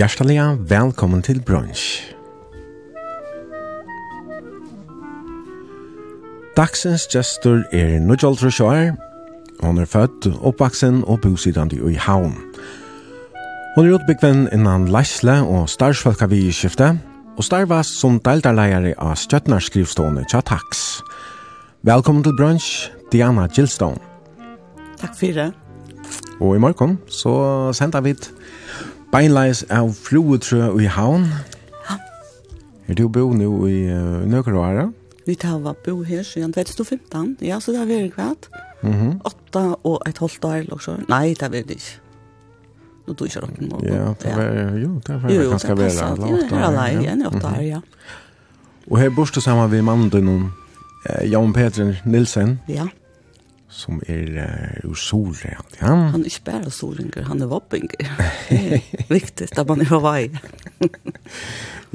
Hjerteliga, 0.00 0.54
velkommen 0.68 1.20
til 1.20 1.42
brunch. 1.44 2.14
Dagsens 6.56 7.04
gestor 7.12 7.66
er 7.76 7.98
Nujol 8.00 8.38
Trushoar. 8.40 8.94
Hon 9.60 9.82
er 9.82 9.84
født, 9.84 10.30
oppvaksen 10.40 11.02
og 11.04 11.20
bosidande 11.20 11.76
i 11.92 12.00
Havn. 12.00 12.32
Hon 13.74 13.90
er 13.90 13.98
utbyggven 13.98 14.46
innan 14.56 14.88
leisle 14.88 15.36
og 15.44 15.68
starsfalka 15.68 16.30
vi 16.32 16.46
i 16.48 16.56
skifte, 16.56 16.94
og 17.36 17.44
starvas 17.44 17.92
som 18.00 18.16
deltarleier 18.24 18.94
av 18.96 19.18
stjøtnarskrivstående 19.20 20.24
tja 20.32 20.40
taks. 20.40 21.02
Velkommen 21.84 22.24
til 22.24 22.40
brunch, 22.40 22.88
Diana 23.12 23.50
Gilstone. 23.52 24.00
Takk 24.96 25.12
fyrir. 25.20 25.52
Og 26.40 26.56
i 26.56 26.64
morgen 26.64 26.96
så 27.12 27.34
sender 27.76 28.00
vi 28.00 28.16
et 28.16 28.32
beinleis 29.10 29.64
av 29.70 29.92
fruetrø 29.94 30.70
i 30.80 30.88
havn. 30.90 31.26
Ja. 31.88 31.96
Er 32.88 32.98
du 32.98 33.08
bo 33.12 33.30
nå 33.34 33.50
i 33.70 33.80
uh, 33.90 34.20
Nøkroara? 34.28 34.90
Vi 35.26 35.36
tar 35.38 35.58
var 35.62 35.76
bo 35.84 36.02
her 36.06 36.22
siden 36.26 36.52
2015, 36.52 37.36
ja, 37.46 37.60
så 37.60 37.74
det 37.74 37.82
har 37.82 37.90
vært 37.90 38.14
kvart. 38.14 38.48
Mm 38.82 38.92
-hmm. 38.92 39.20
Åtta 39.24 39.74
og 39.84 40.02
et 40.06 40.18
halvt 40.18 40.44
år, 40.44 40.54
eller 40.54 40.78
så. 40.78 40.96
Nei, 41.08 41.28
det 41.28 41.42
har 41.42 41.50
vært 41.50 41.70
ikke. 41.70 41.98
Nå 43.06 43.14
tog 43.14 43.26
ikke 43.26 43.40
råkken 43.40 43.68
noe. 43.68 43.80
Ja, 43.84 44.14
det 44.22 44.36
var, 44.36 44.78
jo, 44.78 45.00
det 45.06 45.22
var 45.22 45.30
jo, 45.30 45.50
ganske 45.50 45.76
vel. 45.76 45.92
Jo, 46.30 46.36
det 46.36 46.52
er 46.52 46.64
alene 46.64 47.02
igjen 47.02 47.22
i 47.22 47.26
åtta 47.26 47.46
år, 47.46 47.60
ja. 47.60 47.80
Og 48.90 48.98
her 48.98 49.10
bor 49.10 49.24
du 49.34 49.40
sammen 49.40 49.70
med 49.70 49.82
mannen 49.82 50.10
din, 50.10 50.50
Jan 51.30 51.52
Peter 51.52 51.94
Nilsen. 52.04 52.60
Ja 52.68 52.86
som 53.70 54.00
er 54.06 54.30
uh, 54.42 54.90
ur 54.90 54.94
Solrand, 54.98 55.76
ja. 55.80 55.94
Han 56.12 56.20
er 56.20 56.30
ikke 56.30 56.44
bare 56.44 56.70
Solringer, 56.74 57.22
han 57.28 57.42
er 57.42 57.46
Voppinger. 57.46 58.10
Viktig, 59.14 59.48
da 59.56 59.64
man 59.64 59.84
er 59.84 59.90
på 59.90 60.00
vei. 60.02 60.30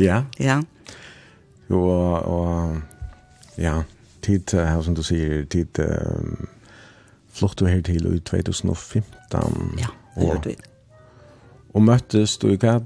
ja. 0.08 0.24
Ja. 0.40 0.62
Jo, 1.70 1.82
og, 1.84 2.26
og 2.26 2.82
ja, 3.58 3.82
tid, 4.24 4.56
uh, 4.56 4.80
som 4.84 4.96
du 4.96 5.04
sier, 5.04 5.44
tid, 5.52 5.80
uh, 5.84 6.48
flott 7.36 7.60
du 7.60 7.68
her 7.68 7.84
til 7.84 8.08
i 8.08 8.20
2015. 8.24 9.12
Ja, 9.82 9.92
det 10.16 10.32
gjør 10.32 10.42
vi. 10.48 10.58
Og 11.76 11.84
møttes 11.84 12.38
du 12.40 12.54
i 12.54 12.60
hva? 12.60 12.78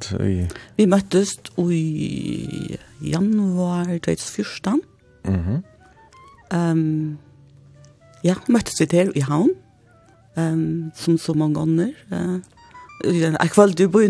Vi 0.78 0.86
møttes 0.90 1.36
i 1.62 2.78
januar 3.06 3.86
2014. 4.02 4.82
Mhm. 5.30 5.60
Mm 5.60 5.66
um, 6.54 7.18
Ja, 8.24 8.36
møttes 8.52 8.80
vi 8.82 8.88
til 8.92 9.12
i 9.16 9.24
havn, 9.24 9.54
um, 10.38 10.92
som 10.96 11.18
så 11.18 11.36
mange 11.38 11.60
ganger. 11.60 11.94
Uh, 12.12 12.40
jeg 13.06 13.54
kveld 13.54 13.78
du 13.80 13.88
på. 13.88 14.02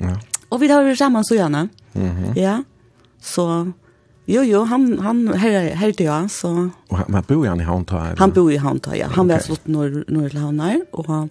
Ja. 0.00 0.14
Og 0.50 0.60
vi 0.60 0.68
har 0.68 0.82
jo 0.82 0.94
sammen 0.96 1.24
så 1.24 1.34
gjerne. 1.34 1.68
Mm 1.94 2.10
-hmm. 2.10 2.32
Ja, 2.36 2.62
så... 3.20 3.72
Jo, 4.28 4.42
jo, 4.42 4.64
han, 4.64 4.98
han 4.98 5.38
her, 5.38 5.74
her 5.74 5.92
til 5.92 6.04
jeg, 6.04 6.30
så... 6.30 6.70
Og 6.90 6.98
han, 6.98 7.06
men 7.08 7.22
bor 7.22 7.46
han 7.46 7.60
i 7.60 7.64
havn 7.64 7.84
ta? 7.84 7.96
Eller? 7.96 8.18
Han 8.18 8.32
bor 8.32 8.50
i 8.50 8.56
havn 8.56 8.80
ja. 8.92 9.08
Han 9.08 9.24
okay. 9.24 9.34
var 9.34 9.40
slått 9.40 9.68
når, 9.68 10.04
når 10.08 10.28
til 10.28 10.38
havn 10.38 10.60
her, 10.60 10.78
og 10.92 11.06
han 11.06 11.30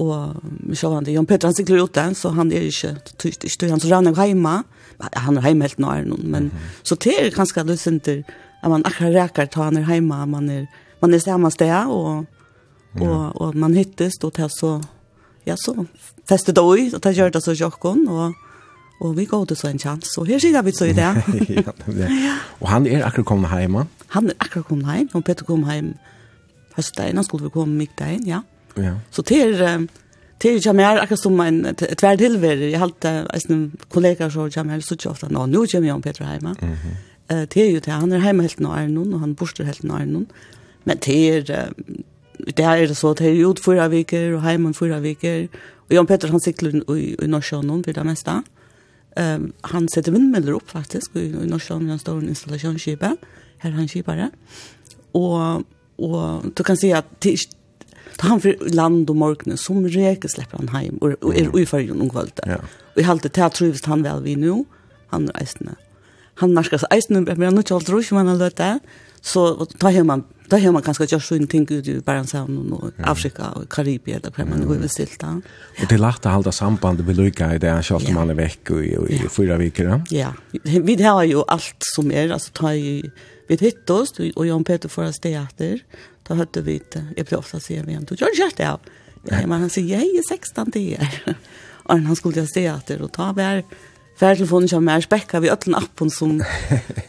og 0.00 0.36
så 0.76 0.92
han 0.94 1.04
det 1.04 1.14
Jan 1.14 1.26
Petter 1.26 1.50
han 1.50 1.56
sykler 1.56 1.82
ut 1.82 1.94
den 1.94 2.14
så 2.14 2.30
han 2.36 2.52
er 2.54 2.68
ikke 2.68 2.94
tyst 3.20 3.44
ikke 3.44 3.70
han 3.70 3.82
så 3.82 3.90
rann 3.90 4.08
hjemme 4.14 4.62
han 5.00 5.38
er 5.38 5.48
hjemme 5.48 5.66
helt 5.66 5.82
nær 5.82 6.06
noen 6.06 6.30
men 6.30 6.50
så 6.82 6.96
det 7.04 7.16
er 7.18 7.34
ganske 7.34 7.64
lusenter 7.66 8.22
at 8.62 8.70
man 8.70 8.84
akkurat 8.86 9.16
reker 9.16 9.50
ta 9.50 9.68
han 9.68 9.80
er 9.80 9.88
hjemme 9.90 10.22
man 10.30 10.50
er 10.50 10.68
man 11.00 11.14
är 11.14 11.18
samma 11.18 11.50
sted 11.50 11.86
och 11.86 12.24
och 12.92 13.06
ja. 13.06 13.30
och 13.30 13.54
man 13.54 13.74
hittas 13.74 14.18
då 14.18 14.30
till 14.30 14.50
så 14.50 14.82
ja 15.44 15.56
så 15.56 15.86
festet 16.28 16.54
då 16.54 16.78
ut 16.78 16.94
och 16.94 17.00
det 17.00 17.12
gör 17.12 17.30
det 17.30 17.40
så 17.40 17.52
jockon 17.52 18.08
och 18.08 18.34
och 19.00 19.18
vi 19.18 19.24
går 19.24 19.46
det 19.46 19.56
så 19.56 19.66
en 19.66 19.78
chans 19.78 20.14
så 20.14 20.24
här 20.24 20.38
sitter 20.38 20.62
vi 20.62 20.72
så 20.72 20.84
i 20.86 20.92
det. 20.92 21.24
ja. 21.86 22.36
Och 22.58 22.68
han 22.68 22.86
är 22.86 23.02
akkurat 23.02 23.26
kommit 23.26 23.50
hem. 23.50 23.84
Han 24.06 24.26
är 24.26 24.34
akkurat 24.38 24.66
kommit 24.66 24.86
hem 24.86 25.08
och 25.12 25.24
Peter 25.24 25.44
kom 25.44 25.64
hem 25.64 25.94
hösten 26.74 27.16
han 27.16 27.24
skulle 27.24 27.44
vi 27.44 27.50
komma 27.50 27.66
mitt 27.66 28.00
in 28.00 28.26
ja. 28.26 28.42
Ja. 28.74 28.94
Så 29.10 29.22
till 29.22 29.88
till 30.38 30.60
jag 30.64 30.76
mer 30.76 30.96
akkurat 30.98 31.20
som 31.20 31.40
en 31.40 31.74
tvär 31.74 32.16
tillvärde 32.16 32.68
jag 32.68 32.82
alltid 32.82 33.10
en 33.48 33.76
kollega 33.88 34.30
så 34.30 34.48
jag 34.54 34.66
mer 34.66 34.80
så 34.80 34.96
tjofta 34.96 35.28
nå 35.28 35.46
nu 35.46 35.66
kommer 35.66 35.88
jag 35.88 35.94
om 35.94 36.02
Peter 36.02 36.24
hem. 36.24 36.42
Mhm. 36.42 36.76
Eh 37.28 37.44
till 37.44 37.70
ju 37.72 37.80
till 37.80 37.92
han 37.92 38.12
är 38.12 38.18
hemma 38.18 38.42
helt 38.42 38.58
när 38.58 38.88
någon 38.88 39.14
och 39.14 39.20
han 39.20 39.34
borstar 39.34 39.64
helt 39.64 39.82
när 39.82 40.06
någon 40.06 40.26
Men 40.84 41.00
det 41.04 41.18
er, 41.50 41.72
det 42.46 42.64
er 42.64 42.86
det 42.86 42.96
så, 42.96 43.12
det 43.18 43.28
er 43.28 43.36
jo 43.38 43.54
fyra 43.60 43.88
viker, 43.92 44.34
og 44.36 44.44
heimen 44.46 44.74
fyra 44.74 45.00
viker, 45.04 45.48
og 45.88 45.94
Jan 45.96 46.08
Petter 46.08 46.32
han 46.32 46.42
sikler 46.42 46.80
i, 46.96 47.12
i 47.14 47.28
Norsjønnen 47.28 47.84
for 47.84 47.96
det 47.96 48.06
meste. 48.06 48.40
Um, 49.18 49.50
han 49.72 49.88
setter 49.90 50.14
vindmøller 50.14 50.56
opp 50.56 50.70
faktisk, 50.70 51.18
i, 51.18 51.28
i 51.34 51.48
Norsjønnen 51.50 51.92
han 51.92 52.02
står 52.02 52.20
en 52.22 52.32
installasjonskipe, 52.32 53.14
her 53.60 53.76
han 53.76 53.90
kipare, 53.90 54.30
og, 55.18 55.66
og 55.98 56.52
du 56.56 56.62
kan 56.64 56.78
si 56.78 56.92
at 56.94 57.08
det 57.24 57.36
Ta 58.20 58.26
han 58.26 58.40
för 58.40 58.56
land 58.74 59.10
och 59.10 59.16
morgon 59.16 59.56
som 59.56 59.88
reke 59.88 60.28
släpper 60.28 60.58
han 60.58 60.68
hem 60.68 60.96
och 60.96 61.10
och 61.10 61.36
är 61.36 61.46
ungefär 61.46 61.78
ju 61.78 61.94
någon 61.94 62.10
kvällt. 62.10 62.40
Ja. 62.46 62.56
Vi 62.94 63.02
halte 63.02 63.28
det 63.28 63.40
här 63.40 63.48
trivs 63.48 63.84
han 63.84 64.02
väl 64.02 64.22
vi 64.22 64.36
nu. 64.36 64.64
Han 65.06 65.28
reisne. 65.28 65.74
Han 66.34 66.54
marskas 66.54 66.84
eisen 66.90 67.24
men 67.24 67.42
han 67.42 67.54
nu 67.54 67.62
tjalt 67.62 67.88
rusch 67.88 68.12
man 68.12 68.38
låta. 68.38 68.80
Så 69.20 69.66
då 69.78 69.88
har 69.88 70.04
man 70.04 70.24
då 70.50 70.56
har 70.58 70.72
man 70.72 70.82
kanske 70.82 71.04
gjort 71.04 71.22
sån 71.22 71.46
ting 71.46 71.66
ut 71.70 71.88
i 71.88 72.00
Barentshavn 72.00 72.72
och 72.72 72.90
Afrika 73.02 73.48
och 73.48 73.72
Karibien 73.72 74.20
där 74.22 74.44
man 74.44 74.66
går 74.66 74.74
väl 74.74 74.88
stilt 74.88 75.20
där. 75.20 75.42
Och 75.82 75.88
det 75.88 75.98
lagt 75.98 76.26
att 76.26 76.32
hålla 76.34 76.52
sambandet 76.52 77.06
med 77.06 77.16
Luka 77.16 77.54
i 77.54 77.58
det 77.58 77.70
här 77.70 77.82
kört 77.82 78.10
man 78.10 78.30
en 78.30 78.36
vecka 78.36 78.74
i, 78.74 78.96
i 79.08 79.14
i 79.14 79.28
fyra 79.28 79.56
veckor. 79.56 80.02
Ja, 80.10 80.34
ja. 80.62 80.80
vi 80.82 81.02
har 81.02 81.24
ju 81.24 81.42
allt 81.48 81.76
som 81.78 82.12
är 82.12 82.30
alltså 82.30 82.50
ta 82.52 82.74
i 82.74 83.10
vi 83.48 83.56
hittas 83.56 84.12
och 84.36 84.46
Jan 84.46 84.64
Peter 84.64 84.88
förra 84.88 85.12
steater. 85.12 85.80
Då 86.22 86.34
hade 86.34 86.60
vi 86.60 86.80
det. 86.92 87.06
Jag 87.16 87.26
blir 87.26 87.38
ofta 87.38 87.60
se 87.60 87.82
vi 87.82 87.96
Du 87.96 88.16
Jag 88.18 88.34
gör 88.34 88.50
det. 88.56 88.62
Ja, 88.62 88.78
men 89.46 89.60
han 89.60 89.70
säger 89.70 89.96
jag 89.96 90.02
är 90.02 90.28
16 90.28 90.70
det 90.72 90.94
är. 90.94 91.34
Och 91.90 91.98
han 91.98 92.16
skulle 92.16 92.38
jag 92.38 92.48
steater 92.48 93.02
och 93.02 93.12
ta 93.12 93.32
väl 93.32 93.62
färtelefonen 94.20 94.68
som 94.68 94.84
mer 94.84 95.00
späcka 95.00 95.40
vi 95.40 95.50
ölln 95.50 95.74
appen 95.74 96.10
som 96.10 96.42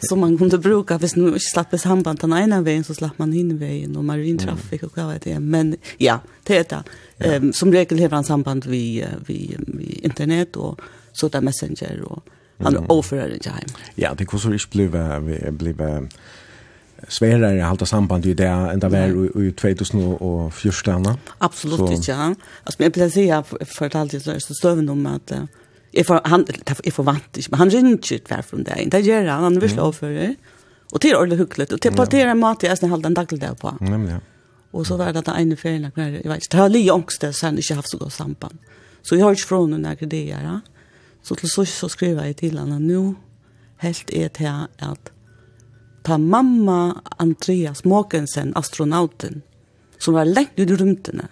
som 0.00 0.20
man 0.24 0.38
kunde 0.38 0.58
bruka 0.58 0.98
hvis 0.98 1.16
nu 1.16 1.30
slapp 1.30 1.42
slappes 1.42 1.82
samband 1.82 2.20
den 2.20 2.32
ena 2.32 2.62
vägen 2.62 2.84
så 2.84 2.94
slapp 2.94 3.18
man 3.18 3.32
hin 3.32 3.58
vägen 3.58 3.96
och 3.96 4.04
marin 4.04 4.38
traffic 4.38 4.82
och 4.82 4.96
vad 4.96 5.12
vet 5.12 5.26
jag. 5.26 5.42
men 5.42 5.76
ja 5.98 6.20
det 6.42 6.56
är 6.56 6.64
det 6.68 6.82
ehm 7.18 7.42
um, 7.42 7.52
som 7.52 7.72
regel 7.72 8.00
har 8.00 8.08
han 8.08 8.24
samband 8.24 8.66
vi 8.66 9.04
vi 9.26 9.56
vi 9.66 10.00
internet 10.02 10.56
och 10.56 10.80
så 11.12 11.30
messenger 11.40 12.02
och 12.02 12.22
han 12.58 12.76
mm. 12.76 12.90
offerar 12.90 13.34
ikke 13.34 13.50
hjem. 13.50 13.68
ja 13.94 14.14
det 14.14 14.26
kunne 14.26 14.58
så 14.58 14.68
blev 14.70 14.90
blev 15.52 16.08
sværere 17.08 17.64
att 17.64 17.68
hålla 17.68 17.86
samband 17.86 18.26
i 18.26 18.34
det 18.34 18.46
enn 18.46 18.80
det 18.80 18.88
var 18.88 19.42
i 19.42 19.52
2014 19.52 21.18
Absolut 21.38 21.90
inte. 21.90 22.34
Alltså 22.64 22.82
jag 22.82 22.96
vill 22.96 23.12
säga 23.12 23.44
jag 23.60 23.68
fortalade 23.68 24.18
det 24.18 24.40
så 24.40 24.54
stöven 24.54 24.88
om 24.88 25.06
att 25.06 25.32
Jeg 25.92 26.06
får, 26.08 26.22
han, 26.24 26.44
jeg 26.48 26.92
får 26.96 27.04
vant 27.04 27.38
ikke, 27.38 27.50
men 27.52 27.60
han 27.60 27.70
ringer 27.72 28.16
ikke 28.16 28.32
hver 28.32 28.44
fra 28.48 28.58
deg. 28.64 28.90
Det 28.92 29.02
gjør 29.04 29.26
han, 29.28 29.46
han 29.48 29.60
vil 29.60 29.72
slå 29.72 29.90
for 29.92 30.14
det. 30.16 30.30
Og 30.92 31.00
til 31.00 31.16
ordentlig 31.16 31.38
hyggelig. 31.42 31.66
Og 31.72 31.80
til 31.84 31.94
på 31.96 32.06
det 32.12 32.22
er 32.24 32.34
mat 32.36 32.64
jeg 32.64 32.76
har 32.80 32.92
halde 32.92 33.10
en 33.10 33.16
dagligdag 33.16 33.56
på. 33.60 33.74
Nemlig, 33.80 34.14
ja. 34.16 34.20
Og 34.72 34.86
så 34.88 34.96
var 34.96 35.12
det 35.12 35.26
den 35.26 35.36
ene 35.36 35.56
ferien, 35.56 35.84
jeg 35.84 36.12
vet 36.24 36.24
ikke, 36.24 36.52
det 36.52 36.60
har 36.60 36.68
lige 36.72 36.92
ångst, 36.92 37.24
så 37.36 37.46
han 37.46 37.58
ikke 37.58 37.74
haft 37.76 37.90
så 37.90 37.98
godt 38.00 38.12
samband. 38.12 38.56
Så 39.02 39.16
jeg 39.16 39.24
har 39.24 39.36
ikke 39.36 39.48
fra 39.50 39.58
noen 39.66 39.84
når 39.84 40.00
det 40.08 40.22
gjør, 40.30 40.46
ja. 40.48 40.58
Så 41.22 41.36
til 41.38 41.50
så, 41.50 41.64
så 41.68 41.88
skriver 41.92 42.24
jeg 42.24 42.36
til 42.40 42.58
han, 42.58 42.72
at 42.72 42.82
nå 42.82 43.14
helt 43.84 44.10
er 44.14 44.28
til 44.32 44.48
at 44.80 45.12
ta 46.04 46.16
mamma 46.16 46.94
Andreas 47.18 47.84
Måkensen, 47.84 48.52
astronauten, 48.56 49.42
som 49.98 50.14
var 50.14 50.24
lengt 50.24 50.58
ut 50.58 50.70
i 50.70 50.76
rymtene, 50.76 51.28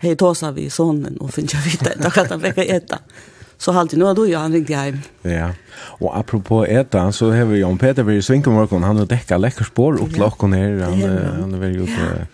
hei 0.00 0.14
tåsa 0.20 0.52
vi 0.52 0.68
sonen 0.72 1.18
og 1.20 1.32
finner 1.34 1.58
jeg 1.58 1.64
vite 1.66 1.94
da 2.00 2.10
kan 2.12 2.30
han 2.30 2.42
fikk 2.44 2.62
etter. 2.64 3.04
så 3.58 3.72
halt 3.72 3.92
nu 3.92 4.14
då 4.14 4.26
jag 4.26 4.38
han 4.38 4.52
ringde 4.52 4.74
hem. 4.74 4.98
Ja. 5.22 5.50
Och 5.76 6.18
apropå 6.18 6.66
äta 6.66 7.12
så 7.12 7.32
har 7.32 7.44
vi 7.44 7.60
Jan 7.60 7.78
Peter 7.78 8.02
vid 8.02 8.24
Svinkomorgon 8.24 8.82
han 8.82 8.96
har 8.96 9.06
täckt 9.06 9.30
läcker 9.30 9.64
spår 9.64 10.02
och 10.02 10.14
klockan 10.14 10.52
är 10.52 10.80
han 10.80 11.02
han 11.40 11.54
är 11.54 11.58
väldigt 11.58 11.88
ute 11.88 12.26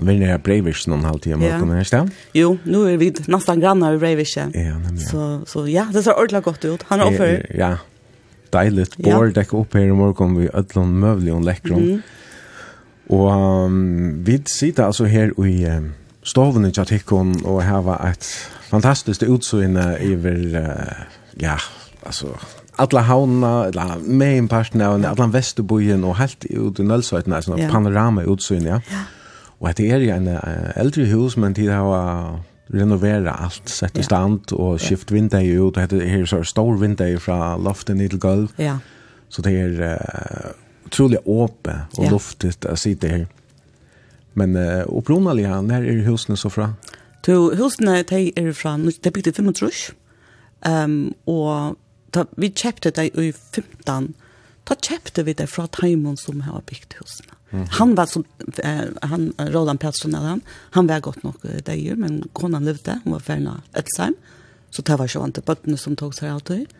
han 0.00 0.06
vill 0.06 0.18
ner 0.18 0.38
Breivik 0.38 0.86
någon 0.86 1.04
halvtid 1.04 1.34
om 1.34 1.40
morgonen 1.40 1.76
här 1.76 1.84
stäm. 1.84 2.10
Jo, 2.32 2.58
nu 2.64 2.92
är 2.92 2.96
vi 2.96 3.14
nästan 3.26 3.60
grannar 3.60 3.94
i 3.94 3.98
Breivik. 3.98 4.36
Ja. 4.36 4.52
Så 5.10 5.40
så 5.46 5.68
ja, 5.68 5.86
det 5.92 6.02
ser 6.02 6.16
ordentligt 6.16 6.44
gott 6.44 6.64
ut. 6.64 6.82
Han 6.82 7.00
har 7.00 7.06
offer. 7.06 7.46
Ja. 7.58 7.76
Dejligt 8.50 8.96
bord 8.96 9.34
däcka 9.34 9.56
upp 9.56 9.74
här 9.74 9.80
i 9.80 9.92
morgon 9.92 10.36
vi 10.36 10.48
ödlon 10.52 10.98
mövlig 10.98 11.34
och 11.34 11.44
läcker. 11.44 11.72
Mm. 11.72 12.02
Och 13.06 13.30
um, 13.30 14.24
vi 14.24 14.42
sitter 14.44 14.82
alltså 14.82 15.04
här 15.04 15.46
i 15.46 15.66
um, 15.66 15.92
stoven 16.22 16.66
i 16.68 16.72
Tjatikon 16.72 17.34
og 17.44 17.62
her 17.64 17.86
et 18.08 18.26
fantastiskt 18.70 19.22
utsynne 19.26 19.94
iver, 20.04 20.42
uh, 20.60 21.04
ja, 21.40 21.56
altså, 22.06 22.34
alla 22.80 23.04
havna, 23.08 23.54
alla 23.68 23.96
meinparten 24.00 24.80
av 24.84 25.00
alla 25.04 25.30
Vesterbojen 25.32 26.04
og 26.04 26.18
helt 26.20 26.46
ut 26.50 26.78
i 26.78 26.86
Nølsøyten, 26.86 27.32
altså 27.32 27.56
yeah. 27.58 27.72
panorama 27.72 28.24
utsyn, 28.24 28.68
ja. 28.68 28.80
ja. 28.90 29.06
Og 29.60 29.76
det 29.76 29.90
er 29.92 30.00
jo 30.00 30.14
en 30.14 30.28
eldre 30.80 31.04
hus, 31.10 31.36
men 31.36 31.52
de 31.52 31.66
har 31.68 32.40
renovera 32.72 33.34
allt, 33.44 33.68
sett 33.68 33.98
i 33.98 34.04
stand 34.06 34.52
og 34.56 34.78
skift 34.80 35.10
vindeg 35.12 35.50
ut, 35.58 35.76
og 35.76 35.90
det 35.90 36.00
er 36.06 36.24
så 36.28 36.42
stor 36.46 36.78
vindeg 36.80 37.18
fra 37.22 37.56
loften 37.58 38.00
til 38.00 38.20
gulv. 38.22 38.54
Ja. 38.58 38.78
Så 39.30 39.42
det 39.46 39.54
er 39.58 39.82
uh, 39.82 40.50
utrolig 40.86 41.20
åpe 41.26 41.76
og 41.98 42.04
ja. 42.04 42.10
luftigt 42.10 42.66
å 42.66 42.76
sitte 42.78 43.10
her. 43.10 43.26
Men 44.38 44.56
uh, 44.56 44.86
opprunalig 44.86 45.48
her, 45.48 45.62
når 45.66 45.88
er 45.90 46.36
så 46.38 46.50
fra? 46.52 46.72
To, 47.26 47.50
husene 47.58 48.02
de 48.08 48.30
er 48.36 48.52
fra, 48.56 48.76
de 48.78 49.12
bygde 49.12 49.32
35, 49.36 49.92
um, 50.68 51.14
og 51.28 51.76
ta, 52.14 52.24
vi 52.40 52.52
kjøpte 52.54 52.92
det 52.96 53.10
i 53.18 53.32
15, 53.32 54.14
da 54.68 54.76
kjøpte 54.76 55.24
vi 55.26 55.34
det 55.34 55.48
fra 55.50 55.66
Taimon 55.74 56.16
som 56.20 56.40
har 56.46 56.62
bygd 56.68 56.96
husene. 57.00 57.36
Mm. 57.50 57.64
Han 57.80 57.94
var 57.98 58.06
som, 58.06 58.24
eh, 58.62 58.86
han, 59.02 59.32
Roland 59.50 59.80
Pettersson 59.82 60.14
eller 60.14 60.36
han, 60.36 60.42
han 60.70 60.86
var 60.86 61.00
godt 61.00 61.24
nok 61.24 61.42
ju 61.66 61.96
men 61.96 62.22
konan 62.32 62.64
levde, 62.64 63.00
hun 63.04 63.12
var 63.12 63.20
ferdig 63.20 63.50
Edsheim, 63.74 64.14
så 64.70 64.82
det 64.82 64.98
var 64.98 65.08
ikke 65.08 65.20
vant 65.20 65.34
til 65.34 65.42
bøttene 65.42 65.76
som 65.76 65.96
tog 65.96 66.14
seg 66.14 66.30
alltid. 66.30 66.70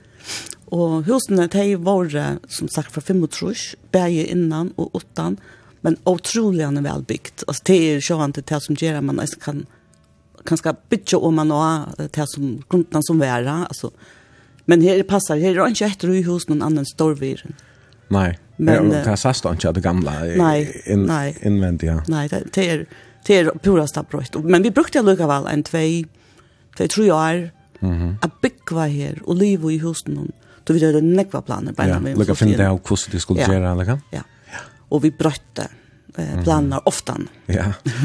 Og 0.71 1.03
husene, 1.09 1.49
de 1.49 1.77
var 1.77 2.39
som 2.49 2.69
sagt 2.69 2.93
fra 2.93 3.01
35, 3.01 3.75
bæge 3.91 4.29
innan 4.31 4.73
og 4.77 4.95
8, 4.95 5.35
men 5.81 5.97
otroligt 6.05 6.65
han 6.65 6.77
är 6.77 6.83
välbyggt. 6.83 7.45
Alltså 7.47 7.63
det 7.67 7.75
är 7.75 8.01
ju 8.11 8.25
inte 8.25 8.41
det 8.41 8.61
som 8.61 8.75
gör 8.79 9.01
man 9.01 9.27
kan 9.45 9.67
kanske 10.45 10.75
bitcha 10.89 11.17
om 11.17 11.35
man 11.35 11.51
har 11.51 11.85
det 11.97 12.27
som 12.27 12.63
grunden 12.69 13.03
som 13.03 13.19
värra 13.19 13.67
alltså 13.67 13.91
men 14.65 14.83
här 14.83 15.03
passar 15.03 15.37
här 15.37 15.59
är 15.59 15.69
inte 15.69 15.85
ett 15.85 16.05
i 16.05 16.23
hus 16.23 16.49
någon 16.49 16.63
annan 16.63 16.87
stor 16.87 17.15
storviren. 17.15 17.53
Nej. 18.09 18.39
Men 18.57 18.91
kan 18.91 19.05
jag 19.05 19.19
säga 19.19 19.53
inte 19.53 19.73
det 19.73 19.81
gamla 19.81 20.27
in, 20.87 21.35
invändiga. 21.43 22.05
Nej, 22.09 22.29
det 22.53 22.71
är 22.71 22.87
det 23.27 23.37
är 23.37 23.45
pura 23.63 23.87
stabröst. 23.87 24.35
Men 24.35 24.63
vi 24.63 24.71
brukte 24.71 25.03
lucka 25.03 25.27
väl 25.27 25.47
en 25.47 25.63
två 25.63 25.79
två 26.77 26.87
tre 26.87 27.13
år. 27.13 27.51
Mhm. 27.79 28.17
Att 28.21 28.41
bygga 28.41 28.81
här 28.81 29.23
och 29.25 29.37
leva 29.37 29.73
i 29.73 29.79
husen. 29.79 30.33
Då 30.65 30.75
vi 30.75 30.87
hade 30.87 31.01
nekva 31.01 31.43
planer 31.43 31.73
på. 31.73 31.83
Ja, 31.83 31.99
lucka 31.99 32.35
finna 32.35 32.75
ut 32.75 32.91
hur 32.91 33.13
det 33.13 33.21
skulle 33.21 33.41
göra 33.41 33.73
eller 33.73 33.85
kan. 33.85 34.01
Ja 34.11 34.21
och 34.91 35.05
vi 35.05 35.11
brötte 35.11 35.69
eh 36.17 36.43
blandar. 36.43 36.81
Ja. 37.47 37.65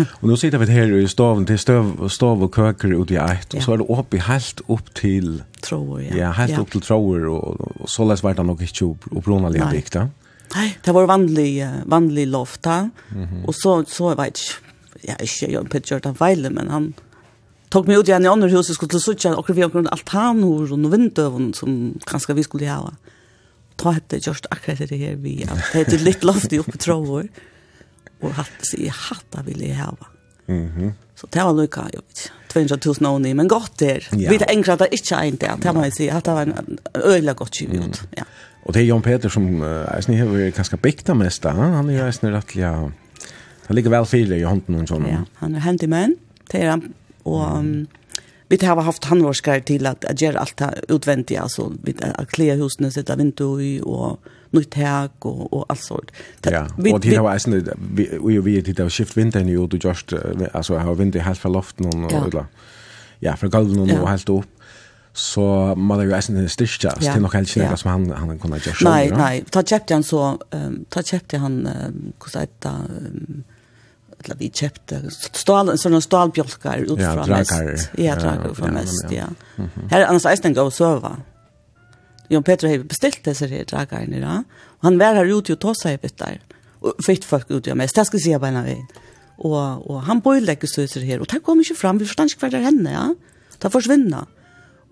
Och 0.09 0.27
nu 0.27 0.37
sitter 0.37 0.57
vi 0.57 0.71
här 0.71 0.97
i 0.97 1.07
staven 1.07 1.45
till 1.45 1.59
stöv 1.59 2.09
stav 2.09 2.43
och 2.43 2.55
köker 2.55 3.01
ut 3.01 3.11
i 3.11 3.15
ett 3.15 3.53
och 3.53 3.63
så 3.63 3.73
är 3.73 3.77
det 3.77 3.83
uppe 3.83 4.17
helt 4.17 4.61
upp 4.67 4.93
till 4.93 5.43
tror 5.61 6.01
jag. 6.01 6.17
Ja, 6.17 6.31
helt 6.31 6.59
upp 6.59 6.71
till 6.71 6.81
tror 6.81 7.25
och, 7.25 7.61
och 7.81 7.89
så 7.89 8.05
läs 8.05 8.23
vart 8.23 8.37
han 8.37 8.47
nog 8.47 8.61
inte 8.61 8.85
upp 8.85 9.07
och 9.11 9.21
blåna 9.21 9.49
lite. 9.49 10.09
Nej, 10.55 10.77
det 10.83 10.91
var 10.91 11.05
vanlig 11.05 11.69
vanlig 11.85 12.27
lofta. 12.27 12.89
Mm 13.11 13.27
-hmm. 13.27 13.45
Och 13.45 13.55
så 13.55 13.85
så 13.87 14.15
vet 14.15 14.39
jag 15.01 15.17
jag 15.41 15.51
jag 15.51 15.69
pitchar 15.69 15.99
den 15.99 16.13
Weile 16.13 16.49
men 16.49 16.69
han 16.69 16.93
tog 17.69 17.87
mig 17.87 17.99
ut 17.99 18.09
i 18.09 18.11
en 18.11 18.25
annan 18.25 18.49
hus 18.49 18.69
och 18.69 18.75
skulle 18.75 18.99
så 18.99 19.13
tjäna 19.13 19.37
och 19.37 19.57
vi 19.57 19.61
har 19.61 19.87
altan 19.87 20.43
hur 20.43 20.73
och 20.73 20.93
vindöven 20.93 21.53
som 21.53 21.99
kanske 22.05 22.33
vi 22.33 22.43
skulle 22.43 22.69
ha 22.69 22.93
ta 23.81 23.95
hette 23.95 24.22
just 24.24 24.48
akkurat 24.51 24.89
det 24.89 25.00
her 25.00 25.16
vi 25.22 25.42
at 25.44 25.74
det 25.75 25.98
er 25.98 26.06
litt 26.06 26.24
loft 26.27 26.54
i 26.54 26.60
oppe 26.62 26.80
tråder 26.81 27.27
og 28.24 28.38
hatt 28.38 28.69
i 28.77 28.88
hatta 28.88 29.44
vil 29.45 29.66
jeg 29.66 29.80
hava. 29.80 30.12
Mhm. 30.48 30.69
Mm 30.77 30.94
så 31.16 31.27
det 31.31 31.44
var 31.48 31.54
lukka, 31.56 31.86
jeg 31.94 32.01
vet 32.04 32.31
200.000 32.51 33.07
åni, 33.07 33.33
men 33.33 33.48
godt 33.48 33.80
der. 33.80 34.04
Ja. 34.12 34.31
Vi 34.31 34.38
det 34.39 34.50
enkla 34.51 34.75
det 34.80 34.89
ikke 34.95 35.22
en 35.24 35.38
det 35.39 35.51
det 35.63 35.74
må 35.75 35.86
jeg 35.88 35.94
si, 35.95 36.07
at 36.12 36.25
det 36.25 36.33
var 36.36 36.50
en 36.50 36.80
øyla 36.95 37.33
godt 37.33 37.51
kiv 37.56 37.72
ut. 37.72 38.01
Ja. 38.18 38.24
Og 38.66 38.74
det 38.74 38.81
er 38.81 38.88
Jon 38.89 39.01
Peter 39.01 39.30
som 39.30 39.62
uh, 39.62 39.86
eisen 39.95 40.18
har 40.18 40.28
vært 40.28 40.56
ganske 40.57 40.78
bygda 40.78 41.13
mest, 41.13 41.45
han, 41.45 41.74
han 41.78 41.89
er 41.89 42.00
jo 42.00 42.06
eisen 42.07 42.33
rettelig, 42.33 42.66
han 42.66 43.75
ligger 43.78 43.94
vel 43.94 44.07
fire 44.10 44.39
i 44.39 44.44
hånden 44.44 44.81
og 44.81 44.89
sånn. 44.89 45.07
Ja, 45.10 45.21
han 45.39 45.56
er 45.56 45.63
handyman, 45.63 46.16
det 46.51 46.63
er 46.63 46.74
han, 46.74 46.88
og 47.24 47.44
um, 47.60 47.74
vi 48.50 48.57
har 48.65 48.81
haft 48.81 49.06
handvårskar 49.06 49.59
til 49.59 49.88
at 49.88 50.06
att 50.06 50.21
göra 50.21 50.39
alt 50.39 50.57
det 50.57 50.81
utvendige, 50.89 51.42
altså 51.42 51.71
vi 51.83 51.95
har 52.01 52.25
klä 52.25 52.56
husen, 52.56 52.92
sätta 52.92 53.15
vindu 53.15 53.59
i 53.59 53.81
og 53.83 54.19
nytt 54.51 54.74
häg 54.74 55.25
og, 55.25 55.53
og 55.53 55.65
alt 55.69 55.83
sånt. 55.83 56.12
Ja, 56.45 56.68
vi, 56.77 56.94
och 56.94 57.00
det 57.00 57.15
har 57.15 57.50
vi, 57.50 57.62
vi, 57.77 58.09
vi, 58.21 58.39
vi, 58.39 58.62
det 58.62 58.80
har 58.80 58.89
skift 58.89 59.18
vintern 59.18 59.50
i 59.50 59.57
och 59.57 59.69
du 59.69 59.77
just, 59.77 60.13
alltså 60.53 60.77
har 60.77 60.95
vindu 60.95 61.19
helt 61.19 61.39
från 61.39 61.51
loften 61.51 61.86
och, 61.86 62.12
ja. 62.12 62.25
Eller, 62.27 62.45
ja, 63.19 63.36
från 63.36 63.50
golven 63.50 63.80
och 63.80 63.88
ja. 63.88 64.06
helt 64.06 64.30
upp 64.30 64.45
så 65.15 65.75
man 65.75 65.97
har 65.97 66.06
ju 66.06 66.13
eisen 66.13 66.50
styrkjast 66.50 67.01
ja. 67.01 67.07
det 67.07 67.13
til 67.13 67.24
nok 67.24 67.33
helst 67.33 67.56
ikke 67.56 67.77
som 67.80 67.92
han, 67.92 68.09
han 68.12 68.39
kunne 68.39 68.59
gjøre 68.59 68.75
sjøl. 68.75 68.89
Nei, 68.89 69.06
nei, 69.15 69.36
ta 69.47 69.62
kjøpte 69.63 69.95
han 69.95 70.03
så, 70.03 70.24
um, 70.51 70.74
ta 70.92 71.03
kjøpte 71.07 71.39
han, 71.39 71.56
um, 71.71 72.01
hvordan 72.19 72.44
heter 72.44 72.65
det, 72.65 73.12
um, 73.13 73.44
eller 74.25 74.39
vi 74.39 74.50
kjøpte 74.50 75.01
stål, 75.13 75.75
sånne 75.80 76.01
stålbjolkar 76.04 76.83
ut 76.89 77.00
fra 77.00 77.27
mest. 77.30 77.54
Ja, 77.54 77.62
drakar. 77.62 77.86
Ja, 78.01 78.18
drakar 78.19 78.51
ut 78.51 78.60
fra 78.60 78.74
mest, 78.74 79.07
ja. 79.13 79.30
Her 79.92 80.01
er 80.01 80.10
annars 80.10 80.27
eisen 80.30 80.57
gå 80.57 80.66
og 80.66 80.74
søva. 80.75 81.16
Jon 82.33 82.45
Petra 82.45 82.72
har 82.72 82.86
bestilt 82.89 83.22
disse 83.25 83.48
her 83.50 83.66
drakarene 83.69 84.22
ja. 84.22 84.39
og 84.80 84.88
han 84.88 85.00
var 85.01 85.19
her 85.19 85.30
ute 85.30 85.54
og 85.54 85.62
tog 85.62 85.77
seg 85.77 86.01
i 86.01 86.10
der. 86.18 86.39
og 86.81 87.01
fyrt 87.06 87.25
folk 87.25 87.50
ute 87.50 87.72
av 87.72 87.77
mest, 87.77 87.95
det 87.98 88.06
skal 88.07 88.19
jeg 88.19 88.25
si 88.25 88.38
bare 88.38 88.54
en 88.54 88.62
av 88.62 88.69
vi. 88.69 88.77
Og, 89.45 89.86
og 89.89 90.04
han 90.07 90.22
bøylegger 90.25 90.69
så 90.69 90.86
her, 91.01 91.21
og 91.21 91.30
det 91.31 91.42
kom 91.44 91.62
ikke 91.62 91.78
fram, 91.78 92.00
vi 92.00 92.07
forstår 92.07 92.31
ikke 92.31 92.45
hva 92.45 92.52
det 92.54 92.59
er 92.61 92.68
henne, 92.69 92.92
ja. 92.94 93.07
Det 93.61 93.71
forsvinner. 93.71 94.28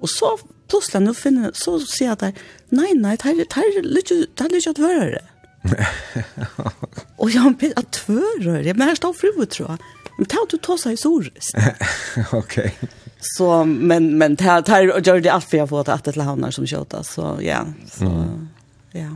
Og 0.03 0.09
så 0.11 0.33
plutselig, 0.71 1.03
nå 1.03 1.13
finner, 1.15 1.53
så 1.55 1.77
sier 1.81 2.11
jeg 2.11 2.17
at 2.17 2.41
nei, 2.75 2.91
nei, 2.97 3.15
det 3.19 3.29
er 3.29 3.85
litt 3.85 4.11
ikke 4.11 4.73
at 4.73 4.81
være 4.81 5.11
det. 5.15 5.23
och 7.15 7.29
jag 7.29 7.55
blir 7.55 7.73
at 7.75 7.91
tvörör. 7.91 8.61
Jag 8.61 8.77
menar 8.77 8.95
står 8.95 9.13
fru 9.13 9.45
tror 9.45 9.69
jag. 9.69 9.77
Men 10.17 10.25
tar 10.25 10.47
du 10.49 10.57
tossa 10.57 10.91
i 10.91 10.97
sorist. 10.97 11.55
Okej. 12.31 12.75
Så 13.19 13.65
men 13.65 14.17
men 14.17 14.35
tar 14.35 14.61
tar 14.61 14.97
och 14.97 15.07
gör 15.07 15.19
det 15.19 15.29
allt 15.29 15.45
för 15.45 15.57
jag 15.57 15.69
får 15.69 15.89
att 15.89 16.03
det 16.03 16.15
lahanar 16.15 16.51
som 16.51 16.67
köta 16.67 17.03
så 17.03 17.39
ja. 17.41 17.65
Så 17.91 18.05
mm. 18.05 18.49
ja. 18.91 19.09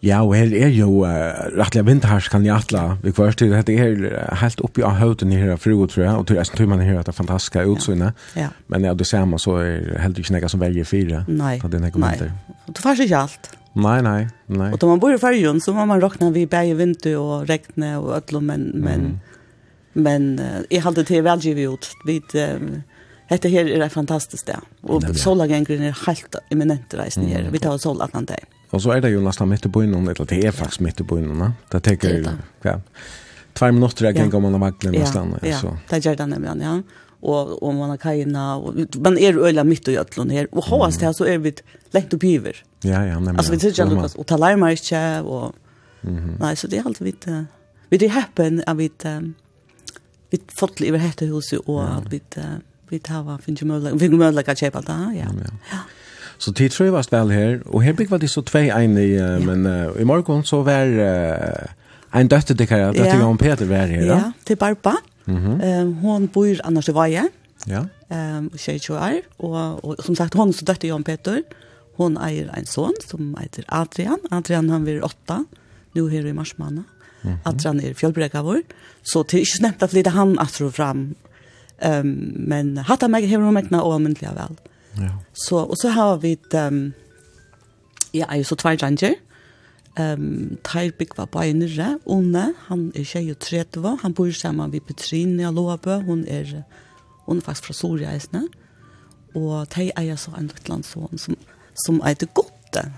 Ja, 0.00 0.22
og 0.24 0.32
her 0.32 0.48
er 0.56 0.70
jo 0.72 1.02
uh, 1.04 1.50
rettelig 1.60 1.82
vinterhars 1.84 2.30
kan 2.32 2.44
jeg 2.46 2.54
atla 2.56 2.96
vi 3.02 3.12
kvart 3.12 3.36
til. 3.36 3.52
Dette 3.52 3.74
er 3.76 4.38
helt 4.40 4.62
oppi 4.64 4.80
av 4.80 4.96
høyden 4.96 5.34
her 5.36 5.52
av 5.52 5.60
fru, 5.60 5.74
tror 5.92 6.04
jeg, 6.06 6.14
og 6.16 6.24
tror 6.24 6.38
jeg 6.40 6.52
tror 6.54 6.70
man 6.72 6.80
her 6.80 6.96
at 7.02 7.10
det 7.10 7.12
er 7.12 7.18
fantastiske 7.18 7.66
utsynet. 7.68 8.22
Ja. 8.32 8.46
Ja. 8.46 8.48
Men 8.72 8.88
ja, 8.88 8.94
det 8.96 9.04
ser 9.10 9.28
man 9.28 9.42
så 9.42 9.58
er 9.60 10.00
heller 10.00 10.24
ikke 10.24 10.38
nekka 10.38 10.48
som 10.48 10.64
velger 10.64 10.88
fire. 10.88 11.24
Nei, 11.28 11.58
nei. 11.60 12.14
Du 12.72 12.80
får 12.80 13.04
ikke 13.04 13.26
alt. 13.26 13.52
Nej, 13.72 14.02
nei, 14.02 14.28
nei. 14.46 14.72
Och 14.72 14.78
då 14.78 14.86
man 14.86 14.98
bor 14.98 15.14
i 15.14 15.18
Färjön 15.18 15.60
så 15.60 15.72
må 15.72 15.86
man 15.86 16.00
räkna 16.00 16.30
vid 16.30 16.48
berg 16.48 16.72
och 16.72 16.80
vinter 16.80 17.18
och 17.18 17.46
regn 17.46 17.82
och 17.96 18.16
ödlor, 18.16 18.40
men, 18.40 18.62
men, 18.74 19.00
mm. 19.00 19.20
men 19.92 20.40
jag 20.70 20.82
hade 20.82 21.02
det 21.02 21.20
välgivet 21.20 21.72
ut. 21.72 21.88
Vid, 22.06 22.22
Hetta 23.30 23.48
her 23.48 23.68
er 23.68 23.82
ein 23.82 23.90
fantastisk 23.90 24.42
stad. 24.42 24.64
Og 24.82 25.04
solagengren 25.14 25.84
er 25.86 25.94
helt 26.06 26.34
eminent 26.50 26.94
reis 26.98 27.14
her. 27.14 27.46
Vi 27.52 27.60
tar 27.62 27.76
sol 27.78 28.02
at 28.02 28.14
dag. 28.26 28.46
Og 28.70 28.82
så 28.82 28.96
er 28.96 29.04
det 29.04 29.12
jo 29.12 29.20
nesten 29.22 29.48
midt 29.50 29.66
i 29.66 29.70
byen, 29.70 29.94
eller 29.94 30.26
det 30.26 30.38
er 30.46 30.54
faktisk 30.54 30.80
midt 30.80 31.00
i 31.00 31.06
byen. 31.06 31.52
Det 31.70 31.82
tar 31.82 31.94
jo 32.10 32.32
ja, 32.64 32.74
tvær 33.54 33.70
minutter 33.74 34.06
jeg 34.06 34.16
kan 34.16 34.30
gå 34.30 34.40
med 34.40 34.58
vaglen 34.58 34.98
nesten. 34.98 35.36
Ja, 35.42 35.60
ja. 35.62 35.76
det 35.90 36.02
gjør 36.04 36.18
det 36.18 36.28
nemlig, 36.32 36.56
ja 36.66 36.74
og 37.22 37.62
og 37.62 37.74
man 37.74 37.88
har 37.90 37.96
kajna 37.96 38.56
og 38.56 38.74
man 38.98 39.18
är 39.18 39.20
er 39.20 39.38
øyla 39.38 39.62
mitt 39.62 39.88
och 39.88 39.94
jötlon 39.94 40.30
här 40.30 40.46
och 40.52 40.64
hos 40.64 40.96
det 40.96 41.06
här 41.06 41.12
så 41.12 41.24
är 41.24 41.38
vi 41.38 41.52
lätt 41.92 42.14
opp 42.14 42.24
över. 42.24 42.64
Ja 42.84 43.04
ja, 43.04 43.14
nemlig. 43.14 43.38
Alltså 43.38 43.52
vi 43.52 43.58
tycker 43.58 43.82
att 43.82 43.92
Lucas 43.92 44.14
och 44.14 44.26
talar 44.26 44.56
mig 44.56 44.72
inte 44.72 45.20
och 45.20 45.52
mm 46.02 46.36
Nej 46.40 46.56
så 46.56 46.66
det 46.66 46.76
är 46.78 46.86
alltid 46.86 47.04
vit 47.04 47.26
vi 47.90 47.98
det 47.98 48.08
happen 48.08 48.62
av 48.66 48.76
vit 48.76 49.04
vi 50.30 50.38
fått 50.48 50.80
över 50.80 50.98
hetta 50.98 51.24
huset 51.24 51.58
och 51.58 51.84
att 51.84 52.12
vi 52.12 52.20
vi 52.88 53.00
har 53.08 53.38
finns 53.38 53.62
ju 53.62 53.66
möjlighet 53.66 54.02
vi 54.02 54.08
möjlighet 54.08 54.48
att 54.48 54.58
köpa 54.58 54.80
det 54.80 55.16
ja. 55.18 55.26
Ja. 55.72 55.78
Så 56.38 56.52
tid 56.52 56.70
tror 56.72 56.86
jeg 56.86 56.92
var 56.92 57.06
väl 57.10 57.30
här 57.30 57.62
och 57.66 57.82
här 57.82 58.08
var 58.10 58.18
det 58.18 58.28
så 58.28 58.42
två 58.42 58.58
en 58.58 58.98
i 58.98 59.18
men 59.46 59.66
i 60.00 60.04
morgon 60.04 60.44
så 60.44 60.62
var 60.62 60.86
En 62.14 62.28
døtte 62.28 62.56
til 62.58 62.66
Kara, 62.66 62.90
døtte 62.92 63.18
ja. 63.18 63.32
Peter 63.38 63.68
var 63.70 63.86
her, 63.86 64.02
ja? 64.02 64.16
Ja, 64.16 64.32
til 64.44 64.56
Barba. 64.56 64.96
Mm 65.26 65.36
-hmm. 65.36 65.94
hon 66.00 66.28
bor 66.28 66.56
annars 66.64 66.88
i 66.88 66.92
Vaje, 66.92 67.28
ja. 67.66 67.84
um, 68.38 68.50
22 68.50 68.96
år, 68.96 69.20
og, 69.38 69.84
og 69.84 69.96
som 70.04 70.14
sagt, 70.14 70.34
hon 70.34 70.52
så 70.52 70.64
døtte 70.64 70.86
Jan 70.86 71.04
Peter. 71.04 71.42
Hon 71.96 72.16
eier 72.16 72.48
en 72.56 72.66
son 72.66 72.94
som 73.08 73.36
heter 73.40 73.64
Adrian. 73.68 74.18
Adrian 74.30 74.70
han 74.70 74.84
blir 74.84 75.04
åtta, 75.04 75.44
nu 75.94 76.08
her 76.08 76.26
i 76.26 76.32
marsmannen. 76.32 76.84
Mm 77.22 77.32
-hmm. 77.32 77.38
Adrian 77.44 77.80
er 77.80 77.94
fjellbrekka 77.94 78.42
vår, 78.42 78.60
så 79.02 79.22
det 79.22 79.34
er 79.34 79.38
ikke 79.38 79.62
nevnt 79.62 79.82
at 79.82 79.92
lite 79.92 80.10
han 80.10 80.38
at 80.38 80.50
fram. 80.72 81.14
Um, 81.82 82.34
men 82.36 82.76
hatt 82.76 83.00
han 83.00 83.10
meg 83.10 83.28
hever 83.28 83.44
hun 83.44 83.54
mekna 83.54 83.80
og 83.82 84.00
myndelig 84.00 84.30
vel. 84.36 84.58
Ja. 85.00 85.10
Så, 85.32 85.56
og 85.56 85.76
så 85.82 85.88
har 85.88 86.16
vi 86.16 86.32
ett 86.32 86.54
um, 86.54 86.92
ja, 88.14 88.26
jeg 88.30 88.40
er 88.40 88.44
så 88.44 88.56
tvær 88.58 88.76
dranger, 88.76 89.14
Ehm 89.98 90.58
Tair 90.62 90.92
Big 90.98 91.16
var 91.16 91.26
på 91.26 91.42
nere, 91.52 91.98
Onne, 92.06 92.52
han 92.68 92.92
er 92.94 93.04
23, 93.04 93.96
han 94.02 94.14
bor 94.14 94.30
sammen 94.30 94.70
med 94.70 94.80
Petrine 94.86 95.48
og 95.48 95.54
Loabø, 95.54 95.98
hun 96.06 96.24
er, 96.28 96.62
hun 97.26 97.38
er 97.38 97.42
faktisk 97.42 97.66
fra 97.66 97.74
Soria 97.74 98.12
eisne, 98.14 98.44
og 99.34 99.66
de 99.74 99.90
eier 99.98 100.16
så 100.16 100.30
en 100.38 100.46
løtlandsson 100.50 101.18
som, 101.18 101.36
som 101.74 102.00
er 102.04 102.14
det 102.14 102.34
godt. 102.34 102.54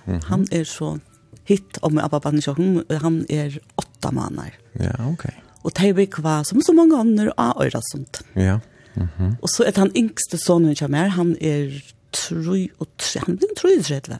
Mm 0.07 0.19
-hmm. 0.19 0.27
Han 0.29 0.47
er 0.53 0.65
så 0.65 0.99
hitt 1.45 1.79
om 1.83 1.99
Abba 1.99 2.19
Bannisjokken, 2.19 2.83
han 2.91 3.27
er 3.31 3.59
åtta 3.77 4.11
måneder. 4.11 4.53
Ja, 4.81 5.09
ok. 5.09 5.25
Og 5.65 5.73
de 5.79 5.95
Big 5.95 6.23
var 6.23 6.43
som 6.43 6.61
så 6.61 6.73
mange 6.73 7.01
andre 7.01 7.33
av 7.39 7.63
øyre 7.63 7.81
sånt. 7.93 8.23
Ja, 8.37 8.59
mm 8.95 9.09
-hmm. 9.19 9.35
Og 9.43 9.49
så 9.49 9.65
er 9.65 9.73
han 9.77 9.91
yngste 9.97 10.39
sonen 10.39 10.95
er, 10.95 11.09
han 11.09 11.37
er 11.41 11.83
tru 12.13 12.67
og 12.79 12.89
tre, 12.99 13.21
han 13.27 13.35
er 13.35 13.55
tru 13.57 13.69
og 13.79 13.85
3, 13.85 14.19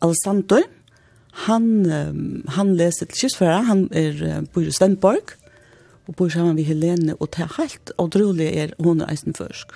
Alessandro, 0.00 0.58
han 1.38 1.92
um, 1.92 2.44
han 2.46 2.76
läser 2.76 3.06
till 3.06 3.16
kyrkförare, 3.16 3.62
han 3.62 3.88
är 3.92 4.22
uh, 4.22 4.40
bor 4.52 4.64
i 4.64 4.72
Stenborg 4.72 5.20
och 6.06 6.14
bor 6.14 6.28
samman 6.28 6.54
med 6.54 6.64
Helene 6.64 7.12
och 7.12 7.28
det 7.36 7.42
är 7.42 7.52
helt 7.58 7.90
otroligt 7.98 8.52
är 8.52 8.74
hon 8.78 9.00
är 9.00 9.18
en 9.26 9.34
försk. 9.34 9.68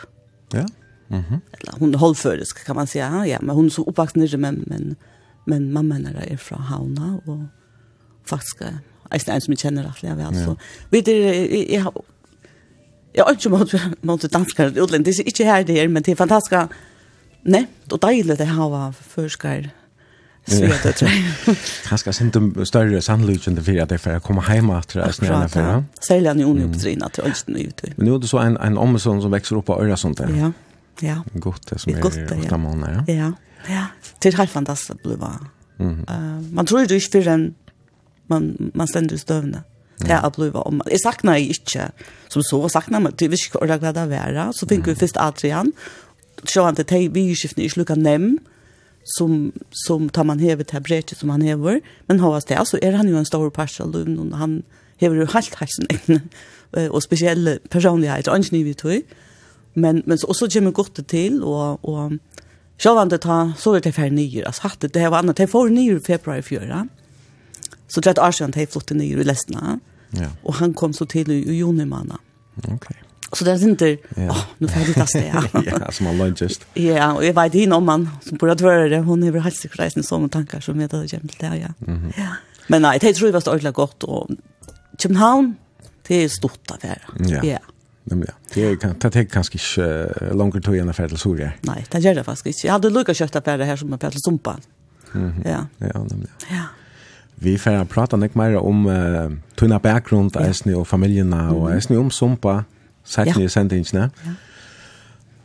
Ja. 0.52 0.66
Mhm. 1.08 1.24
Mm 1.24 1.40
Eller 1.52 1.72
hon 1.78 1.94
är 1.94 1.98
hållförisk 1.98 2.66
kan 2.66 2.76
man 2.76 2.86
säga. 2.86 3.26
Ja, 3.26 3.38
men 3.42 3.56
hon 3.56 3.66
är 3.66 3.70
så 3.70 3.82
uppvuxen 3.82 4.22
i 4.22 4.36
men 4.36 4.64
men 4.66 4.96
men 5.46 5.72
mamma 5.72 5.98
när 5.98 6.14
är 6.32 6.36
från 6.36 6.62
Hauna 6.62 7.20
och 7.26 7.38
faktiskt 8.24 8.62
är 9.28 9.34
en 9.34 9.40
som 9.40 9.52
jag 9.52 9.58
känner 9.58 9.84
att 9.84 10.02
jag 10.02 10.16
vet 10.16 10.44
så. 10.44 10.56
Vet 10.90 11.04
du 11.04 11.14
jag 11.74 11.82
har 11.82 11.92
Jag 13.12 13.24
har 13.24 13.32
inte 13.32 13.48
mot 13.48 13.72
mot 14.02 14.30
danskar 14.30 14.66
utländska. 14.66 14.98
Det 14.98 15.10
är 15.10 15.26
inte 15.26 15.44
här 15.44 15.64
det 15.64 15.80
är 15.80 15.88
men 15.88 16.02
det 16.02 16.12
är 16.12 16.16
fantastiska. 16.16 16.68
Nej, 17.42 17.66
då 17.84 17.96
deilig 17.96 18.38
det 18.38 18.44
här 18.44 18.68
var 18.68 18.92
förskar 18.92 19.70
Så 20.46 20.60
det 20.82 20.92
tror 20.92 21.10
jag. 21.10 21.56
Kanske 21.88 22.12
sent 22.12 22.34
større 22.34 22.66
större 22.66 23.02
sannolikheten 23.02 23.64
för 23.64 23.78
att 23.78 23.88
det 23.88 23.98
för 23.98 24.14
att 24.14 24.22
komme 24.22 24.54
hjemme 24.54 24.78
efter 24.78 25.00
det 25.00 25.12
snälla 25.12 25.48
för. 25.48 25.60
Ja. 25.60 25.84
Sälja 26.00 26.34
ni 26.34 26.44
ungen 26.44 26.74
uppdrina 26.74 27.08
till 27.08 27.24
Ölsten 27.24 27.56
ut. 27.56 27.82
Men 27.96 28.06
nu 28.06 28.14
er 28.14 28.18
det 28.18 28.28
så 28.28 28.38
en 28.38 28.56
en 28.56 28.78
omsorg 28.78 29.22
som 29.22 29.30
vekser 29.30 29.56
opp 29.56 29.66
på 29.66 29.82
Öresund 29.82 30.16
där. 30.16 30.28
Ja. 30.38 30.52
Ja. 31.00 31.22
Godt 31.32 31.70
det 31.70 31.78
som 31.78 31.94
är 31.94 32.00
gott 32.00 32.14
där. 32.14 32.56
månader. 32.56 33.04
Ja. 33.06 33.14
Ja. 33.14 33.32
Ja. 33.68 33.86
Det 34.22 34.28
er 34.28 34.36
helt 34.36 34.50
fantastisk 34.50 34.92
å 34.92 35.08
bli 35.08 35.16
va. 35.16 35.38
Mm. 35.78 36.04
Eh 36.08 36.52
man 36.52 36.66
tror 36.66 36.80
jo 36.80 36.94
ikke 36.94 37.10
för 37.10 37.28
en 37.28 37.54
man 38.26 38.70
man 38.74 38.86
ständer 38.86 39.16
stövna. 39.16 39.62
Det 39.98 40.10
er 40.10 40.24
å 40.26 40.30
bli 40.30 40.50
om. 40.54 40.82
Jeg 40.90 41.00
saknar 41.02 41.36
ikke 41.36 41.90
som 42.28 42.42
så 42.42 42.68
saknar 42.68 43.00
man 43.00 43.12
det 43.18 43.30
visst 43.30 43.56
ordet 43.56 43.82
vad 43.82 43.94
det 43.94 44.08
vara 44.08 44.52
så 44.52 44.66
tänker 44.66 44.92
vi 44.92 44.98
først 44.98 45.16
Adrian. 45.16 45.72
Sjå 46.44 46.64
han 46.64 46.74
til 46.74 46.84
tej 46.84 47.08
vi 47.08 47.34
skiftene 47.34 47.64
i 47.64 47.68
slukan 47.68 47.98
nem. 47.98 48.22
Mm 48.22 48.51
som 49.04 49.52
som 49.70 50.08
tar 50.08 50.24
man 50.24 50.38
hevet 50.38 50.70
här 50.70 50.80
brevet 50.80 51.18
som 51.18 51.30
han 51.30 51.42
hever 51.42 51.80
men 52.06 52.20
har 52.20 52.42
det 52.48 52.54
alltså 52.54 52.78
är 52.82 52.92
han 52.92 53.08
ju 53.08 53.16
en 53.18 53.24
stor 53.24 53.50
parcel 53.50 53.90
lund 53.92 54.34
han 54.34 54.62
hever 54.96 55.16
ju 55.16 55.26
helt 55.26 55.54
helt 55.54 55.70
sin 55.70 56.20
och 56.90 57.02
speciell 57.02 57.58
personlighet 57.68 58.28
och 58.28 58.36
inte 58.36 58.50
vi 58.50 58.74
tror 58.74 59.02
men 59.74 60.02
men 60.06 60.18
så 60.18 60.26
också 60.26 60.48
kommer 60.48 60.70
gott 60.70 61.08
till 61.08 61.42
och 61.42 61.84
och 61.84 62.12
jag 62.76 62.94
vant 62.94 63.12
att 63.12 63.20
ta 63.20 63.52
så 63.58 63.78
det 63.78 63.92
för 63.92 64.10
nyer 64.10 64.44
alltså 64.44 64.62
hade 64.62 64.88
det 64.88 65.08
var 65.08 65.18
annat 65.18 65.36
det 65.36 65.46
får 65.46 65.68
nyer 65.68 65.96
i 65.96 66.00
februari 66.00 66.42
förra 66.42 66.88
så 67.88 68.00
det 68.00 68.10
att 68.10 68.18
Arsene 68.18 68.52
har 68.56 68.66
flott 68.66 68.90
nyer 68.90 69.18
i 69.18 69.24
läsna 69.24 69.80
ja. 70.10 70.26
Och 70.42 70.54
han 70.54 70.74
kom 70.74 70.92
så 70.92 71.06
till 71.06 71.30
i 71.30 71.54
juni 71.54 71.84
månad 71.84 72.18
okej 72.56 72.74
okay. 72.74 72.96
Så 73.32 73.44
det 73.44 73.50
är 73.50 73.62
inte, 73.62 73.96
åh, 74.16 74.30
oh, 74.30 74.38
nu 74.58 74.68
får 74.68 74.78
jag 74.80 74.88
lite 74.88 75.06
steg. 75.06 75.32
ja, 75.66 75.90
som 75.90 76.06
har 76.06 76.14
långt. 76.14 76.66
Ja, 76.74 77.12
och 77.12 77.24
jag 77.24 77.34
vet 77.34 77.54
inte 77.54 77.76
om 77.76 77.84
man 77.84 78.10
som 78.28 78.36
borde 78.36 78.64
vara 78.64 78.88
det, 78.88 78.98
hon 78.98 79.22
är 79.22 79.30
väl 79.30 79.42
halssikreisen 79.42 80.00
i 80.00 80.02
sådana 80.02 80.28
tankar 80.28 80.60
som 80.60 80.80
jag 80.80 80.92
hade 80.92 81.08
kämpat 81.08 81.38
det, 81.38 81.46
ja. 81.46 81.52
Mm 81.86 82.00
-hmm. 82.00 82.12
ja. 82.16 82.28
Men 82.66 82.82
nej, 82.82 82.98
det 82.98 83.12
tror 83.12 83.28
jag 83.28 83.32
var 83.32 83.48
ordentligt 83.48 83.74
gott. 83.74 84.04
Och 84.04 84.30
København, 84.98 85.54
det 86.08 86.14
är 86.14 86.28
stort 86.28 86.70
affär. 86.70 87.02
Ja. 87.18 87.44
ja. 87.44 87.58
Nej, 88.04 88.24
ja. 88.26 88.32
Det 88.54 88.64
är 88.64 88.76
kan 88.76 89.10
det 89.10 89.24
kanske 89.24 89.82
uh, 89.82 90.36
långt 90.36 90.64
tog 90.64 90.76
göra 90.76 90.90
affär 90.90 91.08
till 91.08 91.18
Soria. 91.18 91.52
Nej, 91.60 91.86
det 91.90 91.98
gör 91.98 92.14
det 92.14 92.24
faktiskt 92.24 92.46
inte. 92.46 92.66
Jag 92.66 92.72
hade 92.72 92.90
lucka 92.90 93.14
kött 93.14 93.36
affär 93.36 93.58
här 93.58 93.76
som 93.76 93.92
affär 93.92 94.10
till 94.10 94.20
Sumpa. 94.22 94.58
Mm 95.14 95.32
-hmm. 95.32 95.50
Ja. 95.50 95.66
Ja, 95.78 95.98
nämligen. 95.98 96.28
Ja. 96.50 96.64
Vi 97.34 97.58
får 97.58 97.84
prata 97.84 98.16
nek 98.16 98.34
mer 98.34 98.56
om 98.56 98.86
uh, 98.86 99.32
tunna 99.54 99.78
bakgrund, 99.78 100.30
ja. 100.34 100.40
eisne 100.46 100.76
og 100.76 100.86
familjerna, 100.86 101.50
og 101.50 101.72
eisne 101.74 101.98
om 101.98 102.10
Sumpa, 102.10 102.64
sett 103.04 103.32
ja. 103.32 103.38
i 103.40 103.48
sendingene. 103.48 104.10
Ja. 104.24 104.34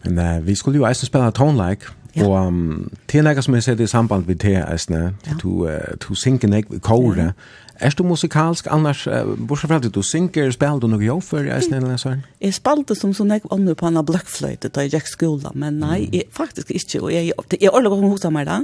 Men 0.06 0.20
uh, 0.20 0.46
vi 0.48 0.56
skulle 0.56 0.78
jo 0.78 0.86
eisen 0.88 1.10
spille 1.10 1.32
Tone 1.32 1.58
Like, 1.58 1.94
Ja. 2.18 2.26
Og 2.26 2.48
um, 2.48 2.92
til 3.08 3.24
nekka 3.24 3.44
som 3.46 3.56
jeg 3.58 3.66
sier 3.66 3.78
det 3.78 3.86
i 3.86 3.92
samband 3.92 4.26
med 4.26 4.40
det, 4.42 4.58
Esne, 4.74 5.14
ja. 5.28 5.38
du, 5.42 5.68
uh, 5.68 5.94
du 6.02 6.16
synker 6.16 6.50
nek 6.50 6.72
i 6.74 6.82
kåre. 6.82 7.30
Ja. 7.30 7.54
Er 7.80 7.94
du 7.94 8.04
musikalsk, 8.04 8.68
annars, 8.74 9.06
uh, 9.08 9.36
bortsett 9.38 9.70
fra 9.70 9.78
at 9.78 9.90
du 9.94 10.02
synker, 10.02 10.50
spiller 10.52 10.80
du 10.82 10.88
noe 10.90 11.04
jo 11.06 11.20
før, 11.22 11.52
Esne, 11.54 11.78
eller 11.78 12.00
sånn? 12.02 12.24
Jeg 12.42 12.58
spalte 12.58 12.98
som 12.98 13.14
så 13.14 13.28
nek 13.28 13.46
ånder 13.54 13.78
på 13.78 13.90
en 13.90 14.02
bløkkfløyte 14.06 14.72
da 14.74 14.86
jeg 14.86 14.96
gikk 14.96 15.12
skolen, 15.12 15.52
men 15.54 15.78
nei, 15.84 16.08
mm. 16.08 16.18
jeg, 16.18 16.30
faktisk 16.34 16.74
ikke, 16.74 17.04
og 17.04 17.14
jeg, 17.14 17.30
jeg, 17.30 17.50
jeg, 17.52 17.62
jeg 17.68 17.76
ordet 17.76 17.94
å 17.94 18.34
meg 18.34 18.50
da, 18.50 18.64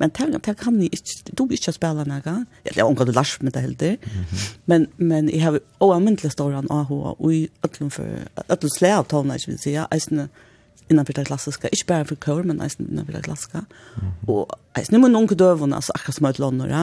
Men 0.00 0.12
det, 0.16 0.40
det 0.46 0.56
kan 0.56 0.78
jeg 0.80 0.94
ikke, 0.96 1.34
du 1.36 1.44
vil 1.44 1.58
ikke 1.58 1.74
spille 1.76 2.06
noe. 2.08 2.36
Jeg 2.64 2.76
har 2.78 2.86
omgått 2.88 3.12
lars 3.14 3.34
med 3.44 3.52
det 3.52 3.64
heldig. 3.66 3.90
Men, 4.70 4.86
men 4.96 5.28
jeg 5.28 5.44
har 5.44 5.60
oanmyndelig 5.84 6.32
stor 6.32 6.54
an 6.56 6.70
henne, 6.70 7.02
og 7.12 7.34
i 7.34 7.42
øtlen 7.66 7.92
for, 7.92 8.24
øtlen 8.48 8.72
slæ 8.72 8.94
av 8.96 9.10
tålene, 9.12 9.36
ikke 9.36 9.52
vil 9.52 9.60
si, 9.60 9.76
eisene 9.84 10.30
innanfor 10.90 11.20
det 11.20 11.28
klassiska, 11.28 11.68
ikke 11.70 11.86
bare 11.92 12.08
for 12.08 12.18
kår, 12.24 12.42
men 12.48 12.64
eisene 12.64 12.88
innanfor 12.88 13.18
det 13.18 13.26
klassiske. 13.28 13.62
Og 14.26 14.50
eisene 14.78 15.02
med 15.04 15.12
noen 15.14 15.30
døvene, 15.30 15.78
altså 15.78 15.94
akkurat 15.94 16.18
som 16.18 16.30
et 16.32 16.42
lønner, 16.42 16.74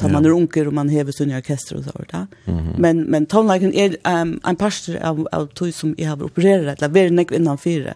Ta 0.00 0.08
man 0.10 0.26
er 0.26 0.34
unker 0.34 0.66
og 0.66 0.74
man 0.74 0.90
hever 0.90 1.14
sunn 1.14 1.30
i 1.30 1.36
orkester 1.36 1.76
og 1.78 1.84
sånt. 1.84 2.12
Mm 2.46 2.58
-hmm. 2.58 2.78
Men, 2.78 3.10
men 3.10 3.26
tonelagen 3.26 3.74
er 3.74 3.96
um, 4.22 4.40
en 4.48 4.56
parster 4.56 4.98
av, 4.98 5.26
av 5.32 5.46
tog 5.54 5.72
som 5.74 5.94
jeg 5.98 6.08
har 6.08 6.22
opereret, 6.22 6.82
eller 6.82 6.88
vi 6.88 7.00
er 7.00 7.10
nekk 7.10 7.32
innanfor 7.32 7.84
det. 7.84 7.94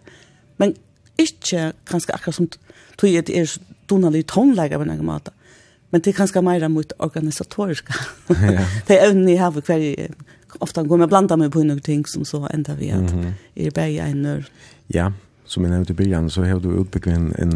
Men 0.59 0.75
ikke 1.19 1.73
kanskje 1.87 2.15
akkurat 2.15 2.35
som 2.35 2.49
tog 2.97 3.11
jeg 3.11 3.31
er 3.31 3.59
donalig 3.87 4.27
tonleikar 4.27 4.79
på 4.83 4.85
någon 4.85 5.07
måte. 5.07 5.31
Men 5.91 6.01
det 6.01 6.11
er 6.11 6.17
kanskje 6.19 6.43
mer 6.43 6.69
mot 6.69 6.93
organisatoriska. 6.99 7.95
Ja. 8.29 8.65
det 8.87 8.97
er 8.97 9.11
är 9.11 9.29
jeg 9.29 9.39
har 9.41 9.53
här 9.53 9.61
kvar 9.61 10.09
ofte 10.61 10.83
går 10.83 10.97
man 10.97 11.09
blanda 11.09 11.37
med 11.37 11.53
på 11.53 11.63
noen 11.63 11.81
ting 11.81 12.05
som 12.07 12.25
så 12.25 12.49
enda 12.55 12.75
vi 12.75 12.91
att 12.91 13.11
mm 13.11 13.35
-hmm. 13.55 13.79
är 13.79 14.07
en 14.07 14.23
nörd. 14.23 14.45
Ja, 14.87 15.13
som 15.45 15.63
jeg 15.63 15.71
nevnte 15.71 15.93
i 15.93 15.97
början 15.97 16.31
så 16.31 16.45
har 16.45 16.61
du 16.61 16.81
utbyggt 16.81 17.07
en, 17.07 17.35
en 17.39 17.51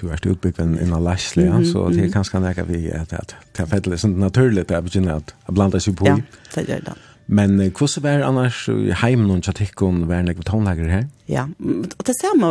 du 0.00 0.08
har 0.08 0.26
utbyggt 0.26 0.58
en, 0.58 0.78
en 0.78 0.92
alasle, 0.92 1.46
mm 1.46 1.62
-hmm. 1.62 1.72
så 1.72 1.88
det 1.88 2.04
er 2.04 2.12
kanskje 2.12 2.40
nära 2.40 2.64
vi 2.64 2.92
att, 2.92 3.12
att, 3.12 3.34
att, 3.58 3.72
att 3.72 3.84
det 3.84 4.04
är 4.04 4.08
naturligt 4.08 4.70
att 4.70 4.84
begynna 4.84 5.14
att 5.14 5.34
blanda 5.46 5.80
seg 5.80 5.96
på. 5.96 6.06
Ja, 6.06 6.20
det 6.54 6.68
gjør 6.68 6.80
det. 6.80 6.94
Men 7.30 7.60
hvordan 7.62 8.02
var 8.02 8.24
annars 8.26 8.64
heim 9.04 9.22
noen 9.28 9.42
tjatikkon 9.46 10.08
var 10.10 10.24
nek 10.26 10.40
tonlager 10.48 10.88
her? 10.90 11.04
Ja, 11.30 11.44
og 11.46 12.06
det 12.08 12.16
samme, 12.18 12.50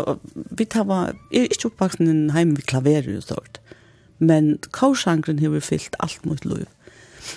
vi 0.55 0.67
tar 0.71 0.85
var, 0.87 1.11
jeg 1.33 1.49
er 1.49 1.51
ikke 1.51 1.73
oppvaksen 1.73 2.07
en 2.07 2.29
heim 2.31 2.53
vi 2.55 2.63
klaverer 2.63 3.09
jo 3.11 3.19
men 4.19 4.57
kaursangren 4.75 5.39
har 5.39 5.59
fyllt 5.63 5.95
alt 5.99 6.25
mot 6.25 6.45
lov. 6.45 6.67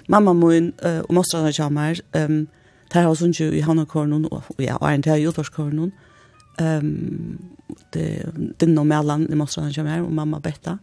Mamma 0.09 0.33
min 0.33 0.73
uh, 0.85 1.03
og 1.09 1.15
mostra 1.15 1.43
der 1.45 1.55
kommer, 1.57 2.01
um, 2.15 2.49
der 2.93 3.07
har 3.07 3.15
sånn 3.15 3.35
ju 3.35 3.51
i 3.51 3.63
hannekornen, 3.63 4.27
og 4.31 4.43
ja, 4.59 4.77
og 4.77 4.89
en 4.91 5.03
til 5.03 5.23
jordvarskornen, 5.23 5.93
um, 6.61 7.39
det, 7.95 8.07
det 8.61 8.69
er 8.69 8.85
mellan 8.85 9.27
det 9.27 9.31
alle 9.31 9.39
mostra 9.39 9.65
der 9.67 9.75
kommer, 9.75 10.03
og 10.03 10.13
mamma 10.13 10.41
betta. 10.41 10.79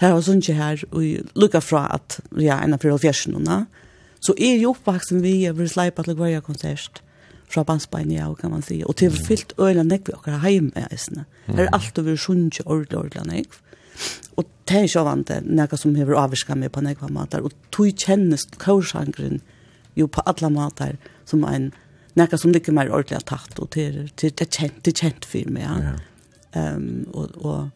Der 0.00 0.12
har 0.12 0.20
sånn 0.20 0.40
jo 0.40 0.54
her, 0.54 0.82
og 0.90 1.32
lukka 1.36 1.60
fra 1.60 1.86
at, 1.94 2.20
ja, 2.36 2.60
en 2.60 2.74
av 2.74 2.82
4 2.82 2.92
og 2.92 3.02
Så 4.22 4.34
er 4.38 4.60
jo 4.60 4.70
oppvaksen 4.76 5.22
vi 5.24 5.40
har 5.44 5.56
vil 5.58 5.70
sleipa 5.70 6.04
til 6.06 6.18
hver 6.18 6.42
konsert 6.46 7.02
fra 7.52 7.64
bandsbein 7.68 8.12
ja, 8.14 8.28
kan 8.38 8.52
man 8.54 8.62
si. 8.64 8.80
Og 8.86 8.96
til 9.00 9.12
fyllt 9.12 9.52
øyla 9.60 9.84
nekk 9.84 10.08
vi 10.08 10.16
okkar 10.16 10.40
heim 10.44 10.70
med 10.76 10.86
eisene. 10.94 11.26
Her 11.50 11.66
er 11.66 11.74
alt 11.76 11.98
over 12.00 12.16
sunnkje 12.16 12.64
ordelig 12.64 12.98
ordelig 13.00 13.26
nekk. 13.28 13.58
Og 14.38 14.46
det 14.68 14.78
er 14.78 14.86
ikke 14.88 15.04
vant 15.04 15.28
det, 15.28 15.42
nekka 15.44 15.76
som 15.76 15.96
hever 15.98 16.16
avvirska 16.22 16.56
meg 16.56 16.72
på 16.72 16.84
nekva 16.84 17.10
matar. 17.12 17.44
Og 17.44 17.52
tog 17.74 17.90
kjennes 17.98 18.46
kaursangren 18.62 19.42
jo 19.98 20.08
på 20.08 20.24
alla 20.24 20.48
matar 20.54 20.96
som 21.28 21.44
en 21.44 21.72
nekka 22.16 22.38
som 22.40 22.54
ligger 22.54 22.72
mer 22.76 22.92
ordelig 22.94 23.24
tatt, 23.28 23.58
Og 23.58 23.68
det 23.74 23.84
er 24.22 24.46
kjent, 24.46 24.80
det 24.84 24.94
er 24.94 25.00
kjent 25.02 25.28
for 25.28 25.52
meg. 25.52 25.68
Ja. 25.82 25.94
Um, 26.54 27.06
og, 27.12 27.36
og, 27.36 27.44
og, 27.44 27.70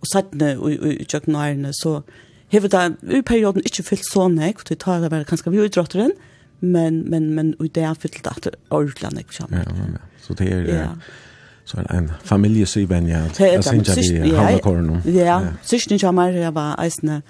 og 0.00 0.06
sattne 0.10 0.54
i, 0.56 0.76
i, 0.96 0.98
i, 1.02 1.72
så... 1.76 1.98
i, 2.00 2.31
hever 2.52 2.68
det 2.68 3.16
i 3.18 3.22
perioden 3.22 3.64
ikke 3.64 3.82
fyllt 3.82 4.06
så 4.12 4.28
nek, 4.28 4.60
for 4.60 4.68
det 4.68 4.78
tar 4.84 5.00
det 5.00 5.10
være 5.10 5.24
kanskje 5.28 5.52
vi 5.52 5.64
utdrotteren, 5.64 6.12
men, 6.60 7.02
men, 7.10 7.30
men 7.34 7.54
i 7.64 7.68
det 7.68 7.82
er 7.82 7.94
fyllt 7.98 8.26
at 8.26 8.44
det 8.44 8.54
er 8.54 8.58
ordentlig 8.70 9.12
nek. 9.16 9.34
Ja, 9.40 9.46
ja, 9.50 9.62
ja. 9.78 10.02
Så 10.22 10.34
det 10.38 10.52
er... 10.52 10.64
Ja. 10.74 10.88
Så 11.64 11.78
en, 11.78 11.96
en 11.96 12.10
familjesyvenja, 12.24 13.18
jeg 13.38 13.64
synes 13.64 13.88
jeg 13.88 14.22
vi 14.22 14.30
havner 14.30 14.58
kåren. 14.58 15.02
Ja, 15.06 15.40
sysken 15.62 15.98
kommer, 15.98 16.26
jeg 16.26 16.54
var 16.54 16.82
eisende, 16.82 17.22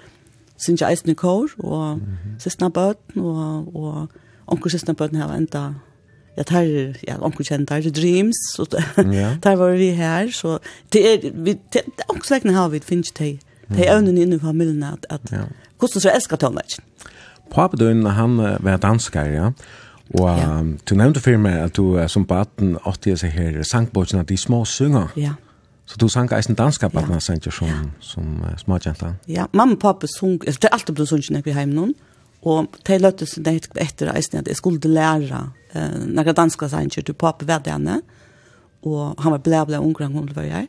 synes 0.57 0.81
jeg 0.81 0.91
eisende 0.91 1.15
kår, 1.15 1.49
og 1.59 1.99
sysken 2.39 2.65
av 2.65 2.73
bøten, 2.73 3.21
og, 3.21 3.75
og 3.75 4.07
onker 4.47 4.69
sysken 4.69 4.95
bøten 4.95 5.17
her 5.21 5.27
var 5.27 5.37
enda 5.37 5.67
Ja, 6.37 6.43
tar 6.43 6.63
ja 7.07 7.17
onkel 7.21 7.45
känner 7.45 7.65
der 7.65 7.91
dreams 7.91 8.35
så 8.55 8.65
där 9.41 9.55
var 9.55 9.69
vi 9.69 9.91
her 9.91 10.27
så 10.31 10.59
det 10.93 11.13
er 11.13 11.31
vi 11.33 11.53
det 11.73 11.81
onkel 12.09 12.29
verkligen 12.29 12.55
har 12.55 12.69
vi 12.69 12.79
finch 12.79 13.13
te 13.13 13.39
Det 13.73 13.87
er 13.87 13.97
øvnen 13.97 14.17
inne 14.17 14.35
i 14.35 14.39
familien 14.39 14.83
at, 14.83 15.05
at 15.09 15.31
ja. 15.31 15.47
hvordan 15.79 16.01
så 16.01 16.11
elsker 16.13 16.37
tonelagen? 16.37 16.85
Papadøyen, 17.51 18.05
han 18.05 18.37
var 18.37 18.77
dansker, 18.77 19.25
ja. 19.29 19.51
Og 20.13 20.39
ja. 20.39 20.59
Um, 20.59 20.79
du 20.89 20.95
nevnte 20.95 21.21
for 21.23 21.39
meg 21.41 21.57
at 21.63 21.77
du 21.77 21.95
som 22.11 22.25
baden 22.27 22.75
åttige 22.85 23.17
seg 23.17 23.31
her 23.33 23.63
sangbåtsen 23.63 24.19
at 24.19 24.29
de 24.29 24.37
små 24.37 24.65
synger. 24.65 25.13
Ja. 25.17 25.35
Så 25.85 25.97
du 25.99 26.07
sang 26.07 26.31
eisen 26.33 26.55
danska 26.55 26.87
baden, 26.87 27.13
ja. 27.13 27.19
sendte 27.19 27.51
som, 27.51 27.91
som 27.99 28.41
uh, 28.43 28.53
småkjentla. 28.57 29.13
Ja, 29.27 29.47
mamma 29.53 29.77
og 29.77 29.79
pappa 29.79 30.07
sung, 30.07 30.39
det 30.45 30.57
er 30.63 30.75
alltid 30.75 30.95
ble 30.95 31.07
sunget 31.07 31.31
når 31.33 31.45
vi 31.47 31.55
heim 31.55 31.73
noen. 31.75 31.95
Og 32.43 32.75
de 32.87 32.97
løtte 32.99 33.25
seg 33.25 33.45
ned 33.47 33.69
etter 33.79 34.11
eisen 34.11 34.41
at 34.41 34.49
jeg 34.51 34.59
skulle 34.59 34.91
lære 34.91 35.45
uh, 35.75 35.99
når 36.05 36.33
danska 36.35 36.67
sanger 36.69 37.01
til 37.01 37.15
pappa 37.15 37.47
ved 37.47 37.71
henne. 37.71 38.01
Og 38.83 39.15
han 39.23 39.31
var 39.31 39.43
blæ 39.43 39.63
blæ 39.65 39.79
unger 39.79 40.05
han 40.05 40.17
kom 40.17 40.27
til 40.27 40.43
å. 40.43 40.65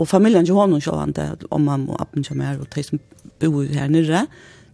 Og 0.00 0.08
familien 0.08 0.46
til 0.48 0.56
honom 0.56 0.80
sjå 0.80 0.96
han 0.96 1.12
det, 1.16 1.28
om 1.52 1.66
mamma 1.68 1.94
og 1.94 2.06
appen 2.06 2.24
som 2.24 2.40
er, 2.40 2.56
og 2.60 2.70
de 2.74 2.84
som 2.86 3.02
bor 3.40 3.68
her 3.68 3.90
nere, 3.92 4.24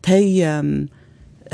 de, 0.06 0.20
ehm 0.46 0.70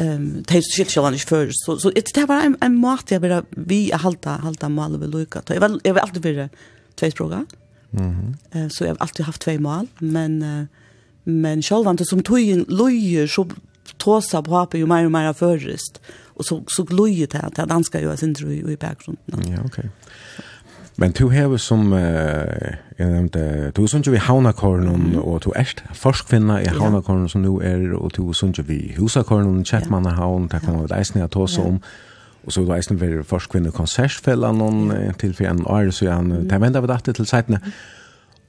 ehm 0.00 0.28
de 0.48 0.60
skilt 0.64 0.92
sjå 0.92 1.04
han 1.06 1.16
ikke 1.16 1.30
før. 1.32 1.50
Så, 1.56 1.78
så 1.80 1.92
det 1.92 2.28
var 2.28 2.44
en, 2.46 2.56
en 2.64 2.76
måte 2.76 3.16
jeg 3.16 3.22
ville, 3.24 3.42
vi 3.56 3.82
halta, 3.92 4.38
halta 4.44 4.68
mal 4.68 4.98
ved 5.00 5.12
lukka. 5.12 5.44
Jeg 5.48 5.60
var, 5.60 5.78
jeg 5.84 5.94
var 5.94 6.06
alltid 6.06 6.22
bare 6.22 6.48
tveispråka, 6.96 7.44
språk 7.44 7.58
mhm 7.92 8.34
uh, 8.56 8.68
så 8.68 8.84
jeg 8.84 8.94
har 8.94 9.00
alltid 9.00 9.24
haft 9.24 9.42
tvei 9.42 9.58
mål, 9.58 9.88
men, 10.00 10.42
uh, 10.42 10.64
men 11.24 11.62
sjå 11.62 11.82
han 11.84 11.98
som 12.04 12.22
tog 12.22 12.40
en 12.40 12.64
løyer, 12.68 13.26
så 13.26 13.46
tåsa 13.98 14.42
på 14.42 14.54
hape 14.56 14.78
jo 14.78 14.86
mer 14.86 15.04
og 15.06 15.12
mer 15.12 15.32
først. 15.32 16.00
Og 16.36 16.44
så, 16.44 16.62
så 16.68 16.84
gløyer 16.84 17.26
det, 17.26 17.40
at 17.44 17.68
danska 17.68 18.00
jo 18.00 18.10
er 18.10 18.16
sindru 18.16 18.48
i, 18.50 18.60
i 18.60 18.76
bakgrunnen 18.76 19.46
Ja, 19.52 19.60
okej. 19.64 19.88
Okay. 19.88 19.88
Men 20.96 21.12
du 21.12 21.28
har 21.32 21.56
som, 21.56 21.92
uh, 21.92 22.00
jeg 22.98 23.08
nevnte, 23.08 23.70
du 23.76 23.86
synes 23.86 24.10
vi 24.10 24.16
havnakornen, 24.16 25.12
mm. 25.12 25.18
og 25.18 25.44
du 25.44 25.52
er 25.56 25.72
forskvinna 25.94 26.60
i 26.60 26.68
havnakornen 26.68 27.28
som 27.28 27.40
nu 27.40 27.60
er, 27.60 27.94
og 27.96 28.10
du 28.16 28.32
synes 28.32 28.60
vi 28.68 28.94
husakornen, 28.98 29.64
Kjeppmannahavn, 29.64 30.48
det 30.52 30.60
kan 30.60 30.82
vi 30.82 30.94
eisne 30.98 31.28
ta 31.28 31.38
oss 31.38 31.58
om, 31.58 31.80
og 32.44 32.52
så 32.52 32.60
er 32.60 32.64
du 32.64 32.74
eisne 32.76 33.00
vi 33.00 33.22
forskvinna 33.24 33.70
konsertfellan 33.70 34.58
noen 34.58 34.92
til 35.18 35.34
for 35.34 35.48
en 35.48 35.64
år, 35.66 35.90
så 35.90 36.10
han, 36.10 36.30
det 36.50 36.60
venda 36.60 36.80
vi 36.80 36.92
dette 36.92 37.12
til 37.12 37.26
seitene. 37.26 37.60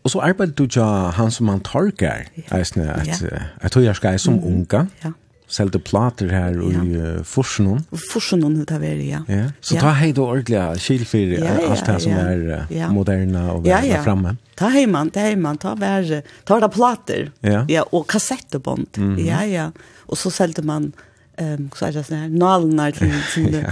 Og 0.03 0.12
så 0.12 0.19
arbeidet 0.19 0.57
du 0.57 0.67
ja 0.75 1.12
han 1.15 1.31
som 1.31 1.47
han 1.47 1.62
torker, 1.63 2.27
eisne, 2.51 2.89
at, 2.91 3.23
jeg 3.63 3.71
tror 3.71 3.81
jeg 3.81 3.95
skal 3.95 4.19
at, 4.19 4.43
unga. 4.43 4.85
Ja 5.03 5.13
selte 5.47 5.79
plater 5.79 6.31
her 6.33 6.55
i 6.55 6.73
uh, 6.97 7.23
Forsenon. 7.27 7.83
Forsenon 8.09 8.55
det 8.59 8.77
er 8.77 9.01
ja. 9.03 9.21
ja. 9.27 9.45
Så 9.62 9.77
ta 9.81 9.93
hei 10.00 10.12
du 10.15 10.23
ordentlig 10.25 10.81
kylfyr, 10.81 11.38
ja, 11.38 11.53
ja, 11.59 11.69
alt 11.69 11.85
det 11.85 12.00
som 12.05 12.12
ja. 12.15 12.25
er 12.33 12.67
ja. 12.73 12.89
moderna 12.93 13.45
og 13.53 13.67
ja, 13.67 13.83
ja. 13.85 14.01
framme. 14.05 14.38
Ta 14.59 14.69
hei 14.73 14.85
man, 14.89 15.12
ta 15.13 15.27
hei 15.27 15.35
man, 15.39 15.57
ta, 15.62 15.75
vær, 15.79 16.09
ta 16.47 16.59
da 16.63 16.69
plater, 16.73 17.31
ja. 17.41 17.63
ja, 17.69 17.85
og 17.91 18.07
kassettebånd, 18.07 18.97
mm 18.97 19.15
-hmm. 19.15 19.25
ja, 19.27 19.43
ja. 19.45 19.71
Og 20.07 20.17
så 20.17 20.29
selte 20.29 20.62
man 20.62 20.93
ehm 21.38 21.69
så 21.75 21.85
är 21.85 21.91
det 21.91 22.03
sån 22.03 22.17
här 22.17 22.29
nalnar 22.29 22.91
till 22.91 23.13
till 23.33 23.65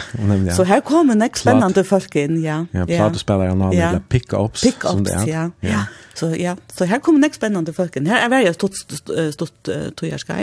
så 0.56 0.64
här 0.64 0.82
kommer 0.82 1.14
en 1.14 1.30
spännande 1.34 1.84
folk 1.84 2.16
in 2.16 2.44
ja 2.44 2.66
ja 2.72 2.86
plato 2.86 3.20
spelar 3.20 3.46
jag 3.46 3.58
nallar 3.58 3.94
ja. 3.94 4.00
pick 4.10 4.34
ups 4.34 4.62
pick 4.62 4.86
ups 4.86 5.12
ja. 5.12 5.28
ja 5.28 5.52
ja 5.60 5.86
så 6.14 6.36
ja 6.36 6.58
så 6.74 6.86
här 6.86 7.00
kommer 7.00 7.28
en 7.28 7.34
spännande 7.34 7.74
folk 7.74 7.96
in 7.96 8.06
här 8.06 8.26
är 8.26 8.30
väl 8.30 8.46
jag 8.46 8.56
stått 8.56 8.76
stått 9.34 9.64
tror 9.96 10.12
jag 10.12 10.20
ska 10.20 10.34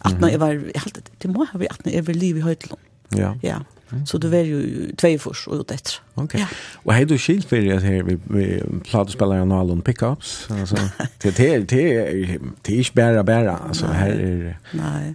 att 0.00 0.20
när 0.20 0.30
jag 0.30 0.38
var 0.38 0.52
helt 0.74 1.10
det 1.18 1.28
må 1.28 1.44
ha 1.44 1.58
vi 1.58 1.68
att 1.68 1.84
när 1.84 2.02
vi 2.02 2.14
liv 2.14 2.36
i 2.36 2.40
höjden. 2.40 2.68
Ja. 3.08 3.36
Ja. 3.42 3.64
Så 4.06 4.18
du 4.18 4.28
var 4.28 4.38
ju 4.38 4.92
två 4.96 5.18
förs 5.18 5.48
och 5.48 5.54
ut 5.60 5.70
efter. 5.70 5.94
Okej. 6.14 6.46
Och 6.74 6.94
hej 6.94 7.04
du 7.04 7.18
skilt 7.18 7.48
för 7.48 7.56
det 7.56 7.80
här 7.80 8.02
vi 8.02 8.18
vi 8.24 8.62
plattar 8.84 9.10
spelar 9.10 9.36
en 9.36 9.52
Alon 9.52 9.82
pickups 9.82 10.46
alltså 10.50 10.76
det 11.22 11.36
det 11.36 11.58
det 11.58 12.38
det 12.62 12.78
är 12.78 12.90
bara 12.94 13.24
bara 13.24 13.56
alltså 13.56 13.86
här 13.86 14.10
är 14.10 14.58
Nej. 14.72 15.14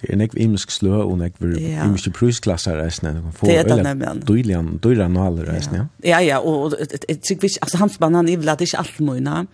Det 0.00 0.12
är 0.12 0.16
nekv 0.16 0.38
imisk 0.38 0.70
slö 0.70 0.96
och 0.96 1.18
nekv 1.18 1.58
imisk 1.86 2.14
prisklasser 2.14 2.76
resten. 2.76 3.32
Det 3.40 3.68
kan 3.68 3.82
det 3.82 3.90
öle 3.90 4.14
dylian, 4.14 4.78
dylian 4.82 5.16
och 5.16 5.24
alla 5.24 5.42
resten. 5.42 5.76
Ja, 5.76 5.86
ja, 6.02 6.20
ja 6.20 6.38
och 6.38 6.74
tycker 7.22 7.40
vi, 7.40 7.48
alltså 7.60 7.78
hans 7.78 7.98
banan 7.98 8.28
är 8.28 8.36
väl 8.36 8.48
att 8.48 8.58
det 8.58 8.74
är 8.74 8.78
allt 8.78 8.98
möjna. 8.98 9.46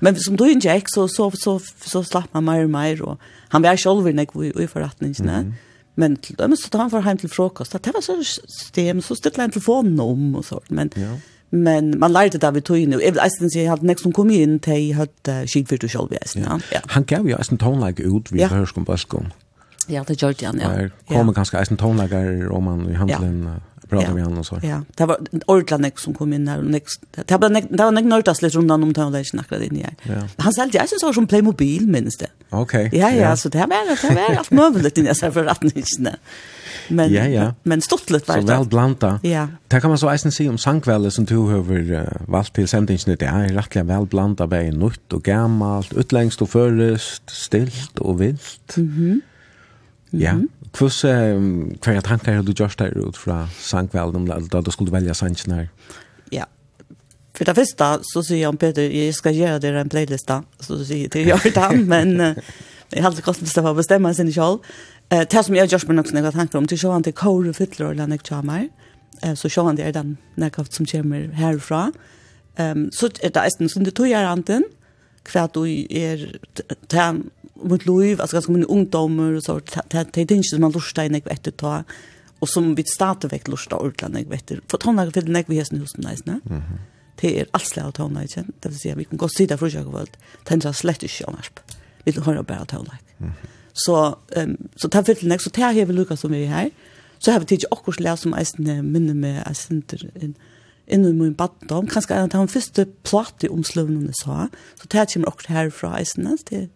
Men 0.00 0.16
som 0.16 0.36
du 0.36 0.50
inte 0.50 0.68
gick 0.68 0.84
så, 0.88 1.08
så, 1.08 1.30
så, 1.30 1.60
så 1.80 2.04
slapp 2.04 2.28
man 2.32 2.44
mer 2.44 2.64
och 2.64 2.70
mer 2.70 3.02
och 3.02 3.20
Han 3.48 3.62
var 3.62 3.76
själv 3.76 4.14
när 4.14 4.26
jag 4.32 4.62
i 4.62 4.66
förrättningen. 4.66 5.28
Mm. 5.28 5.54
Men 5.94 6.16
till 6.16 6.36
dem 6.36 6.56
så 6.56 6.68
tar 6.68 6.78
han 6.78 6.90
för 6.90 7.00
hem 7.00 7.18
till 7.18 7.30
frukost. 7.30 7.72
Det 7.82 7.94
var 7.94 8.00
så 8.00 8.22
system 8.24 9.02
så 9.02 9.16
stilla 9.16 9.42
han 9.42 9.50
telefonen 9.50 10.00
om 10.00 10.36
och 10.36 10.44
sånt 10.44 10.70
men 10.70 10.90
ja. 10.94 11.16
Men 11.50 11.98
man 11.98 12.12
lærte 12.12 12.38
det 12.38 12.54
vi 12.54 12.60
tog 12.60 12.78
inn, 12.78 12.94
og 12.94 13.02
jeg 13.02 13.14
vil 13.14 13.22
eisen 13.22 13.50
si, 13.50 13.60
jeg 13.60 13.70
hadde 13.70 13.86
nekst 13.86 14.02
som 14.02 14.12
kom 14.12 14.30
inn 14.34 14.58
til 14.58 14.74
jeg 14.74 14.96
hadde 14.98 15.36
skikvirt 15.46 15.84
og 15.86 15.90
selv, 15.90 16.16
ja. 16.42 16.58
ja. 16.74 16.80
Han 16.90 17.06
gav 17.06 17.28
jo 17.28 17.36
eisen 17.38 17.58
tonelike 17.58 18.02
ut 18.02 18.32
vid 18.32 18.40
ja. 18.40 18.48
Hørskom 18.50 18.84
Bøskom. 18.84 19.30
Ja, 19.88 20.02
det 20.08 20.18
gjorde 20.18 20.46
han, 20.46 20.58
ja. 20.60 20.72
Det 20.74 20.90
kommer 21.06 21.32
ja. 21.32 21.36
ganske 21.38 21.58
eisen 21.58 21.78
tonelager 21.78 22.50
om 22.50 22.66
man 22.66 22.82
i 22.90 22.98
handelen. 22.98 23.42
Ja 23.46 23.75
prata 23.88 24.14
med 24.14 24.24
honom 24.24 24.44
så. 24.44 24.60
Ja, 24.62 24.82
det 24.94 25.06
var 25.06 25.18
Ortland 25.46 25.92
som 25.96 26.14
kom 26.14 26.32
in 26.32 26.48
här 26.48 26.58
och 26.58 26.64
next 26.64 27.00
det 27.24 27.36
var 27.36 27.48
nek 27.48 27.64
det 27.70 27.84
var 27.84 27.92
nek 27.92 28.04
nördas 28.04 28.42
lite 28.42 28.58
rundan 28.58 28.82
om 28.82 28.94
tal 28.94 29.12
där 29.12 29.24
snackade 29.24 29.66
in 29.66 29.86
Ja. 30.02 30.14
Han 30.36 30.52
sålde 30.52 30.78
jag 30.78 30.88
så 30.88 31.12
som 31.12 31.26
Playmobil 31.26 31.86
minst 31.88 32.20
det. 32.20 32.28
Okej. 32.50 32.90
Ja 32.92 33.10
ja, 33.10 33.36
så 33.36 33.48
det 33.48 33.58
var 33.58 34.08
det 34.08 34.14
var 34.14 34.36
allt 34.36 34.50
möjligt 34.50 34.98
in 34.98 35.14
så 35.14 35.32
för 35.32 35.46
att 35.46 35.64
inte. 35.64 36.16
Men 36.88 37.12
ja, 37.12 37.26
ja. 37.26 37.54
men 37.62 37.82
stort 37.82 38.10
lite 38.10 38.32
vart. 38.32 38.40
Så 38.40 38.46
väl 38.46 38.66
blanda. 38.66 39.20
Ja. 39.22 39.48
Det 39.68 39.80
kan 39.80 39.90
man 39.90 39.98
så 39.98 40.10
eisen 40.10 40.32
se 40.32 40.48
om 40.48 40.58
sankvälle 40.58 41.10
som 41.10 41.24
du 41.24 41.34
över 41.34 41.92
uh, 41.92 42.02
valt 42.28 42.54
till 42.54 42.68
sändningen 42.68 43.16
det 43.18 43.22
är 43.22 43.48
rättligen 43.48 43.86
väl 43.86 44.06
blanda 44.06 44.46
bäi 44.46 44.70
nytt 44.70 45.12
och 45.12 45.22
gammalt, 45.22 45.92
utlängst 45.92 46.42
och 46.42 46.50
förrest, 46.50 47.22
stilt 47.30 47.98
och 47.98 48.20
vilt. 48.20 48.76
Mhm. 48.76 49.20
Mm 50.12 50.24
ja. 50.24 50.30
Mm 50.30 50.42
-hmm. 50.42 50.55
Kvus, 50.76 51.00
hva 51.04 51.94
er 51.94 52.04
tankar 52.04 52.42
du 52.44 52.52
gjørst 52.52 52.82
her 52.84 52.92
ut 53.00 53.16
fra 53.16 53.46
sangvelden, 53.56 54.28
da 54.28 54.60
du 54.60 54.70
skulle 54.74 54.92
velja 54.92 55.14
sangen 55.16 55.54
her? 55.56 55.70
Ja, 56.34 56.44
for 57.36 57.48
det 57.48 57.56
første 57.56 57.88
så 58.04 58.22
sier 58.24 58.50
om 58.50 58.58
Peter, 58.60 58.84
jeg 58.84 59.14
skal 59.16 59.36
gjøre 59.36 59.60
dere 59.64 59.80
en 59.84 59.92
playlist 59.92 60.28
da, 60.28 60.42
så 60.60 60.78
sier 60.82 61.06
jeg 61.06 61.14
til 61.14 61.30
Jordan, 61.30 61.84
men 61.92 62.16
jeg 62.92 63.02
hadde 63.02 63.18
ikke 63.18 63.30
kostet 63.30 63.52
for 63.52 63.72
å 63.72 63.78
bestemme 63.78 64.12
sin 64.14 64.32
Eh 65.10 65.24
Det 65.30 65.44
som 65.44 65.54
jeg 65.54 65.68
gjørst 65.68 65.88
med 65.88 65.96
noen 65.96 66.24
jeg 66.24 66.32
tanker 66.34 66.58
om, 66.58 66.66
til 66.66 66.78
sjåan 66.78 67.02
til 67.02 67.12
Kåre 67.14 67.52
Fytler 67.54 67.90
og 67.90 67.96
Lennek 67.96 68.22
eh, 69.22 69.34
så 69.34 69.48
sjåan 69.48 69.76
det 69.76 69.84
er 69.86 69.92
den 69.92 70.18
nærkaft 70.36 70.74
som 70.74 70.86
kommer 70.86 71.28
herfra. 71.32 71.92
Så 72.56 73.10
er 73.22 73.30
det 73.30 73.42
eisen 73.42 73.68
som 73.68 73.84
det 73.84 73.94
tog 73.94 74.08
er 74.08 74.24
anten, 74.26 74.64
hva 75.28 75.46
du 75.52 75.66
er, 75.66 76.32
mot 77.62 77.86
liv, 77.86 78.20
alltså 78.20 78.36
ganska 78.36 78.52
många 78.52 78.64
ungdomar 78.64 79.32
och 79.32 79.42
så, 79.42 79.60
det 79.88 80.16
är 80.16 80.20
inte 80.20 80.42
som 80.42 80.60
man 80.60 80.72
lustar 80.72 81.04
i 81.04 81.08
nekva 81.08 81.30
etter 81.30 81.50
ta, 81.50 81.84
och 82.38 82.48
som 82.48 82.74
vi 82.74 82.84
startar 82.84 83.28
väck 83.28 83.48
lustar 83.48 83.76
ordla 83.76 84.08
nekva 84.08 84.34
etter. 84.34 84.60
För 84.68 84.78
tonlager 84.78 85.10
för 85.10 85.22
nekva 85.22 85.54
i 85.54 85.56
hesten 85.56 85.80
husen 85.80 86.00
nästan, 86.00 86.40
ne? 86.44 86.54
Mm 86.54 86.62
-hmm. 86.62 86.78
Det 87.20 87.40
är 87.40 87.46
alls 87.50 87.76
lära 87.76 87.92
tonlager, 87.92 88.44
det 88.60 88.68
vill 88.68 88.78
säga 88.78 88.94
vi 88.94 89.04
kan 89.04 89.18
gå 89.18 89.28
sida 89.28 89.58
för 89.58 89.70
sig 89.70 89.84
och 89.84 89.94
völd, 89.94 90.16
tändra 90.44 90.72
slett 90.72 91.02
i 91.02 91.08
sjönarsp. 91.08 91.60
Vi 92.04 92.12
vill 92.12 92.22
höra 92.22 92.42
bara 92.42 92.64
tonlager. 92.64 93.00
Mm 93.18 93.30
-hmm. 93.30 93.48
Så, 93.72 94.18
um, 94.36 94.56
så 94.76 94.88
det 94.88 95.04
fyller 95.04 95.28
nekva, 95.28 95.42
så 95.42 95.50
tar 95.50 95.72
här 95.72 95.84
vi 95.84 95.92
Lukas 95.92 96.20
som 96.20 96.32
vi 96.32 96.44
är 96.44 96.48
här, 96.48 96.70
så 97.18 97.32
har 97.32 97.40
vi 97.40 97.46
tidigt 97.46 97.64
också 97.70 98.00
lärt 98.00 98.18
som 98.18 98.34
eisne 98.34 98.82
minne 98.82 99.14
med 99.14 99.42
eisenter 99.46 100.10
in, 100.20 100.34
i 100.86 101.12
min 101.12 101.34
baddom, 101.34 101.86
kanskje 101.86 102.14
en 102.14 102.30
av 102.30 102.46
de 102.46 102.48
første 102.48 102.86
plate 103.02 103.50
omsløvnene 103.50 104.14
sa, 104.14 104.48
så 104.78 104.88
det 104.92 105.06
kommer 105.12 105.32
også 105.32 105.52
herfra 105.52 105.96
eisene, 105.98 106.36
det 106.50 106.68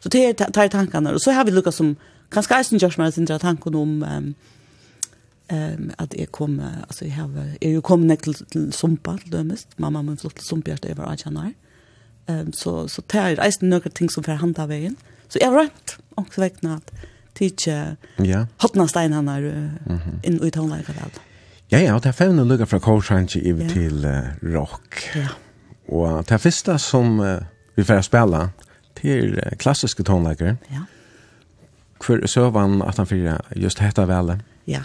Så 0.00 0.08
det 0.08 0.28
er 0.28 0.32
tar 0.32 0.68
tankarna 0.68 1.10
och 1.10 1.22
så 1.22 1.32
har 1.32 1.44
vi 1.44 1.50
lukket 1.50 1.74
som, 1.74 1.96
kanskje 2.30 2.56
jeg 2.56 2.64
synes 2.64 2.82
jeg 2.82 3.12
sindra 3.12 3.38
tanken 3.38 3.74
om 3.74 4.02
um, 4.02 4.34
um, 5.52 5.90
att 5.98 6.10
det 6.10 6.32
kom, 6.32 6.60
alltså 6.60 7.04
jag 7.04 7.14
har, 7.14 7.30
är 7.60 7.70
ju 7.70 7.80
kommit 7.80 8.22
kommet 8.22 8.50
till 8.50 8.72
Sumpa, 8.72 9.18
til 9.30 9.58
mamma 9.76 10.02
min 10.02 10.16
flott 10.16 10.36
til 10.36 10.46
Sumpa, 10.46 10.70
jeg 10.70 10.96
var 10.96 11.16
jag 11.24 11.32
nær, 11.32 11.52
um, 12.28 12.52
så, 12.52 12.88
så 12.88 13.02
det 13.12 13.18
är 13.18 13.44
eisen 13.44 13.70
några 13.70 13.90
ting 13.90 14.10
som 14.10 14.22
får 14.22 14.32
handa 14.32 14.66
vägen 14.66 14.96
så 15.28 15.38
jag 15.40 15.50
har 15.50 15.58
rømt, 15.58 15.98
og 16.16 16.26
så 16.30 16.40
vekkene 16.40 16.76
at 16.76 16.92
ja. 18.18 18.46
hotna 18.58 18.86
steinene 18.86 19.32
er, 19.32 19.40
mm 19.86 19.98
-hmm. 19.98 20.20
inn 20.22 20.40
ut 20.42 20.56
väl 20.56 20.84
Ja, 21.70 21.78
ja, 21.78 21.94
og 21.94 22.02
det 22.02 22.08
er 22.08 22.12
fevne 22.12 22.44
lukka 22.44 22.64
fra 22.64 22.78
Korshansi 22.78 23.38
iver 23.38 23.62
ja. 23.62 23.68
til 23.68 24.04
uh, 24.04 24.54
rock. 24.54 25.02
Ja. 25.16 25.28
Og 25.88 26.28
det 26.28 26.40
første 26.40 26.78
som 26.78 27.20
uh, 27.20 27.26
vi 27.76 27.84
får 27.84 28.00
spela, 28.00 28.48
til 28.98 29.38
klassiske 29.62 30.04
tonleikere. 30.06 30.56
Ja. 30.72 30.84
Hvor 31.98 32.22
så 32.30 32.48
var 32.50 32.66
han 32.68 32.82
at 32.82 32.98
han 33.00 33.08
fyrir 33.10 33.40
just 33.56 33.82
hetta 33.82 34.06
vele? 34.06 34.38
Ja. 34.66 34.82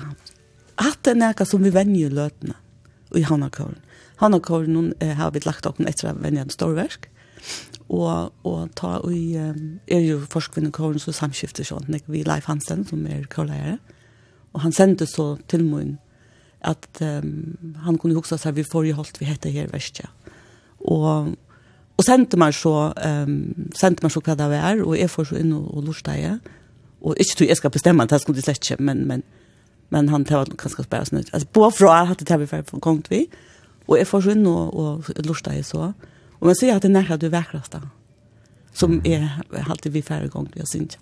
At 0.82 1.04
det 1.06 1.14
er 1.14 1.22
nekka 1.22 1.46
som 1.46 1.64
vi 1.64 1.74
venjer 1.74 2.14
løtene 2.14 2.56
i 3.14 3.26
Hannakåren. 3.28 3.78
Hannakåren 4.22 4.94
eh, 5.00 5.14
har 5.18 5.34
vi 5.34 5.44
lagt 5.46 5.68
opp 5.70 5.82
etter 5.82 6.14
venjende 6.18 6.54
storverk. 6.54 7.10
Og, 7.94 8.32
og 8.48 8.72
ta 8.80 8.96
i, 9.12 9.36
um, 9.38 9.80
er 9.92 10.06
jo 10.06 10.22
forskvinnekåren 10.32 11.02
så 11.04 11.14
samskifter 11.14 11.68
sånn. 11.68 11.92
Vi 12.08 12.24
Leif 12.26 12.48
Hansen, 12.50 12.86
som 12.88 13.04
er 13.06 13.28
kårleiere. 13.30 13.78
Og 14.54 14.64
han 14.64 14.74
sendte 14.74 15.06
så 15.10 15.36
til 15.52 15.66
min 15.68 15.98
at 16.64 16.88
um, 17.04 17.76
han 17.84 18.00
kunne 18.00 18.16
huske 18.16 18.40
seg 18.40 18.56
vi 18.56 18.66
får 18.66 18.88
jo 18.88 18.98
holdt 19.02 19.20
vi 19.20 19.28
hette 19.28 19.52
her 19.52 19.68
verskja. 19.74 20.08
Og 20.80 21.34
Og 21.98 22.06
sendte 22.06 22.40
meg 22.42 22.56
så, 22.58 22.92
um, 22.98 23.70
sendte 23.78 24.06
meg 24.06 24.12
så 24.12 24.22
hva 24.26 24.36
det 24.38 24.50
var, 24.50 24.82
og 24.82 24.98
jeg 24.98 25.12
får 25.14 25.30
så 25.30 25.40
inn 25.40 25.54
og, 25.54 25.68
og 25.78 25.88
lort 25.90 26.06
deg. 26.08 26.40
Og 27.04 27.20
ikke 27.20 27.38
tror 27.38 27.52
jeg 27.52 27.60
skal 27.60 27.74
bestemme, 27.74 28.06
det 28.10 28.22
skulle 28.22 28.40
de 28.40 28.46
slett 28.46 28.64
ikke, 28.64 28.84
men, 28.84 29.04
men, 29.08 29.24
men 29.94 30.10
han 30.10 30.26
tar 30.26 30.50
kanskje 30.58 30.88
spørre 30.88 31.06
snutt. 31.06 31.30
Altså, 31.34 31.48
på 31.54 31.70
fra 31.70 32.00
hade 32.00 32.14
hadde 32.14 32.26
tablet 32.26 32.50
for 32.50 32.80
kongt 32.80 33.12
vi, 33.12 33.28
og 33.88 33.98
jeg 33.98 34.08
får 34.08 34.24
så 34.26 34.34
inn 34.34 34.48
og, 34.48 34.74
og 34.80 35.26
lort 35.28 35.46
deg 35.46 35.66
så. 35.68 35.92
Og 36.40 36.50
man 36.50 36.58
sier 36.58 36.76
at 36.76 36.84
det 36.84 36.90
er 36.90 36.98
nærmere 36.98 37.20
du 37.20 37.30
vekrest 37.32 37.76
da, 37.76 37.84
som 38.74 39.02
är 39.04 39.30
alltid 39.70 39.92
vi 39.92 40.02
færre 40.02 40.28
gongt 40.28 40.56
vi 40.56 40.60
har 40.60 40.68
synt. 40.68 40.98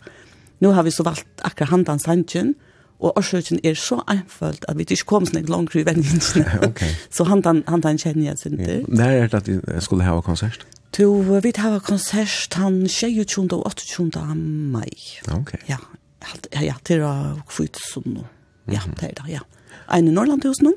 Nå 0.59 0.71
har 0.71 0.83
vi 0.83 0.91
så 0.91 1.03
valgt 1.03 1.41
akkurat 1.41 1.69
handan 1.69 1.99
sannsyn, 1.99 2.53
og 3.01 3.17
årsøkjen 3.17 3.59
er 3.63 3.73
så 3.73 4.03
einfølt 4.07 4.65
at 4.69 4.77
vi 4.77 4.85
ikke 4.85 5.07
kom 5.09 5.25
sånn 5.25 5.47
langt 5.49 5.73
i 5.75 5.85
venninsene. 5.85 6.45
okay. 6.67 6.91
så 7.15 7.25
handan, 7.25 7.63
handan 7.67 7.97
kjenner 7.97 8.27
jeg 8.29 8.37
synder. 8.43 8.75
Ja. 8.75 8.83
Når 8.87 9.15
er 9.15 9.31
det 9.31 9.39
at 9.39 9.49
vi 9.49 9.81
skulle 9.81 10.05
ha 10.05 10.19
konsert? 10.21 10.67
To, 10.91 11.39
vi 11.39 11.51
tar 11.55 11.79
konsert 11.79 12.53
han 12.59 12.83
22. 12.87 13.47
og 13.55 13.63
28. 13.71 14.35
mai. 14.35 14.91
Ok. 15.31 15.53
Ja, 15.69 15.77
ja, 16.51 16.61
ja 16.61 16.75
til 16.83 17.05
å 17.07 17.13
kvitt 17.47 17.79
sånn 17.79 18.17
nå. 18.17 18.25
Ja, 18.71 18.83
det 18.99 19.11
er 19.11 19.15
det, 19.21 19.29
ja. 19.37 19.45
En 19.91 20.07
i 20.07 20.11
Norrlandhusen 20.13 20.67
nå, 20.69 20.73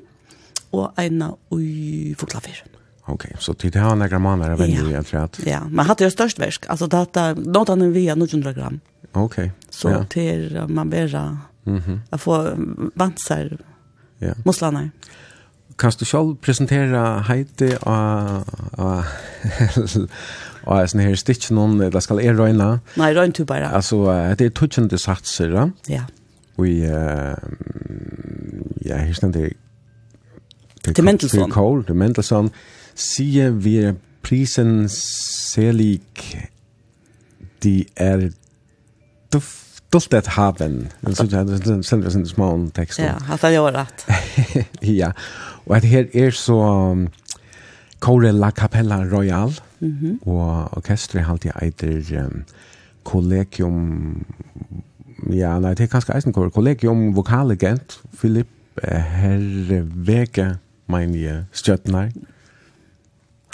og 0.74 1.02
en 1.02 1.20
i 1.58 2.14
Foklafer. 2.18 2.62
Ok, 3.06 3.26
så 3.38 3.54
tid 3.54 3.76
har 3.76 3.96
några 3.96 4.18
månader 4.18 4.52
av 4.52 4.58
vänner 4.58 4.92
jag 4.92 5.06
tror 5.06 5.20
att. 5.20 5.40
Ja, 5.46 5.60
man 5.68 5.86
hade 5.86 6.04
ju 6.04 6.10
störst 6.10 6.38
värsk. 6.38 6.64
Alltså 6.68 6.86
data 6.86 7.34
något 7.34 7.68
annat 7.68 7.88
via 7.88 8.14
900 8.14 8.52
gram. 8.52 8.80
Ok, 9.12 9.36
Så 9.70 9.90
ja. 9.90 10.04
till 10.04 10.64
man 10.68 10.90
bara 10.90 11.38
Mhm. 11.64 11.76
Mm 11.84 12.00
att 12.10 12.20
få 12.20 12.54
vansar. 12.94 13.58
Ja. 14.18 14.34
Muslarna 14.44 14.90
kan 15.76 15.92
du 15.98 16.04
själv 16.04 16.36
presentera 16.36 17.18
hejte 17.18 17.76
och 17.76 19.04
och 20.66 20.80
är 20.80 20.86
sån 20.86 21.00
här 21.00 21.14
stitch 21.14 21.50
någon 21.50 21.78
det 21.78 22.00
ska 22.00 22.20
er 22.20 22.34
röna. 22.34 22.80
Nej, 22.94 23.14
rön 23.14 23.30
du 23.30 23.44
bara. 23.44 23.68
Alltså 23.68 24.04
det 24.38 24.40
är 24.40 24.50
touchande 24.50 24.98
satser, 24.98 25.48
va? 25.48 25.70
Ja. 25.86 26.02
Vi 26.56 26.84
eh 26.84 27.34
ja, 28.80 28.96
här 28.96 29.12
ständer 29.12 29.52
det 30.84 31.02
Mendelssohn. 31.02 31.50
Cold, 31.50 31.86
det 31.86 31.94
Mendelssohn 31.94 32.50
sie 32.94 33.50
wir 33.50 33.94
prisen 34.22 34.88
selig 34.88 36.00
die 37.62 37.86
er 37.96 38.30
stolt 39.30 40.14
att 40.14 40.26
haven. 40.26 40.88
Så 41.14 41.22
det 41.22 41.36
är 41.36 41.82
sen 41.82 42.00
det 42.00 42.26
små 42.26 42.70
text. 42.74 42.98
Ja, 42.98 43.14
att 43.30 43.42
jag 43.42 43.62
har 43.62 43.72
rätt. 43.72 44.06
Ja. 44.80 45.12
Og 45.66 45.76
at 45.76 45.84
her 45.84 46.04
er 46.14 46.30
så 46.30 46.56
um, 46.92 47.08
Kåre 48.00 48.32
La 48.32 48.50
Capella 48.50 49.04
Royal, 49.12 49.54
mm 49.80 49.96
-hmm. 50.00 50.28
og 50.28 50.76
orkestret 50.76 51.24
halte 51.24 51.48
jeg 51.48 51.62
eiter 51.62 52.24
um, 52.24 52.44
Collegium, 53.04 54.26
ja, 55.30 55.58
nei, 55.60 55.74
det 55.74 55.80
er 55.80 55.86
kanskje 55.86 56.14
eisen 56.14 56.32
Kåre, 56.32 56.50
Collegium 56.50 57.16
Vokalegent, 57.16 58.00
Philip 58.18 58.48
Herre 58.82 59.82
Vege 59.94 60.56
mener 60.86 61.18
jeg, 61.18 61.44
Stjøtnar. 61.52 62.10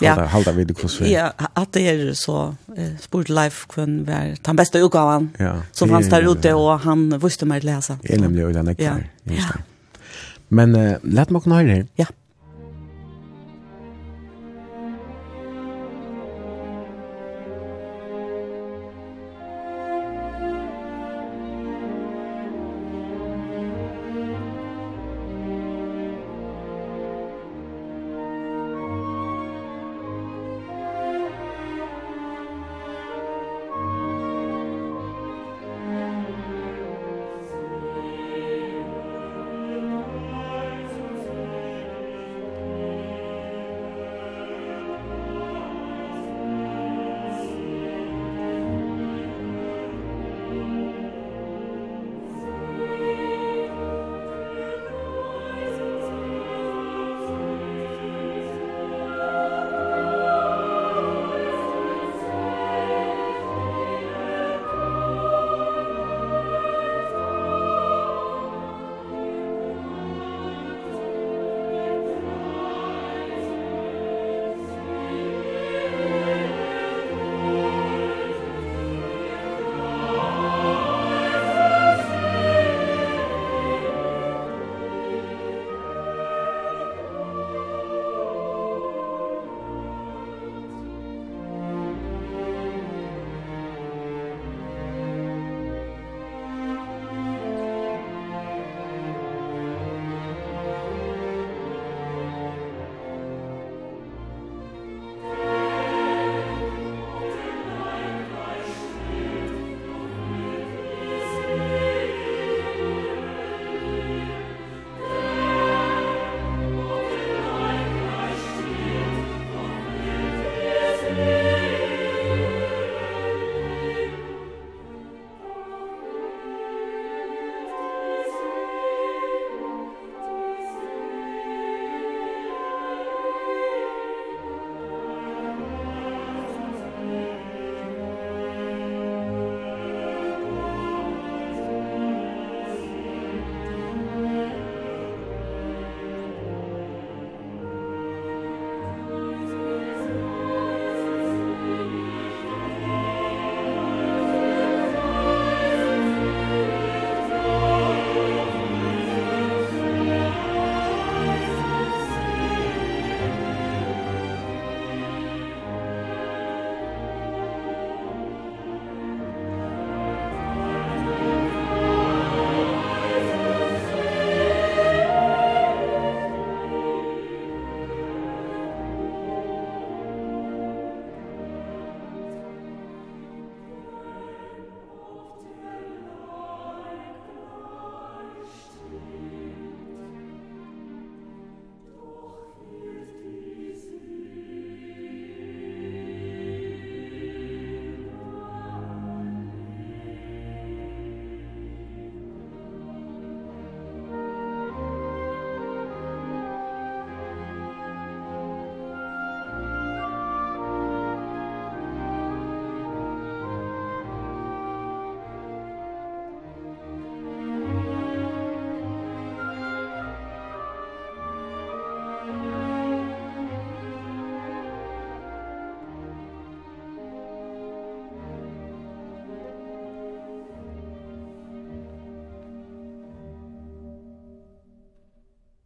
Ja. 0.00 0.14
Halda, 0.14 0.26
halda 0.26 0.52
vid 0.52 0.76
kurs. 0.76 1.00
Ja, 1.00 1.32
att 1.36 1.72
det 1.72 1.88
är 1.88 2.12
så 2.12 2.54
eh, 2.76 2.96
Sport 3.00 3.28
Life 3.28 3.66
kun 3.68 4.04
var 4.04 4.36
den 4.42 4.56
bästa 4.56 4.78
utgåvan. 4.78 5.30
Ja. 5.38 5.62
Så 5.72 5.86
fanns 5.86 6.08
där 6.08 6.32
ute 6.32 6.54
och 6.54 6.80
han 6.80 7.18
visste 7.18 7.46
meg 7.46 7.64
läsa. 7.64 7.98
Det 8.02 8.14
är 8.14 8.18
den 8.18 8.64
där. 8.64 8.74
Ja. 8.78 8.96
Just 9.24 9.48
det. 9.48 9.62
Men 10.50 10.74
uh, 10.74 10.96
let 11.02 11.30
meg 11.30 11.44
kunne 11.44 11.60
her. 11.62 11.84
Ja. 11.98 12.06
Yeah. 12.06 12.19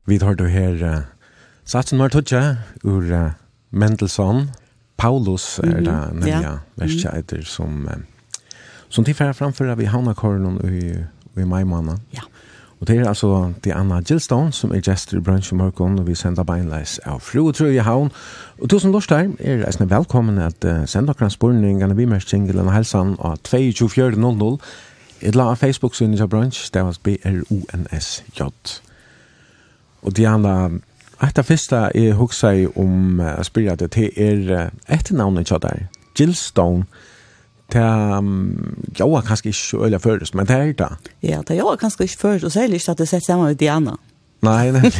Vi 0.06 0.18
tar 0.18 0.34
då 0.34 0.44
her 0.44 0.82
uh, 0.82 0.98
Satsen 1.64 1.98
var 1.98 2.08
tutja 2.08 2.56
ur 2.82 3.12
uh, 3.12 3.30
Mendelssohn. 3.70 4.50
Paulus 4.96 5.58
er 5.58 5.66
mm 5.66 5.86
-hmm. 5.86 6.14
det 6.14 6.24
nye 6.24 6.40
ja. 6.42 6.58
verskjeider 6.76 7.42
som, 7.44 7.88
uh, 7.88 7.92
som 8.88 9.04
tilfære 9.04 9.34
framfører 9.34 9.74
vi 9.74 9.84
og 9.84 10.72
i, 10.72 10.94
i 11.40 11.44
Maimana. 11.44 11.96
Ja. 12.14 12.20
Og 12.80 12.88
det 12.88 12.98
er 12.98 13.08
altså 13.08 13.52
det 13.64 13.72
er 13.72 13.76
Anna 13.76 14.00
Gillstone 14.00 14.52
som 14.52 14.72
er 14.74 14.80
gestor 14.80 15.18
i 15.18 15.20
bransjen 15.20 15.58
Mørkon, 15.58 15.98
og 15.98 16.06
vi 16.06 16.14
sender 16.14 16.42
beinleis 16.42 17.00
av 17.04 17.20
Fru 17.20 17.46
og 17.48 17.54
Trøye 17.54 17.80
Havn. 17.80 18.10
Og 18.58 18.70
tusen 18.70 18.92
lort 18.92 19.08
der 19.08 19.28
er 19.40 19.66
reisende 19.66 19.90
velkommen 19.90 20.38
at 20.38 20.64
uh, 20.64 20.86
sende 20.86 21.14
dere 21.18 21.30
spørningene 21.30 21.96
vi 21.96 22.04
mest 22.04 22.28
kjengle 22.28 22.62
og 22.62 22.72
helsan 22.72 23.16
av 23.18 23.38
22.4.00. 23.48 24.58
Et 25.20 25.34
la 25.34 25.54
Facebook-synet 25.54 26.20
av 26.20 26.28
bransj, 26.28 26.70
det 26.74 26.84
var 26.84 26.98
B-R-O-N-S-J. 27.02 28.42
Og 30.04 30.16
Diana, 30.16 30.68
etter 31.24 31.46
fyrsta 31.46 31.88
jeg 31.94 32.14
hugsa 32.18 32.52
i 32.52 32.66
om 32.66 33.20
uh, 33.20 33.40
spyrja 33.42 33.76
det 33.80 33.90
til 33.96 34.12
er 34.20 34.70
etternavnet 34.92 35.48
kjad 35.48 35.64
der, 35.64 35.86
Gilstone, 36.14 36.84
det 37.72 37.82
um, 38.18 38.76
jo, 39.00 39.20
kanskje 39.20 39.48
ikke 39.48 39.84
øyla 39.84 39.98
først, 39.98 40.34
men 40.34 40.46
det 40.46 40.56
er 40.56 40.72
det. 40.72 40.90
Ja, 41.22 41.40
det 41.48 41.56
joa 41.58 41.76
kanskje 41.76 42.04
ikke 42.04 42.18
først, 42.18 42.44
og 42.44 42.52
særlig 42.52 42.74
ikke 42.74 42.90
at 42.90 42.98
det 42.98 43.08
sett 43.08 43.26
sammen 43.26 43.46
med 43.46 43.54
Diana. 43.54 43.96
Nei, 44.44 44.70
nemlig. 44.70 44.92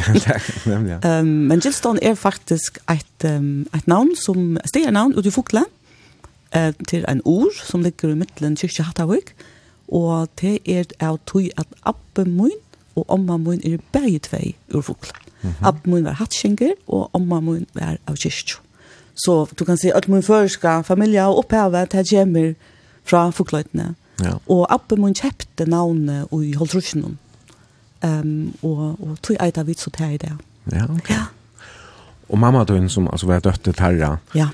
ja. 0.91 1.19
um, 1.19 1.27
men 1.27 1.61
Gilstone 1.61 2.03
er 2.03 2.15
faktisk 2.15 2.79
et, 2.89 3.27
um, 3.29 3.67
et 3.75 3.87
navn 3.87 4.15
som, 4.17 4.57
stjernavn 4.65 5.13
ut 5.15 5.25
i 5.25 5.31
Fokle, 5.31 5.63
eh, 6.55 6.73
til 6.87 7.05
en 7.07 7.21
ord 7.25 7.53
som 7.63 7.83
ligger 7.85 8.09
i 8.09 8.17
midtelen 8.17 8.57
kyrkje 8.57 8.83
Hattavik, 8.83 9.35
og 9.87 10.27
det 10.41 10.59
er 10.65 10.89
av 10.99 11.19
tog 11.29 11.45
at 11.57 11.67
Abbe 11.85 12.25
Moin, 12.25 12.57
og 12.95 13.05
omma 13.11 13.37
mun 13.37 13.61
er 13.63 13.77
bæði 13.93 14.19
tvei 14.19 14.55
ur 14.73 14.81
fugl. 14.81 15.11
Mm 15.41 15.49
-hmm. 15.61 15.75
Mun 15.85 16.05
var 16.05 16.11
hatskinker, 16.11 16.73
og 16.87 17.09
omma 17.13 17.39
mun 17.39 17.65
var 17.73 17.97
av 18.07 18.15
kyrkjo. 18.15 18.59
Så 19.15 19.47
du 19.59 19.65
kan 19.65 19.77
se 19.77 19.91
at 19.95 20.07
mun 20.07 20.23
førska 20.23 20.81
familia 20.81 21.27
og 21.27 21.37
opphavet 21.37 21.89
til 21.89 22.03
gjemmer 22.03 22.53
fra 23.03 23.29
fugløytene. 23.29 23.95
Ja. 24.23 24.33
Og 24.47 24.67
abba 24.73 24.95
mun 24.95 25.13
kjepte 25.13 25.65
navnet 25.65 26.27
i 26.43 26.53
Holtrusjonen. 26.53 27.17
Um, 28.03 28.53
og, 28.61 28.99
og 29.01 29.17
tog 29.23 29.37
eit 29.41 29.57
av 29.57 29.65
vits 29.65 29.87
og 29.87 30.01
i 30.01 30.17
det. 30.17 30.31
Ja, 30.71 30.83
ok. 30.83 31.09
Ja. 31.09 31.23
Og 32.29 32.39
mamma 32.39 32.63
døgn 32.63 32.89
som 32.89 33.07
altså, 33.07 33.27
var 33.27 33.39
døtte 33.39 33.73
terra. 33.73 34.17
Ja. 34.35 34.49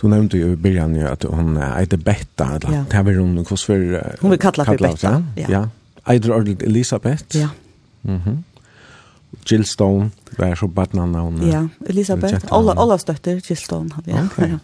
Du 0.00 0.08
nevnte 0.10 0.38
jo 0.38 0.52
i 0.52 0.58
byrjan 0.58 0.96
jo 0.96 1.06
at 1.06 1.24
hun 1.30 1.56
eide 1.56 1.96
Betta, 1.96 2.56
eller 2.56 2.72
ja. 2.74 2.84
det 2.90 3.04
var 3.06 3.18
hun, 3.20 3.36
hvordan 3.38 3.92
var... 3.92 4.16
Hun 4.20 4.30
vil 4.30 4.38
kalla 4.38 4.64
for 4.64 4.80
Betta, 4.80 5.12
ja. 5.36 5.50
ja. 5.50 5.62
Eider 6.10 6.34
Ordet 6.34 6.62
Elisabeth. 6.66 7.36
Ja. 7.38 7.52
Mhm. 8.02 8.16
-hmm. 8.16 8.36
Jill 9.50 9.64
Stone, 9.64 10.10
var 10.38 10.54
så 10.54 10.66
badnavnavnet. 10.66 11.46
Ja, 11.52 11.68
Elisabeth, 11.86 12.52
Ola, 12.52 12.82
Ola 12.82 12.98
stötter 12.98 13.40
Jill 13.48 13.56
Stone 13.56 13.90
hade. 13.94 14.24
Okay. 14.24 14.48
Ja. 14.48 14.58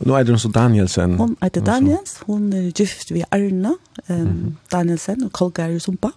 Og 0.00 0.06
nå 0.06 0.16
er 0.16 0.22
det 0.22 0.32
hun 0.32 0.38
så 0.38 0.48
Danielsen. 0.48 1.16
Hun 1.16 1.36
heter 1.42 1.64
Daniels, 1.64 2.18
hun 2.26 2.52
er 2.52 2.70
gift 2.70 3.12
ved 3.12 3.22
Arna 3.30 3.72
um, 4.08 4.16
mm 4.16 4.26
-hmm. 4.26 4.52
Danielsen 4.72 5.24
og 5.24 5.32
Kolgar 5.32 5.78
Sumpa. 5.78 6.08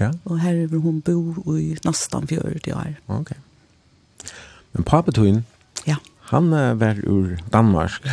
Ja. 0.00 0.10
Og 0.24 0.40
her 0.40 0.66
vil 0.66 0.78
hun 0.78 1.00
bo 1.00 1.34
i 1.56 1.76
nesten 1.84 2.28
fjøret 2.28 2.66
i 2.66 2.72
år. 2.72 2.94
Ok. 3.08 3.30
Men 4.72 4.84
papetøyen, 4.84 5.46
ja. 5.86 5.96
han 6.20 6.50
var 6.50 6.96
ur 7.06 7.26
Danmark. 7.52 8.04
Ja. 8.04 8.12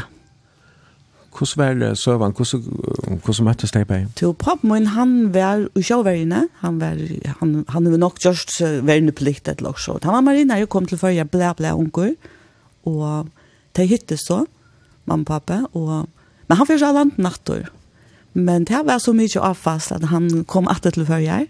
Hvordan 1.38 1.58
var 1.58 1.74
det 1.74 1.98
søvann? 1.98 2.34
Hvordan 2.34 3.46
møttes 3.46 3.72
de 3.72 3.84
på? 3.86 4.00
Til 4.18 4.34
pappen 4.34 4.72
min, 4.72 4.88
han 4.88 5.34
var 5.34 5.68
i 5.78 5.84
sjåvergene. 5.86 6.48
Han 6.64 6.80
var, 6.82 6.98
han, 7.40 7.54
han 7.70 7.92
var 7.92 7.98
nok 8.02 8.18
just 8.26 8.58
verneplikt 8.62 9.48
et 9.48 9.62
lag 9.62 9.80
så. 9.80 10.00
Han 10.04 10.14
var 10.18 10.26
mariner 10.26 10.62
og 10.66 10.70
kom 10.74 10.86
til 10.90 10.98
førje 10.98 11.26
blæ 11.26 11.54
blæ 11.58 11.76
unger. 11.78 12.16
Og 12.86 13.28
de 13.78 13.88
hyttes 13.88 14.26
så, 14.28 14.46
mamma 15.06 15.22
og 15.22 15.28
pappa. 15.28 15.62
Og, 15.74 16.10
men 16.48 16.58
han 16.58 16.68
fikk 16.68 16.82
ikke 16.82 16.94
land 16.94 17.18
nattor. 17.18 17.70
Men 18.34 18.66
det 18.66 18.82
var 18.86 18.98
så 19.02 19.14
mye 19.14 19.42
avfast 19.42 19.92
at 19.92 20.10
han 20.10 20.44
kom 20.48 20.68
alltid 20.68 20.98
til 20.98 21.06
førje. 21.06 21.46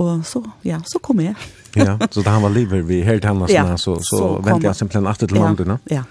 Og 0.00 0.24
så, 0.24 0.42
ja, 0.64 0.78
så 0.86 0.98
kom 1.02 1.20
jeg. 1.20 1.34
ja, 1.76 1.98
så 2.10 2.22
da 2.22 2.30
han 2.30 2.42
var 2.42 2.54
livet 2.54 2.88
vi 2.88 3.02
helt 3.02 3.24
henne, 3.24 3.46
ja, 3.50 3.76
så, 3.76 3.98
så, 4.00 4.16
så 4.16 4.28
ventet 4.44 4.70
jeg 4.70 4.76
simpelthen 4.76 5.06
alltid 5.06 5.28
til 5.28 5.38
landet. 5.38 5.68
Ja, 5.90 6.00
ja. 6.00 6.02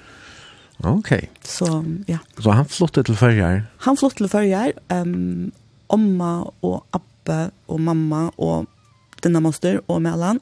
Okej. 0.83 1.29
Så 1.43 1.85
ja. 2.07 2.17
Så 2.37 2.51
han 2.51 2.65
flyttade 2.65 3.03
till 3.03 3.15
Färjar. 3.15 3.63
Han 3.77 3.97
flyttade 3.97 4.15
till 4.15 4.29
Färjar. 4.29 4.73
Ehm 4.87 5.13
um, 5.13 5.51
omma 5.87 6.51
och 6.59 6.85
Abbe 6.91 7.51
och 7.65 7.79
mamma 7.79 8.29
och 8.29 8.65
denna 9.21 9.39
moster 9.39 9.81
och 9.85 10.01
mellan. 10.01 10.39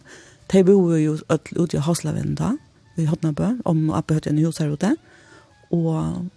De 0.48 0.64
bor 0.64 0.98
ju 0.98 1.18
öll 1.30 1.40
ute 1.56 1.78
i 1.78 1.80
Haslavenda 1.80 2.58
i 2.98 3.06
Hotnabø, 3.06 3.58
om 3.66 3.90
og 3.90 3.98
abbe 3.98 4.18
høyte 4.18 4.32
en 4.32 4.42
hus 4.42 4.60
her 4.62 4.72
ute. 4.74 4.96
Og 5.76 6.30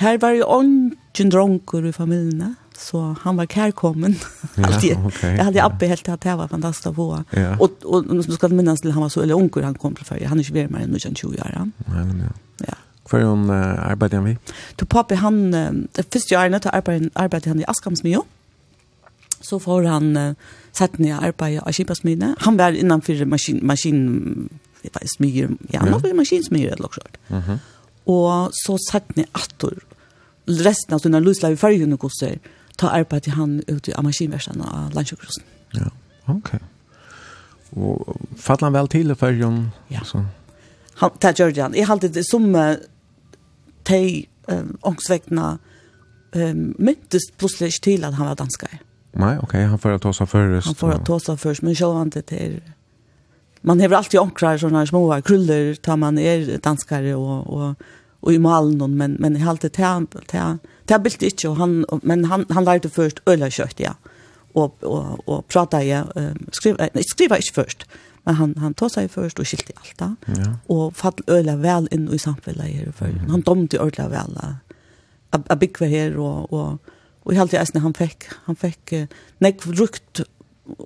her 0.00 0.18
var 0.20 0.36
jo 0.36 0.48
ånden 0.48 1.32
dronker 1.32 1.88
i 1.88 1.92
familiene, 1.92 2.54
så 2.76 3.14
han 3.22 3.40
var 3.40 3.48
kærkommen. 3.50 4.16
Ja, 4.56 4.68
okay. 5.06 5.36
Jeg 5.36 5.44
hadde 5.44 5.62
abbe 5.62 5.88
helt 5.88 6.04
til 6.04 6.12
at 6.12 6.22
det 6.24 6.36
var 6.38 6.52
fantastisk 6.52 6.92
å 6.92 6.94
få. 6.96 7.08
Ja. 7.36 7.56
Og, 7.60 7.80
og, 7.84 8.06
nu 8.08 8.22
som 8.22 8.36
skal 8.36 8.54
minnes 8.54 8.80
til, 8.80 8.92
han 8.92 9.04
var 9.04 9.12
så, 9.12 9.24
eller 9.24 9.40
onkel 9.40 9.64
han 9.64 9.76
kom 9.80 9.96
til 9.96 10.08
før, 10.08 10.22
han 10.28 10.38
er 10.38 10.46
ikke 10.46 10.58
vært 10.60 10.76
mer 10.76 10.86
enn 10.86 11.16
20 11.16 11.40
år. 11.40 11.56
Ja, 11.56 11.66
men 11.88 12.24
ja. 12.28 12.32
Ja. 12.68 12.78
Hva 13.10 13.18
er 13.20 13.26
hun 13.26 13.48
uh, 13.50 13.90
arbeidet 13.90 14.20
han 14.20 14.28
vi? 14.28 14.36
Du, 14.78 14.86
pappi, 14.86 15.18
han, 15.18 15.50
det 15.50 16.06
første 16.06 16.38
årene 16.38 16.60
til 16.62 16.70
arbeidet 16.70 17.50
han 17.50 17.62
i 17.62 17.68
Askamsmio. 17.68 18.24
Så 19.40 19.58
får 19.58 19.88
han 19.90 20.10
uh, 20.16 20.56
sett 20.76 20.98
ned 21.02 21.18
arbeidet 21.18 21.64
av 21.66 21.74
kjipasmine. 21.74 22.34
Han 22.46 22.58
var 22.60 22.76
innanfor 22.78 23.24
maskin, 23.26 23.60
maskin 23.66 24.02
jeg 24.84 24.94
vet, 24.94 25.10
smyr, 25.12 25.50
ja, 25.72 25.82
han 25.82 25.92
var 25.92 26.08
ja. 26.08 26.16
maskinsmyr 26.16 26.72
eller 26.72 26.88
også. 26.88 27.00
sånt. 27.02 27.18
Mm 27.28 27.42
-hmm. 27.42 27.58
Og 28.06 28.50
så 28.64 28.78
sett 28.90 29.16
ned 29.16 29.26
atter 29.34 29.78
resten 30.46 30.94
av 30.94 31.00
denne 31.00 31.20
løslev 31.20 31.52
i 31.52 31.56
fargen 31.56 31.92
og 31.92 31.98
koster, 31.98 32.38
ta 32.78 32.88
arbeidet 32.88 33.34
han 33.34 33.62
ute 33.68 33.92
av 33.96 34.04
maskinversene 34.04 34.64
av 34.64 34.94
landsjøkrossen. 34.94 35.44
Ja, 35.74 35.90
ok. 36.28 36.54
Og 37.76 38.16
fatt 38.36 38.60
han 38.60 38.72
vel 38.72 38.88
til 38.88 39.10
i 39.10 39.14
fargen? 39.14 39.72
Ja. 39.90 40.02
Så. 40.04 40.24
Han, 40.94 41.10
det 41.22 41.38
gjør 41.38 41.52
det 41.54 41.62
han. 41.62 41.74
Jeg 41.74 41.86
halte 41.86 42.08
det 42.08 42.24
som 42.30 42.54
de 43.90 44.26
um, 44.50 44.74
ångsvektene 44.92 45.50
um, 46.36 46.64
myntes 46.78 47.30
plutselig 47.38 47.74
ikke 47.74 47.86
til 47.90 48.06
at 48.08 48.16
han 48.18 48.30
var 48.30 48.38
danskere. 48.40 48.80
Nei, 49.18 49.34
ok, 49.42 49.56
han 49.72 49.80
får 49.82 49.98
ta 50.02 50.12
seg 50.14 50.28
først. 50.30 50.68
Han 50.70 50.78
får 50.78 51.00
ta 51.06 51.18
seg 51.22 51.40
først, 51.42 51.66
men 51.66 51.78
selv 51.78 51.98
om 51.98 52.12
det 52.14 52.26
er... 52.34 52.60
Man 53.66 53.80
har 53.82 53.92
alltid 53.92 54.22
ångrar 54.22 54.56
sånne 54.56 54.86
små 54.88 55.02
kruller, 55.26 55.74
tar 55.84 55.98
man 56.00 56.16
er 56.18 56.46
danskere 56.64 57.12
og, 57.18 57.50
og, 57.52 57.82
og 58.24 58.30
i 58.32 58.38
malen, 58.40 58.80
men, 58.96 59.18
men 59.20 59.36
jeg 59.36 59.44
har 59.44 59.52
alltid 59.52 59.74
det 59.76 60.94
har 60.94 61.02
bilt 61.04 61.22
ikke, 61.22 61.52
han, 61.54 61.84
men 62.02 62.24
han, 62.30 62.46
han 62.50 62.64
lærte 62.64 62.88
først 62.88 63.20
øyla 63.28 63.50
kjøtt, 63.52 63.82
ja. 63.84 63.92
Og, 64.54 64.80
og, 64.82 65.20
og 65.28 65.44
prata, 65.46 65.78
ja, 65.86 66.00
um, 66.16 66.48
skriva, 66.56 66.88
nei, 66.94 67.04
skriva 67.06 67.38
ikke 67.38 67.60
først. 67.60 67.84
Men 68.24 68.34
han, 68.34 68.54
han 68.58 68.74
tog 68.74 68.90
sig 68.90 69.08
först 69.08 69.38
och 69.38 69.48
skilte 69.48 69.72
allt 69.76 69.98
da. 69.98 70.14
Ja. 70.26 70.52
Og 70.68 70.96
fall 70.96 71.22
øyla 71.28 71.56
vel 71.56 71.88
inn 71.90 72.08
i 72.12 72.18
samfunnet 72.18 72.66
her. 72.66 72.92
For, 72.92 73.06
mm. 73.06 73.30
Han 73.30 73.42
domte 73.42 73.80
øyla 73.80 74.08
vel 74.08 74.36
av 75.32 75.58
byggve 75.58 75.88
her. 75.88 76.18
Og, 76.18 76.52
og, 76.52 76.78
og 77.24 77.34
helt 77.34 77.52
i 77.52 77.78
han 77.78 77.94
fikk, 77.94 78.28
han 78.44 78.56
fikk 78.56 78.94
nek 79.40 79.66
rukt 79.66 80.22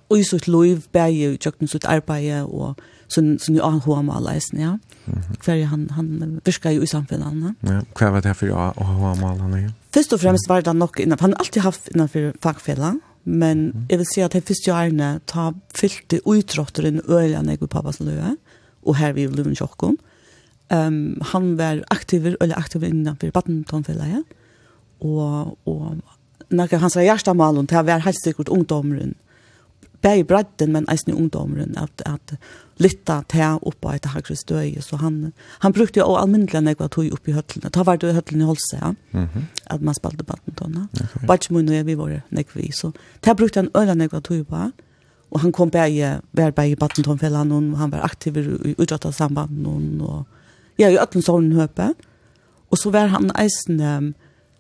og 0.08 0.18
i 0.18 0.24
sitt 0.24 0.48
liv, 0.48 0.82
bæge 0.92 1.34
i 1.34 1.38
tjøkken 1.40 1.68
sitt 1.68 1.86
arbeid 1.88 2.46
og 2.46 2.80
sånn 3.12 3.34
sånn 3.42 3.58
jo 3.58 3.64
anhå 3.66 4.00
med 4.02 4.14
alle 4.16 4.40
ja. 4.52 4.78
Mm 5.06 5.20
-hmm. 5.20 5.36
Hver 5.44 5.64
han, 5.66 5.90
han 5.90 6.40
virka 6.44 6.70
jo 6.70 6.82
i 6.82 6.86
samfunnet. 6.86 7.54
Ja. 7.62 7.82
Hva 7.94 8.10
var 8.10 8.20
det 8.20 8.36
her 8.40 8.50
och 8.52 8.88
anhå 8.88 9.14
med 9.14 9.42
alle? 9.42 9.74
Først 9.92 10.12
og 10.12 10.20
fremst 10.20 10.48
var 10.48 10.60
det 10.60 10.76
nok 10.76 11.00
innan 11.00 11.18
han 11.20 11.32
har 11.32 11.38
alltid 11.38 11.62
haft 11.62 11.88
innanfor 11.94 12.32
fagfellet, 12.42 13.00
Men 13.24 13.70
mm 13.72 13.84
jeg 13.90 13.98
vil 13.98 14.08
si 14.08 14.22
at 14.24 14.34
jeg 14.34 14.44
første 14.44 14.72
årene 14.72 15.10
ta 15.26 15.50
fylte 15.76 16.20
utrådter 16.28 16.88
en 16.88 17.00
øl 17.08 17.34
enn 17.36 17.48
jeg 17.48 17.62
og 17.62 17.70
pappas 17.72 18.00
løve, 18.00 18.36
og 18.84 18.96
her 18.96 19.14
vi 19.16 19.24
i 19.24 19.30
Løven 19.30 19.56
Kjokken. 19.56 19.96
Um, 20.72 21.20
han 21.32 21.54
var 21.58 21.82
aktiv, 21.92 22.26
eller 22.40 22.56
aktiv 22.56 22.82
innenfor 22.82 23.30
badmintonfellet, 23.32 24.16
ja. 24.16 24.22
og, 25.00 25.58
og 25.68 26.00
når 26.50 26.76
han 26.80 26.92
sa 26.92 27.04
hjertemalen, 27.04 27.68
det 27.68 27.84
var 27.86 28.04
helt 28.04 28.20
sikkert 28.20 28.48
ungdommeren 28.52 29.14
bæg 30.04 30.26
bredden, 30.28 30.72
men 30.74 30.86
eisen 30.92 31.14
i 31.14 31.16
ungdomren, 31.16 31.74
at, 31.80 32.02
at 32.06 32.36
lytta 32.82 33.20
til 33.30 33.60
oppa 33.62 33.94
etter 33.96 34.12
Hagrid 34.14 34.38
Støy, 34.40 34.74
så 34.84 34.98
han, 35.00 35.32
han 35.62 35.74
brukte 35.74 36.02
jo 36.02 36.16
almindelig 36.18 36.58
enn 36.60 36.70
jeg 36.72 36.78
tog 36.82 37.12
opp 37.16 37.28
i 37.30 37.36
høtlene, 37.36 37.70
ta 37.72 37.84
var 37.86 38.00
det 38.00 38.10
i 38.12 38.16
høtlene 38.16 38.44
i 38.44 38.48
Holse, 38.48 38.78
ja, 38.80 38.92
mm 39.12 39.26
-hmm. 39.26 39.44
at 39.66 39.82
man 39.82 39.94
spalte 39.94 40.24
badmintona, 40.24 40.88
okay. 40.92 41.26
Batsmun 41.26 41.68
og 41.68 41.74
jeg, 41.74 41.86
vi 41.86 41.98
var 41.98 42.20
nekvi, 42.30 42.70
så 42.72 42.92
det 43.24 43.36
brukte 43.36 43.60
han 43.60 43.70
øyne 43.76 44.02
jeg 44.02 44.12
var 44.12 44.20
tog 44.20 44.46
på, 44.46 44.70
og 45.30 45.40
han 45.40 45.52
kom 45.52 45.70
bæg, 45.70 46.20
vær 46.32 46.50
bæg 46.50 46.70
i 46.70 46.74
badmintonfellan, 46.74 47.52
og 47.52 47.78
han 47.78 47.92
var 47.92 48.00
aktiv 48.00 48.36
i 48.36 48.74
utrattet 48.78 49.14
samband, 49.14 49.66
og 50.02 50.26
ja, 50.78 50.88
i 50.88 50.98
øtlen 50.98 51.22
sånn 51.22 51.52
høpe, 51.52 51.94
og 52.70 52.78
så 52.78 52.90
var 52.90 53.06
han 53.06 53.30
eisen, 53.38 53.80
um, 53.80 54.14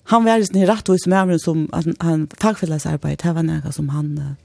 han 0.04 0.24
var 0.24 0.36
eisen 0.38 0.56
i 0.56 0.66
rett 0.66 0.88
og 0.88 0.94
i 0.94 1.02
smæren 1.04 1.38
som 1.38 1.68
han, 1.72 1.94
han 2.00 2.28
fagfellesarbeid, 2.40 3.16
det 3.22 3.34
var 3.34 3.42
noe 3.42 3.72
som 3.72 3.88
han, 3.88 4.36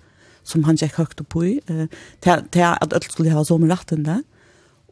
som 0.50 0.66
han 0.68 0.80
gikk 0.80 0.98
høyt 1.00 1.22
opp 1.24 1.38
i, 1.44 1.56
eh, 1.70 1.86
til, 2.24 2.44
til 2.54 2.66
at 2.66 2.90
alle 2.90 3.06
skulle 3.06 3.34
ha 3.36 3.46
så 3.46 3.58
med 3.62 3.72
retten 3.74 4.06
det. 4.08 4.20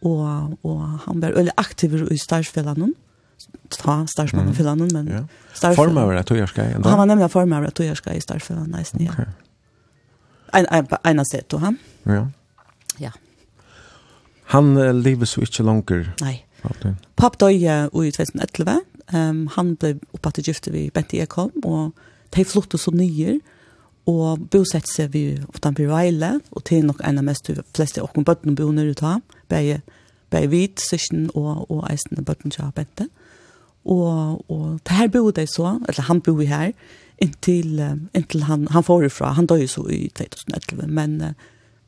Og, 0.05 0.57
og 0.61 0.81
han 1.07 1.21
var 1.23 1.33
veldig 1.33 1.55
aktiv 1.57 1.95
i 2.13 2.19
starsfellene, 2.21 2.91
ta 3.73 3.99
starsmannen 4.09 4.53
mm. 4.53 4.57
fellene, 4.57 4.87
men 4.93 5.07
ja. 5.09 5.23
Form 5.73 5.97
over 5.97 6.13
det 6.13 6.27
togjerska? 6.29 6.67
Han 6.85 6.99
var 6.99 7.05
nemlig 7.09 7.31
form 7.33 7.53
tog 7.55 7.65
det 7.65 7.73
togjerska 7.79 8.13
i 8.13 8.21
starsfellene, 8.21 8.69
nesten, 8.77 9.05
ja. 9.07 9.13
Okay. 9.13 9.25
En, 10.53 10.67
en, 10.71 10.87
en 11.03 11.19
av 11.19 11.25
sett, 11.27 11.53
han. 11.59 11.79
Ja. 12.05 12.27
Ja. 13.01 13.11
Han 14.53 14.77
uh, 14.77 14.93
lever 14.95 15.25
så 15.25 15.41
ikke 15.43 15.65
langer. 15.65 16.05
Nei. 16.21 16.37
Papp 17.17 17.39
døg 17.41 17.65
uh, 17.65 18.05
i 18.05 18.13
2011. 18.13 18.77
Um, 19.13 19.43
han 19.57 19.75
ble 19.79 19.97
oppattet 20.15 20.47
gifte 20.47 20.71
ved 20.71 20.93
Bente 20.95 21.19
Ekholm, 21.19 21.65
og 21.65 21.97
de 22.35 22.45
flyttet 22.45 22.79
så 22.79 22.93
nyer. 22.95 23.39
og 23.41 23.56
og 24.07 24.47
bosett 24.51 24.87
seg 24.87 25.11
vi 25.11 25.23
ofte 25.49 25.73
på 25.75 25.87
Veile, 25.89 26.37
og 26.55 26.63
til 26.67 26.85
nok 26.87 27.01
en 27.03 27.19
av 27.19 27.27
mest 27.27 27.49
de 27.49 27.59
fleste 27.75 28.03
åkken 28.03 28.25
bøttene 28.27 28.55
bor 28.55 28.71
nere 28.75 28.95
ut 28.95 29.03
av, 29.03 29.19
bare, 29.51 29.81
bare 30.31 30.51
hvit, 30.51 30.79
søsken 30.79 31.27
og, 31.33 31.65
og 31.67 31.83
eisende 31.91 32.23
bøttene 32.23 32.55
til 32.55 32.71
Bente. 32.75 33.09
Og, 33.87 34.39
og 34.51 34.79
det 34.87 34.95
her 34.95 35.11
bor 35.11 35.29
de 35.35 35.45
så, 35.47 35.77
eller 35.87 36.07
han 36.07 36.23
bor 36.23 36.39
her, 36.47 36.71
inntil, 37.23 37.83
inntil 38.15 38.47
han, 38.47 38.67
han 38.71 38.85
får 38.85 39.07
ifra, 39.09 39.35
han 39.35 39.47
døde 39.49 39.67
så 39.71 39.85
i 39.91 40.07
2011, 40.15 40.87
men 40.87 41.21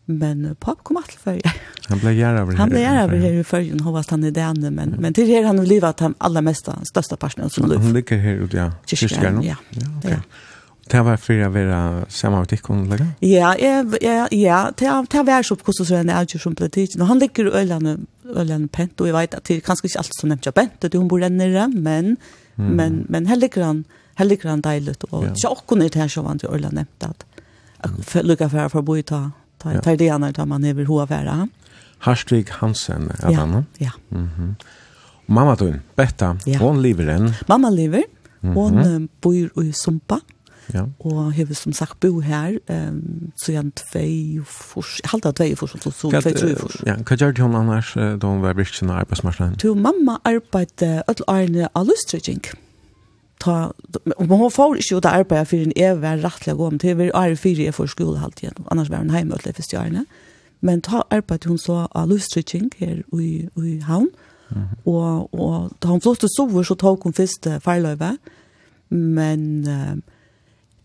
men 0.10 0.56
pappa 0.60 0.82
kom 0.84 0.98
alt 0.98 1.12
för. 1.12 1.42
Han 1.90 2.00
ble 2.02 2.12
gjerne 2.18 2.42
over 2.42 2.56
her. 2.56 2.58
Han 2.58 2.72
ble 2.72 2.80
gjerne 2.82 3.02
over 3.06 3.20
her 3.22 3.36
i 3.38 3.44
førgen, 3.46 3.82
hoppas 3.86 4.10
han 4.10 4.24
er 4.26 4.32
det 4.34 4.42
andra, 4.42 4.72
men, 4.74 4.96
men 4.98 5.14
til 5.14 5.30
her 5.30 5.46
han 5.46 5.62
har 5.62 5.68
livat 5.70 6.02
han 6.02 6.16
aller 6.18 6.42
mest 6.42 6.66
største 6.90 7.18
personen 7.22 7.54
som 7.54 7.68
liv. 7.70 7.78
Han 7.84 7.94
ligger 7.94 8.18
her 8.18 8.42
ute, 8.42 8.58
ja. 8.58 8.72
Kyrkjern, 8.90 9.38
ja. 9.46 9.60
ja, 9.78 9.90
okay. 10.00 10.16
ja. 10.16 10.49
Det 10.92 11.02
var 11.02 11.18
för 11.18 11.40
att 11.40 11.54
vara 11.54 12.06
samma 12.10 12.40
med 12.40 12.48
dig 12.48 12.58
kunde 12.58 13.06
Ja, 13.20 13.56
ja, 13.58 14.28
ja, 14.32 14.72
det 14.78 15.06
det 15.12 15.24
var 15.24 15.44
så 15.44 15.56
på 15.56 15.74
så 15.74 15.96
en 15.96 16.10
outage 16.10 16.42
som 16.42 16.56
politik. 16.56 16.90
Nu 16.96 17.04
han 17.04 17.20
ligger 17.20 17.46
ölan 17.46 18.08
ölan 18.36 18.68
pent 18.68 19.02
och 19.02 19.08
jag 19.08 19.14
vet 19.14 19.34
att 19.34 19.44
det 19.44 19.62
kanske 19.62 19.88
inte 19.88 20.00
allt 20.00 20.14
som 20.14 20.30
nämnt 20.30 20.46
jag 20.46 20.56
pent 20.56 20.82
det 20.82 20.98
hon 20.98 21.08
bor 21.08 21.20
där 21.20 21.30
nere 21.30 21.68
men 21.68 22.18
mm. 22.56 22.76
men 22.76 23.06
men 23.10 23.26
här 23.26 23.36
ligger 23.36 23.64
han 23.64 23.84
här 24.16 24.26
ligger 24.26 24.50
han 24.50 24.62
dejligt 24.62 25.04
och 25.04 25.26
jag 25.36 25.58
kunde 25.68 25.86
inte 25.86 26.00
här 26.00 26.08
så 26.08 26.22
vant 26.22 26.44
ölan 26.44 26.72
nämnt 26.74 27.04
att 27.04 27.26
lucka 28.26 28.50
för 28.50 28.70
för 28.70 28.82
bo 28.82 28.98
i 28.98 29.04
ta 29.04 29.32
ta 29.58 29.82
ta 29.82 29.96
det 29.96 30.10
andra 30.10 30.34
tar 30.34 30.46
man 30.46 30.64
över 30.64 30.86
hovera. 30.86 31.48
Harstvig 31.98 32.50
Hansen 32.50 33.12
är 33.20 33.34
han. 33.34 33.66
Ja. 33.78 33.92
Mm 34.12 34.30
-hmm. 34.38 34.56
Mamma 35.26 35.56
tun, 35.56 35.82
Betta, 35.96 36.38
ja. 36.46 36.60
hon 36.60 36.82
lever 36.82 37.08
än. 37.08 37.34
Mamma 37.48 37.70
lever. 37.70 38.04
Hon 38.42 39.10
bor 39.22 39.64
i 39.64 39.74
Sumpa. 39.74 40.14
Mm 40.16 40.39
Ja. 40.74 40.86
Og 41.00 41.34
har 41.34 41.46
vi 41.50 41.58
som 41.58 41.74
sagt 41.74 42.00
bo 42.00 42.20
her, 42.22 42.60
um, 42.70 43.32
så 43.42 43.52
jeg 43.56 43.72
tvei 43.80 44.40
fors, 44.46 45.00
jeg 45.04 45.10
halte 45.12 45.32
tvei 45.32 45.56
fors, 45.58 45.72
så 45.72 45.92
så 45.92 46.12
tvei 46.14 46.34
tvei 46.34 46.56
fors. 46.60 46.80
Ja, 46.86 46.96
hva 47.02 47.18
gjør 47.18 47.42
hun 47.42 47.58
annars 47.58 47.94
da 47.96 48.28
hun 48.28 48.42
var 48.42 48.54
virkelig 48.54 48.86
i 48.86 48.92
arbeidsmarknaden? 48.92 49.58
Du, 49.62 49.74
mamma 49.74 50.20
arbeidde 50.26 51.04
alle 51.08 51.28
årene 51.28 51.70
av 51.76 51.90
lustrykking. 51.90 52.44
Ta, 53.40 53.72
og 54.18 54.28
hun 54.28 54.52
får 54.52 54.82
ikke 54.82 55.00
ut 55.00 55.08
å 55.08 55.14
arbeide 55.22 55.48
for 55.48 55.64
en 55.64 55.76
evig 55.76 56.10
er 56.10 56.24
rettelig 56.26 56.54
å 56.54 56.60
gå 56.60 56.72
om 56.74 56.80
til, 56.80 56.98
vi 57.00 57.12
er 57.16 57.38
fire 57.40 57.70
jeg 57.70 57.78
får 57.78 57.94
skole 57.96 58.20
halvt 58.20 58.44
igjen, 58.44 58.66
annars 58.72 58.92
var 58.92 59.06
hun 59.06 59.14
hjemme 59.16 59.38
alle 59.38 59.56
første 59.56 59.80
årene. 59.80 60.06
Men 60.62 60.82
ta 60.84 61.06
arbeidde 61.10 61.48
hun 61.48 61.58
så 61.58 61.86
av 61.96 62.10
lustrykking 62.12 62.68
her 62.82 63.00
i, 63.16 63.48
i 63.48 63.80
havn, 63.88 64.12
Mm 64.50 64.62
-hmm. 64.62 64.92
og, 64.92 65.34
og 65.34 65.72
da 65.84 65.88
hun 65.88 66.02
flott 66.02 66.20
til 66.20 66.30
sover, 66.38 66.64
så 66.64 66.76
tok 66.76 67.04
hun 67.04 67.14
første 67.14 67.60
farløyve, 67.60 68.18
men 68.90 69.68
uh, 69.68 69.98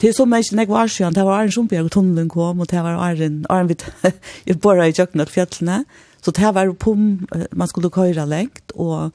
Det 0.00 0.10
er 0.10 0.16
så 0.16 0.26
mye 0.26 0.56
nek 0.58 0.68
var 0.68 0.90
siden, 0.90 1.14
det 1.14 1.24
var 1.24 1.38
Arjen 1.38 1.52
Sundberg 1.54 1.86
og 1.86 1.94
tunnelen 1.94 2.28
kom, 2.28 2.60
og 2.60 2.70
det 2.70 2.82
var 2.82 2.98
Arjen, 2.98 3.44
Arjen 3.50 3.70
vidt, 3.70 3.86
jeg 4.48 4.58
bor 4.60 4.80
i 4.82 4.90
Jøknet 4.90 5.30
fjellene, 5.30 5.84
så 6.24 6.32
det 6.34 6.54
var 6.56 6.72
pum, 6.80 7.26
man 7.52 7.68
skulle 7.68 7.92
køyre 7.94 8.26
lengt, 8.26 8.72
og, 8.74 9.14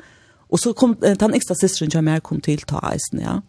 og 0.50 0.60
så 0.60 0.74
kom 0.74 0.96
den 1.02 1.36
ekstra 1.36 1.58
sisteren 1.58 1.92
som 1.92 2.08
jeg 2.08 2.24
kom 2.24 2.42
til 2.42 2.64
ta 2.68 2.80
eisen, 2.94 3.20
ja. 3.20 3.40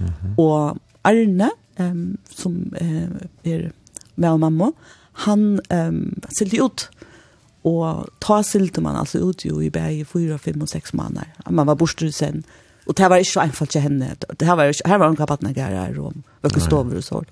Mm 0.00 0.06
-hmm. 0.06 0.34
Og 0.38 0.78
Arne, 1.04 1.50
um, 1.80 2.18
som 2.30 2.72
uh, 2.80 3.52
er 3.52 3.70
med 4.16 4.28
og 4.28 4.40
mamma, 4.40 4.70
han 5.12 5.60
um, 5.74 6.22
silte 6.38 6.62
ut, 6.62 6.90
og 7.64 8.08
ta 8.20 8.42
silte 8.42 8.80
man 8.80 8.96
altså 8.96 9.18
ut 9.18 9.44
jo 9.44 9.60
i 9.60 9.70
bæg 9.70 10.00
i 10.00 10.04
4, 10.04 10.38
5 10.38 10.60
og 10.60 10.68
6 10.68 10.94
måneder. 10.94 11.50
Man 11.50 11.66
var 11.66 11.74
borte 11.74 12.12
sen, 12.12 12.44
Och 12.86 12.94
det 12.94 13.08
var 13.08 13.18
ju 13.18 13.24
så 13.24 13.40
enkelt 13.40 13.70
till 13.70 13.80
henne. 13.80 14.16
Det 14.36 14.44
här 14.44 14.56
var 14.56 14.64
ju 14.64 14.72
här 14.84 14.98
var 14.98 15.06
hon 15.06 15.16
kapat 15.16 15.42
när 15.42 15.58
jag 15.58 15.90
i 15.90 15.92
Rom. 15.92 16.22
Vilka 16.42 16.60
stover 16.60 16.96
och 16.96 17.04
så. 17.04 17.24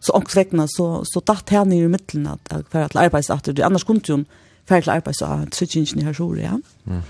Så 0.00 0.12
ångsväckna 0.12 0.68
så 0.68 1.04
så 1.04 1.20
datt 1.20 1.50
här 1.50 1.72
i 1.72 1.88
mitten 1.88 2.26
att 2.26 2.52
för 2.70 2.82
att 2.82 2.96
arbeta 2.96 3.34
efter 3.34 3.52
det 3.52 3.62
annars 3.62 3.84
kunde 3.84 4.12
hon 4.12 4.24
för 4.64 4.78
att 4.78 4.88
arbeta 4.88 5.12
så 5.12 5.26
här 5.26 5.48
så 5.52 6.36
ja. 6.42 6.60
Mhm. 6.84 7.02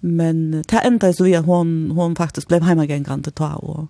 Men 0.00 0.50
det 0.68 0.78
enda 0.78 1.12
så 1.12 1.24
vi 1.24 1.36
hon 1.36 1.90
hon 1.90 2.16
faktiskt 2.16 2.48
blev 2.48 2.62
hemma 2.62 2.84
igen 2.84 3.04
kan 3.04 3.22
ta 3.22 3.54
och 3.54 3.86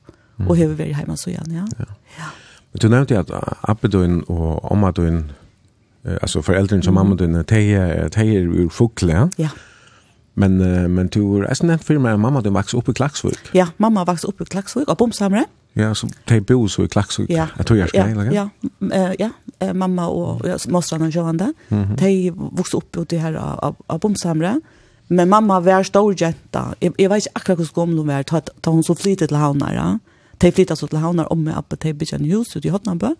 och 0.48 0.56
hur 0.56 0.74
vi 0.74 0.92
hemma 0.92 1.16
så 1.16 1.30
igen 1.30 1.66
ja. 1.68 1.84
Ja. 2.18 2.24
Men 2.72 2.78
du 2.80 2.88
nämnde 2.88 3.20
att 3.20 3.30
Abedun 3.60 4.22
och 4.22 4.72
Omadun 4.72 5.32
alltså 6.22 6.42
föräldrarna 6.42 6.82
som 6.82 6.94
mamma 6.94 7.14
din 7.14 7.44
tejer 7.44 8.08
tejer 8.08 8.40
ur 8.40 8.68
fukle. 8.68 9.30
Ja. 9.36 9.48
Men 10.38 10.60
uh, 10.60 10.88
men 10.88 11.06
du 11.06 11.44
är 11.44 11.54
snäpp 11.54 11.84
för 11.84 11.98
mig 11.98 12.16
mamma 12.16 12.40
du 12.40 12.50
växte 12.50 12.76
upp 12.76 12.88
i 12.88 12.92
Klaxvik. 12.92 13.38
Ja, 13.52 13.66
mamma 13.76 14.04
växte 14.04 14.26
upp 14.26 14.40
i 14.40 14.44
Klaxvik 14.44 14.88
och 14.88 14.96
bomsamre. 14.96 15.44
Ja, 15.72 15.94
så 15.94 16.08
de 16.24 16.40
bor 16.40 16.68
så 16.68 16.84
i 16.84 16.88
Klaxvik. 16.88 17.30
Ja, 17.30 17.46
jag 17.56 17.66
tror 17.66 17.78
jag 17.78 17.88
ska 17.88 18.04
lägga. 18.04 18.32
Ja, 18.32 18.48
ja, 19.18 19.30
ja, 19.58 19.74
mamma 19.74 20.08
och 20.08 20.48
jag 20.48 20.60
måste 20.68 20.94
och 20.94 21.10
Johan 21.10 21.36
där. 21.36 21.54
Mm 21.68 21.84
-hmm. 21.84 21.96
De 21.96 22.30
växte 22.56 22.76
upp 22.76 22.96
ute 22.96 23.18
här 23.18 23.34
av 23.34 23.76
av 23.86 24.00
bomsamre. 24.00 24.60
Men 25.06 25.28
mamma 25.28 25.60
var 25.60 25.82
stor 25.82 26.14
jenta. 26.22 26.74
Jag, 26.78 27.08
vet 27.08 27.16
inte 27.16 27.30
akkurat 27.32 27.58
hur 27.58 27.70
gammal 27.74 27.98
hon 27.98 28.06
var. 28.06 28.22
Ta, 28.22 28.40
ta 28.40 28.70
hon 28.70 28.84
så 28.84 28.94
flyttet 28.94 29.28
till 29.28 29.36
Havnar. 29.36 29.74
Ja. 29.74 29.98
De 30.38 30.52
flyttade 30.52 30.76
så 30.76 30.86
till 30.86 30.98
Havnar 30.98 31.32
om 31.32 31.44
med 31.44 31.58
uppe 31.58 31.76
till 31.76 31.94
Bijan 31.94 32.24
hus 32.24 32.56
ute 32.56 32.68
i 32.68 32.70
Hotnabö. 32.70 33.06
Mm 33.06 33.16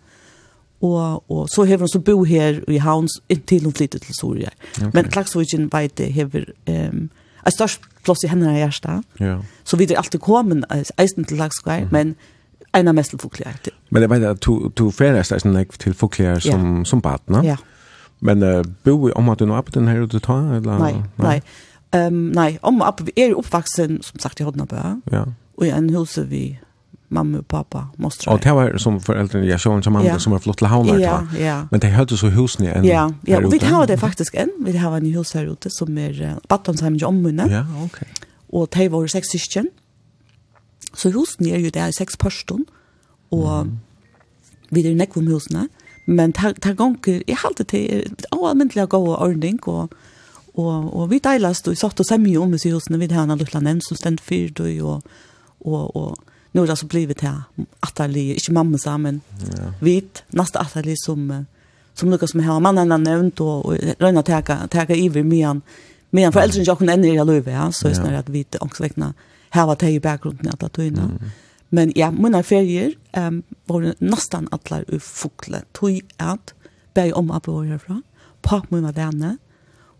og, 0.81 1.31
og 1.31 1.47
så 1.49 1.63
hever 1.63 1.87
hun 1.87 1.89
så 1.89 1.99
bo 1.99 2.23
her 2.23 2.59
i 2.67 2.77
havn 2.77 3.07
til 3.47 3.63
hun 3.63 3.73
flyttet 3.73 4.01
til 4.01 4.15
Soria. 4.15 4.49
Okay. 4.77 4.91
Men 4.93 5.09
Klagsvigen 5.09 5.69
vet 5.73 5.97
det 5.97 6.13
hever 6.13 6.51
um, 6.69 7.09
en 7.45 7.51
størst 7.55 7.81
plass 8.05 8.23
i 8.23 8.27
henne 8.31 8.51
i 8.53 8.59
Gjersta. 8.61 9.01
Ja. 9.19 9.37
Så 9.63 9.77
vi 9.77 9.87
er 9.89 9.97
alltid 9.97 10.19
kommet 10.19 10.65
eisen 10.97 11.25
til 11.25 11.37
Klagsvig, 11.37 11.81
mm 11.81 11.87
-hmm. 11.87 11.91
men 11.91 12.15
en 12.75 12.87
av 12.87 12.95
mest 12.95 13.09
til 13.09 13.19
Foklier. 13.19 13.53
Men 13.89 14.01
jeg 14.01 14.09
vet 14.09 14.23
at 14.23 14.45
du, 14.45 14.71
du 14.77 14.91
ferdes 14.91 15.31
eisen 15.31 15.65
til 15.79 15.93
Foklier 15.93 16.39
som, 16.39 16.77
ja. 16.77 16.83
som 16.83 17.01
bad, 17.01 17.19
ne? 17.27 17.41
Ja. 17.43 17.55
Men 18.19 18.43
uh, 18.43 18.63
bo 18.83 19.07
i 19.07 19.11
om 19.15 19.29
at 19.29 19.39
du 19.39 19.45
nå 19.45 19.55
oppe 19.55 19.71
den 19.71 19.87
her 19.87 20.05
du 20.05 20.19
ta 20.19 20.33
Eller? 20.33 20.77
Nei, 20.77 20.93
nei. 21.17 21.41
nei. 21.93 22.07
Um, 22.07 22.13
nei, 22.13 22.57
om 22.61 22.81
at 22.81 23.01
vi 23.05 23.11
er 23.17 23.35
oppvaksen, 23.35 24.01
som 24.03 24.19
sagt, 24.19 24.39
i 24.39 24.43
Hodnabø. 24.43 24.75
Ja. 25.11 25.23
Og 25.57 25.67
i 25.67 25.69
en 25.69 25.89
huset 25.95 26.29
vi 26.29 26.59
mamma 27.07 27.37
och 27.37 27.47
pappa 27.47 27.87
måste 27.95 28.29
Och 28.29 28.39
det 28.39 28.51
var 28.51 28.77
som 28.77 28.99
föräldrarna 28.99 29.45
jag 29.45 29.61
såg 29.61 29.83
som 29.83 29.93
mamma 29.93 30.05
ja. 30.05 30.19
som 30.19 30.31
har 30.31 30.39
flott 30.39 30.61
lahauna 30.61 30.99
ja, 30.99 31.27
ja. 31.39 31.67
Men 31.71 31.79
det 31.79 31.87
hade 31.87 32.17
så 32.17 32.27
husen 32.27 32.65
igen. 32.65 32.85
Ja, 32.85 33.13
Ja, 33.21 33.41
ja. 33.41 33.49
vi 33.49 33.65
har 33.65 33.87
det 33.87 33.97
faktiskt 33.97 34.35
än. 34.35 34.51
Vi 34.59 34.77
har 34.77 34.97
en 34.97 35.13
hus 35.13 35.33
här 35.33 35.45
ute 35.45 35.69
som 35.69 35.97
är 35.97 36.21
uh, 36.21 36.37
Battonsheim 36.47 36.95
i 36.95 37.03
ommunne. 37.03 37.47
Ja, 37.51 37.65
okej. 37.75 37.85
Okay. 37.85 38.07
Och 38.47 38.67
det 38.71 38.89
var 38.89 39.07
sex 39.07 39.27
syskon. 39.27 39.67
Så 40.93 41.09
husen 41.09 41.47
är 41.47 41.57
ju 41.57 41.69
där 41.69 41.91
sex 41.91 42.17
person 42.17 42.65
och 43.29 43.55
mm. 43.55 43.79
vi 44.69 44.91
är 44.91 44.95
näck 44.95 45.17
om 45.17 45.27
husen 45.27 45.69
Men 46.05 46.33
tar 46.33 46.53
tar 46.53 46.73
gång 46.73 46.97
i 47.05 47.33
halta 47.33 47.63
till 47.63 48.15
allmäntliga 48.31 48.85
gå 48.85 49.17
ordning 49.17 49.59
och 49.59 49.93
och 50.53 51.01
och 51.01 51.11
vi 51.11 51.19
delas 51.19 51.61
då 51.61 51.75
satt 51.75 51.99
och 51.99 52.05
sämja 52.05 52.41
om 52.41 52.57
husen 52.63 52.99
vid 52.99 53.11
här 53.11 53.25
när 53.25 53.35
lilla 53.35 53.81
som 53.81 53.97
ständ 53.97 54.19
för 54.19 54.49
då 54.49 54.87
och 54.87 55.03
och 55.59 55.95
och 55.95 56.17
nu 56.51 56.61
har 56.61 56.67
det 56.67 56.73
alltså 56.73 56.85
blivit 56.85 57.21
här 57.21 57.41
atterlig, 57.79 58.31
inte 58.31 58.51
mamma 58.51 58.77
sa 58.77 58.97
men 58.97 59.21
ja. 59.57 59.73
vit, 59.81 60.23
nästa 60.27 60.59
atterlig 60.59 60.99
som 60.99 61.45
som 61.93 62.11
Lukas 62.11 62.31
som 62.31 62.39
har 62.43 62.59
mannen 62.59 62.91
har 62.91 62.97
nämnt 62.97 63.39
och, 63.39 63.65
och 63.65 63.75
röna 63.99 64.23
täcka 64.23 64.67
täcka 64.67 64.95
iver 64.95 65.23
medan 65.23 65.61
medan 66.09 66.33
föräldrar 66.33 66.63
jag 66.65 66.77
kunde 66.77 66.93
ändra 66.93 67.23
löva 67.23 67.51
ja. 67.51 67.71
Så 67.71 67.87
är 67.87 68.11
det 68.11 68.19
att 68.19 68.29
vi 68.29 68.45
också 68.59 68.83
väckna 68.83 69.13
här 69.49 69.65
var 69.65 69.75
det 69.79 69.89
i 69.89 69.99
bakgrunden 69.99 70.53
att 70.59 70.73
det 70.73 70.87
innan 70.87 71.09
mm. 71.09 71.29
men 71.69 71.91
ja 71.95 72.11
mina 72.11 72.43
ferier 72.43 72.93
ehm 73.11 73.27
um, 73.27 73.43
var 73.65 73.93
nästan 73.97 74.47
alla 74.51 74.83
ur 74.87 74.99
fukle. 74.99 75.61
Tog 75.71 76.01
att 76.17 76.53
bäj 76.93 77.13
om 77.13 77.31
att 77.31 77.43
bo 77.43 77.63
härifrån 77.63 78.03
papp 78.41 78.71
mina 78.71 78.91
vänner 78.91 79.37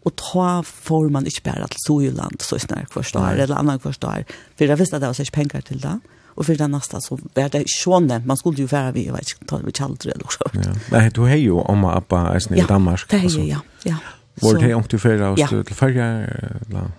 och 0.03 0.15
ta 0.15 0.63
får 0.63 1.09
man 1.09 1.25
inte 1.25 1.41
bara 1.43 1.67
till 1.67 1.79
Sojuland 1.79 2.41
så 2.41 2.59
snarare 2.59 2.85
förstår 2.89 3.31
eller 3.31 3.55
annan 3.55 3.79
förstår 3.79 4.25
för 4.55 4.65
jag 4.65 4.77
visste 4.77 4.95
att 4.95 5.01
det 5.01 5.07
var 5.07 5.13
så 5.13 5.25
pengar 5.25 5.61
till 5.61 5.79
det. 5.79 5.99
Og 6.37 6.45
for 6.45 6.53
det 6.53 6.67
neste 6.69 6.99
så 7.01 7.17
var 7.35 7.49
det 7.49 7.63
sjönne. 7.71 8.21
Man 8.25 8.37
skulle 8.37 8.61
jo 8.61 8.69
være 8.71 8.93
vi, 8.93 9.07
jeg 9.07 9.13
vet 9.13 9.31
ikke, 9.33 9.47
ta 9.49 9.57
det 9.57 9.65
med 9.65 9.73
kjaldre 9.73 10.13
eller 10.13 10.35
så. 10.35 10.51
Ja. 10.53 10.75
Nei, 10.93 11.09
du 11.09 11.23
har 11.25 11.41
jo 11.41 11.63
om 11.65 11.85
og 11.85 11.95
appa 11.97 12.15
är 12.35 12.53
i 12.53 12.61
Danmark. 12.61 13.07
Ja, 13.11 13.17
det 13.17 13.21
har 13.21 13.39
jeg, 13.39 13.47
ja. 13.47 13.59
ja. 13.85 13.95
Var 14.41 14.53
det 14.53 14.73
om 14.73 14.83
du 14.91 14.99
färra 14.99 15.31
oss 15.31 15.39
ferie? 15.49 15.63
färja? 15.63 16.27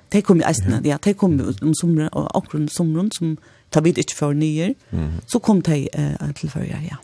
Det 0.09 0.23
kom 0.23 0.37
ju 0.37 0.43
ästna, 0.43 0.81
ja. 0.85 0.99
Det 1.05 1.15
kom 1.15 1.39
jo 1.39 1.53
om 1.63 1.75
sommeren, 1.75 2.09
og 2.13 2.31
akkurat 2.35 2.61
om 2.61 2.69
sommeren, 2.69 3.11
som 3.19 3.39
tar 3.71 3.81
vi 3.81 3.91
ikke 3.91 4.17
for 4.17 4.33
nye. 4.33 4.75
Mm. 4.91 5.21
Så 5.27 5.39
kom 5.39 5.63
det 5.63 5.89
uh, 5.99 6.33
til 6.35 6.51
ferie, 6.51 6.81
ja. 6.91 6.97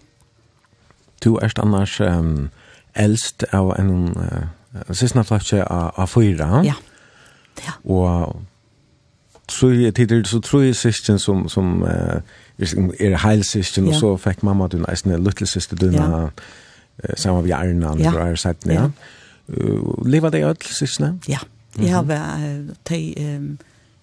Du 1.25 1.37
er 1.37 1.53
annars 1.57 2.01
um, 2.01 2.51
eldst 2.95 3.45
av 3.53 3.75
en 3.79 4.17
uh, 4.17 4.47
siste 4.91 5.25
sista 5.25 5.63
av, 5.63 5.93
av 5.97 6.07
fyra. 6.07 6.63
Ja, 6.65 6.75
ja. 7.63 7.73
Og 7.85 8.37
tror 9.47 9.75
jag 9.75 9.95
tidigare 9.95 10.25
så 10.25 10.41
tror 10.41 10.65
jag 10.65 10.77
systern 10.77 11.19
som 11.19 11.49
som 11.49 11.85
eh 11.85 12.21
är 12.99 13.15
heilsystern 13.15 13.89
och 13.89 13.95
så 13.95 14.19
fick 14.19 14.43
mamma 14.43 14.69
din 14.69 14.85
en 15.05 15.25
little 15.25 15.47
sister 15.47 15.77
din 15.77 15.93
ja. 15.93 16.31
samma 17.17 17.41
vi 17.41 17.53
Arna 17.53 17.93
och 17.93 18.01
ja. 18.01 18.21
är 18.21 18.37
sagt 18.37 18.67
ja. 18.67 18.91
Uh, 19.49 20.07
lever 20.07 20.31
det 20.31 20.43
öll 20.43 20.57
systern? 20.57 21.21
Ja. 21.27 21.39
Jag 21.75 21.97
har 21.97 22.75
te 22.83 23.15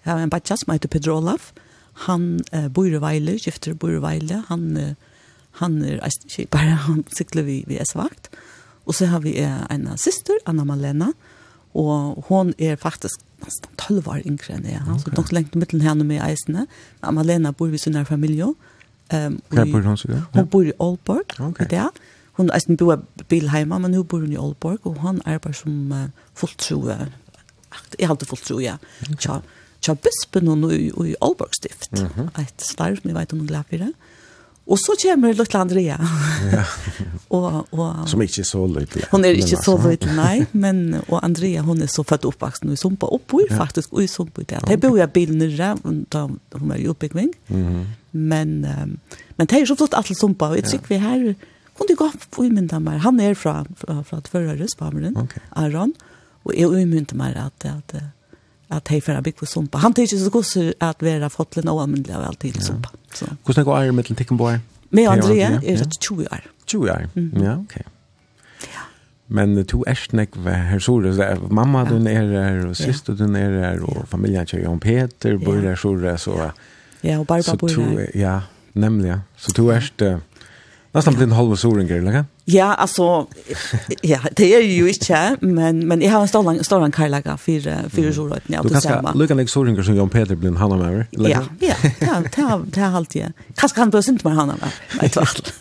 jag 0.02 0.12
har 0.12 0.20
en 0.20 0.28
batcha 0.28 0.56
som 0.56 0.72
heter 0.72 0.88
Pedro 0.88 1.12
Olaf. 1.12 1.52
Han 1.92 2.40
uh, 2.54 2.68
bor 2.68 2.94
i 2.94 2.98
Veile, 2.98 3.38
skifter 3.38 3.72
bor 3.74 3.94
i 3.94 3.98
Veile. 3.98 4.42
Han 4.48 4.76
uh, 4.76 4.92
han 5.52 5.84
är 5.84 6.04
inte 6.38 6.46
bara 6.50 6.62
han 6.62 7.04
cyklar 7.18 7.42
vi 7.42 7.64
vi 7.66 7.78
är 7.78 7.84
svagt. 7.84 8.30
Och 8.84 8.94
så 8.94 9.06
har 9.06 9.20
vi 9.20 9.40
uh, 9.40 9.72
en 9.72 9.98
syster 9.98 10.34
Anna 10.44 10.64
Malena 10.64 11.12
og 11.74 12.24
hon 12.28 12.52
er 12.58 12.76
faktisk 12.76 13.22
nesten 13.42 13.70
12 13.78 14.08
år 14.08 14.26
yngre 14.28 14.56
enn 14.56 14.66
jeg. 14.68 14.82
Okay. 14.82 15.00
Så 15.04 15.14
nok 15.16 15.32
lengt 15.32 15.56
mittelen 15.58 15.84
henne 15.86 16.04
med 16.06 16.20
eisene. 16.24 16.66
Malena 17.02 17.52
bor 17.56 17.72
i 17.72 17.80
sin 17.80 17.96
familie. 18.06 18.52
Um, 19.12 19.38
Hva 19.52 19.64
bor 19.68 19.86
hun 19.86 19.96
så? 19.96 20.20
Hun 20.34 20.50
bor 20.52 20.68
i 20.68 20.74
Aalborg. 20.78 21.34
Okay. 21.40 21.68
Det 21.70 21.80
er. 21.80 21.90
Hun 22.38 22.48
er 22.48 22.60
eisen 22.60 22.78
bor 22.80 22.94
i 22.94 23.24
Bilheima, 23.28 23.80
men 23.82 23.96
hun 23.96 24.06
bor 24.08 24.22
i 24.24 24.38
Aalborg, 24.38 24.86
og 24.88 25.00
han 25.02 25.20
arbeider 25.24 25.58
som 25.64 25.92
uh, 25.92 26.06
fulltrue. 26.38 26.96
Jeg 27.98 28.06
har 28.06 28.14
alltid 28.14 28.28
fulltrue, 28.28 28.62
ja. 28.62 28.78
Okay. 29.02 29.18
Tja, 29.20 29.40
tja 29.80 29.96
bispen 29.96 30.48
hun 30.48 30.68
i, 30.70 30.88
i 30.92 31.16
Aalborg 31.20 31.56
stift. 31.56 31.92
Mm 31.92 32.08
-hmm. 32.08 32.40
Et 32.40 32.62
slarv, 32.62 32.96
som 32.96 33.10
jeg 33.10 33.16
vet 33.16 33.32
om 33.32 33.38
hun 33.38 33.48
glad 33.48 33.64
for 33.68 33.76
det. 33.76 33.92
Mm 33.92 34.11
Og 34.66 34.78
så 34.78 34.94
kommer 35.02 35.34
Lutla 35.34 35.60
Andrea. 35.60 35.96
Ja. 36.52 36.64
og, 37.36 37.66
og, 37.72 38.08
Som 38.08 38.22
ikke 38.22 38.44
er 38.44 38.46
så 38.46 38.62
lydelig. 38.66 39.08
Hun 39.10 39.24
er 39.26 39.38
ikke 39.38 39.58
så 39.58 39.74
lydelig, 39.74 40.14
nei. 40.14 40.44
Men, 40.52 41.00
og 41.08 41.18
Andrea, 41.18 41.64
hun 41.66 41.82
er 41.82 41.90
så 41.90 42.04
født 42.06 42.28
oppvaksen 42.30 42.70
i 42.72 42.78
Sumpa. 42.78 43.10
Og 43.10 43.24
bor 43.28 43.42
ja. 43.48 43.58
faktisk 43.58 43.94
i 43.98 44.06
Sumpa 44.10 44.44
i 44.44 44.46
det. 44.52 44.62
De 44.68 44.78
bor 44.84 44.98
jo 45.00 45.08
bilen 45.10 45.42
nere, 45.42 45.74
da 46.14 46.26
hun 46.28 46.70
er 46.70 46.84
i 46.84 46.88
oppbygging. 46.88 47.32
Mm 47.48 47.66
-hmm. 47.66 47.82
Men, 48.12 48.64
um, 48.64 48.98
men 49.36 49.46
det 49.46 49.60
er 49.60 49.66
så 49.66 49.76
flott 49.76 49.94
alle 49.94 50.14
Sumpa. 50.14 50.46
Og 50.46 50.56
jeg 50.56 50.64
tykker 50.64 50.88
vi 50.88 50.96
her, 50.96 51.34
hun 51.78 51.86
er 51.90 51.94
godt 51.94 52.26
på 52.30 52.42
umynda 52.42 52.78
meg. 52.78 53.00
Han 53.00 53.20
er 53.20 53.34
fra, 53.34 53.64
fra, 53.76 54.02
fra 54.02 54.20
Tvørre, 54.20 54.68
Spameren, 54.68 55.16
okay. 55.16 55.40
Aron. 55.56 55.92
Og 56.44 56.54
jeg 56.56 56.66
umynda 56.66 57.14
meg 57.14 57.36
at, 57.36 57.64
at, 57.64 57.94
at 57.94 58.02
att 58.72 58.88
hej 58.88 59.00
för 59.00 59.12
att 59.12 59.24
bygga 59.24 59.46
sumpa. 59.46 59.78
Han 59.78 59.94
tycker 59.94 60.16
så 60.16 60.30
gosse 60.30 60.74
att 60.78 61.02
vara 61.02 61.30
fotlen 61.30 61.68
och 61.68 61.82
använda 61.82 62.16
av 62.16 62.24
alltid 62.24 62.56
ja. 62.56 62.60
sumpa. 62.60 62.90
Så. 63.14 63.26
Hur 63.44 63.54
snägg 63.54 63.66
är 63.66 63.92
mellan 63.92 64.16
ticken 64.16 64.36
boy? 64.36 64.58
Med 64.88 65.08
Andrea 65.08 65.48
är 65.48 65.76
det 65.76 65.90
20 66.00 66.22
år. 66.22 66.40
20 66.66 66.82
år. 66.82 66.88
Ja, 66.88 67.00
okej. 67.14 67.56
Okay. 67.64 67.82
Ja. 68.60 68.80
Men 69.26 69.64
to 69.64 69.84
ärsnek 69.86 70.36
var 70.36 70.52
här 70.52 70.78
så 70.78 71.00
det 71.00 71.38
mamma 71.50 71.78
ja. 71.78 71.94
den 71.94 72.06
är 72.06 72.22
där 72.22 72.66
och 72.66 72.76
syster 72.76 73.12
den 73.12 73.36
är 73.36 73.50
där 73.50 73.82
och 73.82 74.08
familjen 74.08 74.46
kör 74.46 74.58
Jon 74.58 74.80
Peter 74.80 75.36
bor 75.36 75.56
där 75.56 75.76
så 75.76 76.18
så. 76.18 76.50
Ja, 77.00 77.18
och 77.18 77.26
Barbara 77.26 77.56
bor 77.56 77.96
där. 77.96 78.10
Ja, 78.14 78.42
nämligen. 78.72 79.20
Så 79.36 79.50
to 79.50 79.70
ärst 79.70 80.02
Nästan 80.92 81.14
blir 81.14 81.24
en 81.24 81.32
halv 81.32 81.56
solen 81.56 81.86
grej, 81.86 81.98
eller? 81.98 82.24
Ja, 82.44 82.74
alltså 82.74 83.26
ja, 84.02 84.18
det 84.32 84.54
är 84.54 84.60
ju 84.62 84.88
inte, 84.88 85.36
men 85.40 85.88
men 85.88 86.02
jag 86.02 86.10
har 86.10 86.20
en 86.22 86.28
stor 86.28 86.42
lång 86.42 86.64
stor 86.64 86.80
lång 86.80 86.90
kajlaga 86.90 87.36
för 87.36 87.88
för 87.88 88.12
så 88.12 88.28
rätt 88.28 88.48
när 88.48 88.62
du 88.62 88.80
ska. 88.80 89.12
Luckan 89.14 89.36
like 89.36 89.50
solen 89.50 89.84
som 89.84 89.96
Jan 89.96 90.10
Peter 90.10 90.34
blir 90.34 90.48
en 90.48 90.56
han 90.56 90.72
över. 90.72 91.06
Ja, 91.10 91.44
ja, 91.60 91.74
ja, 92.00 92.22
ta 92.32 92.64
ta 92.72 92.80
halt 92.80 93.14
ju. 93.14 93.32
Kanske 93.54 93.76
kan 93.76 93.90
du 93.90 93.98
inte 93.98 94.28
mer 94.28 94.34
han 94.34 94.50
över. 94.50 94.74
Ett 95.02 95.16
vart. 95.16 95.52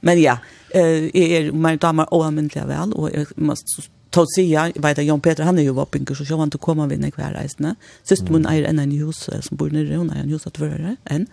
Men 0.00 0.20
ja, 0.22 0.38
eh 0.70 1.10
är 1.14 1.52
man 1.52 1.76
damer 1.76 2.14
oamintliga 2.14 2.66
väl 2.66 2.92
och 2.92 3.10
jag 3.10 3.26
måste 3.36 3.82
tog 4.10 4.26
sia, 4.36 4.66
jeg 4.66 4.82
vet 4.82 4.98
at 4.98 5.06
Jan 5.06 5.20
Peter, 5.20 5.44
han 5.44 5.58
er 5.58 5.62
jo 5.62 5.72
våpinger, 5.72 6.14
så 6.14 6.24
sjå 6.24 6.38
han 6.38 6.50
til 6.50 6.58
å 6.58 6.64
komme 6.64 6.88
ved 6.88 6.98
nekve 6.98 7.22
her. 7.22 7.74
Sist 8.04 8.30
mun 8.30 8.46
eier 8.46 8.64
enn 8.64 8.78
en 8.78 8.92
hus 8.92 9.28
som 9.40 9.56
bor 9.56 9.68
nere, 9.70 9.96
hun 9.96 10.10
eier 10.10 10.22
en 10.22 10.30
hus 10.30 10.46
at 10.46 10.60
vører 10.60 10.96
enn. 11.04 11.26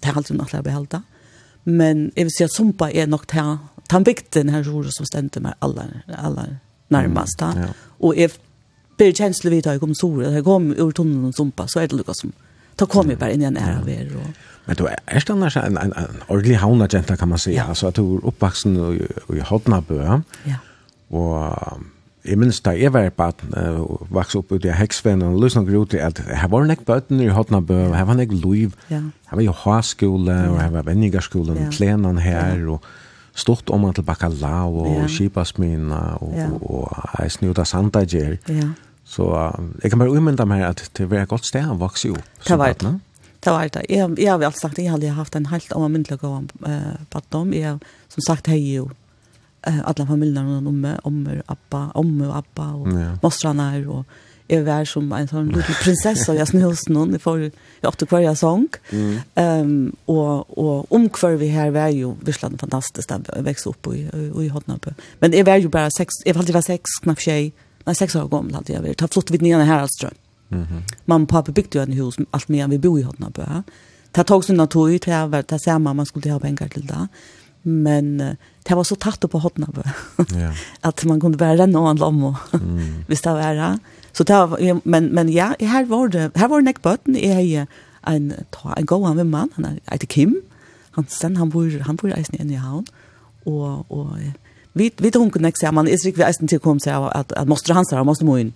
Det 0.00 0.08
er 0.08 0.16
alltid 0.16 0.36
hun 0.36 0.44
atler 0.44 0.62
behalda. 0.62 0.98
Mm 0.98 1.15
Men 1.66 2.10
jeg 2.16 2.28
vil 2.28 2.34
si 2.34 2.44
at 2.46 2.54
Sumpa 2.54 2.90
er 2.94 3.08
nok 3.10 3.26
til 3.30 3.56
han 3.90 4.04
bygde 4.04 4.40
den 4.40 4.48
her 4.50 4.64
jorda 4.66 4.90
som 4.90 5.06
stendte 5.06 5.40
meg 5.42 5.54
aller, 5.62 6.00
aller 6.10 6.56
nærmest. 6.90 7.42
Mm, 7.42 7.62
ja. 7.62 7.68
Og 8.02 8.18
jeg 8.18 8.32
ber 8.98 9.12
kjensle 9.14 9.52
vidt 9.52 9.66
at 9.66 9.76
jeg 9.76 9.82
kom 9.82 9.94
sora, 9.94 10.32
jeg 10.34 10.44
kom 10.46 10.72
ur 10.72 10.90
tunnelen 10.90 11.34
Sumpa, 11.36 11.68
så 11.70 11.82
er 11.82 11.90
det 11.90 12.00
lukket 12.00 12.18
som, 12.18 12.32
da 12.78 12.88
kom 12.90 13.10
jeg 13.10 13.20
bare 13.20 13.36
inn 13.36 13.44
i 13.44 13.48
en 13.50 13.58
ære 13.60 13.80
av 13.80 13.90
er. 13.92 14.08
Og... 14.16 14.46
Men 14.66 14.78
du 14.78 14.86
er 14.90 15.30
annars 15.30 15.56
en, 15.60 15.78
en, 15.78 15.92
en 15.94 16.22
ordentlig 16.28 16.58
havnagenta, 16.62 17.16
kan 17.16 17.30
man 17.30 17.42
si, 17.42 17.54
ja. 17.54 17.68
altså 17.68 17.92
at 17.92 18.00
du 18.00 18.16
er 18.16 18.26
oppvaksen 18.32 18.78
i, 18.96 19.10
i 19.36 19.44
Hodnabø, 19.50 20.00
ja. 20.48 20.58
og 21.10 21.84
Jeg 22.26 22.38
minns 22.40 22.58
da 22.64 22.72
jeg 22.74 22.92
var 22.94 23.08
baden, 23.14 23.54
uh, 23.54 24.02
vaks 24.12 24.36
opp 24.38 24.52
ut 24.52 24.64
i 24.66 24.74
heksven, 24.74 25.22
og 25.22 25.38
løs 25.42 25.56
nok 25.56 25.70
ut 25.70 25.96
i 25.96 26.02
at 26.02 26.18
her 26.26 26.50
var 26.52 26.66
nek 26.66 26.82
bøtten 26.86 27.22
i 27.22 27.30
Hotnabø, 27.32 27.78
og 27.90 27.96
her 27.96 28.06
var 28.08 28.18
nek 28.18 28.34
Luiv 28.34 28.74
ja. 28.90 29.00
her 29.30 29.38
var 29.38 29.44
jo 29.46 29.54
Haskole, 29.64 30.36
og 30.50 30.60
her 30.60 30.72
var 30.74 30.88
venningarskole, 30.88 31.54
og 31.54 31.72
klenan 31.76 32.18
her, 32.22 32.58
og 32.74 32.84
stort 33.36 33.70
om 33.70 33.86
til 33.92 34.04
bakalau, 34.06 34.82
og 34.82 34.92
ja. 35.04 35.06
kipasmina, 35.12 36.02
og 36.20 36.34
ja. 36.34 36.50
og, 36.50 36.60
og, 36.62 36.90
og 36.90 37.22
jeg 37.22 37.36
snuda 37.38 37.64
sandager. 37.64 38.36
Så 39.06 39.22
uh, 39.22 39.64
jeg 39.82 39.92
kan 39.92 40.02
bare 40.02 40.10
umynda 40.10 40.44
meg 40.48 40.66
at 40.66 40.88
det 40.98 41.10
var 41.10 41.22
et 41.22 41.30
godt 41.30 41.46
sted 41.46 41.66
å 41.68 41.78
vokse 41.78 42.10
opp. 42.10 42.30
Det 42.42 42.58
var 42.58 42.74
det. 42.74 42.96
Det 43.44 43.52
var 43.54 43.68
det. 43.70 43.86
Jeg 43.88 44.10
jeg 44.18 44.32
har 44.32 44.42
alltid 44.42 44.60
sagt, 44.60 44.78
jeg 44.82 44.90
hadde 44.90 45.14
haft 45.14 45.36
en 45.38 45.46
helt 45.52 45.72
omvendelig 45.72 46.18
gåan 46.18 46.48
på 47.10 47.20
dem. 47.32 47.52
Jeg, 47.54 47.78
som 48.10 48.24
sagt, 48.26 48.50
hei 48.50 48.58
jo 48.74 48.88
alla 49.84 50.06
familjerna 50.06 50.58
och 50.58 50.66
om 50.66 50.96
omme, 51.02 51.42
appa, 51.46 51.90
om 51.94 52.20
och 52.20 52.36
appa 52.36 52.72
och 52.72 52.88
ja. 52.88 53.18
mostrarna 53.22 53.70
här 53.70 53.88
och 53.88 54.04
Jeg 54.48 54.64
var 54.64 54.84
som 54.84 55.12
en 55.12 55.28
sån 55.28 55.48
liten 55.48 55.74
prinsessa 55.82 56.34
jag 56.34 56.48
snöls 56.48 56.88
noen, 56.88 57.12
jeg 57.12 57.20
får 57.20 57.40
jag 57.82 57.88
åt 57.88 58.02
hver 58.10 58.20
jeg 58.20 58.38
sång. 58.38 58.68
Ehm 58.92 59.22
mm. 59.34 59.60
um, 59.60 59.96
och 60.06 60.58
och 60.58 60.92
om 60.92 61.08
hver 61.08 61.36
vi 61.36 61.48
här 61.48 61.70
var 61.70 61.88
ju 61.88 62.14
visslande 62.20 62.58
fantastiskt 62.58 63.08
där 63.08 63.42
växte 63.42 63.68
upp 63.68 63.86
i, 63.86 64.10
i 64.44 64.48
Hotnappe. 64.48 64.94
Men 65.20 65.32
jeg 65.32 65.46
var 65.46 65.56
jo 65.56 65.68
bara 65.68 65.90
sex 65.90 66.08
jeg 66.26 66.34
var 66.34 66.42
alltid 66.42 66.64
sex 66.64 66.82
knappt 67.02 67.20
tjej. 67.20 67.52
nei, 67.86 67.94
sex 67.94 68.16
år 68.16 68.28
gammal 68.28 68.54
alltid 68.54 68.76
jag 68.76 68.82
var. 68.82 68.94
Ta 68.94 69.08
flott 69.08 69.30
vid 69.30 69.42
nya 69.42 69.58
här 69.58 69.78
alltså. 69.78 70.10
Mhm. 70.48 70.62
Mm 70.62 70.82
Mamma 71.04 71.22
och 71.22 71.28
pappa 71.28 71.52
byggde 71.52 71.78
jo 71.78 71.82
en 71.82 71.92
hus 71.92 72.16
allt 72.30 72.48
mer 72.48 72.68
vi 72.68 72.78
bor 72.78 73.00
i 73.00 73.02
Hotnappe. 73.02 73.62
Det 74.12 74.24
tog 74.24 74.44
sin 74.44 74.56
natur 74.56 74.98
det 74.98 75.26
var 75.26 75.44
det 75.48 75.58
samme 75.58 75.92
man 75.92 76.06
skulle 76.06 76.32
ha 76.32 76.40
penger 76.40 76.68
till 76.68 76.86
det 76.86 77.08
men 77.66 78.36
det 78.62 78.74
var 78.74 78.84
så 78.84 78.96
tatt 78.96 79.30
på 79.30 79.38
hotna 79.38 79.68
Ja. 80.16 80.52
att 80.80 81.04
man 81.04 81.20
kunde 81.20 81.38
vara 81.38 81.66
någon 81.66 82.02
om 82.02 82.24
och 82.24 82.54
mm. 82.54 83.04
visst 83.08 83.24
det 83.24 83.32
var 83.32 83.54
det 83.54 83.78
så 84.12 84.24
det 84.24 84.46
var, 84.46 84.80
men, 84.88 85.06
men 85.06 85.32
ja, 85.32 85.54
här 85.60 85.84
var 85.84 86.08
det 86.08 86.36
här 86.36 86.48
var 86.48 86.60
det 86.60 86.64
näckbötten 86.64 87.16
är 87.16 87.66
en, 88.02 88.34
en 88.76 88.86
god 88.86 89.16
med 89.16 89.26
man 89.26 89.50
han 89.54 89.80
heter 89.86 90.06
Kim 90.06 90.42
han, 90.90 91.06
sen, 91.08 91.36
han 91.36 91.50
bor, 91.50 91.80
han 91.80 91.96
bor 91.96 92.10
i 92.10 92.12
Eisen 92.12 92.50
i 92.50 92.54
Havn 92.54 92.86
och, 93.44 93.90
och 93.90 94.08
vi 94.72 94.92
vi 94.96 95.10
tog 95.10 95.22
hon 95.34 95.42
nästa 95.42 95.72
man 95.72 95.88
är 95.88 95.90
riktigt 95.90 96.18
väsen 96.18 96.48
till 96.48 96.58
kom 96.58 96.80
så 96.80 96.90
att 96.90 97.32
att 97.32 97.48
måste 97.48 97.72
han 97.72 97.84
så 97.84 98.04
måste 98.04 98.24
må 98.24 98.38
in 98.38 98.52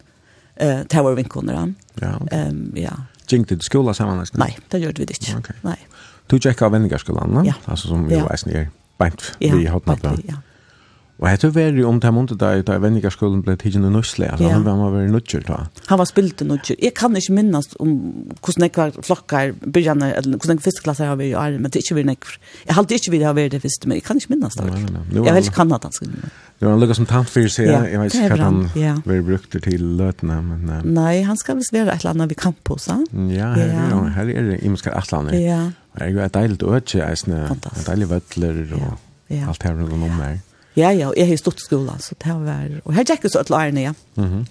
eh 0.57 0.83
tower 0.83 1.15
vinkorna. 1.15 1.75
Ja. 1.95 2.21
Ehm 2.31 2.73
ja. 2.77 2.93
Gick 3.29 3.63
skola 3.63 3.95
samman 3.95 4.19
nästan? 4.19 4.39
Nej, 4.39 4.59
det 4.69 4.79
gjorde 4.79 4.95
vi 4.95 5.03
inte. 5.03 5.39
Okay. 5.39 5.57
Nej. 5.63 5.79
Du 6.27 6.39
checkar 6.39 6.67
av 6.67 6.73
vänliga 6.73 6.99
va? 7.09 7.43
Ja. 7.47 7.55
Alltså 7.65 7.89
som 7.89 8.09
vi 8.09 8.15
ja. 8.15 8.27
väsen 8.27 8.53
är 8.53 8.69
bænt 9.01 9.33
ja, 9.41 9.57
vi 9.57 9.67
hatt 9.71 9.89
natt. 9.91 10.07
Ja. 10.29 10.39
Og 11.21 11.27
hette 11.29 11.51
var 11.53 11.77
jo 11.77 11.85
om 11.85 11.99
det 12.01 12.11
måned 12.17 12.39
da 12.41 12.55
da 12.65 12.79
vendingarskolen 12.81 13.43
ble 13.45 13.53
tidsen 13.61 13.85
i 13.85 13.91
Nøsle, 13.93 14.31
altså 14.33 14.47
ja. 14.47 14.55
han 14.57 14.65
var 14.65 14.95
veldig 14.95 15.13
nødgjør 15.13 15.43
da. 15.51 15.59
Han 15.91 16.01
var 16.01 16.09
spilt 16.09 16.41
i 16.41 16.47
nødgjør. 16.49 16.79
Jeg 16.81 16.95
kan 16.97 17.17
ikke 17.17 17.35
minnes 17.37 17.69
om 17.77 17.91
hvordan 18.41 18.65
jeg 18.65 18.73
var 18.79 18.97
flokkar, 19.05 19.53
byrjane, 19.61 20.09
eller 20.17 20.39
hvordan 20.41 20.57
jeg 20.57 20.65
fiskklasser 20.65 21.11
har 21.11 21.19
vært 21.21 21.35
i 21.35 21.37
Arne, 21.37 21.59
men 21.61 21.69
det 21.69 21.83
er 21.83 21.85
ikke 21.85 21.99
vært 21.99 22.09
nekvar. 22.09 22.39
Jeg 22.71 22.79
halte 22.79 22.97
ikke 22.97 23.13
vi 23.13 23.21
har 23.27 23.37
vært 23.37 23.53
det 23.53 23.61
første, 23.67 23.91
men 23.91 24.01
jeg 24.01 24.07
kan 24.07 24.23
ikke 24.23 24.33
minnes 24.33 24.57
det. 24.57 24.65
Nei, 24.71 24.81
nei, 24.87 24.95
nei. 24.97 25.27
Jeg 25.27 25.37
vet 25.37 25.51
ikke 25.51 25.59
kan 25.59 25.77
han 25.77 25.99
skulle. 25.99 26.33
Det 26.61 26.69
var 26.69 26.73
en 26.73 26.81
lukka 26.81 26.97
som 26.97 27.11
tant 27.11 27.29
tantfyr, 27.29 27.53
sier 27.53 27.69
jeg. 27.69 27.93
Jeg 27.93 28.01
vet 28.01 28.17
ikke 28.17 28.33
hva 28.33 28.47
han 28.47 28.65
ja. 28.81 28.97
var 29.05 29.23
brukt 29.29 29.61
til 29.69 29.85
løtene, 30.01 30.41
men... 30.49 30.73
Uh... 30.73 30.89
Nei, 30.89 31.15
han 31.29 31.37
skal 31.41 31.61
visst 31.61 31.77
være 31.77 31.93
et 31.93 32.01
eller 32.01 32.17
annet 32.17 32.33
vi 32.33 32.41
kan 32.41 32.57
på, 32.65 32.81
han? 32.89 33.05
Ja, 33.29 33.53
her, 33.61 33.77
ja. 33.77 33.85
Er, 33.93 34.11
her 34.17 34.33
er 34.33 34.51
det 34.55 34.59
imenskar 34.65 34.97
atlaner. 34.97 35.37
Ja. 35.37 35.63
Det 35.95 36.07
er 36.07 36.13
jo 36.15 36.23
et 36.23 36.35
deilig 36.35 36.63
øtje, 36.63 37.03
eisne, 37.07 37.43
et 37.51 37.87
deilig 37.87 38.11
vøtler 38.11 38.63
og 38.79 38.89
ja. 39.31 39.45
alt 39.51 39.63
her 39.67 39.75
rundt 39.79 40.07
om 40.07 40.19
her. 40.23 40.39
Ja, 40.79 40.91
ja, 40.95 41.11
og 41.11 41.17
jeg 41.19 41.27
har 41.27 41.39
stått 41.41 41.63
skola, 41.63 41.97
så 41.99 42.15
det 42.23 42.35
var, 42.45 42.67
og 42.85 42.95
her 42.95 43.07
gikk 43.09 43.25
det 43.27 43.33
så 43.35 43.43
et 43.43 43.51
lærne, 43.51 43.81
ja. 43.91 43.93
Mm 44.17 44.29
-hmm. 44.29 44.45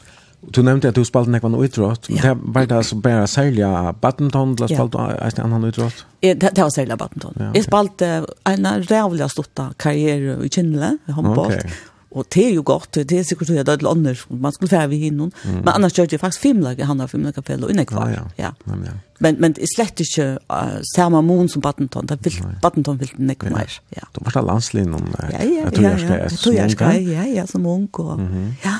Du 0.55 0.61
nevnte 0.61 0.87
at 0.87 0.95
du 0.95 1.03
spalte 1.03 1.31
nekvann 1.31 1.55
utrått, 1.55 2.09
men 2.09 2.17
ja. 2.17 2.29
det 2.29 2.53
var 2.55 2.65
det 2.65 2.75
altså 2.75 2.95
bare 2.95 3.27
særlig 3.27 3.63
av 3.63 3.95
badminton, 4.01 4.53
eller 4.55 4.67
spalte 4.67 4.97
du 4.97 5.25
eisne 5.25 5.43
annan 5.43 5.63
utrått? 5.67 6.05
Ja, 6.23 6.33
det, 6.33 6.55
det 6.55 6.63
var 6.63 6.69
særlig 6.69 6.91
av 6.91 6.97
badminton. 6.97 7.33
Ja, 7.35 7.49
okay. 7.49 7.57
Jeg 7.57 7.63
spalte 7.63 8.25
en 8.47 8.65
rævlig 8.91 9.29
stått 9.31 9.59
karriere 9.77 10.37
i 10.45 10.47
Kynle, 10.47 10.97
i 11.07 11.11
håndbolt, 11.11 11.55
okay. 11.55 11.69
Och 12.11 12.25
det 12.29 12.45
är 12.45 12.51
ju 12.51 12.61
gott, 12.61 12.91
det 12.91 13.11
är 13.11 13.23
säkert 13.23 13.41
att 13.49 13.65
det 13.65 13.71
är 13.71 13.87
annars, 13.91 14.25
man 14.29 14.51
skulle 14.51 14.69
färra 14.69 14.87
vid 14.87 14.99
hinnon. 14.99 15.31
Mm. 15.43 15.55
Men 15.55 15.67
annars 15.67 15.97
gör 15.97 16.07
det 16.07 16.17
faktiskt 16.17 16.41
fem 16.41 16.59
lag 16.59 16.79
i 16.79 16.81
Hanna 16.83 17.03
och 17.03 17.11
Fimla 17.11 17.31
kapell 17.31 17.63
och 17.63 17.71
inne 17.71 17.85
kvar. 17.85 18.09
Ja, 18.09 18.15
ja. 18.35 18.53
ja. 18.63 18.73
ja. 18.85 18.91
Men, 19.17 19.35
men 19.35 19.53
det 19.53 19.61
är 19.61 19.67
slett 19.75 19.99
inte 19.99 20.39
uh, 20.53 20.81
samma 20.95 21.21
mån 21.21 21.49
som 21.49 21.61
Battenton, 21.61 22.05
det 22.05 22.25
vill, 22.25 22.43
Battenton 22.61 22.97
vill 22.97 23.09
det 23.15 23.23
inte 23.23 23.49
mer. 23.49 23.71
Ja. 23.89 24.07
De 24.11 24.23
första 24.23 24.41
landslinjen, 24.41 25.15
ja, 25.17 25.25
ja, 25.31 25.45
jag 25.63 25.73
tror 25.73 25.87
jag 25.87 25.99
ska, 25.99 26.09
ja, 26.09 26.17
ja. 26.17 26.23
jeg 26.23 26.39
tror 26.39 26.55
jag 26.55 26.71
ska, 26.71 26.93
ja, 26.99 27.25
ja, 27.25 27.47
som 27.47 27.65
ung. 27.65 27.87
Og, 27.91 28.19
mm 28.19 28.27
-hmm. 28.33 28.53
Ja, 28.63 28.75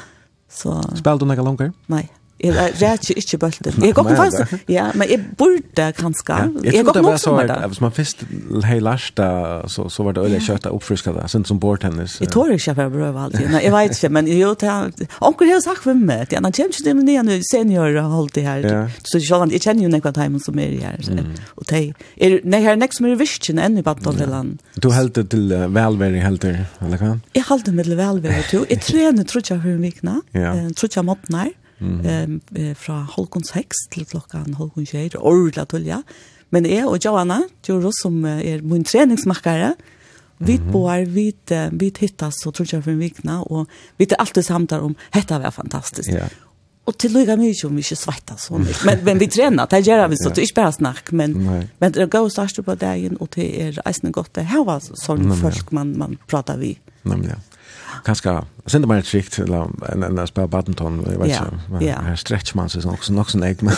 så... 0.49 0.82
Spelade 0.95 1.19
du 1.19 1.25
några 1.25 1.41
langer? 1.41 1.71
Nei. 1.86 2.09
Jeg 2.39 2.55
vet 2.79 3.09
ikke 3.09 3.19
ikke 3.19 3.37
bølten. 3.37 3.83
Jeg 3.83 3.93
går 3.95 4.09
ikke 4.09 4.17
fast. 4.23 4.53
Ja, 4.71 4.85
men 4.95 5.09
jeg 5.11 5.19
burde 5.37 5.85
kanskje. 5.97 6.35
Ja, 6.37 6.47
jeg 6.63 6.73
jeg 6.73 6.85
går 6.87 6.93
det 6.95 7.03
nok 7.03 7.19
som 7.19 7.37
det. 7.37 7.57
Hvis 7.67 7.81
man 7.83 7.91
først 7.91 8.23
hei 8.65 8.79
lærste, 8.79 9.27
så, 9.67 9.87
så 9.91 10.05
var 10.07 10.15
det 10.15 10.23
øyelig 10.23 10.41
kjøtt 10.47 10.69
og 10.69 10.79
oppfrisket 10.79 11.17
det. 11.19 11.25
Sånn 11.33 11.45
som 11.49 11.59
bordtennis. 11.59 12.15
Jeg 12.23 12.31
tror 12.31 12.53
ikke 12.53 12.69
jeg 12.71 12.77
får 12.79 12.89
prøve 12.95 13.25
alltid. 13.25 13.49
Nei, 13.51 13.61
jeg 13.65 13.75
vet 13.75 13.97
ikke, 13.97 14.11
men 14.15 14.31
jo, 14.31 14.53
onker 15.27 15.51
har 15.51 15.61
sagt 15.65 15.83
for 15.83 15.99
meg. 15.99 16.31
Han 16.31 16.47
kommer 16.47 16.71
ikke 16.71 16.85
til 16.87 17.03
nye 17.03 17.25
nye 17.27 17.43
seniorer 17.49 17.99
og 18.05 18.15
holdt 18.15 18.39
det 18.39 18.47
her. 18.47 18.69
Så 19.03 19.19
jeg 19.19 19.61
kjenner 19.63 19.83
jo 19.89 19.91
nekva 19.91 20.15
timen 20.15 20.39
som 20.43 20.59
er 20.63 20.75
her. 20.79 20.99
Og 21.59 21.67
det 21.69 21.83
er, 22.15 22.39
nei, 22.47 22.63
her 22.63 22.77
er 22.77 22.81
nek 22.81 22.95
som 22.95 23.09
er 23.09 23.19
virkjen 23.19 23.59
enn 23.59 23.79
i 23.79 23.85
Badtoldeland. 23.85 24.59
Du 24.79 24.91
heldt 24.95 25.19
det 25.19 25.27
til 25.35 25.51
velvære 25.51 26.23
heldt 26.23 26.47
det, 26.47 26.55
eller 26.85 27.01
hva? 27.03 27.13
Jeg 27.35 27.47
heldt 27.49 27.67
det 27.67 27.75
til 27.83 27.97
velvære, 27.99 28.43
tror 28.51 28.69
jeg. 28.69 28.83
Trener, 28.85 29.27
tror 29.27 29.43
jeg, 29.43 29.59
hver 29.65 29.81
vikna. 29.83 30.21
Tror 30.79 30.95
jeg 30.95 31.07
måten 31.07 31.35
her 31.35 31.51
mm. 31.80 32.41
eh, 32.55 32.73
fra 32.77 33.01
halvkon 33.15 33.47
seks 33.47 33.88
til 33.93 34.07
klokkan 34.09 34.57
halvkon 34.59 34.88
6, 34.89 35.17
ordla 35.19 35.65
tullja. 35.69 36.03
Men 36.53 36.65
jeg 36.65 36.88
og 36.89 36.97
Joanna, 37.03 37.43
Joro, 37.67 37.91
som 37.93 38.23
er 38.25 38.63
min 38.65 38.84
treningsmakkare, 38.88 39.75
vi 40.39 40.55
bor, 40.63 41.03
vi, 41.11 41.34
vi 41.75 41.89
hittas 41.99 42.45
og 42.47 42.55
tror 42.55 42.69
jeg 42.71 42.84
for 42.86 42.93
en 42.93 43.01
vikna, 43.01 43.41
og 43.51 43.67
vi 43.99 44.07
er 44.07 44.21
alltid 44.23 44.47
samtar 44.47 44.86
om, 44.86 44.95
hetta 45.11 45.39
var 45.43 45.51
fantastisk. 45.51 46.13
Ja. 46.15 46.30
Og 46.88 46.95
til 46.97 47.13
lykka 47.13 47.36
mye 47.38 47.53
om 47.67 47.75
vi 47.77 47.84
ikke 47.84 47.97
svetta 47.99 48.38
sånn. 48.39 48.63
Men, 48.88 49.03
men 49.05 49.19
vi 49.21 49.27
trener, 49.30 49.67
det 49.69 49.84
gjør 49.86 50.07
vi 50.09 50.17
så, 50.17 50.32
det 50.32 50.41
er 50.41 50.47
ikke 50.47 50.61
bare 50.61 50.73
snakk, 50.73 51.11
men, 51.13 51.36
Nei. 51.45 51.59
men 51.84 51.93
det 51.93 52.07
går 52.09 52.32
starter 52.34 52.65
på 52.65 52.75
dagen, 52.80 53.19
og 53.21 53.30
det 53.36 53.49
er 53.61 53.77
eisende 53.84 54.13
godt, 54.15 54.32
det 54.39 54.47
her 54.49 54.63
var 54.65 54.82
sånn 54.82 55.27
folk 55.43 55.73
man, 55.75 55.93
man 55.99 56.17
prater 56.32 56.57
vi. 56.61 56.73
Nemlig, 57.03 57.36
ja 57.36 57.41
kanskje 58.06 58.36
sender 58.70 58.89
meg 58.91 59.04
et 59.04 59.10
skikt 59.10 59.39
enn 59.43 60.04
en 60.06 60.06
en 60.10 60.28
spiller 60.30 60.52
badminton, 60.52 61.00
jeg 61.08 61.20
vet 61.22 61.34
ikke, 61.34 61.86
ja. 61.86 62.02
her 62.06 62.20
stretcher 62.20 62.60
man 62.60 62.70
seg 62.72 62.86
nok, 62.88 63.08
nok 63.14 63.32
sånn 63.34 63.47
egg, 63.47 63.64
men 63.66 63.76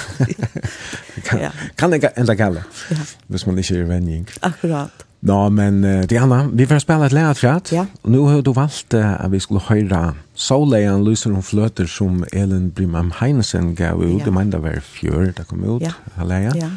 kan, 1.28 1.42
ja. 1.46 1.54
kan 1.80 1.96
ikke 1.96 2.14
enda 2.20 2.36
gale, 2.38 2.66
ja. 2.92 3.08
hvis 3.32 3.48
man 3.48 3.62
ikke 3.62 3.80
er 3.82 3.88
vending. 3.90 4.28
Akkurat. 4.42 5.08
Nå, 5.22 5.38
men 5.54 5.84
uh, 5.86 6.02
Diana, 6.10 6.48
vi 6.50 6.66
får 6.66 6.82
spille 6.82 7.06
et 7.06 7.14
lærer 7.14 7.38
fjert. 7.38 7.70
Ja. 7.76 7.84
Nå 8.10 8.24
har 8.26 8.40
du 8.42 8.56
valgt 8.58 8.96
uh, 8.98 9.20
at 9.22 9.30
vi 9.30 9.40
skulle 9.44 9.62
høre 9.68 10.16
Soleian 10.34 11.04
lyser 11.06 11.36
om 11.36 11.44
fløter 11.46 11.86
som 11.86 12.24
Elin 12.34 12.72
Brimham 12.74 13.12
Heinesen 13.20 13.76
gav 13.78 14.02
ut, 14.02 14.18
ja. 14.18 14.26
det 14.26 14.34
mener 14.34 14.58
det 14.58 14.64
var 14.64 14.80
fjør, 14.82 15.30
det 15.38 15.46
kom 15.50 15.62
ut, 15.62 15.86
ja. 15.86 15.94
Halleia. 16.18 16.56
Ja. 16.58 16.72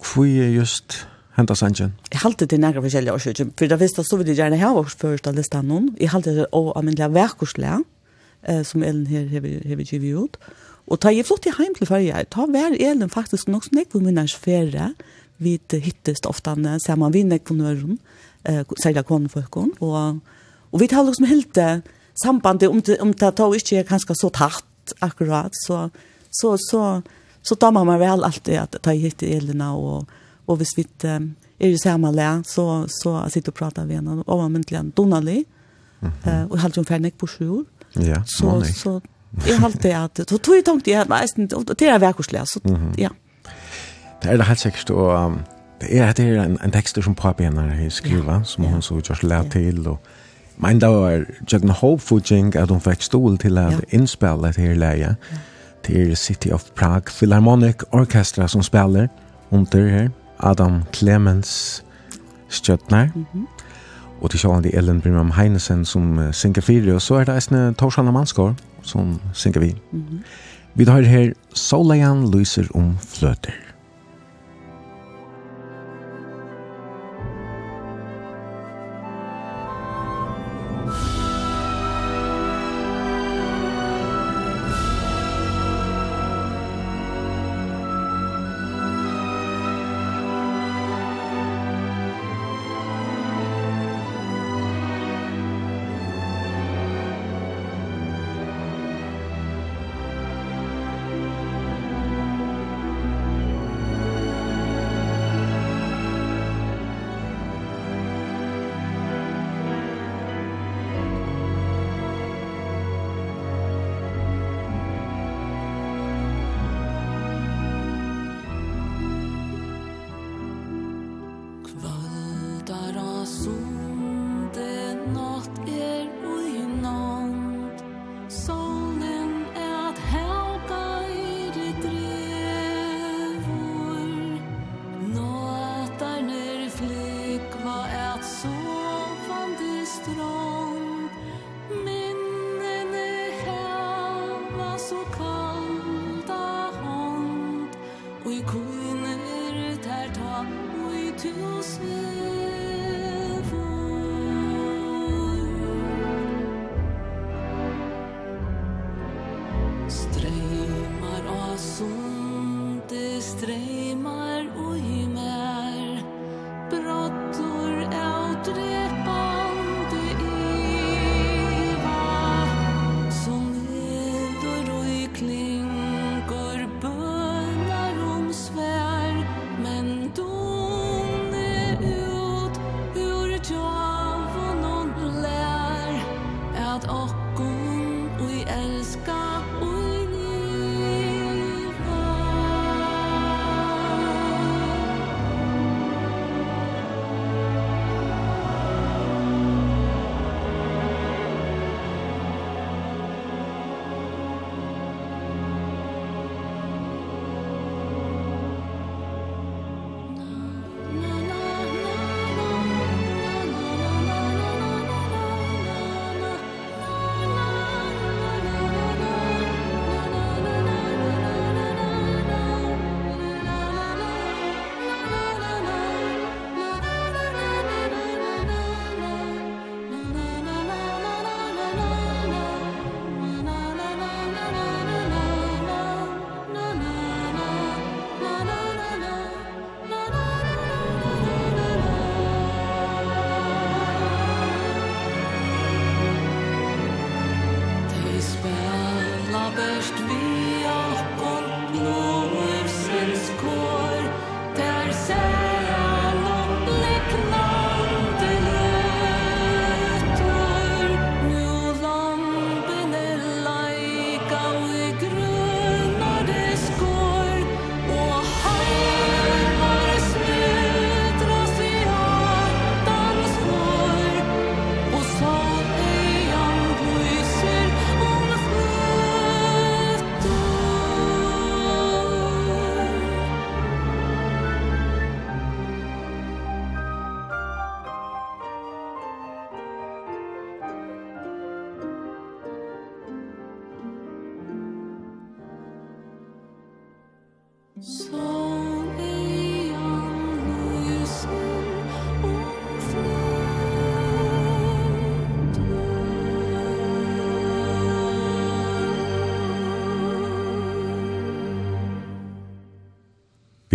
Hvor 0.00 0.24
er 0.24 0.54
just 0.56 1.02
henta 1.36 1.56
sanjen. 1.56 1.94
Jeg 2.12 2.22
halte 2.22 2.46
til 2.48 2.60
nægra 2.60 2.82
forskjellige 2.84 3.14
årsøkje, 3.16 3.48
for 3.58 3.70
det 3.70 3.80
visste 3.80 4.04
så 4.04 4.18
vil 4.20 4.30
jeg 4.30 4.40
gjerne 4.40 4.60
ha 4.60 4.72
vårt 4.76 4.96
første 5.00 5.32
lista 5.36 5.60
noen. 5.62 5.90
Jeg 6.00 6.12
halte 6.14 6.34
til 6.36 6.48
å 6.56 6.70
anmennelig 6.78 7.10
verkorsle, 7.14 7.82
eh, 8.42 8.62
som 8.64 8.82
Ellen 8.82 9.06
her 9.06 9.28
har 9.28 9.82
givet 9.84 10.16
ut. 10.16 10.38
Og 10.86 11.00
ta 11.00 11.10
jeg 11.10 11.26
flott 11.26 11.46
i 11.46 11.54
heim 11.58 11.74
til 11.74 11.88
førje, 11.88 12.24
ta 12.30 12.46
vær 12.46 12.76
Ellen 12.78 13.10
faktisk 13.10 13.48
nok 13.48 13.64
som 13.64 13.78
jeg 13.78 13.90
på 13.90 14.00
minners 14.00 14.34
ferie, 14.34 14.94
vi 15.38 15.58
hittes 15.70 16.24
ofte 16.24 16.54
sammen 16.80 17.12
vi 17.12 17.22
nek 17.22 17.44
på 17.44 17.54
nøren, 17.54 17.98
eh, 18.44 18.64
særlig 18.80 19.04
kånefolken, 19.04 19.74
og, 19.80 20.20
og 20.72 20.80
vi 20.80 20.86
tar 20.86 21.04
liksom 21.04 21.26
helt 21.26 21.58
sambandet 22.14 22.70
om, 22.70 22.80
om 23.00 23.12
det 23.12 23.34
tar 23.36 23.52
ikke 23.52 23.78
er 23.78 23.84
kanskje 23.84 24.16
så 24.16 24.30
tatt 24.30 24.94
akkurat, 25.02 25.52
så, 25.66 25.90
så, 26.30 26.56
så, 26.56 27.02
så, 27.02 27.02
så 27.42 27.54
tar 27.54 27.72
man 27.72 27.98
vel 28.00 28.24
alltid 28.24 28.56
at 28.56 28.78
ta 28.82 28.94
hitt 28.96 29.22
i 29.22 29.36
og, 29.36 30.06
og 30.08 30.25
og 30.46 30.56
hvis 30.56 30.76
vi 30.76 30.86
um, 31.04 31.34
er 31.60 31.68
i 31.68 31.78
samme 31.78 32.12
le, 32.12 32.30
så, 32.44 32.86
så 33.02 33.16
sitter 33.32 33.52
og 33.52 33.58
prater 33.58 33.86
vi 33.86 33.98
henne 33.98 34.22
overmyntelig 34.26 34.78
en 34.80 34.90
donali, 34.90 35.44
mm 36.00 36.08
-hmm. 36.08 36.30
uh, 36.30 36.50
og 36.50 36.58
halte 36.58 36.80
jo 36.80 36.84
ferdig 36.84 37.12
på 37.14 37.26
sju 37.26 37.50
år. 37.50 37.64
Ja, 38.00 38.22
så, 38.24 38.72
så 38.74 39.00
jeg 39.46 39.58
halte 39.60 39.96
at, 39.96 40.20
så 40.28 40.38
tog 40.38 40.54
jeg 40.54 40.64
tanke, 40.64 40.90
jeg 40.90 41.08
var 41.08 41.26
det 41.78 41.88
er 41.88 41.98
verkorslig, 41.98 42.40
så 42.46 42.60
ja. 42.98 43.08
Det 44.22 44.30
er 44.32 44.36
det 44.36 44.46
helt 44.46 44.60
sikkert, 44.60 44.90
og 44.90 45.26
um, 45.26 45.40
det 45.80 45.98
er, 45.98 46.12
det 46.12 46.24
er 46.24 46.42
en, 46.42 46.58
en 46.64 46.70
tekster 46.70 47.02
som 47.02 47.14
papi 47.14 47.44
henne 47.44 47.60
har 47.60 47.88
skrivet, 47.88 48.26
ja. 48.26 48.42
som 48.42 48.64
hun 48.64 48.82
så 48.82 48.94
just 48.94 49.22
lært 49.22 49.50
til, 49.50 49.88
og 49.88 49.98
Men 50.58 50.80
det 50.80 50.88
var 50.88 51.24
Jøggen 51.52 51.70
Hovfudging 51.70 52.56
at 52.56 52.70
hun 52.70 52.80
fikk 52.80 53.02
stol 53.02 53.38
til 53.38 53.58
at 53.58 53.72
ja. 53.72 53.78
innspille 53.98 54.52
til 54.52 54.62
her 54.64 54.74
leie. 54.74 55.16
Ja. 55.32 55.38
Det 55.86 56.18
City 56.18 56.48
of 56.48 56.64
Prague 56.74 57.12
Philharmonic 57.16 57.82
Orchestra 57.92 58.48
som 58.48 58.62
spiller 58.62 59.08
under 59.50 59.88
her. 59.88 60.08
Adam 60.40 60.82
Clemens 60.92 61.84
Stjøtner. 62.48 63.08
Mm 63.14 63.26
-hmm. 63.34 63.46
Og 64.20 64.30
til 64.30 64.40
sjående 64.40 64.76
Ellen 64.76 65.00
Brimram 65.00 65.30
Heinesen 65.30 65.84
som 65.84 66.18
uh, 66.18 66.32
synker 66.32 66.62
fire, 66.62 66.94
og 66.94 67.02
så 67.02 67.14
er 67.14 67.24
det 67.24 67.34
eisne 67.34 67.74
Torsanna 67.74 68.10
Manskår 68.10 68.54
som 68.82 69.20
synker 69.32 69.60
vi. 69.60 69.74
Mm 69.92 70.04
-hmm. 70.10 70.24
Vi 70.74 70.84
tar 70.84 71.00
her 71.00 71.32
Soleian 71.54 72.30
lyser 72.30 72.66
om 72.74 72.98
fløter. 73.00 73.65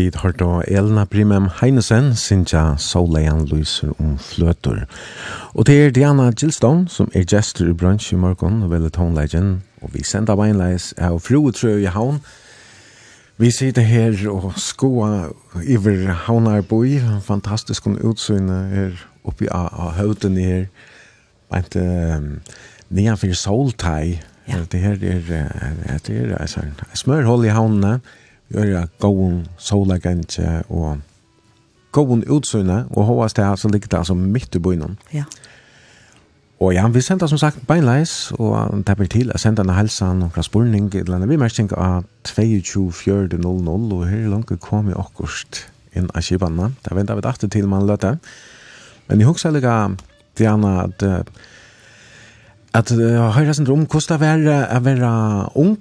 Vi 0.01 0.09
har 0.15 0.31
da 0.31 0.63
Elna 0.67 1.03
Brimem 1.05 1.47
Heinesen, 1.59 2.15
Sintja 2.15 2.75
Soleian 2.77 3.45
Lyser 3.45 3.91
om 3.99 4.15
fløter. 4.17 4.87
Og 5.53 5.67
det 5.67 5.75
er 5.77 5.91
Diana 5.93 6.31
Gilstone, 6.31 6.89
som 6.89 7.11
er 7.13 7.27
gestor 7.29 7.69
i 7.69 7.73
brunch 7.73 8.13
i 8.13 8.17
morgen, 8.17 8.63
og 8.63 8.71
vel 8.71 8.89
tonleggen, 8.89 9.61
og 9.81 9.93
vi 9.93 10.01
sender 10.03 10.39
beinleis 10.39 10.87
av 10.97 11.19
Froetrø 11.21 11.75
i 11.83 11.91
havn. 11.93 12.17
Vi 13.37 13.51
sitter 13.53 13.85
her 13.85 14.17
og 14.31 14.55
skoa 14.57 15.27
iver 15.69 16.09
havnarboi, 16.25 16.97
fantastisk 17.21 17.85
om 17.85 17.99
utsynet 18.01 18.73
her 18.73 19.05
oppi 19.21 19.51
av 19.53 19.93
høvden 19.99 20.41
her, 20.41 20.65
bant 21.53 21.77
uh, 21.77 23.13
fyrir 23.21 23.37
soltai, 23.37 24.17
ja. 24.49 24.65
det 24.65 24.81
her 24.81 24.97
er, 24.97 24.97
det 24.97 25.13
er, 25.13 25.21
det 25.29 25.37
er, 25.37 26.01
det 26.09 26.17
er, 26.17 26.33
det 26.33 26.49
er, 26.57 27.45
det 27.45 27.85
er, 27.85 28.01
gjøre 28.53 28.87
gåen 29.01 29.45
solagentje 29.57 30.61
og 30.69 31.01
gåen 31.91 32.23
utsøgne, 32.31 32.85
og 32.89 33.07
hovast 33.09 33.37
det 33.37 33.45
her 33.45 33.55
så 33.59 33.71
ligger 33.71 33.91
det 33.91 33.97
altså 33.97 34.15
midt 34.15 34.55
i 34.55 34.59
byen. 34.63 34.97
Ja. 35.13 35.25
Og 36.61 36.75
ja, 36.75 36.85
vi 36.87 37.01
sender 37.01 37.27
som 37.27 37.39
sagt 37.41 37.63
beinleis, 37.67 38.31
og 38.37 38.83
det 38.85 38.95
blir 38.97 39.09
til 39.09 39.31
å 39.33 39.39
sende 39.41 39.63
en 39.65 39.73
helsan 39.73 40.21
og 40.21 40.35
fra 40.35 40.43
spurning, 40.45 40.91
eller 40.93 41.17
annet 41.17 41.31
vi 41.31 41.39
merker 41.41 41.73
av 41.73 42.05
22.4.00, 42.29 43.41
og 43.41 44.03
her 44.07 44.27
langt 44.29 44.53
kom 44.61 44.91
vi 44.91 44.97
akkurat 44.97 45.63
inn 45.97 46.11
av 46.13 46.21
kibene. 46.23 46.69
Det 46.85 46.93
venter 46.95 47.17
vi 47.17 47.25
dagt 47.25 47.47
til 47.49 47.67
man 47.67 47.87
løte. 47.89 48.13
Men 49.09 49.19
jeg 49.19 49.27
husker 49.27 49.55
litt 49.55 49.65
Diana 50.37 50.85
at 50.85 51.03
at 52.71 52.91
jeg 52.95 53.17
har 53.19 53.33
hørt 53.35 53.67
rom, 53.67 53.83
hvordan 53.83 54.19
det 54.21 54.51
er 54.61 54.77
å 54.77 54.83
være 54.85 55.11
ung 55.59 55.75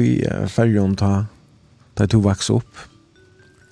i 0.00 0.14
fergen 0.48 0.94
ta 0.96 1.26
da 2.00 2.06
du 2.08 2.20
vaks 2.24 2.50
opp. 2.50 2.84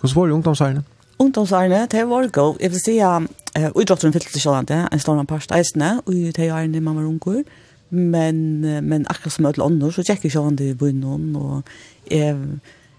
Hvordan 0.00 0.16
var 0.16 0.26
det 0.26 0.36
ungdomsærene? 0.38 0.82
Ungdomsærene, 1.18 1.86
det 1.90 2.08
var 2.08 2.28
god. 2.32 2.56
Jeg 2.60 2.70
vil 2.70 2.80
si 2.84 2.98
at 2.98 3.22
uh, 3.58 3.70
utdrotteren 3.74 4.12
fyllte 4.12 4.32
til 4.32 4.44
Kjølande, 4.44 4.84
en 4.92 5.02
stor 5.02 5.22
parst 5.22 5.54
eisene, 5.56 5.98
og 6.06 6.12
det 6.36 6.50
var 6.50 6.60
ærene 6.60 6.80
man 6.80 6.96
var 6.96 7.08
unger. 7.08 7.42
Men, 7.90 8.60
men 8.84 9.06
akkurat 9.08 9.32
som 9.32 9.46
alle 9.48 9.64
andre, 9.64 9.92
så 9.92 10.02
tjekker 10.04 10.28
jeg 10.34 10.60
i 10.60 10.74
bunnen, 10.74 11.36
og 11.36 11.62
jeg, 12.10 12.36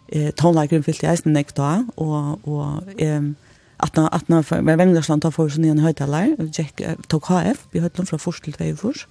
eh, 0.10 0.32
tonleikeren 0.34 0.84
fyllte 0.84 1.08
eisene 1.08 1.34
nekta, 1.34 1.86
og, 1.98 2.40
og 2.44 2.84
jeg, 2.98 3.36
att 3.80 3.96
när 3.96 4.16
att 4.16 4.30
när 4.30 4.62
men 4.62 4.78
Vängersland 4.78 5.22
tar 5.22 5.32
for 5.32 5.50
sig 5.50 5.70
en 5.70 5.80
höjtalar 5.80 6.36
Jack 6.54 6.82
tok 7.08 7.26
HF 7.26 7.68
vi 7.72 7.80
höll 7.80 7.90
från 7.90 8.20
först 8.20 8.44
till 8.44 8.54
två 8.54 8.76
förs 8.76 9.08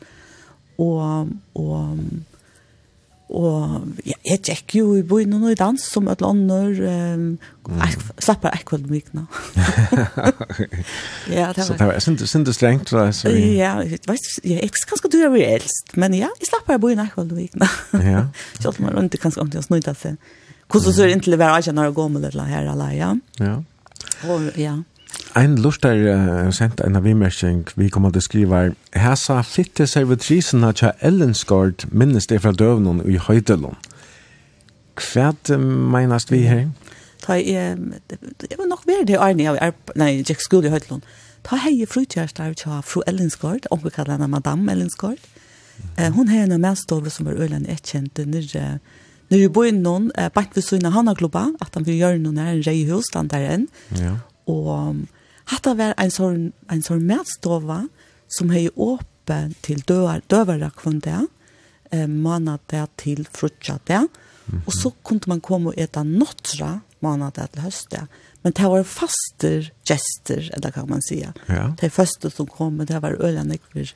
och 0.77 1.27
og 1.55 1.99
Og 3.29 3.85
ja, 4.09 4.17
jeg 4.25 4.41
gikk 4.41 4.75
jo 4.79 4.95
i 4.97 5.03
byen 5.05 5.35
og 5.37 5.51
i 5.53 5.57
dans 5.59 5.83
som 5.85 6.07
et 6.09 6.23
lander. 6.25 6.71
Um, 6.81 7.27
mm. 7.69 7.83
Jeg 7.83 8.25
slapp 8.25 8.41
bare 8.47 8.57
ekkert 8.57 8.87
mye 8.89 9.05
nå. 9.13 9.27
ja, 11.37 11.51
det 11.53 11.61
var... 11.61 11.67
Så 11.69 11.77
det 11.77 11.89
var 11.91 12.01
sint, 12.05 12.25
sint 12.31 12.51
strengt 12.57 12.89
for? 12.95 13.13
Så... 13.13 13.29
Ja, 13.29 13.75
jeg 13.85 14.01
vet 14.09 14.17
ikke, 14.17 14.49
jeg 14.49 14.65
er 14.65 14.91
ganske 14.95 15.13
dyr 15.13 15.29
av 15.29 15.37
eldst, 15.43 15.97
men 16.01 16.17
ja, 16.17 16.33
jeg 16.41 16.49
slapp 16.49 16.69
bare 16.71 16.81
byen 16.83 17.05
ekkert 17.05 17.35
mye 17.37 17.61
nå. 17.61 17.71
ja. 18.13 18.27
Selv 18.63 18.79
om 18.79 18.89
man 18.89 18.97
rundt 19.03 19.19
kanskje 19.21 19.45
om 19.45 19.53
til 19.53 19.61
å 19.61 19.67
snutte 19.67 19.97
seg. 19.99 20.17
Hvordan 20.69 20.93
så 20.93 21.05
er 21.05 21.11
det 21.11 21.19
inntil 21.19 21.37
å 21.37 21.41
være 21.41 21.61
ikke 21.63 21.77
når 21.77 21.89
jeg 21.89 21.99
går 22.01 22.09
med 22.15 22.25
det 22.25 22.47
her, 22.49 22.71
eller 22.73 22.97
ja. 22.97 23.11
Ja. 23.41 23.59
Og, 24.29 24.49
ja. 24.61 24.79
Ein 25.39 25.57
lustar 25.57 25.95
uh, 25.95 26.51
sent 26.51 26.81
ein 26.81 26.97
av 26.97 27.05
vi 27.77 27.89
kommer 27.91 28.11
til 28.11 28.23
skriva 28.23 28.63
Hesa 28.97 29.43
fitte 29.43 29.87
servitrisena 29.87 30.73
tja 30.73 30.93
Ellenskard 31.01 31.87
minnes 31.93 32.27
det 32.27 32.41
fra 32.43 32.53
døvnån 32.53 33.05
i 33.07 33.19
Høydelån. 33.19 33.77
Hva 34.99 35.33
meinast 35.59 36.33
vi 36.33 36.43
her? 36.49 36.69
Ta 37.23 37.37
jeg, 37.39 37.77
det 38.09 38.59
var 38.59 38.67
nok 38.67 38.87
mer 38.87 39.05
det 39.07 39.19
Arne 39.19 39.51
av 39.51 39.59
er 39.63 39.75
nei, 39.99 40.25
Jack 40.27 40.43
School 40.43 40.67
i 40.67 40.73
Høydelån. 40.73 41.03
Ta 41.47 41.59
hei 41.63 41.87
frutjærstar 41.87 42.55
tja 42.59 42.81
fru 42.83 43.03
Ellenskard, 43.07 43.69
omkje 43.71 43.95
kallar 43.95 44.17
henne 44.17 44.31
Madame 44.33 44.73
Ellenskard. 44.73 45.21
Eh, 45.97 46.11
hon 46.15 46.29
hei 46.29 46.43
en 46.43 46.75
som 47.11 47.27
er 47.27 47.39
øyland 47.39 47.69
etkjent 47.69 48.19
nyrre 48.27 48.81
Når 49.31 49.39
vi 49.39 49.49
bor 49.49 49.65
innom, 49.65 50.11
eh, 50.17 50.31
bare 50.31 50.49
ved 50.55 50.63
søgne 50.63 50.91
Hanna-klubba, 50.91 51.53
at 51.61 51.75
han 51.75 51.85
vil 51.87 51.99
gjøre 51.99 52.19
noen 52.19 52.39
her 52.39 52.53
en 52.53 52.63
reihus, 52.67 53.11
den 53.13 53.29
der 53.29 53.45
enn. 53.51 53.67
Ja. 53.93 54.15
Og 54.49 55.05
hatt 55.53 55.67
av 55.69 55.79
hver 55.79 55.95
en 55.97 56.13
sån 56.13 56.53
en 56.69 56.83
sån 56.83 57.05
medstova 57.07 57.83
som 58.29 58.51
hei 58.53 58.69
åpen 58.75 59.55
til 59.65 59.81
døver, 59.89 60.23
døvere 60.29 60.71
kvandet, 60.77 61.29
eh, 61.91 62.07
manna 62.07 62.59
det 62.69 62.87
til 62.97 63.25
frutja 63.25 63.79
det, 63.87 64.07
og 64.65 64.73
så 64.73 64.93
kunne 65.05 65.29
man 65.29 65.41
komme 65.41 65.73
og 65.73 65.79
eta 65.81 66.03
nåttra 66.03 66.81
manna 67.05 67.31
det 67.35 67.51
til 67.53 67.63
høstet. 67.63 68.19
Men 68.43 68.55
det 68.57 68.69
var 68.71 68.85
faster 68.85 69.71
gester, 69.85 70.51
eller 70.57 70.71
kan 70.71 70.89
man 70.89 71.03
säga. 71.03 71.33
Ja. 71.47 71.75
Det 71.81 71.93
første 71.93 72.31
som 72.31 72.47
kom, 72.47 72.79
det 72.79 73.03
var 73.03 73.19
øyne 73.21 73.45
nekver, 73.45 73.93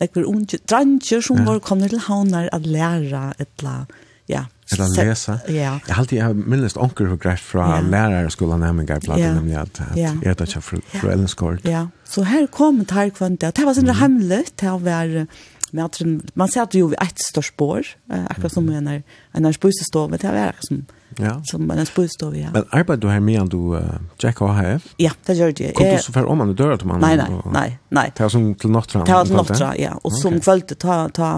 nekver 0.00 0.24
unge, 0.24 0.58
dranger 0.68 1.20
som 1.20 1.38
ja. 1.38 1.44
var 1.44 1.60
kommet 1.60 1.90
til 1.90 2.04
havner 2.06 2.48
at 2.52 2.66
lære 2.66 3.34
et 3.38 3.48
eller 3.58 3.86
ja, 4.28 4.46
Eller 4.72 5.04
lesa. 5.04 5.38
Ja. 5.48 5.78
Jeg 5.86 5.94
har 5.94 6.00
alltid 6.00 6.36
minst 6.36 6.76
onkel 6.76 7.08
för 7.08 7.16
grej 7.16 7.36
från 7.36 7.90
lärarskolan 7.90 8.60
när 8.60 8.72
man 8.72 8.86
går 8.86 9.00
på 9.00 9.16
den 9.16 9.34
nämligen 9.34 9.60
att 9.60 9.80
jeg 10.22 10.36
tar 10.36 10.46
ikke 10.46 10.60
för 10.60 11.08
Ellen 11.08 11.28
Skort. 11.28 11.60
Ja. 11.64 11.88
Så 12.04 12.22
her 12.22 12.46
kom 12.46 12.80
ett 12.80 12.90
her 12.90 13.10
kvant 13.10 13.40
det 13.40 13.64
var 13.64 13.74
sånn 13.74 13.90
hemmelig 13.94 14.56
til 14.56 14.74
å 14.74 14.78
være 14.82 15.26
med 15.70 15.84
at 15.84 16.00
man 16.34 16.48
ser 16.48 16.62
at 16.62 16.72
det 16.72 16.80
jo 16.80 16.90
ju 16.90 16.98
et 17.02 17.22
størst 17.22 17.54
spår 17.54 17.86
akkurat 18.10 18.52
som 18.52 18.68
en 18.70 18.88
er 18.88 19.02
en 19.34 19.52
spusestov 19.52 20.10
det 20.10 20.24
var 20.24 20.54
som 20.66 20.86
ja. 21.18 21.40
som 21.44 21.70
en 21.70 21.86
spolstov, 21.86 22.36
ja. 22.36 22.50
Men 22.52 22.64
arbeid 22.74 23.00
du 23.00 23.08
her 23.10 23.20
med 23.24 23.38
enn 23.40 23.48
du 23.50 23.58
uh, 23.76 23.96
Jack 24.22 24.40
AHF? 24.44 24.88
Ja, 25.00 25.12
det 25.26 25.36
gjør 25.38 25.54
det. 25.56 25.72
Kom 25.78 25.88
du 25.88 26.02
så 26.02 26.12
fer 26.14 26.28
om 26.28 26.42
han 26.42 26.52
dør 26.56 26.76
til 26.80 26.90
mannen? 26.90 27.06
Nei, 27.06 27.16
nei, 27.16 27.52
nei. 27.54 27.68
nei. 27.96 28.06
Det 28.10 28.20
Ta 28.20 28.28
som 28.32 28.50
til 28.60 28.72
nottra? 28.74 29.04
Det 29.04 29.12
Ta 29.12 29.22
til 29.24 29.38
nottra, 29.38 29.70
ja. 29.80 29.94
Og 30.02 30.10
okay. 30.10 30.20
som 30.22 30.36
kvølte 30.42 30.76
ta, 30.82 30.98
ta, 31.16 31.30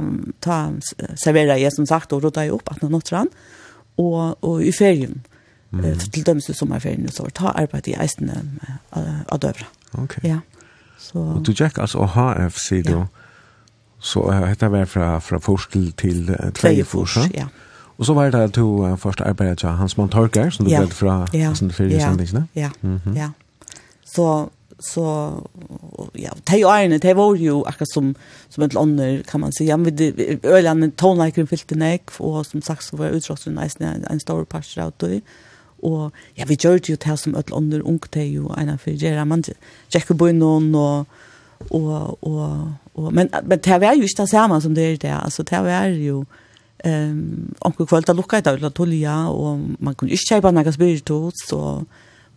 ta, 0.44 0.58
servera 1.20 1.58
jeg 1.60 1.74
som 1.74 1.86
sagt 1.88 2.14
og 2.16 2.24
rådde 2.26 2.48
jeg 2.48 2.56
opp 2.56 2.72
at 2.74 2.82
nottra. 2.88 3.26
og, 3.98 4.38
og 4.44 4.62
i 4.62 4.72
ferien. 4.72 5.20
Mm. 5.70 5.84
Uh, 5.84 5.94
til 6.00 6.24
dømes 6.24 6.48
i 6.48 6.56
sommerferien 6.56 7.08
så 7.12 7.26
ta 7.34 7.52
arbeid 7.52 7.90
i 7.90 7.96
eisene 8.00 8.40
uh, 8.96 9.22
av 9.28 9.38
døvra. 9.42 9.68
Ok. 10.02 10.18
Ja. 10.24 10.40
Så... 10.98 11.18
Og 11.18 11.46
du 11.46 11.52
Jack, 11.52 11.78
altså 11.78 12.02
AHF, 12.06 12.58
sier 12.58 12.82
du, 12.82 12.94
ja. 12.98 13.06
så 14.00 14.26
uh, 14.26 14.48
dette 14.48 14.70
var 14.72 14.90
fra, 14.90 15.18
fra 15.22 15.38
forskel 15.38 15.92
til 15.92 16.30
uh, 16.32 16.50
tveiefors, 16.56 17.18
ja? 17.20 17.44
Ja 17.44 17.48
Og 17.98 18.06
så 18.06 18.14
var 18.14 18.30
det 18.30 18.52
to 18.54 18.86
uh, 18.86 18.98
første 18.98 19.24
arbeidet 19.26 19.58
til 19.58 19.68
Hans 19.68 19.96
Montorker, 19.96 20.50
som 20.50 20.66
du 20.66 20.70
ja. 20.70 20.84
ble 20.84 20.94
fra 20.94 21.26
ja. 21.34 21.50
sin 21.54 21.72
fyrre 21.74 21.98
ja. 21.98 22.10
sendingsene. 22.10 22.46
Ja, 22.54 22.70
mm 22.82 23.16
ja. 23.16 23.32
Så, 24.08 24.48
så 24.80 25.04
ja, 26.16 26.30
de 26.50 26.64
årene, 26.66 26.98
de 26.98 27.16
var 27.16 27.34
jo 27.36 27.58
akkurat 27.66 27.90
som, 27.92 28.14
som 28.48 28.64
et 28.64 28.76
ånder, 28.76 29.22
kan 29.28 29.40
man 29.40 29.52
si. 29.52 29.66
Ja, 29.68 29.76
men 29.76 29.98
det, 29.98 30.38
ølene, 30.46 30.90
tonleikeren 30.90 31.50
fylte 31.50 31.76
nek, 31.76 32.14
og 32.18 32.46
som 32.46 32.62
sagt 32.62 32.86
så 32.86 32.96
var 32.96 33.12
utrådsen 33.12 33.58
en, 33.58 34.06
en 34.10 34.20
stor 34.22 34.44
parster 34.44 34.86
av 34.86 34.94
det. 35.02 35.20
Og 35.82 36.10
ja, 36.38 36.46
vi 36.48 36.56
gjør 36.56 36.78
det 36.78 36.94
jo 36.94 36.96
til 36.96 37.18
som 37.18 37.36
et 37.36 37.52
ånder, 37.52 37.82
ung 37.84 38.00
til 38.10 38.32
jo 38.32 38.54
en 38.56 38.72
av 38.72 38.80
fyrre. 38.82 39.26
Man 39.28 39.44
tjekker 39.90 40.14
på 40.14 40.32
noen, 40.32 40.74
og, 40.74 41.06
og, 41.70 42.18
og, 42.24 42.74
og, 42.94 43.12
men, 43.12 43.28
men 43.44 43.58
det 43.58 43.80
var 43.82 43.94
jo 43.94 44.06
ikke 44.06 44.22
det 44.22 44.30
samme 44.30 44.60
som 44.62 44.74
det 44.74 44.92
er 44.92 45.00
det. 45.02 45.16
Altså, 45.18 45.42
det 45.42 45.64
var 45.66 45.90
jo 45.92 46.24
ehm 46.84 47.54
onkel 47.60 47.86
kvölda 47.86 48.12
lukka 48.12 48.38
i 48.38 48.40
dag 48.40 48.74
tulja 48.74 49.28
og 49.28 49.60
man 49.80 49.94
kunne 49.94 50.10
inte 50.10 50.24
köpa 50.28 50.50
några 50.50 50.72
spiritus 50.72 51.52
och 51.52 51.82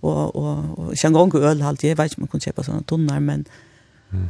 og 0.01 0.35
og 0.35 0.79
och 0.79 0.97
sen 0.97 1.13
gång 1.13 1.35
øl 1.35 1.61
halt 1.61 1.83
jeg 1.83 1.97
vet 1.97 2.17
man 2.17 2.27
kunne 2.27 2.41
köpa 2.41 2.63
sånne 2.63 2.83
tunnar 2.87 3.19
men 3.19 3.45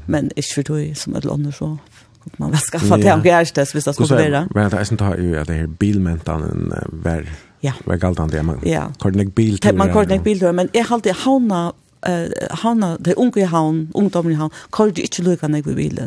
men 0.07 0.31
är 0.35 0.43
for 0.55 0.63
då 0.63 0.95
som 0.95 1.15
ett 1.15 1.25
annor 1.25 1.51
så 1.51 1.77
kunne 2.23 2.35
man 2.37 2.51
väl 2.51 2.59
skaffa 2.59 2.97
det 2.97 3.13
om 3.13 3.23
gärstes 3.23 3.73
hvis 3.73 3.83
det 3.83 3.93
skulle 3.93 4.15
vara. 4.15 4.47
Men 4.55 4.69
det 4.69 4.79
er 4.79 4.91
inte 4.91 5.03
har 5.03 5.17
jo 5.17 5.39
at 5.39 5.47
det 5.47 5.55
her 5.55 5.67
bilmentan 5.67 6.73
var 6.91 7.25
Ja. 7.63 7.73
Vad 7.85 7.99
galt 7.99 8.19
han 8.19 8.29
det 8.29 8.45
man? 8.45 8.59
Ja. 8.65 8.91
Kordnek 8.99 9.35
biltur. 9.35 9.73
Man 9.73 9.93
kordnek 9.93 10.23
biltur 10.23 10.51
men 10.51 10.69
jeg 10.73 10.85
halt 10.85 11.03
det 11.03 11.13
hauna 11.13 11.71
eh 12.07 12.29
hauna 12.63 12.97
det 12.97 13.13
unge 13.17 13.45
haun 13.45 13.89
i 14.31 14.33
haun 14.33 14.51
kort 14.69 14.97
inte 14.97 15.21
lukka 15.21 15.47
när 15.47 15.61
vi 15.61 15.73
vill 15.73 15.99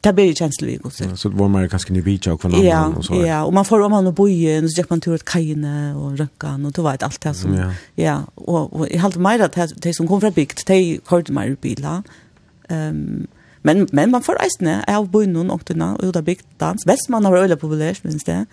det 0.00 0.12
blir 0.12 0.34
känsligt 0.34 0.80
vi 0.84 1.04
Ja, 1.04 1.16
så 1.16 1.28
det 1.28 1.36
var 1.36 1.48
mer 1.48 1.68
kanske 1.68 1.92
ni 1.92 2.02
beach 2.02 2.26
och 2.26 2.40
kvarnan 2.40 2.64
ja, 2.64 2.86
och 2.86 3.04
så. 3.04 3.14
Ja, 3.14 3.26
ja, 3.26 3.44
och 3.44 3.52
man 3.52 3.64
får 3.64 3.80
om 3.80 3.92
han 3.92 4.06
och 4.06 4.14
bojen 4.14 4.68
så 4.68 4.80
gick 4.80 4.90
man 4.90 5.00
tur 5.00 5.14
åt 5.14 5.24
kajene 5.24 5.94
och 5.94 6.18
rökan 6.18 6.66
och 6.66 6.72
då 6.72 6.82
var 6.82 6.96
det 6.96 7.04
allt 7.04 7.20
det 7.20 7.34
som 7.34 7.54
ja. 7.54 7.72
ja 7.94 8.22
och 8.34 8.72
och 8.72 8.88
i 8.88 8.96
halt 8.96 9.16
mer 9.16 9.40
att 9.40 9.72
det 9.76 9.94
som 9.94 10.08
kom 10.08 10.20
från 10.20 10.32
bikt, 10.32 10.66
det 10.66 10.98
hörde 11.06 11.32
mer 11.32 11.56
bilar. 11.60 12.02
Ehm 12.68 12.88
um, 12.88 13.26
men 13.62 13.88
men 13.92 14.10
man 14.10 14.22
får 14.22 14.34
reisne 14.34 14.84
av 14.88 15.10
bojen 15.10 15.50
och 15.50 15.62
den 15.66 15.82
och 15.82 16.12
där 16.12 16.22
bikt 16.22 16.46
dans. 16.58 16.86
Väst 16.86 17.08
man 17.08 17.24
har 17.24 17.36
öle 17.36 17.56
populärt 17.56 18.04
minst 18.04 18.26
det. 18.26 18.46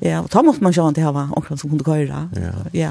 Ja, 0.00 0.20
och 0.20 0.28
då 0.32 0.42
måste 0.42 0.62
man 0.62 0.72
ju 0.72 0.88
inte 0.88 1.02
ha 1.02 1.28
och 1.32 1.46
som 1.46 1.70
kunde 1.70 1.84
köra. 1.84 2.30
Ja. 2.34 2.52
ja. 2.72 2.90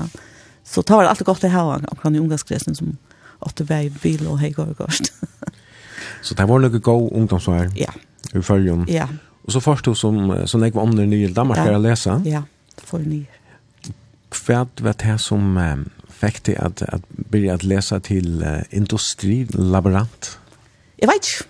Så 0.64 0.82
tar 0.82 1.04
det 1.04 1.10
alltid 1.10 1.26
gott 1.26 1.44
att 1.44 1.52
ha 1.52 1.76
och 1.76 2.02
kan 2.02 2.16
i 2.16 2.20
ungdomsgräsen 2.20 2.76
som 2.76 2.98
åtta 3.40 3.64
väg 3.64 3.92
bil 3.92 4.28
och 4.28 4.40
hej 4.40 4.52
går 4.52 4.66
gårst 4.66 5.14
Så 6.22 6.36
det 6.36 6.48
var 6.50 6.62
noe 6.64 6.80
god 6.80 7.10
ungdomsvær 7.12 7.74
ja. 7.78 7.92
i 8.36 8.42
følgen. 8.42 8.86
Ja. 8.92 9.08
Og 9.46 9.54
så 9.56 9.60
først 9.64 9.86
du 9.86 9.94
som, 9.98 10.48
som 10.48 10.64
jeg 10.64 10.76
var 10.76 10.86
om 10.86 10.96
den 10.96 11.10
nye 11.10 11.32
Danmark 11.34 11.64
ja. 11.64 11.78
å 11.78 11.82
lese. 11.82 12.20
Ja, 12.28 12.44
for 12.84 13.02
nye. 13.02 13.26
Hva 14.30 14.66
var 14.82 14.98
det 15.02 15.16
som 15.24 15.56
um, 15.58 15.86
fikk 16.20 16.44
til 16.46 16.60
at, 16.62 16.84
at 16.86 17.06
begynne 17.32 17.58
å 17.58 17.70
lese 17.72 17.98
til 18.06 18.44
uh, 18.44 18.62
industrilaborant? 18.70 20.36
Jeg 21.00 21.10
vet 21.10 21.32
ikke. 21.32 21.48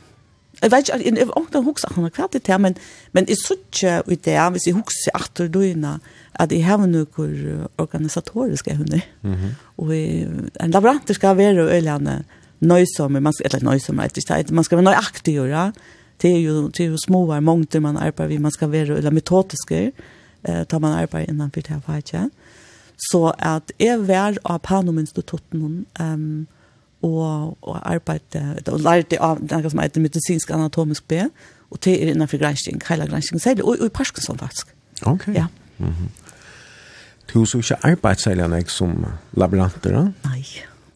Jeg 0.59 0.71
vet 0.73 0.89
ikke, 0.89 0.97
jeg 1.07 1.27
har 1.27 1.43
ikke 1.45 1.61
hukset 1.63 1.93
han 1.95 2.07
hva 2.11 2.25
det 2.33 2.41
til, 2.43 2.59
men, 2.59 2.73
men 3.15 3.27
jeg 3.31 3.39
så 3.39 3.55
ikke 3.55 3.93
ut 4.09 4.25
det, 4.25 4.35
hvis 4.55 4.65
jeg 4.67 4.75
hukset 4.75 5.13
etter 5.15 5.47
døgnet, 5.47 6.09
at 6.35 6.51
jeg 6.51 6.65
har 6.67 6.81
noen 6.83 7.67
organisatoriske 7.79 8.75
hunder. 8.75 8.99
Mm 9.21 9.35
-hmm. 9.35 9.53
Og 9.77 9.93
en 9.95 10.71
laborant 10.71 11.15
skal 11.15 11.37
være 11.37 11.69
øyne 11.75 12.23
nøysomme, 12.59 13.19
man 13.19 13.33
skal, 13.33 13.45
eller 13.45 13.71
nøysomme, 13.71 14.05
ikke, 14.05 14.53
man 14.53 14.63
skal 14.63 14.77
være 14.77 14.89
nøyaktig, 14.91 15.35
ja? 15.49 15.69
det 16.21 16.31
er 16.35 16.41
jo, 16.41 16.67
det 16.67 16.79
er 16.79 16.89
jo 16.89 16.97
små 16.97 17.39
mångter 17.39 17.79
man 17.79 17.97
arbeider 17.97 18.27
vid, 18.27 18.39
man 18.39 18.51
skal 18.51 18.71
være, 18.71 18.97
eller 18.97 19.11
metodiske, 19.11 19.91
eh, 20.43 20.65
tar 20.65 20.79
man 20.79 20.93
arbeider 20.93 21.31
innanfor 21.31 21.61
det 21.61 21.67
her 21.67 21.79
fag. 21.79 22.29
Så 23.11 23.31
at 23.39 23.71
jeg 23.79 24.07
var 24.07 24.35
av 24.45 24.59
Panom-institutten, 24.59 25.85
um, 25.99 26.47
og, 27.01 27.57
og 27.61 27.79
arbeidde, 27.93 28.59
og 28.67 28.79
lærte 28.79 29.21
av 29.23 29.39
noe 29.39 29.71
som 29.71 29.79
heter 29.79 30.03
medisinsk 30.03 30.51
anatomisk 30.51 31.07
B, 31.07 31.21
og 31.71 31.79
det 31.85 31.93
er 31.95 32.11
innenfor 32.11 32.41
gransking, 32.41 32.81
hele 32.89 33.07
gransking, 33.07 33.39
særlig, 33.41 33.63
og, 33.63 33.77
og 33.79 33.85
i 33.85 33.93
Parkinson 33.93 34.37
faktisk. 34.37 34.73
Ok. 35.05 35.27
Ja. 35.27 35.45
Mm 35.77 35.87
-hmm. 35.87 36.09
Du 37.33 37.45
så 37.45 37.57
ikke 37.57 37.85
arbeidsseilene 37.85 38.63
som 38.67 39.05
laboranter, 39.33 39.91
da? 39.91 40.29
Nei 40.29 40.45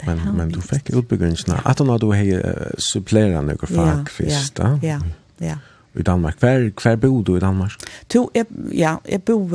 men 0.05 0.37
men 0.37 0.49
du 0.49 0.61
fick 0.61 0.89
utbegränsna 0.89 1.61
att 1.65 1.79
hon 1.79 1.89
hade 1.89 2.05
uh, 2.05 2.71
supplerande 2.77 3.55
och 3.55 3.69
fack 3.69 4.09
fist 4.09 4.59
ja 4.59 4.79
ja 4.81 4.99
ja 5.37 5.57
i 5.93 6.01
Danmark 6.01 6.39
kvar 6.39 6.71
kvar 6.75 6.95
bor 6.95 7.23
du 7.23 7.37
i 7.37 7.39
Danmark 7.39 7.71
to 8.07 8.29
jag 8.33 8.45
ja 8.71 9.01
jag 9.03 9.21
bor 9.21 9.49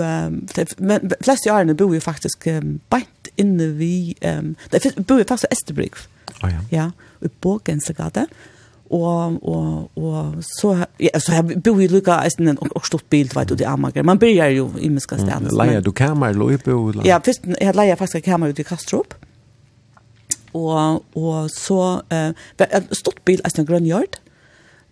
men 0.76 1.10
flest 1.20 1.46
jag 1.46 1.60
är 1.60 1.74
bor 1.74 1.94
ju 1.94 2.00
faktiskt 2.00 2.44
bänt 2.88 3.28
inne 3.36 3.66
vi 3.66 4.14
ehm 4.20 4.54
det 4.70 5.06
bor 5.06 5.20
i 5.20 5.24
faktiskt 5.24 5.52
Österbrygg 5.52 5.92
ja 6.42 6.48
ja 6.70 6.90
i 7.20 7.28
Borgensgata 7.40 8.26
og 8.90 9.48
og 9.48 9.90
og 9.96 10.34
så 10.60 10.84
ja, 11.00 11.18
så 11.18 11.32
jeg 11.32 11.62
bor 11.62 11.80
i 11.80 11.86
lukka 11.86 12.22
eisen 12.24 12.48
en 12.48 12.58
og 12.60 12.86
stort 12.86 13.04
bild 13.10 13.34
vet 13.34 13.48
du 13.48 13.54
det 13.54 13.66
Amager. 13.66 14.02
Man 14.02 14.18
börjar 14.18 14.48
ju 14.48 14.68
i 14.80 14.88
Miska 14.88 15.18
stan. 15.18 15.46
Mm, 15.46 15.56
leja 15.56 15.80
du 15.80 15.92
kamer 15.92 16.32
Louis 16.32 16.64
bo. 16.64 16.92
Ja, 17.04 17.20
först 17.24 17.40
jag 17.60 17.76
leja 17.76 17.96
fast 17.96 18.22
kamer 18.24 18.48
ut 18.48 18.58
i 18.58 18.64
Kastrup. 18.64 19.14
Mm 19.14 19.27
og, 20.56 21.04
og 21.18 21.50
så 21.52 22.00
uh, 22.12 22.88
stort 22.92 23.20
bil 23.24 23.42
er 23.44 23.54
en 23.58 23.68
grønn 23.68 23.88
hjørt. 23.88 24.20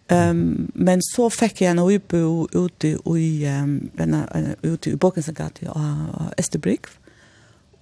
Um, 0.07 0.69
men 0.75 1.01
så 1.03 1.27
fikk 1.35 1.65
jeg 1.65 1.75
en 1.75 1.83
øybo 1.83 2.47
ute 2.55 2.93
i, 2.95 3.47
um, 3.51 3.91
ute 4.63 4.93
i 4.93 4.97
Båkensengati 4.97 5.67
og 5.73 6.31
Esterbrygg. 6.39 6.87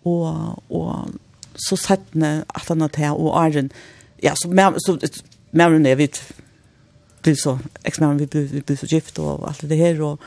Og, 0.04 0.62
og 0.70 1.10
så 1.54 1.76
sett 1.76 2.06
han 2.14 2.24
at 2.24 2.68
han 2.68 2.80
hadde 2.80 3.12
og 3.12 3.36
Arjen. 3.40 3.70
Ja, 4.22 4.34
så 4.34 4.48
mer, 4.48 4.78
så, 4.80 4.96
mer 5.52 5.76
enn 5.76 5.86
jeg 5.86 6.00
vet 6.00 6.22
blir 7.24 7.36
så, 7.40 7.58
eksmeren 7.88 8.20
vi 8.20 8.28
ble, 8.28 8.44
vi 8.50 8.62
blir 8.64 8.76
så 8.76 8.88
gift 8.88 9.18
og 9.22 9.46
alt 9.48 9.64
det 9.68 9.78
her, 9.80 10.00
og, 10.04 10.20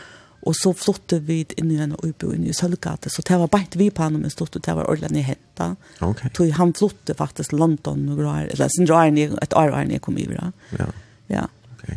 Og 0.47 0.55
så 0.55 0.71
flyttet 0.77 1.25
vi 1.27 1.41
inn 1.59 1.71
i 1.75 1.79
en 1.83 1.95
ubo 1.97 2.31
inn 2.31 2.45
i 2.47 2.55
Sølgate, 2.55 3.11
så 3.11 3.23
det 3.27 3.39
var 3.41 3.49
bare 3.51 3.79
vi 3.79 3.89
på 3.91 4.05
han, 4.05 4.19
men 4.21 4.31
stod 4.31 4.55
det 4.55 4.75
var 4.75 4.87
ordentlig 4.87 5.25
henta. 5.27 5.73
Ok. 6.05 6.23
Så 6.37 6.47
han 6.55 6.73
flyttet 6.77 7.19
faktisk 7.19 7.51
London, 7.51 8.07
eller 8.15 8.71
sin 8.71 8.87
drar 8.87 9.11
ni, 9.11 9.27
et 9.27 9.57
år 9.57 9.73
var 9.75 9.89
ni 9.89 9.99
kom 9.99 10.17
i, 10.17 10.27
da. 10.31 10.51
Ja. 10.79 10.87
Ja. 11.27 11.45
Ok. 11.75 11.89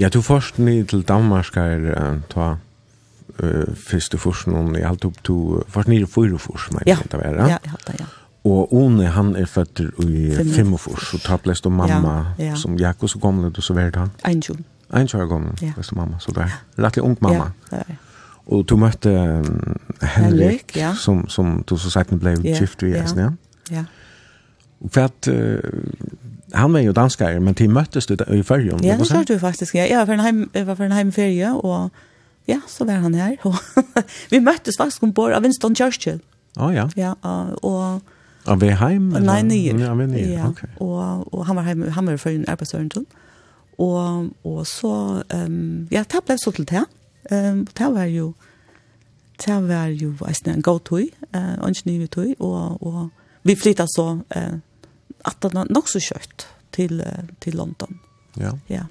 Ja, 0.00 0.08
du 0.08 0.20
først 0.22 0.58
ned 0.58 0.90
til 0.90 1.04
Danmark, 1.06 1.56
er, 1.56 1.88
uh, 1.96 2.20
ta 2.28 2.56
uh, 3.42 3.76
første 3.88 4.18
forsen, 4.18 4.56
og 4.58 4.76
jeg 4.76 4.88
halte 4.88 5.08
opp 5.08 5.22
to, 5.24 5.36
først 5.72 5.88
ni 5.88 6.02
fyra 6.04 6.40
forsen, 6.40 6.76
men 6.76 6.90
ja. 6.90 6.98
det 7.04 7.20
var 7.20 7.38
det. 7.38 7.48
Ja, 7.54 7.60
jeg 7.62 7.76
halte, 7.76 7.96
ja. 8.00 8.10
Og 8.42 8.72
One, 8.74 9.06
han 9.14 9.36
er 9.38 9.46
født 9.46 9.80
i 10.02 10.34
Fem- 10.34 10.50
45, 10.50 11.14
og 11.14 11.20
ta 11.22 11.36
plest 11.38 11.66
og 11.66 11.72
mamma, 11.72 12.34
ja, 12.38 12.50
ja. 12.50 12.56
som 12.58 12.74
Jakobs 12.76 13.14
kom 13.22 13.44
det, 13.44 13.52
og 13.56 13.62
så 13.62 13.76
var 13.78 13.92
det 13.94 14.02
han. 14.02 14.10
21. 14.26 14.64
En 14.92 15.08
kjører 15.08 15.28
gammel, 15.30 15.52
ja. 15.62 15.72
hvis 15.76 15.88
du 15.88 15.96
mamma, 15.96 16.18
så 16.20 16.34
det 16.36 16.44
er 16.44 16.56
rettelig 16.84 17.04
ung 17.06 17.16
mamma. 17.20 17.50
Ja, 17.70 17.76
det 17.76 17.84
er. 17.88 18.00
Og 18.52 18.64
du 18.68 18.74
møtte 18.76 19.08
Henrik, 19.08 20.16
Henrik 20.16 20.76
ja. 20.76 20.94
som, 20.98 21.28
som 21.30 21.60
du 21.62 21.76
så 21.78 21.90
sagt 21.94 22.10
ble 22.18 22.34
ja. 22.42 22.56
gift 22.58 22.82
i 22.82 22.90
Esnia. 22.98 23.30
Ja. 23.70 23.76
ja. 23.76 23.76
Ja. 23.78 23.84
For 24.90 25.06
at 25.06 25.28
uh, 25.30 25.60
han 26.52 26.72
var 26.72 26.80
jo 26.80 26.92
danskere, 26.92 27.40
men 27.40 27.54
de 27.54 27.68
møttes 27.68 28.06
du 28.06 28.16
i 28.34 28.42
fyrjon. 28.42 28.82
Ja, 28.84 28.96
det 28.98 29.06
sa 29.06 29.22
du 29.22 29.38
faktisk. 29.38 29.74
Ja. 29.74 29.86
Jeg 29.88 29.98
var 29.98 30.04
for 30.04 30.12
en 30.12 30.20
heim, 30.20 30.50
var 30.54 30.74
for 30.74 30.84
en 30.84 30.92
heimferie, 30.92 31.52
og 31.54 31.90
ja, 32.48 32.58
så 32.66 32.84
var 32.84 32.92
han 33.04 33.14
her. 33.14 33.36
Og, 33.46 33.54
vi 34.30 34.38
møttes 34.38 34.76
faktisk 34.78 35.02
ombord 35.02 35.32
av 35.32 35.42
Winston 35.46 35.76
Churchill. 35.78 36.18
Å 36.58 36.66
oh, 36.66 36.74
ja. 36.74 36.88
Ja, 36.96 37.14
og... 37.22 37.64
og 37.64 38.50
Av 38.50 38.58
Veheim? 38.60 39.12
Nei, 39.22 39.38
nye. 39.46 39.76
Ja, 39.78 39.92
av 39.92 40.00
Veheim, 40.02 40.32
ja. 40.34 40.48
ok. 40.50 40.64
Og, 40.82 41.28
og 41.30 41.44
han 41.46 41.56
var 41.56 41.68
heim, 41.68 41.84
han 41.94 42.10
var 42.10 42.18
for 42.18 42.34
en 42.34 42.48
arbeidsøren, 42.50 42.90
Ja. 42.96 43.20
Og, 43.78 44.30
og 44.44 44.66
så, 44.66 45.22
um, 45.34 45.88
ja, 45.90 46.04
det 46.04 46.24
ble 46.26 46.36
så 46.38 46.52
til 46.52 46.68
det. 46.68 46.84
Um, 47.30 47.64
det 47.66 47.88
var 47.94 48.08
jo, 48.10 48.32
det 49.46 49.58
var 49.68 49.92
jo 49.96 50.12
en 50.46 50.62
god 50.62 50.80
tøy, 50.80 51.08
uh, 51.34 51.54
og 51.58 51.68
en 51.68 51.74
ny 51.86 52.06
tøy, 52.06 52.34
og, 52.38 52.82
og 52.82 53.10
vi 53.42 53.56
flyttet 53.56 53.90
så 53.90 54.18
uh, 54.36 54.58
at 55.24 55.38
det 55.42 55.54
var 55.54 55.70
nok 55.70 55.88
så 55.88 56.02
kjøtt 56.02 56.48
til, 56.72 57.00
uh, 57.00 57.24
til 57.40 57.54
London. 57.54 58.00
Ja. 58.38 58.52
Ja. 58.68 58.84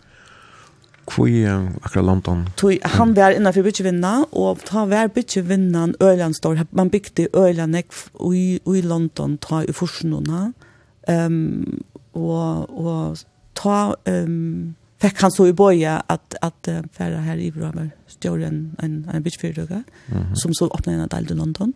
Hvor 1.12 1.28
uh, 1.28 1.72
akkurat 1.84 2.06
London? 2.06 2.48
Tøy, 2.58 2.80
han 2.84 3.16
var 3.16 3.36
innenfor 3.36 3.66
bytjevinna, 3.68 4.14
og 4.32 4.62
ta 4.66 4.86
var 4.86 5.12
bytjevinnan 5.14 5.96
Øyland 6.02 6.34
står, 6.34 6.66
man 6.72 6.90
bygde 6.90 7.28
Øyland 7.36 7.76
i, 7.76 8.60
i 8.60 8.82
London, 8.82 9.38
ta 9.38 9.64
i 9.68 9.74
forsnåna, 9.76 10.52
um, 11.08 11.82
og, 12.14 12.70
og 12.80 13.18
ta 13.62 13.96
um, 14.06 14.76
fick 15.02 15.22
han 15.22 15.32
så 15.32 15.48
i 15.48 15.54
boja 15.54 16.04
att 16.08 16.36
att 16.42 16.68
uh, 16.68 16.82
färra 16.94 17.18
här 17.18 17.38
i 17.38 17.52
Bromer 17.52 17.90
stjorde 18.08 18.46
en 18.46 18.76
en 18.80 19.10
en 19.14 19.24
bitchfyrduga 19.24 19.84
mm 20.08 20.36
som 20.36 20.54
så 20.54 20.66
öppnade 20.66 21.02
en 21.02 21.08
del 21.08 21.32
i 21.32 21.34
London. 21.34 21.74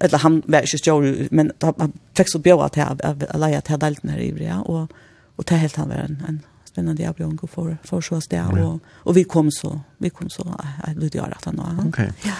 Eller 0.00 0.18
han 0.18 0.42
var 0.46 0.60
ikke 0.60 0.78
stjorde 0.78 1.28
men 1.30 1.52
han 1.60 1.92
fick 2.16 2.28
så 2.28 2.38
bjöd 2.38 2.60
att 2.60 2.76
jag 2.76 3.00
leja 3.34 3.60
till 3.60 3.78
delten 3.78 4.10
här 4.10 4.18
i 4.18 4.32
Brommer 4.32 4.70
och 4.70 4.90
och 5.36 5.44
det 5.44 5.56
helt 5.56 5.76
han 5.76 5.88
var 5.88 5.96
en, 5.96 6.22
en 6.28 6.40
spännande 6.64 7.02
jag 7.02 7.44
och 7.44 7.50
för 7.50 7.76
för 7.82 8.00
så 8.00 8.16
att 8.16 8.30
det 8.30 8.42
och 8.42 8.80
och 8.94 9.16
vi 9.16 9.24
kom 9.24 9.50
så 9.50 9.80
vi 9.98 10.10
kom 10.10 10.30
så 10.30 10.54
att 10.78 11.00
det 11.00 11.14
gör 11.14 11.34
att 11.36 11.44
han 11.44 11.60
Okej. 11.60 11.88
Okay. 11.88 12.12
Ja. 12.22 12.34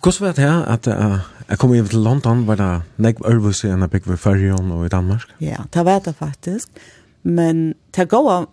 Hvordan 0.00 0.26
var 0.26 0.32
det 0.32 0.44
her 0.44 0.62
at 0.64 0.86
uh, 0.86 1.18
jeg 1.48 1.58
kom 1.58 1.72
hjem 1.74 1.88
til 1.88 1.98
London, 1.98 2.46
var 2.46 2.56
det 2.56 2.68
nekv 3.02 3.26
ørvelse 3.26 3.68
enn 3.68 3.82
jeg 3.84 3.90
bygde 3.90 4.12
ved 4.12 4.20
Førjen 4.22 4.70
og 4.72 4.86
i 4.86 4.88
Danmark? 4.92 5.26
Ja, 5.40 5.66
det 5.74 5.84
var 5.84 5.98
det 6.04 6.14
faktisk. 6.16 6.70
Men 7.22 7.74
det 7.96 8.08
går 8.08 8.46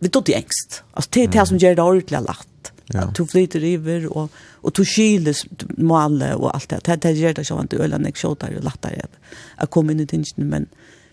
vi 0.00 0.08
tog 0.08 0.24
det 0.24 0.34
engst. 0.34 0.82
Alltså 0.94 1.10
det 1.14 1.22
er 1.22 1.32
det 1.34 1.48
som 1.48 1.58
gjør 1.58 1.74
det 1.74 1.84
ordentlig 1.84 2.20
lagt. 2.24 2.72
Ja. 2.92 3.00
Att 3.00 3.14
du 3.14 3.26
flyter 3.26 3.64
över 3.64 4.06
och, 4.16 4.30
och 4.52 4.72
du 4.72 4.84
kyler 4.84 5.36
måle 5.82 6.34
och 6.34 6.54
allt 6.54 6.68
det. 6.68 6.80
Det, 6.84 6.96
det 6.96 7.12
gör 7.12 7.34
det 7.34 7.44
sånn 7.44 7.64
at 7.64 7.70
du 7.70 7.76
øler 7.78 7.98
när 7.98 8.12
jag 8.22 8.30
og 8.30 8.64
lättare 8.64 9.00
att, 9.02 9.16
Jeg 9.60 9.70
komma 9.70 9.92
in 9.92 10.00
i 10.00 10.06
tingene, 10.06 10.44
Men, 10.44 10.66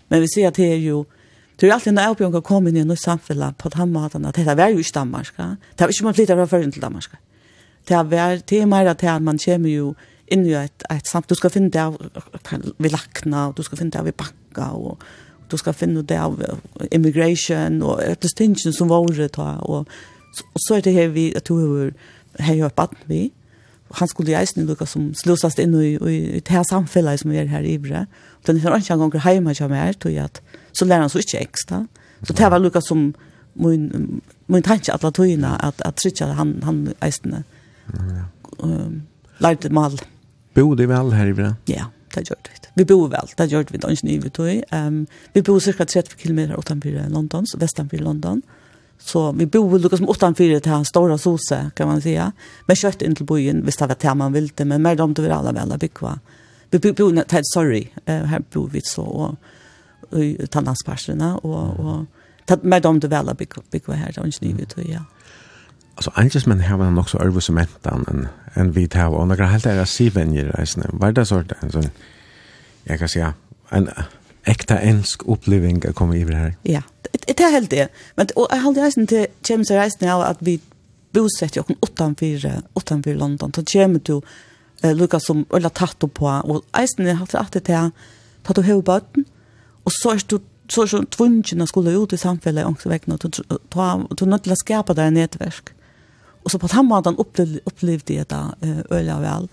men 0.07 0.21
vi 0.21 0.27
ser 0.27 0.47
att 0.47 0.55
det 0.55 0.71
är 0.71 0.77
ju 0.77 1.05
Det 1.59 1.67
är 1.67 1.73
alltid 1.73 1.93
en 1.93 1.97
Albion 1.97 2.31
kan 2.31 2.41
komma 2.41 2.69
in 2.69 2.77
i 2.77 2.83
något 2.83 2.99
samfälle 2.99 3.53
på 3.57 3.69
den 3.69 3.91
måten 3.91 4.25
att 4.25 4.35
det 4.35 4.55
var 4.55 4.69
ju 4.69 4.77
inte 4.77 4.91
Danmarska. 4.93 5.57
Det 5.75 5.83
var 5.83 5.89
ikke 5.89 6.03
man 6.03 6.13
flyttar 6.13 6.35
fra 6.35 6.47
förrän 6.47 6.71
til 6.71 6.81
Danmark. 6.81 7.09
Det 7.87 7.95
var 7.95 8.41
det 8.49 8.61
är 8.61 8.65
mer 8.65 8.85
att 8.85 9.21
man 9.21 9.37
kommer 9.37 9.69
ju 9.69 9.93
in 10.27 10.45
i 10.45 10.53
ett, 10.53 10.83
ett 10.89 11.07
samfälle. 11.07 11.29
Du 11.29 11.35
ska 11.35 11.49
finna 11.49 11.69
det 11.69 11.97
vi 12.77 12.89
lackna 12.89 13.47
och 13.47 13.55
du 13.55 13.63
ska 13.63 13.75
finna 13.75 13.91
det 13.91 14.03
vi 14.03 14.11
banka 14.11 14.71
och 14.71 15.03
du 15.51 15.57
skal 15.57 15.73
finne 15.73 16.03
det 16.03 16.19
av 16.19 16.39
immigration 16.91 17.81
og 17.81 18.01
etter 18.03 18.29
stingen 18.29 18.73
som 18.73 18.89
var 18.89 19.07
det 19.15 19.31
ta 19.37 19.57
og, 19.61 19.87
så 20.67 20.77
er 20.77 20.81
det 20.85 20.93
her 20.93 21.07
vi 21.07 21.31
at 21.35 21.47
du 21.47 21.55
har 21.57 21.91
hej 22.45 22.61
upp 22.63 22.75
baden 22.75 22.97
vi 23.07 23.31
han 23.91 24.07
skulle 24.07 24.31
ju 24.31 24.41
isen 24.41 24.65
lucka 24.65 24.85
som 24.85 25.13
slösast 25.13 25.59
inn 25.59 25.75
i 25.75 25.95
i 25.95 26.37
i 26.37 26.39
det 26.39 26.51
her 26.51 26.63
samfellet 26.63 27.19
som 27.19 27.31
vi 27.31 27.37
er 27.37 27.47
her 27.47 27.63
i 27.63 27.77
bre. 27.77 28.05
Den 28.45 28.59
har 28.59 28.75
inte 28.75 28.95
gånger 28.95 29.19
hemma 29.19 29.53
jag 29.59 29.69
mer 29.69 29.93
tog 29.93 30.15
at 30.15 30.41
så 30.71 30.85
lærer 30.85 30.99
han 30.99 31.09
så 31.09 31.19
ikke 31.19 31.39
ekstra 31.39 31.87
Så 32.23 32.33
det 32.33 32.49
var 32.51 32.59
lukka 32.59 32.81
som 32.81 33.15
min 33.55 34.21
min 34.47 34.63
tanke 34.63 34.93
at 34.93 35.03
la 35.03 35.07
latoina 35.09 35.57
at, 35.63 35.81
at 35.85 35.95
trycka 35.95 36.25
han 36.25 36.63
han 36.63 36.93
isen. 37.07 37.43
um, 38.59 39.01
lærte 39.39 39.69
mal. 39.69 39.99
Bodde 40.55 40.87
vel 40.87 41.13
her 41.13 41.27
i 41.27 41.33
bre. 41.33 41.55
Ja 41.67 41.85
det 42.17 42.27
gjør 42.27 42.39
det. 42.45 42.69
Vi 42.77 42.85
bor 42.85 43.07
vel, 43.13 43.33
det 43.37 43.49
gjør 43.51 43.67
vi 43.71 43.79
ikke 43.79 44.07
nye 44.07 44.31
tog. 44.33 44.63
Um, 44.73 45.03
vi 45.33 45.43
bor 45.45 45.59
cirka 45.63 45.85
30 45.85 46.17
km 46.17 46.57
utenfor 46.57 46.97
London, 47.13 47.45
vestenfor 47.57 48.01
London. 48.03 48.41
Så 48.97 49.31
vi 49.37 49.45
bor 49.45 49.77
lukket 49.77 50.01
som 50.01 50.09
utenfor 50.09 50.59
til 50.59 50.71
hans 50.73 50.89
store 50.89 51.17
sose, 51.21 51.59
kan 51.75 51.87
man 51.87 52.01
säga. 52.01 52.31
Men 52.67 52.79
kjøtt 52.79 53.05
inn 53.05 53.15
til 53.15 53.29
byen, 53.29 53.61
hvis 53.63 53.77
det 53.77 53.89
var 53.89 54.01
det 54.01 54.15
man 54.17 54.33
ville, 54.33 54.65
men 54.65 54.81
mer 54.81 55.01
om 55.01 55.13
det 55.13 55.25
var 55.25 55.37
alle 55.39 55.53
vel 55.53 55.73
å 55.73 55.77
bygge. 55.77 56.15
Vi 56.71 56.79
bor 56.91 57.13
i 57.13 57.23
til, 57.23 57.45
Sorry, 57.53 57.83
uh, 58.09 58.25
her 58.27 58.41
bor 58.53 58.67
vi 58.73 58.81
så, 58.81 59.05
og 59.05 60.17
i 60.17 60.35
Tandansparslene, 60.47 61.35
og, 61.43 61.79
og 61.79 62.63
mer 62.63 62.85
om 62.87 62.99
det 62.99 63.11
vel 63.11 63.29
alle 63.29 63.35
bygge 63.37 63.95
her, 63.95 64.11
det 64.11 64.17
er 64.17 64.27
ikke 64.27 64.47
nye 64.47 64.65
tog, 64.65 64.87
ja. 64.87 65.03
Mm. 65.03 65.16
Alltså 65.97 66.11
anges 66.15 66.45
men 66.45 66.59
här 66.59 66.77
var 66.77 66.91
nog 66.91 67.09
så 67.09 67.17
över 67.19 67.39
som 67.39 67.57
en 67.57 68.27
en 68.53 68.71
vit 68.71 68.93
här 68.93 69.09
och 69.09 69.27
några 69.27 69.45
helt 69.45 69.65
era 69.65 69.85
sivenjer 69.85 70.59
alltså 70.59 70.81
vad 70.93 71.13
det 71.13 71.25
sort 71.25 71.51
alltså 71.61 71.81
jag 72.83 72.99
kan 72.99 73.09
säga 73.09 73.33
en 73.69 73.89
äkta 74.43 74.79
ensk 74.79 75.21
upplevelse 75.25 75.89
att 75.89 75.95
komma 75.95 76.17
över 76.17 76.33
här. 76.33 76.55
Ja, 76.61 76.81
det 77.11 77.39
är 77.39 77.51
helt 77.51 77.69
det. 77.69 77.89
Men 78.15 78.27
och 78.35 78.47
jag 78.49 78.57
hade 78.57 78.81
reisen 78.81 79.07
till 79.07 79.27
James 79.49 79.71
reisen 79.71 80.07
nu 80.07 80.13
att 80.13 80.37
vi 80.39 80.59
bosätter 81.11 81.61
oss 81.61 81.77
utanför 81.81 82.61
utanför 82.75 83.15
London 83.15 83.51
Då 83.51 83.63
kommer 83.63 83.99
du 84.03 84.21
eh, 84.81 84.95
Lucas 84.95 85.25
som 85.25 85.45
eller 85.55 85.69
tatt 85.69 85.99
på 86.13 86.25
och 86.25 86.63
reisen 86.71 87.17
har 87.17 87.35
att 87.35 87.51
det 87.51 87.67
här 87.67 87.91
på 88.43 88.53
du 88.53 88.61
hur 88.61 88.81
botten 88.81 89.25
och 89.83 89.91
så 89.93 90.09
är 90.11 90.21
du 90.27 90.39
så 90.69 90.87
så 90.87 91.05
tvungen 91.05 91.61
att 91.61 91.69
skulle 91.69 91.91
ut 91.91 92.13
i 92.13 92.17
samhället 92.17 92.65
och 92.65 92.81
så 92.81 92.89
vägna 92.89 93.13
och 93.13 93.21
ta 93.69 94.07
du 94.17 94.25
något 94.25 94.47
att 94.47 94.59
skapa 94.59 94.93
där 94.93 95.11
nätverk. 95.11 95.69
Och 96.47 96.51
så 96.51 96.59
på 96.59 96.67
den 96.67 96.85
måten 96.85 97.15
upplevde, 97.17 97.59
upplevde 97.65 98.13
jag 98.13 98.25
det 98.27 98.67
uh, 98.67 98.79
öliga 98.89 99.19
väl. 99.19 99.47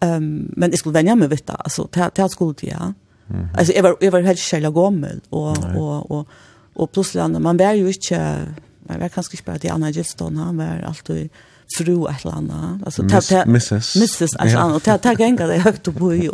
Um, 0.00 0.52
men 0.56 0.70
jag 0.70 0.78
skulle 0.78 0.92
vänja 0.92 1.14
mig 1.16 1.28
vid 1.28 1.42
det. 1.44 1.52
Alltså, 1.52 1.88
det, 1.92 2.10
det 2.14 2.28
skulle 2.28 2.54
jag. 2.60 2.92
Mm. 3.30 3.48
Alltså, 3.58 3.72
jag 3.72 3.82
var, 3.82 3.96
jag 4.00 4.12
var 4.12 4.20
helt 4.20 4.38
själva 4.38 4.70
gammal. 4.70 5.20
Och, 5.28 5.76
och, 5.76 6.10
och, 6.10 6.28
och, 6.74 6.92
plötsligt, 6.92 7.40
man 7.40 7.56
var 7.56 7.72
ju 7.72 7.86
inte... 7.86 8.46
Man 8.88 9.00
var 9.00 9.08
kanske 9.08 9.36
inte 9.36 9.50
bara 9.50 9.58
till 9.58 9.70
Anna 9.70 9.90
Gilston. 9.90 10.36
Han 10.36 10.56
var 10.56 10.84
alltid 10.86 11.30
fru 11.78 12.06
ett 12.10 12.24
eller 12.24 12.34
annat. 12.34 12.82
Alltså, 12.84 13.02
Miss, 13.02 13.12
ta, 13.12 13.20
ta, 13.20 13.42
mrs. 13.42 13.96
Mrs. 13.96 14.22
Alltså, 14.22 14.56
yeah. 14.56 14.74
Och 14.74 14.82
det 14.84 15.04
här 15.04 15.20
gängade 15.20 15.54
jag 15.54 15.62
högt 15.62 15.88
upp 15.88 15.94
bo 15.94 16.12
i. 16.12 16.28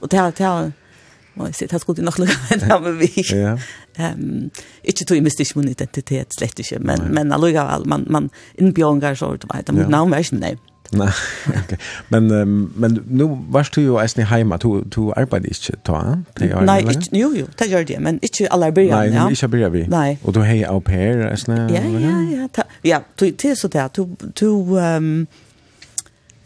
Och 0.00 0.08
det 0.08 0.18
här... 0.18 0.72
Och 1.36 1.46
jag 1.46 1.70
det 1.70 1.78
skulle 1.78 2.02
nog 2.02 2.18
lugna 2.18 2.34
med 2.50 2.58
det 2.84 2.90
vi. 2.92 3.12
Ja. 3.16 3.58
Ehm, 3.96 4.50
inte 4.82 5.04
tog 5.04 5.22
mig 5.22 5.30
stisch 5.30 5.56
min 5.56 5.68
identitet 5.68 6.34
slett 6.38 6.58
inte, 6.58 6.78
men 6.80 7.00
men 7.00 7.32
alltså 7.32 7.88
man 7.88 8.06
man 8.10 8.30
in 8.54 8.72
så 9.16 9.36
du 9.36 9.46
vet, 9.54 9.68
men 9.72 9.90
namn 9.90 10.10
vet 10.10 10.32
nej. 10.32 10.58
Nej. 10.90 11.08
Okej. 11.48 11.78
Men 12.08 12.30
men 12.76 13.04
nu 13.08 13.38
varst 13.48 13.74
du 13.74 13.80
ju 13.80 13.96
ens 13.96 14.16
ni 14.16 14.22
hemma, 14.22 14.56
du 14.56 14.84
du 14.84 15.12
arbetade 15.12 15.48
inte 15.48 15.76
då, 15.82 15.92
va? 15.92 16.22
Nej, 16.60 16.82
inte 16.82 17.08
jo 17.12 17.34
jo, 17.36 17.46
det 17.58 17.66
gör 17.66 17.84
det, 17.84 18.00
men 18.00 18.18
inte 18.22 18.48
alla 18.48 18.72
börjar 18.72 19.04
ja. 19.04 19.22
Nej, 19.22 19.30
inte 19.30 19.48
börjar 19.48 19.70
vi. 19.70 19.86
Nej. 19.88 20.18
Och 20.22 20.32
du 20.32 20.40
hej 20.40 20.64
au 20.64 20.80
pair, 20.80 21.26
ens 21.26 21.46
Ja, 21.48 22.00
ja, 22.00 22.22
ja. 22.32 22.48
ta, 22.52 22.62
Ja, 22.82 23.02
du 23.14 23.30
det 23.30 23.56
så 23.56 23.68
där, 23.68 23.90
du 23.94 24.16
du 24.34 24.46
um, 24.46 25.26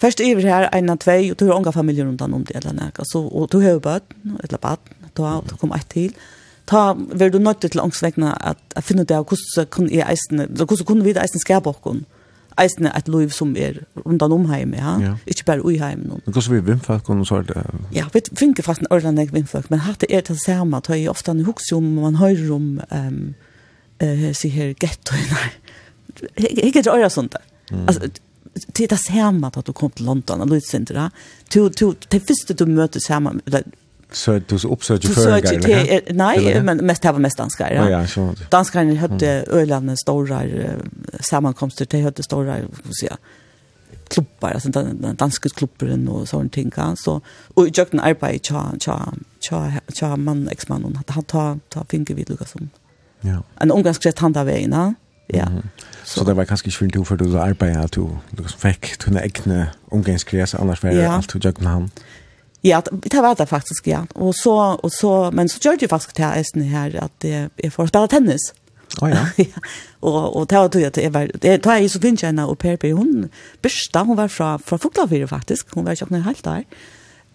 Først 0.01 0.20
iver 0.24 0.46
her, 0.48 0.68
en 0.72 0.92
av 0.92 1.01
tvei, 1.03 1.30
og 1.30 1.38
du 1.40 1.46
har 1.48 1.59
unga 1.59 1.72
familier 1.76 2.07
rundt 2.09 2.22
om 2.24 2.44
det, 2.44 2.57
eller 2.57 2.72
nek, 2.76 3.03
Så, 3.05 3.20
og 3.20 3.51
du 3.53 3.61
har 3.61 3.76
jo 3.76 3.80
bad, 3.84 4.01
eller 4.44 4.59
bad, 4.59 4.78
da, 5.16 5.22
og 5.22 5.51
du 5.51 5.57
kom 5.61 5.72
et 5.76 5.86
til, 5.92 6.14
ta, 6.66 6.94
vil 6.94 7.32
du 7.32 7.38
nødt 7.38 7.61
til 7.61 7.80
ångsvekkene 7.80 8.32
at, 8.46 8.62
at 8.76 8.84
finne 8.84 9.05
det 9.05 9.16
av 9.16 9.26
hvordan 9.28 9.68
kunne 9.70 9.92
jeg 9.92 10.07
eisene, 10.09 10.46
hvordan 10.46 10.86
kunne 10.86 11.05
vi 11.05 11.12
eisene 11.12 11.42
skabe 11.42 11.68
okken, 11.68 12.07
eisene 12.61 12.92
et 12.96 13.09
liv 13.09 13.28
som 13.34 13.53
er 13.57 13.82
rundt 14.07 14.22
om 14.22 14.48
heim, 14.48 14.72
ja, 14.74 14.96
ja. 15.03 15.12
ikke 15.26 15.44
bare 15.44 15.64
ui 15.64 15.76
heim. 15.78 16.07
Men 16.09 16.24
hvordan 16.24 16.55
vi 16.55 16.62
vimfalk, 16.70 17.09
og 17.11 17.26
så 17.26 17.42
er 17.42 17.42
det? 17.51 17.66
Ja, 17.94 18.07
vi 18.14 18.24
finner 18.32 18.62
faktisk 18.62 18.86
en 18.86 18.92
ordentlig 18.94 19.26
jeg 19.26 19.34
vimfalk, 19.34 19.70
men 19.70 19.84
hatt 19.84 20.01
det 20.01 20.11
er 20.14 20.24
til 20.24 20.40
samme, 20.40 20.76
at 20.76 20.88
jeg 20.88 21.11
ofte 21.11 21.36
husker 21.44 21.76
om, 21.76 21.92
man 22.01 22.16
hører 22.16 22.55
om, 22.55 22.80
um, 22.88 23.22
uh, 24.03 24.26
sier 24.32 24.57
her, 24.57 24.74
gettoene, 24.80 25.44
jeg, 26.40 26.57
jeg, 26.57 26.57
jeg, 26.57 26.74
jeg, 26.74 26.84
jeg, 26.86 27.20
jeg, 27.70 28.01
jeg, 28.01 28.11
till 28.72 28.88
det 28.88 28.96
samme 28.96 29.46
att 29.46 29.66
du 29.66 29.72
kom 29.72 29.90
till 29.90 30.05
London 30.05 30.40
och 30.40 30.48
Lucinda 30.48 31.11
då 31.55 31.70
till 31.70 31.94
till 31.94 32.09
det 32.09 32.20
första 32.20 32.55
du 32.55 32.66
möter 32.66 33.01
samma 33.01 33.34
så 34.12 34.40
du 34.46 34.59
så 34.59 34.68
uppsöker 34.68 35.09
för 35.09 35.40
dig 35.40 36.05
nej 36.11 36.62
men 36.62 36.76
mest 36.76 37.05
har 37.05 37.18
mest 37.18 37.36
danskar 37.36 37.70
ja. 37.70 37.90
Ja 37.90 38.07
så 38.07 38.34
danskar 38.51 38.94
hade 38.94 39.44
Öland 39.48 39.98
stora 39.98 40.42
sammankomster 41.20 41.86
de 41.90 42.03
hade 42.03 42.22
stora 42.22 42.57
vad 42.84 42.94
säga 43.01 43.16
klubbar 44.09 44.51
alltså 44.51 44.68
den 44.68 45.16
danska 45.16 45.48
klubben 45.48 46.09
och 46.09 46.28
sånt 46.28 46.53
ting 46.53 46.72
så 46.96 47.20
och 47.55 47.68
jag 47.74 47.90
kunde 47.90 48.05
arbeta 48.05 48.38
cha 48.42 48.72
cha 48.80 49.12
cha 49.40 49.72
cha 49.94 50.16
man 50.16 50.48
ex 50.48 50.68
man 50.68 50.84
hon 50.84 50.96
hade 50.96 51.22
ta 51.22 51.59
ta 51.68 51.84
finger 51.84 52.14
vid 52.14 52.30
Lucas 52.30 52.55
ja. 53.20 53.42
En 53.57 53.70
ungarsk 53.70 54.07
rätt 54.07 54.18
handa 54.18 54.44
vägen 54.44 54.94
Ja. 55.34 55.48
Mm 55.48 55.58
-hmm. 55.58 55.84
Så, 56.04 56.20
så 56.20 56.24
det 56.24 56.36
var 56.36 56.44
kanskje 56.44 56.66
ikke 56.66 56.78
fint 56.78 57.06
for 57.06 57.16
du 57.16 57.38
arbeidet 57.38 57.84
at 57.84 57.94
du, 57.94 58.08
du 58.38 58.42
fikk 58.48 58.96
tunne 58.98 59.20
egne 59.22 59.70
omgangskrets, 59.90 60.54
annars 60.54 60.82
var 60.82 60.90
det 60.90 61.02
ja. 61.02 61.16
alt 61.16 61.32
du 61.32 61.38
gjør 61.38 61.52
med 61.60 61.68
han. 61.68 61.90
Ja, 62.64 62.80
det 63.12 63.22
var 63.22 63.34
det 63.34 63.48
faktisk, 63.48 63.86
ja. 63.86 64.00
Og 64.14 64.34
så, 64.34 64.76
og 64.82 64.90
så, 64.90 65.30
men 65.30 65.48
så 65.48 65.58
gjør 65.62 65.72
det 65.72 65.82
jo 65.82 65.88
faktisk 65.88 66.14
til 66.14 66.24
eisen 66.24 66.62
her 66.62 66.90
at 67.02 67.24
jeg 67.24 67.72
får 67.72 67.86
spille 67.86 68.08
tennis. 68.08 68.52
Å 68.98 69.04
oh, 69.04 69.10
ja. 69.10 69.26
ja. 69.38 69.62
Og, 70.00 70.36
og 70.36 70.50
det 70.50 70.58
var 70.58 70.68
det 70.68 70.84
at 70.84 70.98
jeg 70.98 71.14
var, 71.14 71.28
det 71.42 71.58
var 71.64 71.78
jeg 71.78 71.90
så 71.92 72.00
finnes 72.02 72.24
henne 72.26 72.46
og 72.48 72.58
Per 72.58 72.76
Per, 72.80 72.94
hun 72.96 73.28
børsta, 73.62 74.02
hun 74.04 74.18
var 74.18 74.32
fra, 74.32 74.56
fra 74.58 74.78
Foglavire 74.80 75.28
faktisk, 75.28 75.74
hun 75.74 75.86
var 75.86 75.94
ikke 75.94 76.10
noe 76.10 76.26
helt 76.26 76.44
der. 76.44 76.64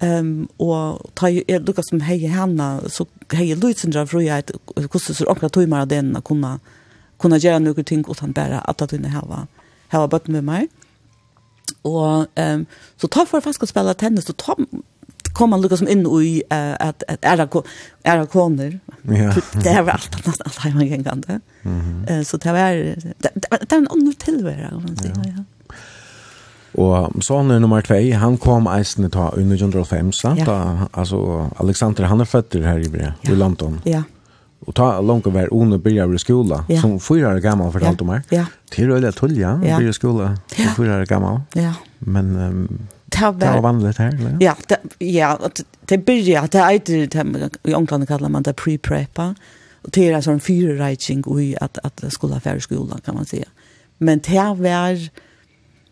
Ehm 0.03 0.27
um, 0.27 0.49
og 0.59 1.05
ta 1.15 1.29
er 1.31 1.61
lukka 1.63 1.83
som 1.87 2.01
hei 2.03 2.17
henne, 2.27 2.65
så 2.91 3.05
hei 3.31 3.53
Luitzendra 3.55 4.03
fra 4.05 4.19
jeg, 4.19 4.43
hvordan 4.75 5.15
så 5.15 5.27
akkurat 5.31 5.53
tog 5.55 5.69
meg 5.71 5.85
av 5.85 5.93
den 5.93 6.17
å 6.19 6.23
kunne 6.25 6.57
kunna 7.21 7.39
gjøre 7.41 7.61
noen 7.63 7.87
ting 7.87 8.03
utan 8.09 8.33
bare 8.33 8.61
at 8.69 8.81
at 8.81 8.89
kunne 8.89 9.13
hava, 9.13 9.45
hava 9.93 10.09
bøtten 10.11 10.33
med 10.33 10.45
meg. 10.47 10.69
Og 11.85 12.27
um, 12.39 12.67
så 12.97 13.07
tar 13.07 13.25
for 13.29 13.43
faktisk 13.45 13.65
å 13.65 13.69
spille 13.69 13.93
tennis, 13.97 14.29
og 14.29 14.37
ta 14.41 14.57
kom 15.35 15.51
man 15.51 15.59
lukka 15.59 15.75
som 15.81 15.89
inn 15.91 16.05
i 16.07 16.37
uh, 16.47 16.75
at, 16.79 17.03
at 17.11 17.25
era, 17.27 17.47
era 18.07 18.27
koner. 18.31 18.77
Ja. 19.03 19.33
Det 19.65 19.73
var 19.83 19.97
alt 19.97 20.15
annet 20.15 20.45
alt 20.45 20.61
heima 20.63 20.85
gengande. 20.87 21.41
Eh, 21.63 21.71
-hmm. 21.71 22.23
så 22.23 22.37
det 22.37 22.53
var 22.53 22.71
det, 22.71 23.31
det 23.33 23.47
var 23.51 23.77
en 23.77 23.87
annen 23.91 24.13
tilvære, 24.13 24.69
kan 24.69 24.81
man 24.83 24.97
si. 24.97 25.11
Ja. 25.25 25.43
Og 26.77 27.23
sånn 27.23 27.51
er 27.51 27.59
nummer 27.59 27.81
2, 27.81 28.13
han 28.13 28.37
kom 28.37 28.67
eisende 28.67 29.09
ta 29.09 29.29
under 29.37 29.55
105, 29.55 30.11
sant? 30.11 30.39
Ja. 30.39 30.45
Da, 30.45 30.87
altså, 30.93 31.49
Alexander, 31.59 32.03
han 32.03 32.21
er 32.21 32.25
født 32.25 32.53
her 32.53 32.77
i 32.77 32.89
Bre, 32.89 33.13
ja. 33.23 33.31
i 33.31 33.35
London. 33.35 33.79
Ja 33.85 34.03
och 34.65 34.75
ta 34.75 35.01
långt 35.01 35.25
var 35.25 35.53
under 35.53 35.77
börjar 35.77 36.15
i 36.15 36.19
skola 36.19 36.65
ja. 36.69 36.81
som 36.81 36.99
fyra 36.99 37.29
år 37.29 37.39
gammal 37.39 37.71
för 37.71 37.85
allt 37.87 38.01
om 38.01 38.09
här. 38.09 38.21
Ja. 38.29 38.45
Till 38.69 38.91
öliga 38.91 39.11
tulja 39.11 39.61
ja. 39.63 39.77
börjar 39.77 39.89
i 39.89 39.93
skola 39.93 40.37
som 40.55 40.65
fyra 40.77 41.01
år 41.01 41.05
gammal. 41.05 41.41
Ja. 41.53 41.73
Men 41.99 42.35
um, 42.35 42.79
det 43.05 43.31
var 43.31 43.61
vanligt 43.61 43.97
här. 43.97 44.07
Eller? 44.07 44.37
Ja, 44.39 44.55
det, 44.67 45.05
ja, 45.05 45.39
det 45.85 45.97
börjar, 45.97 46.47
det 46.51 46.57
är 46.57 46.89
i 47.65 47.73
England 47.73 48.07
kallar 48.07 48.29
man 48.29 48.43
det 48.43 48.53
pre-prepa. 48.53 49.35
Och 49.81 49.89
det 49.91 50.09
är 50.09 50.13
en 50.13 50.33
en 50.33 50.39
fyrreitsing 50.39 51.23
i 51.41 51.55
att, 51.61 51.77
att 51.83 52.13
skola 52.13 52.39
färre 52.39 52.61
skolan 52.61 53.01
kan 53.05 53.15
man 53.15 53.25
säga. 53.25 53.45
Men 53.97 54.19
det 54.19 54.39
var, 54.39 55.09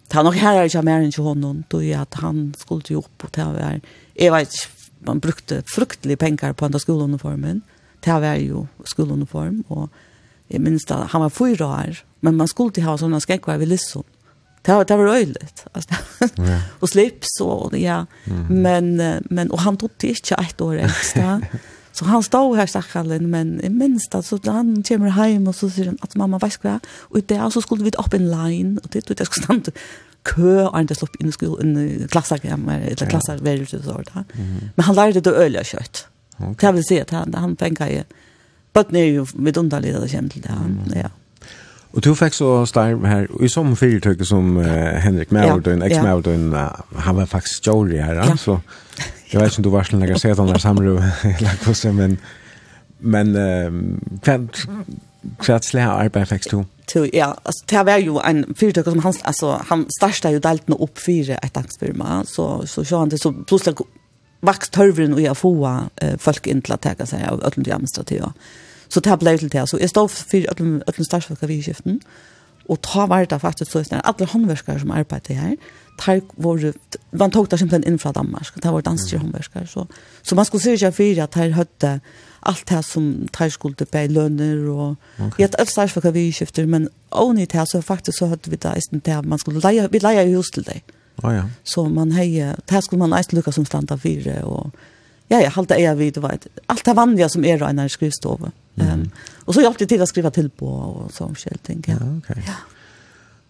det 0.08 0.16
var 0.16 0.24
nog 0.24 0.34
här 0.34 0.64
är 0.64 0.70
jag 0.76 0.86
mer 0.86 0.98
än 0.98 1.12
20 1.12 1.34
någon 1.34 1.64
då 1.68 1.84
är 1.84 1.98
att 1.98 2.14
han 2.14 2.54
skulle 2.58 2.82
ju 2.90 2.96
upp 2.96 3.18
på 3.18 3.28
det 3.32 3.44
var, 3.44 3.82
Jag 4.14 4.34
vet 4.34 4.50
man 5.06 5.20
brukte 5.20 5.64
fruktliga 5.66 6.18
pengar 6.18 6.54
på 6.54 6.66
andra 6.66 6.80
skoluniformen 6.80 7.62
det 8.06 8.22
var 8.24 8.40
jo 8.42 8.66
skoluniform, 8.86 9.64
og 9.70 9.90
jeg 10.52 10.62
minns 10.62 10.86
da, 10.90 11.04
han 11.10 11.24
var 11.24 11.34
fyra 11.34 11.70
år, 11.84 12.02
men 12.22 12.36
man 12.40 12.50
skulle 12.52 12.74
ikke 12.74 12.88
ha 12.88 12.98
sånne 13.00 13.22
skrekkvar 13.24 13.62
ved 13.62 13.72
Lisson. 13.72 14.06
Det 14.64 14.76
var, 14.76 14.86
det 14.88 14.96
var 14.98 15.16
øyligt, 15.18 15.66
Alltså, 15.74 15.96
ja. 16.40 16.60
og 16.82 16.90
slips, 16.90 17.40
og 17.42 17.74
ja, 17.76 18.04
mm. 18.26 18.46
men, 18.50 18.96
men, 19.30 19.52
og 19.52 19.60
han 19.60 19.78
tog 19.78 19.92
ikke 20.04 20.40
ett 20.40 20.62
år 20.62 20.86
ekstra, 20.86 21.40
Så 21.94 22.06
han 22.10 22.24
stod 22.26 22.56
her 22.58 22.66
stakkalen, 22.66 23.30
men 23.30 23.62
i 23.62 23.70
minst 23.70 24.16
att 24.16 24.26
så 24.26 24.40
han 24.46 24.84
kommer 24.84 25.14
hjem 25.14 25.48
og 25.48 25.56
så 25.56 25.70
sier 25.70 25.92
han 25.92 26.00
at 26.02 26.16
mamma, 26.18 26.40
veis 26.42 26.58
hva? 26.64 26.80
Og 27.12 27.20
i 27.20 27.26
dag 27.30 27.52
så 27.54 27.62
skulle 27.62 27.86
vi 27.86 27.94
opp 28.02 28.16
en 28.18 28.32
line, 28.32 28.82
og 28.82 28.90
det 28.94 29.06
det 29.14 29.28
skulle 29.28 29.46
stande 29.46 29.74
kø, 30.24 30.64
og 30.64 30.74
han 30.74 30.90
slopp 30.90 31.20
inn 31.20 31.30
i 31.30 31.36
skolen, 31.36 31.78
i 31.78 32.08
klasser, 32.08 32.42
eller 32.42 33.06
klassar 33.06 33.38
ja. 33.44 33.52
eller 33.52 33.66
så, 33.70 34.00
da. 34.10 34.24
Mm. 34.34 34.72
Men 34.76 34.86
han 34.88 34.96
lærte 34.96 35.22
det 35.22 35.36
øyelig 35.38 35.66
kjøtt. 35.70 36.08
Okay. 36.38 36.54
Det 36.60 36.72
vill 36.72 36.84
säga 36.84 37.04
att 37.04 37.10
han, 37.10 37.34
han 37.34 37.56
tänker 37.56 37.88
ju, 37.88 38.04
bøttene 38.74 39.00
er 39.00 39.12
jo 39.20 39.26
vidunderlig 39.34 39.94
det 39.94 40.10
kommer 40.12 40.30
til 40.30 40.42
det. 40.42 40.50
Han, 40.50 40.80
ja. 40.96 41.12
Og 41.94 42.02
du 42.02 42.16
fikk 42.18 42.34
så 42.34 42.48
starv 42.66 43.06
her, 43.06 43.28
i 43.38 43.48
som 43.54 43.76
fyrtøkke 43.78 44.26
som 44.26 44.56
uh, 44.58 44.66
Henrik 45.04 45.32
Mæverdøyn, 45.32 45.84
ja, 45.84 45.92
eks-Mæverdøyn, 45.92 46.48
uh, 46.54 47.02
han 47.06 47.20
var 47.20 47.30
faktisk 47.30 47.68
jolly 47.68 48.00
her, 48.02 48.18
ja. 48.18 48.36
så 48.36 48.58
jeg 49.30 49.42
vet 49.42 49.52
ikke 49.52 49.62
om 49.62 49.64
du 49.64 49.70
var 49.70 49.90
når 49.94 50.14
jeg 50.14 50.24
ser 50.24 50.34
den 50.40 50.50
der 50.50 50.62
samru, 50.62 50.96
eller 51.36 51.60
på 51.62 51.74
seg, 51.78 51.94
men, 51.94 52.18
men 53.00 53.36
uh, 53.38 53.70
hva, 54.26 54.40
hva 55.46 55.60
slag 55.62 55.92
arbeid 55.92 56.32
fikk 56.34 56.50
du? 56.50 56.64
Til, 56.90 57.10
ja, 57.14 57.30
altså, 57.46 57.66
det 57.70 57.86
var 57.86 58.02
jo 58.02 58.18
en 58.26 58.42
fyrtøkke 58.58 58.96
som 58.96 59.06
han, 59.06 59.22
altså, 59.30 59.52
han 59.70 59.86
startet 59.94 60.34
jo 60.34 60.42
deltene 60.42 60.82
opp 60.82 60.98
fire 60.98 61.38
et 61.46 61.54
dagsfirma, 61.54 62.24
så, 62.26 62.48
så, 62.66 62.82
så, 62.82 63.06
så, 63.06 63.22
så 63.22 63.36
plutselig 63.46 63.86
vakt 64.44 64.74
tørvren 64.76 65.16
og 65.16 65.24
jeg 65.24 65.40
få 65.40 65.54
folk 66.20 66.48
inn 66.52 66.62
til 66.62 66.76
å 66.76 66.82
teka 66.84 67.08
seg 67.10 67.24
av 67.28 67.40
ødelen 67.40 67.64
til 67.64 67.76
administrativa. 67.76 68.34
Så 68.94 69.02
det 69.02 69.18
ble 69.20 69.38
til 69.38 69.50
det. 69.50 69.66
Så 69.70 69.80
jeg 69.82 69.90
stod 69.90 70.12
for 70.12 70.52
ødelen 70.52 71.08
statsfolk 71.08 71.44
av 71.44 71.50
vidskiften, 71.50 72.02
og 72.72 72.80
ta 72.82 73.06
var 73.12 73.26
det 73.28 73.42
faktisk 73.42 73.72
så 73.72 73.82
snart. 73.84 74.06
Alle 74.08 74.28
håndverskere 74.30 74.80
som 74.80 74.92
arbeidet 74.92 75.36
her, 75.36 75.56
tar 76.00 76.22
vår, 76.38 76.72
man 77.12 77.32
tok 77.32 77.52
det 77.52 77.60
simpelthen 77.60 77.94
inn 77.94 78.00
fra 78.00 78.14
Danmark, 78.16 78.56
det 78.56 78.72
var 78.72 78.86
danske 78.86 79.18
håndverskere. 79.18 79.68
Så, 79.68 79.86
så 80.24 80.36
man 80.36 80.46
skulle 80.46 80.64
se 80.64 80.78
ikke 80.78 80.92
for 80.96 81.24
at 81.26 81.36
her 81.36 81.58
høtte 81.58 82.00
allt 82.44 82.70
det 82.70 82.82
som 82.86 83.28
tar 83.34 83.50
skulle 83.50 83.86
på 83.88 84.08
lønner 84.10 84.66
og 84.72 84.96
okay. 85.20 85.44
jeg 85.44 85.52
tar 85.52 85.70
statsfolk 85.70 86.06
vi 86.12 86.26
vidskifter, 86.26 86.66
men 86.66 86.90
only 87.12 87.46
det 87.46 87.68
så 87.70 87.82
faktiskt 87.82 88.18
så 88.18 88.32
hade 88.32 88.50
vi 88.50 88.56
det, 88.56 88.76
det 89.06 89.26
man 89.26 89.40
skulle 89.40 89.64
leja 89.64 89.88
vi 89.92 90.00
leja 90.00 90.24
hus 90.24 90.52
till 90.52 90.64
dig. 90.64 90.84
Mm 90.88 91.03
Oh, 91.16 91.36
ja. 91.36 91.50
Så 91.64 91.90
man 91.90 92.12
heje, 92.12 92.56
det 92.66 92.74
här 92.74 92.82
skulle 92.82 93.00
man 93.00 93.14
eist 93.14 93.34
lukka 93.34 93.52
som 93.52 93.66
standa 93.66 93.98
fyra 93.98 94.46
och 94.46 94.72
ja, 95.28 95.42
ja, 95.42 95.50
halta 95.50 95.76
är 95.76 95.96
vid, 95.96 96.18
vet, 96.18 96.48
allt 96.66 96.86
det 96.86 96.94
vanliga 96.94 97.30
som 97.30 97.46
är 97.46 97.58
rena 97.58 97.86
i 97.86 97.90
skrivstova. 97.90 98.52
Mm. 98.76 99.10
Och 99.46 99.54
så 99.54 99.62
hjälpte 99.62 99.84
det 99.84 99.88
till 99.88 100.02
att 100.02 100.10
skriva 100.10 100.32
till 100.32 100.50
på 100.50 100.68
och 100.68 101.14
sån 101.14 101.36
själv, 101.36 101.58
tänker 101.58 101.92
jag. 101.92 102.02
Ja, 102.02 102.18
okay. 102.18 102.44
ja. 102.48 102.54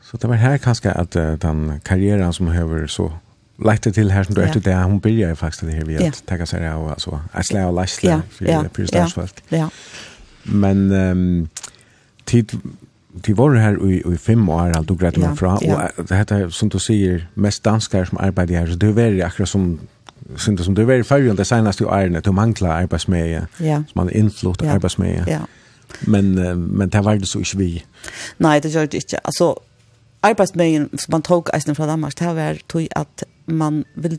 Så 0.01 0.17
det 0.17 0.27
var 0.27 0.35
här 0.35 0.57
kanske 0.57 0.91
att 0.91 1.15
uh, 1.15 1.33
den 1.33 1.79
karriären 1.83 2.33
som 2.33 2.45
behöver 2.45 2.87
så 2.87 3.13
läkte 3.57 3.91
till 3.91 4.11
här 4.11 4.23
som 4.23 4.35
du 4.35 4.41
är 4.41 4.51
till 4.51 4.61
det, 4.61 4.75
hon 4.75 4.99
börjar 4.99 5.35
faktiskt 5.35 5.65
det 5.65 5.71
här 5.71 5.85
vid 5.85 6.01
att 6.01 6.25
tacka 6.25 6.45
sig 6.45 6.61
det 6.61 6.73
och 6.73 6.89
alltså, 6.89 7.21
att 7.31 7.45
slä 7.45 7.65
och 7.65 7.73
lastla 7.73 8.21
för 8.29 8.45
det 8.45 8.51
Ja, 8.91 9.07
ja, 9.15 9.27
ja. 9.49 9.69
Men 10.43 10.91
um, 10.91 11.49
tid 12.23 12.51
de 13.25 13.37
var 13.37 13.55
her 13.61 13.77
i, 13.85 14.01
i 14.13 14.17
fem 14.17 14.49
år, 14.49 14.73
alt 14.77 14.89
du 14.89 14.95
greit 14.95 15.17
meg 15.21 15.37
fra, 15.37 15.57
ja. 15.61 15.87
og 15.97 16.07
det 16.09 16.17
heter, 16.17 16.47
som 16.49 16.69
du 16.69 16.79
sier, 16.81 17.27
mest 17.35 17.63
danskere 17.65 18.05
som 18.09 18.17
arbeider 18.21 18.59
her, 18.59 18.71
så 18.71 18.77
det 18.79 18.89
er 18.89 18.95
veldig 18.97 19.25
akkurat 19.25 19.49
som, 19.49 19.67
som 20.37 20.57
det, 20.57 20.65
som 20.65 20.75
det 20.75 20.83
er 20.83 20.89
veldig 20.89 21.05
færre 21.05 21.29
enn 21.29 21.37
det 21.37 21.47
seneste 21.47 21.85
årene, 21.85 22.23
du 22.25 22.31
mangler 22.33 22.73
arbeidsmeie, 22.73 23.45
ja. 23.59 23.83
som 23.89 24.01
man 24.01 24.09
er 24.09 24.17
innflott 24.23 24.65
ja. 24.65 24.73
arbeidsmeie. 24.73 25.25
Ja. 25.27 25.43
Men, 26.09 26.33
men 26.57 26.89
det 26.89 27.03
var 27.05 27.19
det 27.21 27.29
så 27.29 27.43
ikke 27.43 27.57
vi. 27.57 27.83
Nej, 28.41 28.59
det 28.59 28.69
gör 28.69 28.85
det 28.85 28.97
inte. 28.97 29.17
Alltså, 29.23 29.53
arbeidsmeien 30.21 30.89
som 30.97 31.11
man 31.11 31.21
tog 31.21 31.49
eisen 31.53 31.75
fra 31.75 31.87
Danmark, 31.87 32.19
det 32.19 32.35
var 32.35 32.57
tog 32.67 32.87
at 32.95 33.23
man 33.45 33.83
ville 33.95 34.17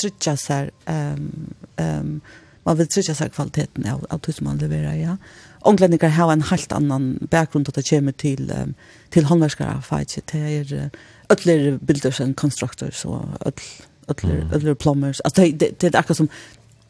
trytja 0.00 0.36
sig 0.36 0.70
um, 0.88 1.54
um, 1.80 2.20
man 2.64 2.76
ville 2.76 2.88
trytja 2.88 3.14
sig 3.14 3.30
kvaliteten 3.30 3.86
av, 3.86 4.06
av 4.10 4.20
det 4.26 4.32
som 4.32 4.46
man 4.46 4.58
levererar. 4.58 4.94
ja. 4.94 5.16
Ånglendingar 5.62 6.08
har 6.08 6.32
en 6.32 6.42
helt 6.42 6.72
annan 6.72 7.18
bakgrund 7.30 7.68
att 7.68 7.74
det 7.74 7.90
kommer 7.90 8.12
till 8.12 8.52
um, 8.62 8.74
till 9.10 9.24
handverkare 9.24 9.82
fight 9.82 10.18
det 10.32 10.38
är 10.38 10.90
ödler 11.28 11.78
builders 11.82 12.20
and 12.20 12.36
constructors 12.36 13.04
och 13.04 13.24
ödl 13.40 13.60
mm. 14.22 14.52
ödler 14.52 14.74
plumbers 14.74 15.20
alltså 15.20 15.42
det 15.42 15.52
det, 15.52 15.80
det 15.80 15.86
är 15.86 15.96
akkurat 15.96 16.16
som 16.16 16.28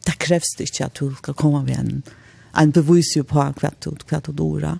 det 0.05 0.11
krävs 0.11 0.55
det 0.57 0.63
inte 0.63 0.85
att 0.85 0.93
du 0.93 1.15
ska 1.15 1.33
komma 1.33 1.63
med 1.63 1.79
en 1.79 2.03
en 2.53 2.71
bevis 2.71 3.17
ju 3.17 3.23
på 3.23 3.53
kvart 3.59 3.87
och 3.87 3.99
kvart 3.99 4.27
och 4.27 4.33
dora 4.33 4.79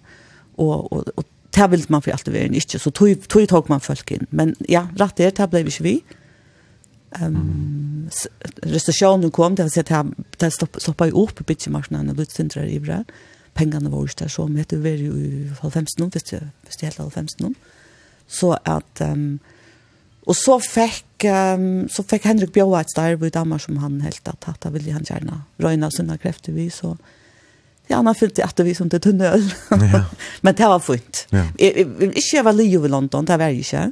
Og, 0.58 0.94
og, 0.94 1.08
og 1.16 1.26
det 1.56 1.72
vil 1.72 1.86
man 1.90 2.02
för 2.02 2.12
alltid 2.12 2.34
vara 2.34 2.44
inte 2.44 2.80
så 2.80 2.92
tog 2.92 3.28
tog 3.28 3.48
tog 3.48 3.70
man 3.70 3.80
folk 3.80 4.12
inn. 4.12 4.28
men 4.30 4.56
ja 4.70 4.88
rett 5.00 5.20
er, 5.20 5.30
det 5.30 5.50
blev 5.50 5.66
vi 5.66 5.78
vi 5.80 6.04
Um, 7.22 7.36
um, 7.36 8.10
Restasjonen 8.64 9.32
kom 9.32 9.56
det 9.56 9.64
vil 9.64 9.72
si 9.72 9.80
at 9.80 10.06
det 10.40 10.54
stoppade 10.54 11.12
upp 11.12 11.46
bitch 11.46 11.68
marknaden 11.68 12.10
och 12.10 12.16
lite 12.16 12.34
centralt 12.34 12.72
i 12.72 12.80
Bra 12.80 13.04
pengene 13.58 13.92
våre 13.92 14.14
der 14.20 14.32
så 14.32 14.48
vi 14.50 14.62
heter 14.62 14.82
vi 14.82 14.96
jo 15.06 15.16
i 15.16 15.32
90 15.62 16.00
nå, 16.00 16.10
hvis 16.14 16.28
det, 16.32 16.42
hvis 16.66 16.80
det 16.80 16.90
heter 16.90 17.10
90 17.10 17.42
nå. 17.44 17.54
Så 18.32 18.54
at, 18.66 19.02
um, 19.04 19.40
og 20.24 20.38
så 20.40 20.58
fikk, 20.64 21.26
um, 21.28 21.88
så 21.92 22.06
fikk 22.08 22.30
Henrik 22.30 22.54
Bjøa 22.56 22.82
et 22.82 22.94
starv 22.94 23.26
i 23.28 23.34
Danmark 23.34 23.66
som 23.66 23.82
han 23.84 24.00
helt 24.06 24.28
at 24.28 24.48
hatt, 24.48 24.62
da 24.64 24.72
ville 24.72 24.94
han 24.96 25.08
gjerne 25.08 25.42
røyne 25.62 25.92
sine 25.92 26.18
krefter 26.22 26.56
vi, 26.56 26.70
så 26.72 26.96
ja, 27.90 27.98
han 27.98 28.08
har 28.08 28.16
fyllt 28.16 28.38
det 28.38 28.46
at 28.46 28.62
vi 28.64 28.74
som 28.78 28.88
det 28.88 29.02
tunnel. 29.04 29.44
Ja. 29.70 30.06
men 30.46 30.56
det 30.56 30.68
var 30.70 30.80
fint. 30.80 31.26
Ja. 31.34 31.44
Jeg, 31.60 31.76
jeg, 31.76 31.88
jeg, 32.00 32.14
ikke 32.22 32.46
var 32.48 32.56
liv 32.56 32.86
i 32.88 32.92
London, 32.92 33.28
det 33.28 33.36
var 33.40 33.52
jeg 33.52 33.66
ikke. 33.66 33.84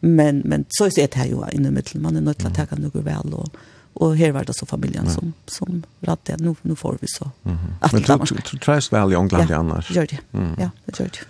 Men, 0.00 0.42
men 0.44 0.66
så 0.76 0.90
er 0.90 1.08
det 1.08 1.16
her 1.16 1.30
jo 1.32 1.46
inne 1.48 1.72
i 1.72 1.74
middelen, 1.74 2.04
man 2.04 2.18
er 2.18 2.26
nødt 2.26 2.42
til 2.42 2.50
å 2.50 2.54
ta 2.54 2.76
noe 2.76 3.02
vel 3.02 3.34
og 3.34 3.56
Og 3.94 4.16
her 4.16 4.32
var 4.32 4.44
det 4.44 4.54
så 4.56 4.66
familien 4.66 5.04
ja. 5.06 5.12
som, 5.12 5.32
som 5.46 5.82
räddade, 6.00 6.44
Nå, 6.44 6.54
nå 6.62 6.74
får 6.74 6.98
vi 7.00 7.06
så. 7.08 7.30
Mm 7.44 7.56
-hmm. 7.56 7.92
Men 7.92 8.02
du, 8.02 8.34
du, 8.34 8.40
du 8.52 8.58
tröst 8.58 8.92
väl 8.92 9.12
i 9.12 9.14
England 9.14 9.50
ja, 9.50 9.58
annars? 9.58 9.90
gör 9.90 10.06
det. 10.06 10.18
Mm. 10.32 10.54
Ja, 10.58 10.70
det 10.86 11.00
gjør 11.00 11.08
det. 11.08 11.20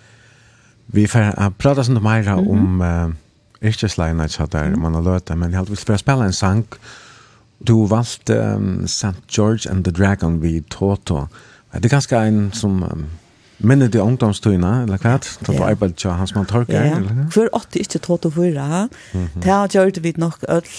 Vi 0.85 1.07
får 1.07 1.19
uh, 1.19 1.49
prata 1.49 1.83
sånt 1.83 2.03
mer 2.03 2.27
mm 2.27 2.39
-hmm. 2.39 2.49
om 2.49 2.81
uh, 2.81 3.13
yrkeslejna 3.61 4.27
så 4.27 4.45
där 4.45 4.65
mm. 4.65 4.79
man 4.79 4.95
har 4.95 5.01
löta, 5.01 5.35
men 5.35 5.53
jag 5.53 5.65
vill 5.65 5.77
spela 5.77 6.25
en 6.25 6.33
sang. 6.33 6.65
Du 7.57 7.87
valgte 7.87 8.33
um, 8.33 8.83
St. 8.85 9.21
George 9.27 9.71
and 9.71 9.85
the 9.85 9.91
Dragon 9.91 10.39
vid 10.41 10.69
Toto. 10.69 11.27
Det 11.71 11.85
är 11.85 11.89
ganska 11.89 12.21
en 12.21 12.51
som... 12.51 12.83
Um, 12.83 13.05
Men 13.59 13.81
det 13.81 13.99
ungdomstøyna, 13.99 14.83
eller 14.85 15.01
hva? 15.03 15.17
Da 15.19 15.53
du 15.53 15.63
arbeidde 15.63 15.97
til 15.99 16.13
hans 16.15 16.33
man 16.35 16.47
tørker, 16.47 16.79
eller 16.79 17.15
hva? 17.15 17.25
Før 17.33 17.49
8, 17.59 17.79
ikke 17.83 17.99
24. 17.99 18.89
Det 19.43 19.51
har 19.51 19.67
gjort 19.73 20.03
vi 20.03 20.13
nok 20.17 20.45
øl, 20.49 20.69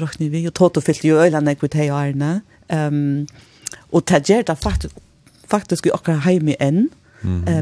råkne 0.00 0.30
vi, 0.32 0.46
og 0.46 0.54
22 0.54 0.82
fyllte 0.82 1.08
jo 1.08 1.20
ølene 1.22 1.54
jeg 1.54 1.62
vidt 1.62 1.78
hei 1.78 1.90
og 1.90 2.00
ærene. 2.00 2.32
Og 3.92 4.02
det 4.08 4.24
gjør 4.26 4.42
det 4.50 4.58
faktisk, 4.58 4.98
faktisk 5.48 5.86
vi 5.86 5.94
akkurat 5.94 6.26
i 6.42 6.56
enn. 6.60 6.88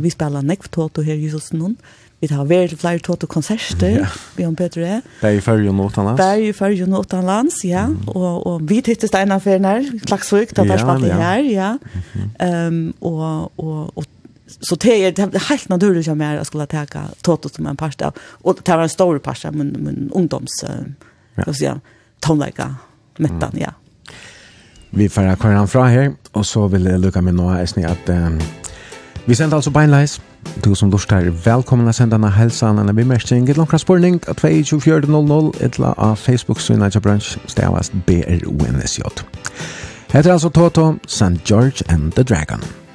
Vi 0.03 0.11
spiller 0.11 0.43
nekv 0.45 0.71
22 0.73 1.05
her 1.05 1.15
i 1.15 1.29
Juselsen 1.29 1.77
Vi 2.21 2.29
har 2.33 2.47
vært 2.49 2.73
til 2.73 2.79
flere 2.81 3.01
tåte 3.05 3.29
konserter, 3.29 3.99
ja. 4.01 4.07
Bjørn 4.39 4.55
Peter 4.57 4.85
er. 4.87 5.01
Det 5.21 5.29
er 5.29 5.37
i 5.37 5.43
fyrre 5.45 5.69
og 5.69 5.91
utenlands. 5.91 6.17
Det 6.17 6.27
er 6.27 6.45
i 6.47 6.53
fyrre 6.57 6.87
og 6.89 7.05
utenlands, 7.05 7.59
ja. 7.69 7.83
Mm. 7.93 8.09
Og, 8.09 8.47
og 8.47 8.65
vi 8.71 8.81
tittet 8.81 9.11
Steinar 9.11 9.43
Ferner, 9.45 9.85
Klagsvøk, 10.07 10.55
da 10.57 10.65
der 10.65 10.79
ja, 10.79 10.81
spalte 10.81 11.11
ja. 11.11 11.19
her, 11.21 11.45
ja. 11.45 12.67
Um, 12.67 12.95
og, 13.05 13.53
og, 13.61 13.93
og 13.93 14.09
så 14.47 14.77
det 14.77 15.05
är 15.05 15.21
er, 15.21 15.39
helt 15.39 15.69
naturligt 15.69 16.09
att 16.09 16.19
jag 16.19 16.47
skulle 16.47 16.67
ta 16.67 16.87
Toto 17.23 17.49
som 17.49 17.67
en 17.67 17.77
pasta 17.77 18.13
och 18.45 18.59
det 18.65 18.77
var 18.77 18.83
en 18.83 18.89
stor 18.89 19.19
pasta 19.19 19.51
men 19.51 19.77
men 19.79 20.11
ungdoms 20.15 20.65
ja. 21.35 21.43
vad 21.47 21.57
ska 21.57 21.65
jag 21.65 21.81
mettan 23.19 23.51
mm. 23.53 23.63
ja. 23.63 23.71
Vi 24.91 25.09
får 25.09 25.37
kvar 25.37 25.51
han 25.51 25.69
fra 25.69 25.87
her 25.87 26.15
och 26.33 26.47
så 26.47 26.69
vill 26.69 26.85
jag 26.85 27.01
lucka 27.01 27.23
med 27.23 27.35
några 27.35 27.59
är 27.59 27.87
att 27.87 28.09
um, 28.09 28.41
vi 29.25 29.35
sänder 29.35 29.57
alltså 29.57 29.71
beinleis 29.71 30.21
Du 30.63 30.75
som 30.75 30.91
lustar, 30.91 31.23
velkommen 31.45 31.89
å 31.89 31.93
sende 31.93 32.15
denne 32.15 32.31
helsan 32.31 32.79
eller 32.79 32.93
bemestning 32.93 33.49
et 33.51 33.57
langkra 33.57 33.79
spurning 33.79 34.21
av 34.29 34.39
2400 34.39 35.53
etla 35.61 35.93
av 35.97 36.17
Facebook-synet 36.17 36.93
til 36.93 37.03
bransj 37.03 37.37
stavast 37.47 37.93
BRUNSJ. 38.07 39.03
Hette 40.13 40.29
er 40.29 40.33
altså 40.33 40.49
Toto, 40.49 40.95
St. 41.07 41.43
George 41.45 41.83
and 41.89 42.13
the 42.13 42.23
Dragon. 42.23 42.86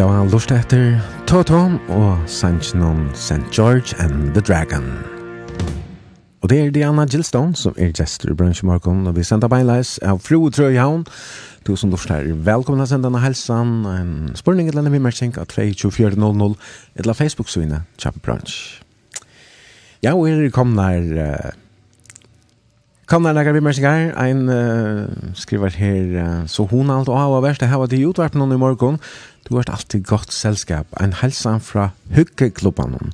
vid 0.00 0.06
av 0.08 0.30
lust 0.32 0.48
etter 0.54 0.94
Toto 1.28 1.58
og 1.92 2.22
Sanchinon 2.24 3.10
St. 3.12 3.42
George 3.52 3.92
and 4.00 4.32
the 4.32 4.40
Dragon. 4.40 4.86
Og 6.40 6.48
det 6.48 6.56
er 6.56 6.70
Diana 6.72 7.04
Gillstone 7.04 7.52
som 7.58 7.76
er 7.76 7.92
gestor 7.92 8.32
i 8.32 8.36
bransjemorgon 8.38 9.10
og 9.10 9.18
vi 9.18 9.26
sender 9.28 9.50
beinleis 9.52 9.98
av 10.00 10.22
Fro 10.24 10.48
Trøyhavn. 10.48 11.04
Du 11.68 11.74
som 11.76 11.92
lust 11.92 12.08
her, 12.08 12.24
at 12.80 12.88
sende 12.88 13.10
denne 13.10 13.20
helsan. 13.20 13.74
En 13.92 14.12
spørning 14.40 14.70
eller 14.70 14.88
en 14.88 14.94
vimmerkink 14.94 15.36
av 15.36 15.50
32400 15.52 16.54
eller 16.96 17.18
Facebook-synet, 17.20 17.84
Kjappe 18.00 18.24
Bransj. 18.24 18.56
Ja, 20.00 20.14
og 20.14 20.30
er 20.30 20.54
kommet 20.54 20.80
her 20.80 21.52
Kom 23.10 23.24
der 23.26 23.34
lager 23.34 23.56
vi 23.56 23.60
mer 23.64 23.74
sigar, 23.74 24.12
ein 24.22 24.44
uh, 24.46 25.08
skriver 25.34 25.74
her, 25.74 26.10
uh, 26.14 26.42
så 26.46 26.62
hon 26.70 26.92
alt 26.94 27.08
og 27.10 27.16
hava 27.18 27.40
verst, 27.42 27.64
var 27.66 27.88
det 27.90 28.04
utvart 28.06 28.36
hon 28.38 28.52
i 28.54 28.58
morgon, 28.60 29.00
du 29.48 29.56
har 29.56 29.66
alltid 29.66 30.04
godt 30.06 30.30
selskap, 30.30 30.86
ein 31.00 31.16
helsan 31.18 31.58
fra 31.58 31.88
hyggeklubban 32.14 32.94
hon. 32.94 33.10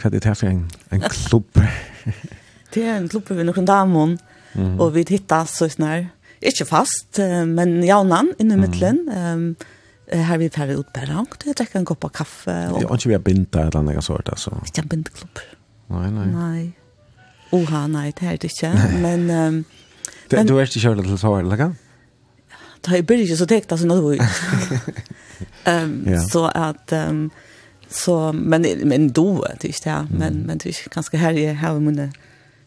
Hva 0.00 0.08
er 0.08 0.16
det 0.16 0.24
her 0.26 0.34
for 0.34 0.50
en, 0.50 0.64
en 0.90 1.04
klubb? 1.06 1.60
det 2.74 2.82
er 2.88 2.96
en 2.96 3.06
klubb 3.12 3.30
vi 3.30 3.46
noen 3.46 3.68
damon, 3.68 4.16
mm 4.56 4.80
og 4.82 4.96
vi 4.96 5.04
hittas 5.06 5.54
så 5.60 5.68
snar, 5.70 6.08
ikke 6.42 6.66
fast, 6.66 7.20
men 7.46 7.84
jaunan 7.84 8.32
inni 8.38 8.56
mm 8.56 8.64
-hmm. 8.64 8.66
middelen, 8.66 8.98
um, 9.14 9.56
her 10.10 10.38
vi 10.38 10.48
færre 10.48 10.78
ut 10.78 10.86
på 10.94 11.00
hangt, 11.06 11.44
jeg 11.46 11.54
drekker 11.54 11.78
en 11.78 11.84
kopp 11.84 12.04
av 12.04 12.10
kaffe. 12.10 12.50
Og... 12.50 12.80
Det 12.80 12.90
er 12.90 12.94
ikke 12.94 13.08
vi 13.08 13.12
har 13.12 13.22
bindt 13.22 13.52
der, 13.52 13.66
eller 13.66 13.78
annet 13.78 14.04
sånt. 14.04 14.28
altså. 14.28 14.50
Ikke 14.66 14.82
en 14.82 14.88
bindeklubb. 14.88 15.38
Nei, 15.90 16.10
nei. 16.10 16.26
Nei. 16.26 16.72
Oha, 17.52 17.86
nei, 17.86 18.12
det 18.20 18.28
er 18.28 18.36
det 18.36 18.52
ikke. 18.52 18.72
Men... 19.00 19.28
Um, 19.30 19.64
men 20.30 20.48
du 20.48 20.58
er 20.58 20.68
ikke 20.68 20.82
kjørt 20.82 21.04
til 21.04 21.18
Svar, 21.18 21.40
eller 21.40 21.56
hva? 21.56 21.68
Da 22.84 22.96
jeg 22.98 23.06
blir 23.08 23.24
ikke 23.24 23.38
så 23.40 23.46
tekt, 23.48 23.72
altså, 23.72 23.88
nå 23.88 23.96
er 23.96 24.20
um, 25.72 25.94
ja. 26.06 26.22
Så 26.28 26.48
at... 26.54 26.92
Um, 26.92 27.30
så, 27.88 28.32
men, 28.32 28.66
men 28.84 29.08
då, 29.16 29.44
det 29.62 29.70
ikke 29.70 29.90
det, 29.90 30.10
men, 30.10 30.42
men 30.46 30.58
det 30.60 30.66
er 30.66 30.74
ikke 30.76 30.90
ganske 30.92 31.18
her 31.18 31.30
i 31.40 31.46
her 31.56 31.78
i 31.80 31.80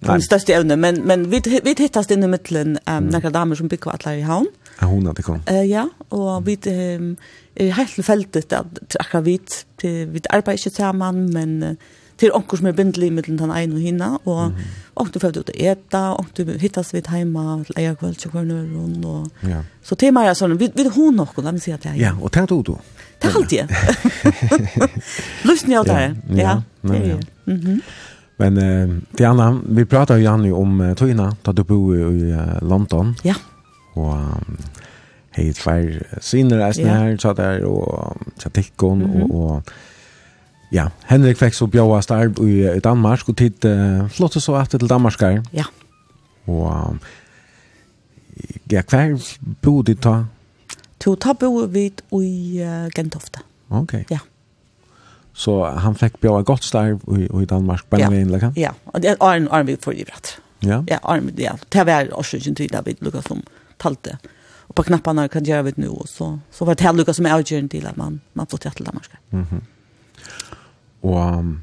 Nei. 0.02 0.16
Den 0.16 0.24
største 0.26 0.56
evne. 0.58 0.76
men 0.82 1.03
men 1.06 1.28
vi 1.30 1.38
vi 1.45 1.76
hittas 1.78 2.10
inn 2.10 2.24
i 2.26 2.28
mitten 2.28 2.80
um, 2.88 3.03
mm. 3.03 3.10
noen 3.14 3.34
damer 3.36 3.56
som 3.56 3.70
bygger 3.70 3.91
alla 3.91 4.16
i 4.18 4.24
havn. 4.26 4.48
Ja, 4.80 4.88
hon 4.90 5.06
hade 5.06 5.22
kom. 5.22 5.44
Uh, 5.45 5.62
ja, 5.70 5.84
og 6.10 6.48
vi 6.48 6.58
um, 6.98 7.18
er 7.56 7.72
helt 7.78 8.06
fältet 8.06 8.53
att 8.53 8.95
akkurat 8.99 9.26
vi 9.26 9.40
vi 9.84 10.22
arbeider 10.30 10.58
ikke 10.58 10.76
sammen, 10.76 11.30
men 11.34 11.64
Uh, 11.64 11.76
til 12.22 12.34
onkur 12.38 12.61
som 12.61 12.69
er 12.69 12.77
bindelig 12.77 13.10
mellom 13.15 13.39
den 13.39 13.53
ene 13.56 13.77
og 13.77 13.81
hinna 13.81 14.10
og 14.19 14.41
mm. 14.52 14.69
onkur 15.02 15.23
får 15.23 15.39
ut 15.39 15.52
å 15.53 15.57
eta, 15.72 16.03
onkur 16.22 16.53
hittas 16.61 16.93
vi 16.93 17.02
hjemme 17.02 17.45
til 17.68 17.81
eier 17.81 17.98
kveld, 17.99 18.19
til 18.22 18.34
hver 18.34 18.45
nøyren, 18.45 18.99
og 19.10 19.49
ja. 19.49 19.64
så 19.84 19.98
til 19.98 20.14
meg 20.15 20.30
er 20.30 20.38
sånn, 20.38 20.57
vi, 20.61 20.69
vi 20.76 20.88
hun 20.93 21.18
nok, 21.18 21.39
la 21.41 21.56
meg 21.56 21.64
si 21.64 21.73
at 21.73 21.84
det 21.85 21.95
er. 21.95 21.99
Ja, 22.02 22.14
och 22.22 22.31
tenk 22.31 22.49
du, 22.49 22.61
då 22.61 22.80
Det 23.22 23.30
er 23.30 23.35
alltid. 23.35 23.68
Lysen 25.48 25.72
jeg 25.72 25.85
der, 25.85 26.15
ja. 26.35 26.61
Ja, 26.84 26.93
ja. 26.93 27.18
Mhm. 27.45 27.81
Men 28.38 28.57
eh 28.57 28.89
Diana, 29.18 29.61
vi 29.69 29.85
pratar 29.85 30.18
ju 30.18 30.23
Janne 30.23 30.52
om 30.52 30.81
uh, 30.81 30.95
Tina, 30.95 31.35
då 31.43 31.52
du 31.52 31.64
bor 31.64 31.95
i 31.95 32.34
uh, 32.34 32.61
London. 32.61 33.15
Ja. 33.23 33.35
Och 33.93 34.14
um, 34.14 34.57
hej 35.31 35.53
tvär 35.53 36.07
synner 36.22 36.60
är 36.60 36.72
snär 36.72 37.18
så 37.18 37.34
där 37.34 37.64
och 37.64 38.18
chatikon 38.43 39.02
och 39.03 39.41
och 39.41 39.72
Ja, 40.72 40.88
Henrik 41.10 41.39
fikk 41.39 41.56
så 41.57 41.68
bjåa 41.68 41.99
starb 42.03 42.39
i, 42.45 42.61
i 42.72 42.80
Danmark, 42.84 43.27
og 43.27 43.35
tid 43.38 43.65
uh, 43.68 44.07
flott 44.11 44.38
så 44.39 44.56
etter 44.61 44.80
til 44.80 44.89
Danmarskar. 44.89 45.41
Ja. 45.56 45.68
Og 46.48 46.98
ja, 48.72 48.81
hver 48.88 49.18
bo 49.61 49.81
dit 49.85 49.99
ta? 50.02 50.22
To 51.03 51.15
ta 51.19 51.34
bo 51.34 51.65
vi 51.68 51.89
i 51.89 52.61
uh, 52.64 52.88
Gentofte. 52.95 53.43
Ok. 53.69 53.98
Ja. 54.11 54.22
Så 55.34 55.57
han 55.84 55.95
fikk 55.95 56.19
bjåa 56.23 56.43
godt 56.48 56.64
starb 56.68 57.03
i, 57.18 57.27
i 57.27 57.45
Danmark, 57.48 57.85
bare 57.89 58.10
med 58.11 58.26
innleggen? 58.26 58.56
Ja, 58.60 58.72
og 58.91 59.03
det 59.03 59.15
er 59.15 59.35
en 59.35 59.48
arm 59.52 59.68
vi 59.68 59.77
får 59.80 59.99
i 59.99 60.06
bratt. 60.07 60.38
Ja? 60.64 60.84
Ja, 60.88 60.99
arm, 61.03 61.31
ja. 61.39 61.56
Det 61.73 61.85
var 61.88 62.11
også 62.14 62.38
ikke 62.38 62.56
tydelig 62.56 62.77
at 62.77 62.85
vi 62.85 62.95
lukket 63.02 63.27
som 63.27 63.43
talte. 63.80 64.18
Og 64.69 64.76
på 64.76 64.85
knapparna 64.88 65.27
kan 65.27 65.43
gjøre 65.43 65.65
vi 65.68 65.76
det 65.76 65.84
nå, 65.84 65.95
så, 66.07 66.38
så 66.52 66.65
var 66.68 66.77
det 66.77 66.85
her 66.85 66.95
lukket 66.95 67.18
som 67.18 67.27
er 67.27 67.35
avgjørende 67.35 67.72
til 67.73 67.88
at 67.88 67.98
man, 67.98 68.22
man 68.34 68.48
flyttet 68.48 68.77
til 68.77 68.88
Danmark. 68.88 69.15
Mhm. 69.31 69.48
Mm 69.52 69.69
og... 71.03 71.57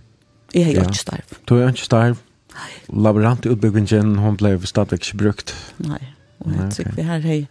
Jeg 0.54 0.64
har 0.64 0.72
jo 0.78 0.84
ikke 0.88 1.02
starv. 1.02 1.38
Du 1.48 1.58
er 1.58 1.68
ikke 1.68 1.84
starv. 1.84 2.20
Nei. 2.54 2.70
Laborantutbyggingen, 3.04 4.16
hun 4.22 4.38
ble 4.40 4.54
stadigvæk 4.66 5.04
ikke 5.04 5.18
brukt. 5.22 5.54
Nei, 5.84 6.00
og 6.40 6.54
jeg 6.56 6.70
tykker 6.78 6.96
vi 6.96 7.08
her 7.08 7.24
har... 7.26 7.42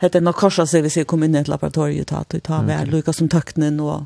Hette 0.00 0.20
nok 0.20 0.36
korsa 0.36 0.66
seg 0.68 0.84
hvis 0.84 0.98
jeg 0.98 1.08
kom 1.08 1.22
inn 1.24 1.36
i 1.36 1.40
et 1.40 1.48
laboratorium 1.48 2.04
ta, 2.04 2.18
ta, 2.28 2.40
ta, 2.44 2.58
okay. 2.60 2.88
lukket 2.90 3.16
som 3.16 3.30
tøknen 3.32 3.78
og, 3.80 4.04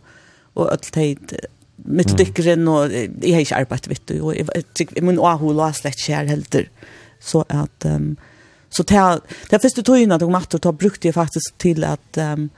og 0.55 0.69
alt 0.71 0.95
heit 0.95 1.35
dykkeren, 1.81 2.69
og 2.69 2.93
jeg 2.93 3.33
har 3.35 3.43
ikke 3.43 3.59
arbeidt 3.65 3.89
vitt 3.91 4.05
du, 4.07 4.21
og 4.21 4.37
jeg 4.37 4.47
jeg, 4.55 4.67
tykker 4.79 5.07
min 5.07 5.19
åhu 5.19 5.51
la 5.57 5.71
slett 5.75 5.99
ikke 5.99 6.19
her 6.21 6.31
helder. 6.31 6.69
Så 7.21 7.45
at... 7.49 7.87
Um, 7.87 8.17
så 8.71 8.85
det 8.87 9.01
er 9.01 9.59
første 9.59 9.83
togene 9.83 10.15
at 10.15 10.23
jeg 10.23 10.31
måtte 10.31 10.61
da 10.63 10.71
brukte 10.71 11.09
jeg 11.09 11.17
faktisk 11.17 11.57
til 11.59 11.85
at... 11.85 12.07
Um, 12.19 12.51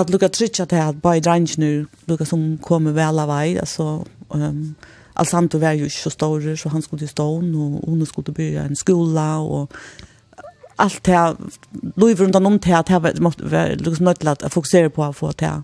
att 0.00 0.10
Luca 0.10 0.28
Tricha 0.28 0.66
till 0.66 0.78
att 0.78 1.02
bara 1.02 1.20
drange 1.20 1.54
nu 1.56 1.86
Luca 2.04 2.24
som 2.24 2.58
kommer 2.58 2.92
väl 2.92 3.18
av 3.18 3.28
väg 3.28 3.58
alltså 3.58 4.04
um, 4.28 4.74
Alsanto 5.12 5.58
var 5.58 5.72
ju 5.72 5.90
så 5.90 6.10
stor 6.10 6.56
så 6.56 6.68
han 6.68 6.82
skulle 6.82 6.98
till 6.98 7.08
stan 7.08 7.54
och 7.54 7.88
hon 7.88 8.06
skulle 8.06 8.32
börja 8.32 8.62
en 8.62 8.76
skola 8.76 9.38
och 9.38 9.72
allt 10.76 11.04
det 11.04 11.12
här 11.12 11.36
lov 11.96 12.16
runt 12.16 12.34
om 12.34 12.58
det 12.58 12.66
här 12.66 12.80
att 12.80 13.14
det 13.14 13.20
måste 13.20 13.44
vara 13.44 13.66
liksom 13.66 14.04
något 14.04 14.24
att 14.24 14.52
fokusera 14.52 14.90
på 14.90 15.04
att 15.04 15.16
få 15.16 15.32
det 15.36 15.46
här 15.46 15.62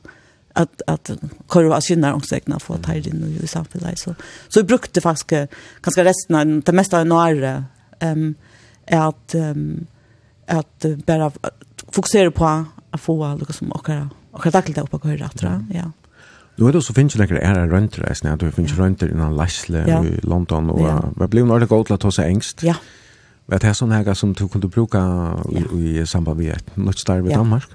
att 0.52 0.82
att 0.86 1.11
kurva 1.48 1.81
synnar 1.81 2.12
och 2.12 2.24
säkna 2.24 2.59
få 2.59 2.77
ta 2.77 2.94
in 2.94 3.39
i 3.43 3.47
samhället. 3.47 3.98
Så 3.98 4.15
så 4.48 4.61
vi 4.61 4.65
brukte 4.65 5.01
faktiskt 5.01 5.51
ganska 5.82 6.05
resten 6.05 6.36
av 6.36 6.62
det 6.62 6.73
mesta 6.73 7.01
av 7.01 7.06
några 7.06 7.65
ehm 7.98 8.35
är 8.86 9.09
att 9.09 9.35
um, 9.35 9.86
att 10.47 10.85
bara 11.06 11.32
fokusera 11.93 12.31
på 12.31 12.65
att 12.90 13.01
få 13.01 13.39
liksom 13.48 13.73
och 13.73 13.89
Och 14.35 14.47
jag 14.47 14.52
tackade 14.52 14.81
upp 14.81 14.90
på 14.90 14.98
köra 14.98 15.28
tror 15.28 15.65
ja. 15.74 15.90
Du 16.56 16.65
har 16.65 16.77
också 16.77 16.93
finns 16.93 17.16
några 17.16 17.39
ära 17.39 17.66
runt 17.66 17.97
det 17.97 18.23
när 18.23 18.36
du 18.36 18.51
finnes 18.51 18.77
runt 18.78 19.01
det 19.01 19.11
innan 19.11 19.36
Lashle 19.36 19.85
ja. 19.89 20.05
i 20.05 20.20
London 20.23 20.70
och 20.70 20.81
ja. 20.81 21.05
vad 21.16 21.31
blev 21.31 21.47
några 21.47 21.66
til 21.66 21.94
å 21.94 21.97
ta 21.97 22.11
seg 22.11 22.31
engst? 22.31 22.62
Ja. 22.62 22.74
Vad 23.47 23.61
det 23.61 23.69
er 23.69 23.73
sån 23.73 23.93
her 23.93 24.15
som 24.15 24.35
du 24.35 24.48
kunne 24.48 24.69
bruke 24.69 24.98
i, 25.51 25.65
i 26.01 26.06
samband 26.06 26.39
med 26.39 26.56
et 26.56 26.77
något 26.77 26.98
starv 26.98 27.27
i 27.27 27.31
ja. 27.31 27.36
Danmark. 27.36 27.69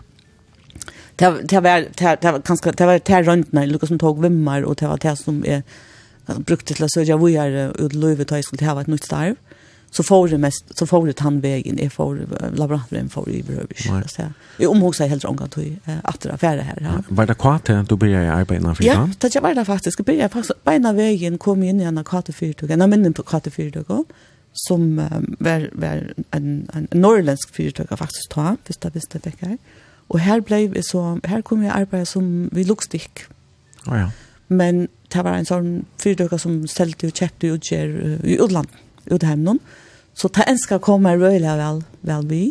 Det 1.19 1.49
det 1.49 1.59
var 1.59 1.85
det 2.21 2.31
var 2.31 2.39
ganska 2.39 2.71
det 2.71 2.85
var 2.85 2.99
det 2.99 3.21
runt 3.21 3.51
när 3.51 3.67
Lucas 3.67 3.87
som 3.89 3.99
tog 3.99 4.21
vimmar 4.21 4.61
och 4.63 4.75
det 4.75 4.87
var 4.87 4.97
det 4.97 5.15
som 5.15 5.45
är 5.45 5.63
brukte 6.37 6.73
till 6.73 6.83
att 6.83 6.91
söka 6.91 7.17
vad 7.17 7.31
är 7.31 7.81
ut 7.85 7.93
lövet 7.93 8.27
ta 8.27 8.41
skulle 8.41 8.65
ha 8.65 8.81
ett 8.81 8.87
nytt 8.87 9.03
starv 9.03 9.35
så 9.91 10.03
får 10.03 10.27
det 10.27 10.37
mest 10.37 10.77
så 10.77 10.87
får 10.87 11.07
det 11.07 11.19
han 11.19 11.39
vägen 11.39 11.79
är 11.79 11.89
för 11.89 12.27
laboratorium 12.55 13.09
för 13.09 13.29
i 13.29 13.43
behöver 13.43 14.07
så 14.07 14.21
här. 14.21 14.33
Jag 14.57 14.71
omhuxar 14.71 15.07
helt 15.07 15.25
ångar 15.25 15.47
till 15.47 15.77
att 16.03 16.21
det 16.21 16.33
affärer 16.33 16.61
här. 16.61 16.77
Ja. 16.81 17.03
Var 17.09 17.25
det 17.25 17.33
kvart 17.33 17.69
att 17.69 17.89
du 17.89 17.95
började 17.95 18.33
arbeta 18.33 18.75
för 18.75 18.83
Ja, 18.83 19.09
det 19.19 19.39
var 19.39 19.53
det 19.53 19.65
faktiskt. 19.65 19.99
Jag 19.99 20.05
började 20.05 20.29
faktiskt 20.29 20.63
på 20.63 20.71
ena 20.71 20.93
vägen 20.93 21.37
kom 21.37 21.63
in 21.63 21.81
i 21.81 21.83
en 21.83 22.03
kattefyrtåg. 22.03 22.71
en 22.71 22.89
minns 22.89 23.15
på 23.15 23.23
kattefyrtåg 23.23 24.05
som 24.53 24.99
um, 24.99 25.35
var, 25.39 25.69
var 25.73 26.13
en, 26.31 26.69
en 26.73 26.87
norrländsk 26.91 27.55
fyrtåg 27.55 27.87
faktiskt 27.89 28.29
ta, 28.29 28.57
först 28.65 28.83
jag 28.83 28.91
visste 28.91 29.19
det 29.19 29.33
här. 29.39 29.57
Och 30.07 30.19
här 30.19 30.41
blev 30.41 30.81
så, 30.81 31.19
här 31.23 31.41
kom 31.41 31.63
jag 31.63 31.77
arbeta 31.77 32.05
som 32.05 32.49
vi 32.51 32.63
lokstik. 32.63 33.19
Ja. 33.85 34.11
Men 34.47 34.87
det 35.07 35.21
var 35.21 35.31
en 35.31 35.45
sån 35.45 35.85
fyrtåg 35.97 36.41
som 36.41 36.67
ställde 36.67 37.07
och 37.07 37.15
köpte 37.15 37.51
och 37.51 37.55
utger 37.55 38.19
i 38.23 38.37
utlandet 38.43 38.75
ut 39.11 39.25
hemmen. 39.27 39.59
Så 40.17 40.31
ta 40.33 40.43
en 40.47 40.59
skal 40.59 40.81
komme 40.83 41.15
røyla 41.15 41.55
vel, 41.59 41.83
vel 42.07 42.27
vi. 42.29 42.43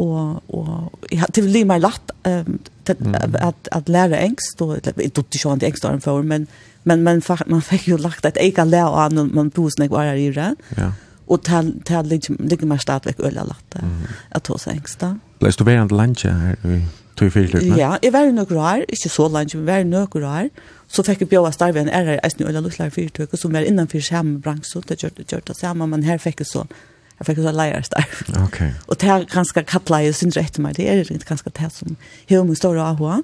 Og, 0.00 0.42
og 0.50 1.06
ja, 1.14 1.28
det 1.30 1.44
blir 1.44 1.66
mer 1.68 1.82
latt 1.82 2.10
um, 2.26 2.58
til, 2.86 2.98
mm. 2.98 3.36
at, 3.38 3.68
at 3.72 3.88
lære 3.92 4.22
engst. 4.24 4.62
Og, 4.64 4.78
jeg 4.82 5.12
tog 5.14 5.26
ikke 5.28 5.48
han 5.48 5.62
til 5.62 5.70
engst 5.70 5.86
har 5.86 5.98
en 5.98 6.04
for, 6.04 6.22
men, 6.22 6.48
men, 6.84 7.04
men 7.06 7.22
man 7.46 7.64
fikk 7.64 7.88
jo 7.92 8.00
lagt 8.00 8.26
at 8.26 8.40
jeg 8.40 8.56
kan 8.56 8.72
lære 8.72 8.90
av 8.90 9.08
han, 9.08 9.30
man 9.34 9.52
bor 9.54 9.70
som 9.70 9.86
jeg 9.86 9.94
var 9.94 10.10
i 10.14 10.30
det. 10.34 10.50
Ja. 10.78 10.90
Og 11.24 11.40
til, 11.44 11.72
til 11.86 12.10
ligger 12.10 12.66
mer 12.68 12.82
stadigvæk 12.82 13.22
øyla 13.24 13.46
latt 13.48 13.78
mm. 13.80 14.02
at 14.36 14.46
hos 14.52 14.66
engst 14.68 15.00
da. 15.00 15.14
Læs 15.40 15.56
du 15.56 15.64
være 15.64 15.86
en 15.86 15.92
lunge 15.92 16.32
her 16.32 16.56
i 16.64 16.82
tog 17.16 17.32
fyrløpene? 17.32 17.78
Ja, 17.78 17.94
jeg 18.02 18.12
var 18.12 18.28
i 18.28 18.34
noen 18.34 18.58
år, 18.58 18.84
ikke 18.88 19.08
så 19.08 19.28
lunge, 19.28 19.56
men 19.56 19.68
jeg 19.68 19.70
var 19.70 19.84
i 19.84 19.88
noen 19.88 20.26
år 20.28 20.50
så 20.94 21.02
fikk 21.02 21.24
jeg 21.24 21.28
bjøve 21.28 21.52
starve 21.52 21.80
en 21.80 21.88
är 21.88 22.20
eisen 22.22 22.42
i 22.42 22.48
eller 22.48 22.60
lutlar 22.60 22.90
fyrtøk, 22.90 23.38
som 23.38 23.54
är 23.54 23.64
innan 23.64 23.88
samme 23.88 24.38
bransje, 24.38 24.80
det 24.88 25.02
gjør 25.02 25.10
det 25.16 25.32
gjør 25.32 25.40
det 25.46 25.56
samme, 25.56 25.86
men 25.86 26.02
her 26.02 26.18
fikk 26.18 26.40
jeg 26.40 26.46
så 26.46 26.66
jag 27.18 27.26
fick 27.26 27.36
så 27.36 27.52
lära 27.52 27.82
starv. 27.82 28.22
Okej. 28.28 28.42
Okay. 28.44 28.70
Och 28.86 28.96
det 28.96 29.06
här 29.06 29.24
ganska 29.24 29.62
kattla 29.62 30.02
jag 30.02 30.14
syns 30.14 30.36
etter 30.36 30.62
meg, 30.62 30.76
det 30.76 30.88
er 30.88 31.04
det 31.04 31.24
ganska 31.24 31.50
det 31.50 31.72
som 31.72 31.96
hur 32.26 32.44
min 32.44 32.56
stora 32.56 32.90
AH. 32.90 33.22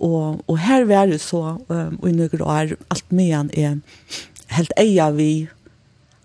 Og, 0.00 0.44
og 0.46 0.58
her 0.58 0.84
var 0.84 1.06
det 1.06 1.20
så 1.20 1.58
um, 1.68 1.98
og 2.02 2.08
i 2.08 2.12
noen 2.12 2.42
år 2.42 2.76
allt 2.90 3.10
medan 3.10 3.50
er 3.52 3.80
helt 4.46 4.72
eia 4.78 5.10
vi 5.10 5.48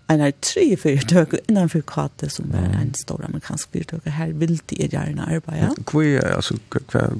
en 0.08 0.20
av 0.20 0.32
tre 0.40 0.76
fyrtøk, 0.76 1.34
innanför 1.48 1.82
Kate 1.82 2.28
som 2.30 2.52
er 2.54 2.70
en 2.80 2.94
stor 2.94 3.24
amerikansk 3.24 3.72
företag. 3.72 4.00
Här 4.04 4.32
vill 4.32 4.60
det 4.66 4.92
gärna 4.92 5.26
arbeta. 5.26 5.82
Kvar, 5.86 6.34
alltså, 6.36 6.54
kvar, 6.68 7.10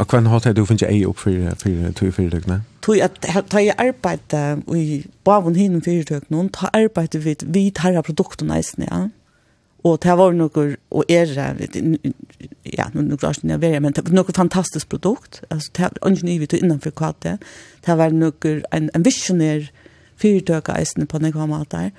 Og 0.00 0.08
hva 0.08 0.20
har 0.32 0.52
du 0.56 0.62
finnes 0.64 0.86
ei 0.88 1.02
opp 1.04 1.18
for, 1.20 1.50
for 1.60 1.92
to 1.92 2.08
fyrtøkene? 2.08 2.14
fyrdøkene? 2.16 2.60
Tog 2.80 3.00
at 3.04 3.50
da 3.52 3.60
jeg 3.60 3.76
arbeidde 3.76 4.62
i 4.76 5.02
bavun 5.24 5.58
hinn 5.58 5.82
fyrdøkene, 5.84 6.46
ta 6.56 6.70
arbeidde 6.72 7.20
vi 7.20 7.36
vi 7.44 7.70
tarra 7.70 8.00
produktene 8.02 8.56
eisne, 8.56 8.88
ja. 8.88 9.08
Og 9.84 9.98
det 10.02 10.12
var 10.16 10.34
noe, 10.36 10.64
og 10.92 11.04
er 11.08 11.30
ja, 12.68 12.86
noe 12.92 13.16
klart 13.16 13.44
jeg 13.44 13.60
var, 13.62 13.78
men 13.80 13.94
det 13.96 14.04
var 14.04 14.16
noe 14.16 14.36
fantastisk 14.36 14.88
produkt. 14.92 15.40
Altså, 15.50 15.70
det 15.76 15.88
var 15.88 16.12
ikke 16.12 16.28
nye 16.28 16.40
vi 16.42 16.48
innenfor 16.58 16.92
kvate. 16.96 17.38
Det 17.86 17.96
var 17.96 18.12
noe, 18.12 18.56
en, 18.76 18.90
en 18.94 19.04
visionær 19.04 19.70
fyrdøkene 20.20 20.80
eisne 20.80 21.08
på 21.08 21.20
noen 21.20 21.48
måter. 21.48 21.90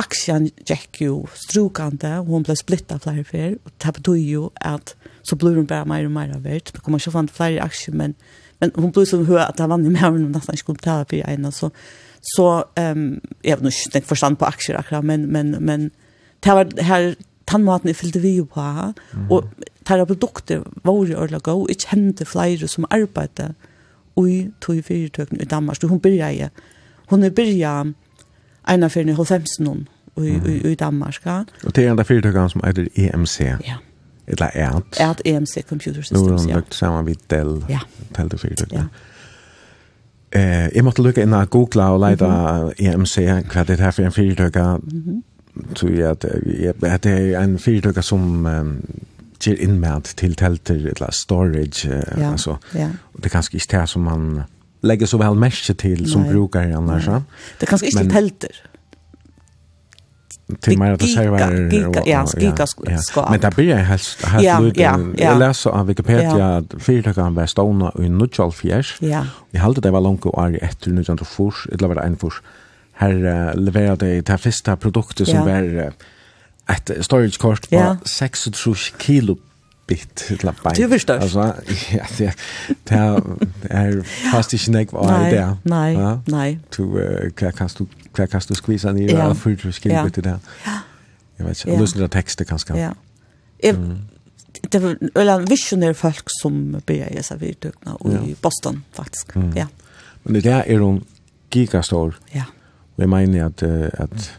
Aksjan 0.00 0.48
gikk 0.66 1.02
jo 1.04 1.14
strukande, 1.38 2.16
og 2.18 2.34
hun 2.34 2.46
ble 2.46 2.56
splittet 2.58 3.06
flere 3.06 3.26
fyr, 3.26 3.58
og 3.62 3.74
det 3.78 3.94
betyr 3.98 4.22
jo 4.26 4.50
at 4.58 4.94
så 5.22 5.36
blir 5.36 5.56
hon 5.56 5.66
bara 5.66 5.84
mer 5.84 6.04
och 6.04 6.10
mer 6.10 6.34
av 6.34 6.42
värt. 6.42 6.72
Det 6.72 6.80
kommer 6.80 6.96
att 6.98 7.02
köpa 7.02 7.26
fler 7.26 7.60
aktier 7.60 7.96
men 7.96 8.14
men 8.60 8.72
hon 8.74 8.90
blir 8.90 9.04
så 9.04 9.24
hör 9.24 9.38
att 9.38 9.56
det 9.56 9.66
var 9.66 9.78
i 9.78 9.90
med 9.90 10.04
än 10.04 10.32
nästan 10.32 10.56
skulle 10.56 10.76
betala 10.76 11.04
för 11.04 11.16
en 11.16 11.52
så 11.52 11.70
så 12.20 12.64
ehm 12.74 12.98
um, 12.98 13.20
jag 13.42 13.56
vet 13.56 13.64
inte 13.64 13.98
jag 13.98 14.04
förstår 14.04 14.34
på 14.34 14.44
aktier 14.44 14.76
akkurat 14.76 15.04
men 15.04 15.22
men 15.22 15.50
men 15.50 15.90
det 16.40 16.50
var 16.50 16.82
här 16.82 17.14
tandmaten 17.44 17.90
i 17.90 17.94
fyllde 17.94 18.18
vi 18.18 18.46
på 18.46 18.60
mm. 18.60 19.30
och 19.30 19.44
tera 19.84 20.06
produkter 20.06 20.62
var 20.82 21.06
ju 21.06 21.16
ordla 21.16 21.38
go 21.38 21.66
jag 21.68 21.80
kände 21.80 22.24
flera 22.24 22.68
som 22.68 22.86
arbetade 22.90 23.54
oj 24.14 24.50
tog 24.60 24.84
fyrtöken 24.84 25.40
i 25.40 25.44
Danmark 25.44 25.82
hon 25.82 25.98
började 25.98 26.50
hon 27.06 27.24
är 27.24 27.30
började 27.30 27.92
av 28.62 28.88
för 28.88 29.04
95 29.04 29.42
någon 29.58 29.86
i 30.16 30.28
i 30.28 30.72
i 30.72 30.74
Danmark. 30.74 31.26
Och 31.64 31.72
det 31.72 31.86
är 31.86 31.90
av 31.90 32.04
fyrtökan 32.04 32.50
som 32.50 32.64
heter 32.64 32.88
EMC. 32.94 33.40
Ja 33.40 33.74
eller 34.30 34.50
ERT. 34.54 35.00
ERT 35.00 35.22
EMC 35.24 35.62
Computer 35.68 36.02
Systems, 36.02 36.20
ja. 36.20 36.26
Nå 36.26 36.36
har 36.36 36.44
hun 36.44 36.54
lukket 36.54 36.74
sammen 36.74 37.04
med 37.04 37.22
Dell. 37.30 37.64
Ja. 37.68 37.80
Talte 38.14 38.38
fyrt, 38.38 38.64
ja. 38.72 38.84
Eh, 40.32 40.68
jeg 40.76 40.84
måtte 40.86 41.02
lukke 41.02 41.22
inn 41.22 41.34
og 41.34 41.50
google 41.50 41.88
og 41.90 42.00
leide 42.04 42.26
mm. 42.26 42.72
EMC, 42.78 43.16
hva 43.50 43.64
det 43.66 43.80
er 43.80 43.90
for 43.90 44.06
en 44.06 44.12
fyrtøkker. 44.12 44.76
Mm 44.76 45.02
-hmm. 45.06 45.74
Tror 45.74 45.90
jeg 45.90 46.10
at, 46.10 46.24
at 46.82 47.04
det 47.04 47.34
er 47.34 47.40
en 47.40 47.58
fyrtøkker 47.58 48.00
som 48.00 48.46
um, 48.46 48.82
ger 49.40 49.54
innmärd 49.54 50.04
till 50.04 50.34
tälter 50.34 50.86
eller 50.86 51.10
storage 51.10 51.88
ja, 52.16 52.26
alltså 52.26 52.58
ja. 52.74 52.88
och 53.02 53.20
det 53.20 53.28
kanske 53.28 53.56
inte 53.56 53.76
är 53.76 53.86
som 53.86 54.02
man 54.02 54.42
lägger 54.80 55.06
så 55.06 55.18
väl 55.18 55.34
mesh 55.34 55.72
till 55.72 56.10
som 56.10 56.22
Nej. 56.22 56.30
brukar 56.30 56.70
annars 56.70 57.06
ja. 57.06 57.22
Det 57.60 57.66
kanske 57.66 57.86
inte 57.86 57.98
Men, 57.98 58.10
tälter 58.10 58.50
till 60.56 60.78
mer 60.78 60.92
att 60.92 61.08
server 61.08 61.70
giga, 61.70 62.02
ja, 62.06 62.26
giga 62.36 62.66
ska. 62.66 63.30
Men 63.30 63.40
det 63.40 63.56
blir 63.56 63.68
jag 63.68 63.76
helt 63.76 64.18
ja, 64.42 64.70
ja. 64.74 64.98
Jag 65.16 65.38
läser 65.38 65.70
av 65.70 65.86
Wikipedia 65.86 66.56
att 66.56 66.74
fyra 66.78 67.14
kan 67.14 67.34
vara 67.34 67.46
stona 67.46 67.92
i 67.98 68.08
Nutchal 68.08 68.52
Fjärs. 68.52 68.96
Ja. 69.00 69.26
Jag 69.50 69.60
håller 69.60 69.80
det 69.80 69.90
var 69.90 70.00
långt 70.00 70.26
och 70.26 70.44
är 70.46 70.64
ett 70.64 70.86
nu 70.86 71.04
inte 71.08 71.24
eller 71.72 71.88
var 71.88 71.94
det 71.94 72.00
en 72.00 72.16
fors. 72.16 72.42
Här 72.92 73.54
levererade 73.56 74.20
det 74.20 74.38
första 74.38 74.76
produktet 74.76 75.28
som 75.28 75.38
ja. 75.38 75.44
var 75.44 75.62
uh, 75.62 75.90
ett 76.68 76.90
storage 77.00 77.38
kort 77.38 77.70
på 77.70 77.96
6 78.04 78.48
kilo 78.98 79.36
bit 79.90 80.12
til 80.16 80.40
bein. 80.62 80.76
Du 80.76 80.86
forstår. 80.88 81.24
Altså, 81.26 81.46
ja, 81.96 82.06
det, 82.18 82.30
det 82.88 82.98
er, 82.98 83.20
er 83.70 84.02
fast 84.30 84.54
ikke 84.56 84.74
nek 84.76 84.94
var 84.94 85.10
er 85.16 85.30
der. 85.34 85.56
Nei, 85.64 85.88
ja? 85.96 86.12
nei. 86.30 86.48
Du, 86.76 86.84
uh, 86.94 87.26
hva 87.34 87.50
kan 87.56 87.70
du, 87.78 87.84
hva 88.16 88.28
kan 88.30 88.46
du 88.48 88.54
skvisa 88.58 88.94
ned, 88.96 89.10
ja. 89.10 89.28
og 89.28 89.36
fyrt 89.40 89.64
du 89.66 89.74
skriver 89.74 90.02
ja. 90.02 90.14
til 90.14 90.26
det. 90.28 90.38
Ja. 90.66 90.78
Jeg 91.40 91.46
vet 91.46 91.64
ikke, 91.64 91.74
og 91.74 91.82
lysen 91.82 92.02
til 92.02 92.10
tekster 92.14 92.48
kanskje. 92.48 92.78
Ja. 92.78 92.92
Jeg, 93.64 93.76
det 94.72 94.82
var 94.82 94.96
eller 95.16 95.46
visionær 95.48 95.92
folk 95.96 96.28
som 96.40 96.76
började 96.86 97.18
i 97.18 97.22
servirtøkna 97.24 97.96
og 98.00 98.28
i 98.28 98.36
Boston 98.42 98.84
faktisk. 98.92 99.36
Mm. 99.36 99.52
Ja. 99.56 99.66
Men 100.24 100.34
det 100.34 100.44
der 100.44 100.62
er 100.66 100.78
hun 100.78 101.02
gigastor. 101.50 102.16
Ja. 102.34 102.44
Og 102.96 103.02
jeg 103.02 103.08
mener 103.08 103.46
at, 103.46 103.62
at 103.62 104.38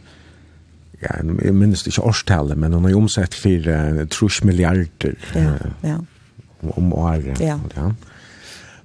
ja, 1.02 1.18
jeg 1.44 1.54
minnes 1.56 1.88
ikke 1.88 2.04
årstallet, 2.06 2.58
men 2.58 2.74
hun 2.74 2.86
har 2.86 2.94
jo 2.94 3.02
omsett 3.02 3.36
for 3.38 3.68
uh, 3.68 4.04
trus 4.12 4.44
milliarder 4.44 5.18
ja, 5.36 5.56
ja. 5.84 5.98
om 6.62 6.94
året. 6.94 7.40
Ja. 7.40 7.58
ja. 7.76 7.90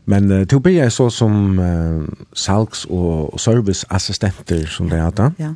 Men 0.06 0.30
uh, 0.32 0.42
til 0.46 0.60
å 0.60 0.64
bli 0.64 0.78
så 0.90 1.10
som 1.12 1.58
uh, 1.58 2.06
salgs- 2.32 2.86
og 2.88 3.40
serviceassistenter 3.40 4.66
som 4.70 4.90
det 4.90 5.02
hadde. 5.02 5.30
Ja. 5.42 5.52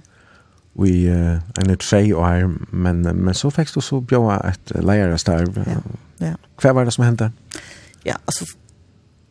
vi 0.81 0.91
i 1.05 1.09
uh, 1.11 1.41
en 1.61 1.70
et 1.70 1.85
år, 2.15 2.51
men, 2.73 3.03
men 3.03 3.35
så 3.35 3.51
fikk 3.51 3.74
du 3.74 3.81
så 3.81 4.01
bjøa 4.01 4.39
et 4.53 4.73
leierastarv. 4.77 5.57
Ja. 5.66 5.81
ja. 6.20 6.35
Hva 6.61 6.74
var 6.77 6.85
det 6.85 6.95
som 6.95 7.05
hendte? 7.05 7.32
Ja, 8.05 8.15
altså, 8.27 8.47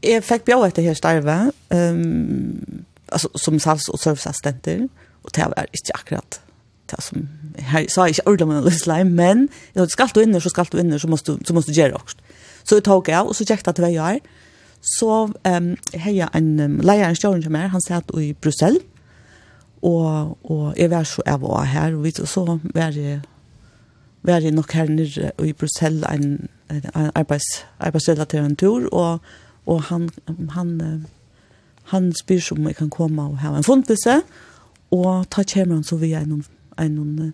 jeg 0.03 0.23
fikk 0.23 0.45
bjøa 0.49 0.67
etter 0.67 0.85
her 0.85 0.97
starve, 0.97 1.39
um, 1.73 2.83
altså, 3.11 3.29
som 3.35 3.59
salgs- 3.59 3.89
og 3.89 3.99
serviceassistenter, 3.99 4.87
og 5.23 5.35
det 5.35 5.47
var 5.51 5.73
ikke 5.73 5.95
akkurat 5.95 6.41
det 6.89 7.01
som 7.01 7.29
här 7.57 7.85
sa 7.89 8.07
jag 8.07 8.15
ordla 8.25 8.45
men 8.45 8.63
det 8.63 8.71
slime 8.71 9.03
men 9.03 9.47
jag 9.73 9.91
ska 9.91 10.09
du 10.13 10.23
in 10.23 10.41
så 10.41 10.49
ska 10.49 10.63
du 10.63 10.79
in 10.79 10.99
så 10.99 11.07
måste 11.07 11.31
du 11.31 11.45
så 11.45 11.53
måste 11.53 11.71
göra 11.71 11.95
också. 11.95 12.17
Så 12.63 12.75
jag 12.75 12.83
tog 12.83 13.09
jag 13.09 13.27
och 13.27 13.35
så 13.35 13.45
checkade 13.45 13.85
att 13.85 13.93
jag 13.93 14.11
är. 14.11 14.19
Så 14.81 15.33
ehm 15.43 15.63
um, 15.71 15.77
heja 15.93 16.29
en 16.33 16.59
um, 16.59 16.81
lejaren 16.81 17.15
stjärn 17.15 17.43
som 17.43 17.55
är 17.55 17.67
han 17.67 17.81
satt 17.81 18.17
i 18.17 18.33
Bryssel. 18.41 18.79
Och 19.79 20.45
och 20.51 20.73
jag 20.77 20.89
var 20.89 21.03
så 21.03 21.21
jag 21.25 21.37
var 21.37 21.63
här 21.63 21.95
och 21.95 22.05
vi 22.05 22.11
så 22.11 22.59
var 22.63 22.91
det 22.91 23.21
var 24.21 24.41
det 24.41 24.51
nog 24.51 24.71
här 24.71 24.87
nere 24.87 25.31
i 25.37 25.53
Bryssel 25.53 26.03
en 26.03 26.47
en 26.67 27.11
arbets 27.13 27.65
arbetsrelaterad 27.77 28.57
tur 28.57 28.93
och 28.93 29.23
och 29.65 29.81
han 29.81 30.11
han 30.49 31.05
han 31.83 32.13
spyr 32.13 32.39
som 32.39 32.63
jag 32.63 32.77
kan 32.77 32.89
komma 32.89 33.27
och 33.27 33.37
ha 33.37 33.57
en 33.57 33.63
fundelse 33.63 34.21
och 34.89 35.29
ta 35.29 35.43
kameran 35.43 35.83
så 35.83 35.95
vi 35.95 36.13
är 36.13 36.25
någon 36.25 36.43
en 36.79 37.33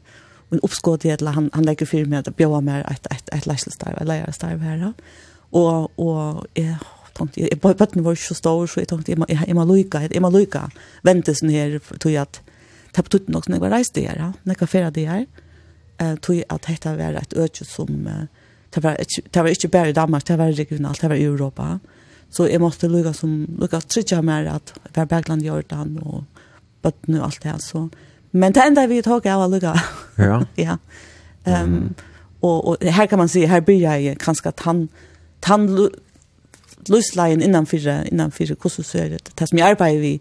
en 0.50 0.60
uppskott 0.60 1.06
i 1.06 1.12
att 1.12 1.22
han 1.22 1.50
han 1.54 1.64
lägger 1.64 1.86
för 1.86 2.06
med 2.06 2.28
att 2.28 2.36
bjöa 2.36 2.62
mer 2.62 2.80
ett 2.92 3.06
ett 3.12 3.30
ett 3.30 3.46
läselstarv 3.46 3.98
eller 4.02 4.20
läselstarv 4.20 4.60
här 4.60 4.94
och 5.50 6.00
och 6.00 6.46
jag 6.54 6.76
tänkte 7.14 7.42
jag 7.42 7.62
på 7.62 7.74
på 7.74 8.02
var 8.02 8.16
så 8.16 8.34
stor 8.34 8.68
så 8.68 8.80
jag 8.80 8.88
tänkte 8.88 9.12
jag 9.12 9.44
jag 9.48 9.56
måste 9.56 9.74
lucka 9.74 10.10
jag 10.12 10.22
måste 10.22 10.40
lucka 10.40 10.72
vänta 11.02 11.34
sen 11.34 11.50
här 11.50 11.80
tror 12.00 12.18
att 12.18 12.42
tapp 12.92 13.10
tut 13.10 13.28
nog 13.28 13.50
när 13.50 13.60
jag 13.60 13.72
reste 13.72 14.02
här 14.02 14.34
när 14.44 14.56
jag 14.60 14.70
färra 14.70 14.92
det 14.92 15.06
här 15.06 15.26
eh 15.98 16.16
tror 16.16 16.44
att 16.50 16.62
detta 16.68 16.96
var 16.96 17.14
ett 17.14 17.34
öde 17.34 17.66
som 17.66 18.10
det 18.70 18.82
var 18.82 18.98
det 19.32 19.42
var 19.42 19.50
inte 19.50 19.68
bara 19.68 19.90
i 19.90 19.94
Danmark 19.94 20.26
det 20.26 20.38
var 20.38 20.52
regionalt 20.52 21.02
det 21.02 21.08
var 21.08 21.16
i 21.16 21.24
Europa. 21.24 21.80
Så 22.30 22.48
jag 22.48 22.62
måste 22.62 22.88
lucka 22.88 23.14
som 23.14 23.48
lucka 23.60 23.82
trycka 23.82 24.22
mer 24.22 24.46
att 24.46 24.74
för 24.94 25.06
Bergland 25.06 25.42
Jordan 25.42 25.98
och 25.98 26.24
på 26.82 26.92
nu 27.02 27.22
allt 27.22 27.42
det 27.42 27.50
här 27.50 27.58
så 27.58 27.90
Men 28.36 28.54
det 28.54 28.64
enda 28.68 28.88
vi 28.88 29.02
tog 29.02 29.28
av 29.28 29.52
lukka. 29.52 29.82
Ja. 30.18 30.44
ja. 30.56 30.78
Ehm 31.46 31.74
um, 31.74 31.96
og, 32.42 32.68
og 32.68 32.78
her 32.82 33.06
kan 33.06 33.18
man 33.18 33.28
si, 33.28 33.46
her 33.46 33.60
blir 33.60 33.82
jag 33.82 34.18
kanske 34.20 34.52
tann 34.52 34.90
tann 35.42 35.90
lusleien 36.90 37.42
innan 37.42 37.66
fyra 37.66 38.04
innan 38.06 38.32
så 38.32 38.98
är 38.98 39.10
det 39.10 39.32
det 39.40 39.48
som 39.48 39.58
jeg 39.58 39.70
arbeider 39.70 40.00
vi 40.00 40.20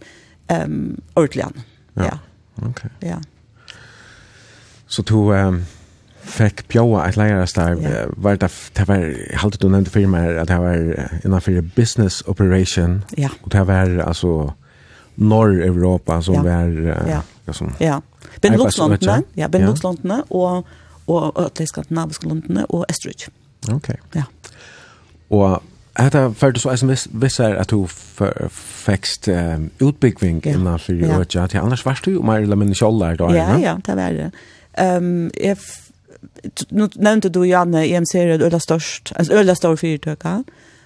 ehm 0.48 0.72
um, 0.72 1.00
ordligen. 1.14 1.52
Ja. 1.96 2.04
ja. 2.04 2.18
Ok. 2.56 2.68
Okay. 2.68 2.90
Ja. 3.00 3.18
Så 4.86 5.02
to 5.02 5.32
um, 5.32 5.64
fikk 6.22 6.60
fick 6.60 6.76
et 6.76 7.08
ett 7.08 7.16
lärarstär 7.16 7.76
ja. 7.80 8.06
var 8.16 8.36
det 8.36 8.50
det 8.76 8.88
var 8.88 9.36
halte 9.36 9.58
du 9.58 9.68
nevnte 9.68 9.90
firma 9.90 10.18
her, 10.18 10.38
at 10.38 10.48
det 10.48 10.58
var 10.58 11.08
innan 11.24 11.72
business 11.76 12.22
operation 12.26 13.04
ja. 13.16 13.28
Og 13.42 13.52
det 13.52 13.66
var 13.66 14.06
altså 14.06 14.52
norr 15.16 15.62
Europa 15.66 16.22
som 16.22 16.34
ja. 16.34 16.42
var 16.42 16.68
uh, 16.68 17.08
ja 17.10 17.20
Ja. 17.46 17.52
som... 17.52 17.74
Ja, 17.80 18.00
Benelux-landene, 18.42 19.22
ja, 19.36 19.48
Benelux 19.48 19.84
ja. 19.84 20.20
og, 20.30 20.66
og 21.06 21.32
ødelegg-skandinaviske 21.38 22.28
landene 22.28 22.66
og 22.66 22.86
Østerrike. 22.90 23.30
Ok. 23.72 23.88
Ja. 24.14 24.24
Og 25.30 25.62
Hetta 25.98 26.24
det 26.24 26.36
for 26.36 26.58
så 26.58 26.72
sms 26.76 27.06
visser 27.12 27.54
at 27.54 27.70
du 27.70 27.84
fikk 27.86 29.28
um, 29.30 29.68
utbygging 29.80 30.40
ja. 30.42 30.56
innenfor 30.56 30.92
ja. 30.92 31.20
Ødelegg, 31.20 31.36
at 31.36 31.54
annars 31.54 31.86
varst 31.86 32.04
du 32.04 32.10
jo 32.16 32.22
mer 32.22 32.42
eller 32.42 32.58
mindre 32.58 32.74
kjolder 32.74 33.16
da? 33.20 33.30
Ja, 33.30 33.56
ja, 33.62 33.76
det 33.86 33.96
var 33.96 34.10
det. 34.10 34.30
Um, 34.98 35.30
jeg 35.40 35.56
nu 36.70 36.88
nevnte 36.96 37.28
du 37.28 37.44
Janne, 37.46 37.86
EMC 37.86 38.14
er 38.14 38.34
ødelig 38.34 38.60
størst, 38.62 39.12
altså 39.16 39.32
ødelig 39.32 39.56
større 39.56 39.76
fyrtøkker, 39.76 40.42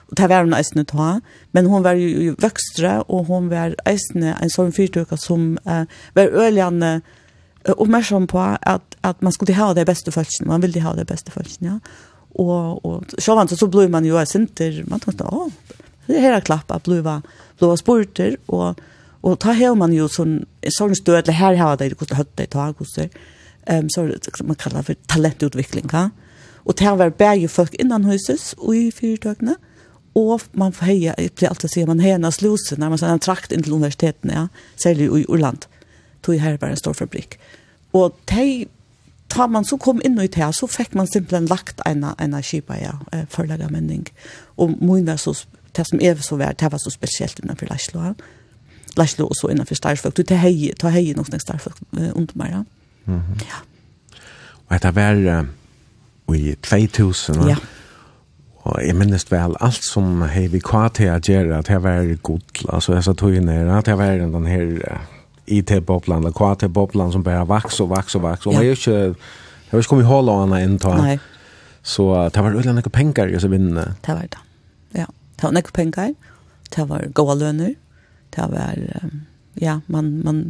Og 0.08 0.16
det 0.16 0.28
var 0.30 0.46
hun 0.46 0.56
eisne 0.56 0.84
ta, 0.88 1.18
men 1.52 1.68
hun 1.68 1.84
var 1.84 1.98
jo 2.00 2.34
vøkstre, 2.40 3.02
og 3.12 3.28
hun 3.28 3.50
var 3.52 3.76
eisne 3.88 4.34
en 4.40 4.52
sånn 4.52 4.72
fyrtøyka 4.72 5.18
som 5.20 5.50
uh, 5.68 5.84
var 6.16 6.36
øljande 6.46 6.92
uh, 7.02 7.74
oppmerksom 7.74 8.28
på 8.30 8.40
at, 8.40 8.96
at 9.04 9.20
man 9.24 9.34
skulle 9.36 9.58
ha 9.58 9.74
det 9.76 9.84
beste 9.88 10.14
følelsen, 10.14 10.48
man 10.48 10.64
ville 10.64 10.84
ha 10.84 10.94
det 10.96 11.08
beste 11.10 11.34
følelsen, 11.34 11.74
ja. 11.74 12.06
Og, 12.38 12.84
og 12.86 13.18
sjåvann 13.18 13.48
så, 13.50 13.56
så 13.58 13.66
ble 13.72 13.88
man 13.92 14.06
jo 14.06 14.18
en 14.20 14.28
sinter, 14.28 14.82
man 14.88 15.02
tenkte, 15.02 15.26
åh, 15.28 15.50
det 16.08 16.22
her 16.22 16.38
er 16.38 16.44
klappa, 16.44 16.78
ble 16.84 17.02
var 17.02 17.76
spurter, 17.80 18.38
og, 18.48 18.80
og 19.26 19.36
ta 19.42 19.52
her 19.56 19.76
man 19.76 19.92
jo 19.92 20.08
sånn, 20.12 20.38
sånn 20.72 20.96
stød, 20.96 21.26
eller 21.26 21.36
her 21.36 21.60
har 21.60 21.80
det, 21.80 21.90
hvordan 21.98 22.20
høtt 22.22 22.32
det, 22.40 22.50
ta, 22.54 22.70
hvordan 22.72 23.12
um, 23.68 23.88
så 23.92 24.08
man 24.44 24.56
kallar 24.56 24.82
för 24.82 24.94
for 24.94 25.06
talentutvikling, 25.06 25.88
ja. 25.92 26.08
Og 26.68 26.76
det 26.78 26.98
var 26.98 27.10
bæg 27.10 27.50
folk 27.50 27.74
innan 27.80 28.04
huset 28.04 28.54
og 28.58 28.76
i 28.76 28.90
fyrtøkene, 28.92 29.56
Och 30.18 30.42
man 30.52 30.72
får 30.72 30.86
heia, 30.86 31.14
jeg 31.18 31.30
blir 31.34 31.48
alltid 31.48 31.70
säga, 31.70 31.86
man 31.86 32.00
heia 32.00 32.30
slusen 32.30 32.80
när 32.80 32.88
man 32.88 32.98
sedan 32.98 33.18
trakt 33.18 33.52
inn 33.52 33.62
till 33.62 33.72
universiteten, 33.72 34.30
ja, 34.34 34.48
særlig 34.76 35.04
i 35.04 35.24
Urland. 35.28 35.66
Tog 36.22 36.34
här 36.34 36.56
bara 36.56 36.70
en 36.70 36.76
stor 36.76 36.94
fabrik. 36.94 37.38
Och 37.90 38.20
de, 38.24 38.66
tar 39.28 39.48
man 39.48 39.64
så 39.64 39.78
kom 39.78 40.00
in 40.04 40.20
i 40.20 40.26
det 40.26 40.52
så 40.52 40.68
fick 40.68 40.94
man 40.94 41.06
simpelthen 41.06 41.46
lagt 41.46 41.80
en, 41.86 42.06
en 42.18 42.42
kipa, 42.42 42.78
ja, 42.78 42.98
förlägga 43.30 43.68
männing. 43.68 44.06
Og 44.56 44.82
mina 44.82 45.18
så, 45.18 45.34
det 45.76 45.86
som 45.86 46.00
er 46.00 46.14
så 46.14 46.36
vært, 46.36 46.60
det 46.60 46.72
var 46.72 46.78
så 46.78 46.90
speciellt 46.90 47.38
innenfor 47.38 47.66
Laslo, 47.66 48.02
ja. 48.02 48.14
Laslo 48.96 49.26
och 49.26 49.36
så 49.36 49.50
innanför 49.50 49.74
starfolk. 49.74 50.16
Du 50.16 50.22
tar 50.22 50.36
hej, 50.36 50.72
tar 50.78 50.90
hej 50.90 51.14
någon 51.14 51.40
starfolk 51.40 51.76
eh, 51.92 52.10
under 52.14 52.34
meg, 52.34 52.50
ja. 52.50 52.64
Mm 53.04 53.20
-hmm. 53.20 53.40
ja. 53.48 53.56
Och 54.68 54.80
det 54.80 54.90
var 54.90 55.14
uh, 55.14 56.36
i 56.36 56.54
2000, 56.54 57.34
ja. 57.34 57.48
Ja 57.48 57.56
Og 58.68 58.82
jeg 58.84 58.96
minnes 58.98 59.24
vel 59.30 59.54
alt 59.64 59.84
som 59.84 60.22
hei 60.28 60.44
vi 60.52 60.60
kva 60.60 60.88
til 60.92 61.08
å 61.08 61.16
gjøre, 61.16 61.60
at 61.62 61.70
jeg 61.72 61.80
var 61.84 62.08
god, 62.26 62.64
altså 62.68 62.96
jeg 62.98 63.06
sa 63.06 63.14
togene 63.16 63.54
her, 63.54 63.70
at 63.72 63.88
jeg 63.88 63.96
var 63.96 64.20
den 64.20 64.48
her 64.48 64.98
IT-boblan, 65.48 66.20
eller 66.20 66.36
kva 66.36 66.52
til 66.60 66.72
boblan 66.72 67.14
som 67.14 67.24
bare 67.24 67.46
vaks 67.48 67.80
og 67.80 67.88
vaks 67.94 68.18
og 68.18 68.26
vaks, 68.26 68.44
og 68.46 68.58
jeg 68.58 68.74
var 68.74 68.82
ikke, 68.82 68.98
jeg 68.98 69.72
var 69.72 69.84
ikke 69.84 69.92
kommet 69.94 70.04
i 70.04 70.10
hål 70.10 70.32
av 70.32 70.42
henne 70.42 70.60
inn 70.66 70.76
til 70.82 71.00
Nei. 71.00 71.16
Så 71.88 72.04
det 72.34 72.42
var 72.44 72.58
ulan 72.58 72.76
noen 72.76 72.92
penger 72.92 73.30
i 73.32 73.40
så 73.40 73.48
vinnene. 73.48 73.86
Det 74.04 74.12
var 74.12 74.28
det, 74.28 74.42
ja. 74.98 75.06
Det 75.38 75.46
var 75.46 75.54
nekka 75.56 75.72
penger, 75.78 76.12
det 76.74 76.86
var 76.90 77.06
goa 77.16 77.38
lønner, 77.38 77.72
det 78.36 78.50
var, 78.52 78.82
ja, 79.62 79.78
man, 79.86 80.10
man, 80.26 80.42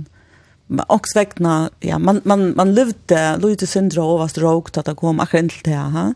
man 0.66 0.90
också 0.90 1.18
vägna 1.20 1.70
ja, 1.86 1.98
man, 1.98 2.20
man, 2.24 2.50
man 2.56 2.74
levde, 2.74 3.38
lite 3.38 3.66
syndra 3.66 4.02
over 4.02 4.26
stråk, 4.26 4.76
att 4.76 4.86
det 4.86 4.94
kom 4.94 5.20
akkurat 5.20 5.50
til 5.50 5.70
det, 5.70 5.76
ha? 5.76 6.12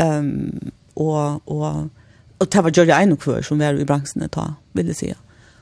Um, 0.00 0.72
og, 1.00 1.40
og, 1.50 1.88
og 2.38 2.52
det 2.52 2.64
var 2.64 2.76
Gjørja 2.76 3.00
Einokvør 3.00 3.42
som 3.46 3.62
var 3.62 3.78
i 3.78 3.88
bransjen 3.88 4.26
ta, 4.32 4.52
vil 4.78 4.92
jeg 4.92 5.00
si. 5.00 5.12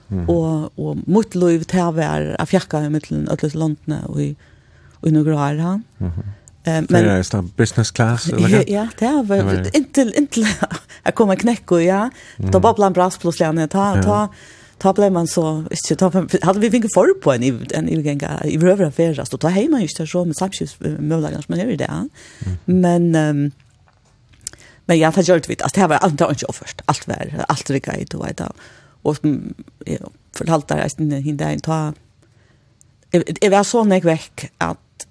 Mm. 0.09 0.24
Og, 0.32 0.73
og 0.81 1.02
mot 1.06 1.35
lov 1.36 1.66
til 1.69 1.85
å 1.85 1.93
være 1.97 2.36
av 2.40 2.51
fjerka 2.51 2.81
i 2.85 2.93
mittelen, 2.93 3.28
øtlet 3.32 3.56
landene 3.59 4.02
og 4.09 4.23
i, 4.24 4.28
og 5.02 5.10
i 5.10 5.15
noen 5.15 5.27
grader 5.27 5.62
her. 5.62 5.81
Mm 5.98 6.10
-hmm. 6.10 6.35
Eh, 6.69 6.82
men 6.89 7.05
det 7.05 7.35
är 7.35 7.43
business 7.56 7.90
class 7.90 8.28
eller 8.28 8.48
ja, 8.48 8.62
ja, 8.69 8.89
det 8.98 9.28
var 9.28 9.77
intil 9.77 10.12
intil 10.16 10.47
jag 11.05 11.15
kommer 11.15 11.36
knäcka 11.36 11.81
ja. 11.81 12.10
da 12.36 12.60
bara 12.60 12.74
bland 12.74 12.94
brass 12.94 13.19
plus 13.19 13.40
lärna 13.40 13.69
ta 13.69 14.02
ta 14.02 14.28
ta 14.78 14.93
blev 14.93 15.12
man 15.12 15.27
så 15.27 15.65
inte 15.70 15.97
ta 15.97 16.10
hade 16.43 16.60
vi 16.60 16.70
finger 16.70 16.89
for 16.94 17.20
på 17.20 17.32
en 17.32 17.43
en 17.74 17.89
övergång 17.89 18.20
i 18.44 18.56
över 18.56 18.85
affärer 18.85 19.24
så 19.24 19.36
ta 19.36 19.48
hem 19.48 19.70
man 19.70 19.82
just 19.82 20.09
så 20.09 20.24
med 20.24 20.36
samtidigt 20.36 20.81
möjligen 20.81 21.43
men 21.48 21.59
det 21.59 21.65
är 21.65 21.77
det. 21.77 22.09
Men 22.65 23.52
Men 24.89 24.98
ja, 24.98 25.10
det 25.12 25.27
gjør 25.28 25.43
vi. 25.44 25.52
vidt. 25.52 25.62
Altså, 25.62 25.81
det 25.81 25.89
var 25.93 26.05
alt 26.05 26.19
det 26.19 26.28
ikke 26.32 26.52
først. 26.56 26.82
Alt 26.89 27.09
var, 27.09 27.32
alt 27.48 27.69
det 27.69 27.82
gøy, 27.85 28.05
du 28.09 28.19
vet 28.23 28.39
da. 28.39 28.48
som 29.05 29.55
jeg 29.86 30.01
fortalte 30.36 30.74
deg 30.74 30.85
resten 30.85 31.12
henne 31.12 31.39
der, 31.39 31.59
ta... 31.65 31.78
Jeg 33.12 33.51
var 33.52 33.65
sånn 33.65 33.93
jeg 33.94 34.05
vekk 34.05 34.51
at 34.60 35.06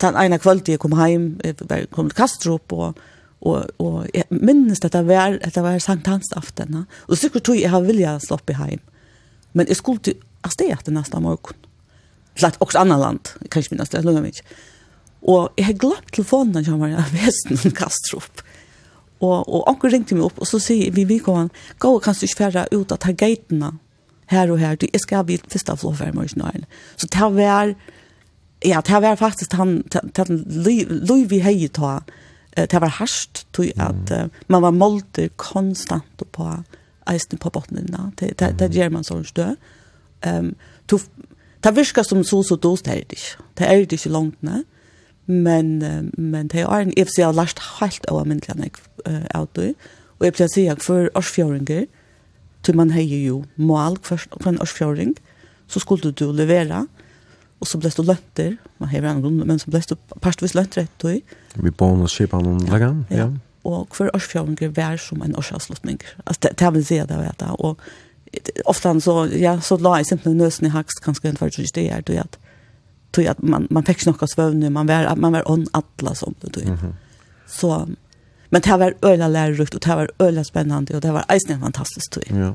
den 0.00 0.16
ene 0.16 0.38
kvölden 0.40 0.72
jeg 0.72 0.80
kom 0.80 0.94
hjem, 0.96 1.34
jeg 1.44 1.88
kom 1.92 2.08
til 2.08 2.16
Kastrup, 2.16 2.72
og, 2.72 3.00
og, 3.44 3.68
og 3.78 4.06
jeg 4.14 4.24
minnes 4.32 4.80
at 4.80 4.94
det 4.96 5.04
var, 5.08 5.36
at 5.36 5.54
det 5.54 5.64
var 5.64 5.78
Sankt 5.84 6.08
Hans 6.08 6.32
aften. 6.36 6.86
Og 7.08 7.18
sikkert 7.20 7.44
tog 7.48 7.60
jeg 7.60 7.72
har 7.72 7.84
vilja 7.84 8.16
sloppe 8.24 8.56
hjem. 8.56 8.80
Men 9.52 9.68
jeg 9.68 9.80
skulle 9.80 10.00
til 10.00 10.16
Astea 10.44 10.78
til 10.80 10.96
neste 10.96 11.20
morgen. 11.20 11.58
Til 12.36 12.48
et 12.48 12.56
også 12.64 12.80
annet 12.80 13.00
land, 13.02 13.34
kanskje 13.52 13.74
minnes 13.74 13.92
det, 13.92 14.00
jeg 14.00 14.08
lukker 14.08 14.24
meg 14.24 14.36
ikke. 14.36 14.56
Og 15.28 15.60
jeg 15.60 15.68
har 15.68 15.76
glemt 15.78 16.08
telefonen, 16.16 16.56
jeg 16.56 16.72
har 16.72 16.80
vært 16.80 17.12
i 17.12 17.20
Vesten 17.26 17.76
Kastrup. 17.76 18.42
Og, 19.22 19.38
og 19.46 19.68
onkel 19.70 19.92
ringte 19.94 20.16
meg 20.18 20.26
opp, 20.26 20.40
og 20.42 20.48
så 20.50 20.58
sier 20.58 20.90
vi 20.90 21.04
vi 21.04 21.16
vidkommende, 21.16 21.54
gå 21.78 21.94
og 21.94 22.02
kanskje 22.02 22.26
ikke 22.26 22.40
fære 22.42 22.66
ut 22.74 22.92
av 22.92 23.12
gatene 23.14 23.72
her 24.32 24.50
og 24.50 24.58
her, 24.58 24.76
du, 24.76 24.86
jeg 24.92 25.02
skal 25.04 25.26
bli 25.28 25.38
første 25.52 25.74
av 25.74 25.82
flåfer 25.82 26.10
i 26.10 26.16
morgen. 26.16 26.66
Så 26.96 27.08
det 27.12 27.28
var, 27.36 27.74
ja, 28.64 28.80
det 28.80 29.00
var 29.04 29.20
faktisk 29.20 29.54
han, 29.58 29.82
det 29.92 30.26
var 30.26 31.26
vi 31.28 31.40
hei 31.44 31.68
ta, 31.68 32.00
det 32.56 32.80
var 32.80 32.96
harsht, 32.98 33.46
tog 33.52 33.70
at 33.80 34.12
uh, 34.12 34.28
man 34.48 34.64
var 34.64 34.76
målter 34.76 35.30
konstant 35.40 36.24
på 36.32 36.48
eisen 37.10 37.38
på 37.38 37.50
botnene, 37.50 38.10
det, 38.20 38.34
det, 38.40 38.54
det 38.60 38.72
gjør 38.76 38.92
man 38.94 39.06
sånn 39.06 39.24
stø. 39.26 39.52
Um, 40.26 40.52
to, 40.86 41.00
det 41.62 41.74
virker 41.76 42.06
som 42.06 42.22
så 42.24 42.42
så 42.46 42.56
dåst 42.56 42.88
er 42.88 43.02
det 43.02 43.18
ikke, 43.18 43.48
det 43.58 43.68
er 43.68 43.84
det 43.84 43.98
ikke 43.98 44.16
langt, 44.16 44.38
ne? 44.42 44.62
men 45.24 45.78
men 46.12 46.48
det 46.48 46.60
är 46.60 46.80
en 46.80 46.98
ifs 46.98 47.18
jag 47.18 47.34
last 47.34 47.58
helt 47.58 48.04
av 48.06 48.26
min 48.26 48.40
kan 48.40 48.58
jag 48.58 48.70
auto 49.34 49.74
och 50.18 50.26
jag 50.26 50.34
precis 50.34 50.66
jag 50.66 50.82
för 50.82 51.18
årsfjöringar 51.18 51.86
till 52.62 52.74
man 52.74 52.90
hejer 52.90 53.18
ju 53.18 53.42
mål 53.54 53.98
för 54.02 54.20
en 54.44 54.60
årsfjöring 54.60 55.14
så 55.66 55.80
skulle 55.80 56.12
du 56.12 56.32
leverera 56.32 56.86
och 57.58 57.68
så 57.68 57.78
bläst 57.78 57.96
du 57.96 58.02
lönter 58.02 58.56
man 58.78 58.88
hejer 58.88 59.04
en 59.04 59.22
grund 59.22 59.46
men 59.46 59.58
så 59.58 59.70
bläst 59.70 59.88
du 59.88 59.96
pastvis 60.20 60.54
lönt 60.54 60.76
rätt 60.76 60.90
då 60.96 61.20
vi 61.54 61.70
bonus 61.70 62.10
chip 62.10 62.32
han 62.32 62.58
lägga 62.58 63.04
ja 63.08 63.32
och 63.62 63.96
för 63.96 64.16
årsfjöringar 64.16 64.68
vär 64.68 64.96
som 64.96 65.22
en 65.22 65.36
årsavslutning 65.36 65.98
alltså 66.24 66.40
det 66.40 66.56
det 66.58 66.70
vill 66.70 66.86
säga 66.86 67.06
det 67.06 67.16
vet 67.16 67.40
jag 67.40 67.60
och 67.60 67.80
ofta 68.64 69.00
så 69.00 69.28
ja 69.32 69.60
så 69.60 69.78
la 69.78 69.96
jag 69.98 70.06
simpelthen 70.06 70.38
nøsen 70.38 70.66
i 70.66 70.70
hakst 70.70 71.04
kanskje 71.04 71.28
en 71.28 71.36
för 71.36 71.50
det 71.74 71.90
er 71.90 72.00
du 72.00 72.16
at 72.16 72.38
tog 73.12 73.26
att 73.26 73.42
man 73.42 73.66
man 73.70 73.84
fick 73.84 74.00
snacka 74.00 74.26
svövn 74.26 74.72
man 74.72 74.86
var 74.86 75.16
man 75.16 75.32
var 75.32 75.50
on 75.50 75.66
alla 75.72 76.14
som 76.14 76.34
det 76.40 76.50
tog. 76.50 76.64
Mm 76.64 76.76
-hmm. 76.76 76.92
Så 77.46 77.88
men 78.52 78.60
det 78.60 78.76
var 78.76 78.94
öla 79.02 79.28
lärorikt 79.28 79.74
och 79.74 79.80
det 79.80 79.96
var 79.96 80.10
öla 80.18 80.44
spännande 80.44 80.94
och 80.94 81.00
det 81.00 81.12
var 81.12 81.24
isen 81.36 81.60
fantastiskt 81.60 82.12
tog. 82.12 82.24
Ja. 82.28 82.54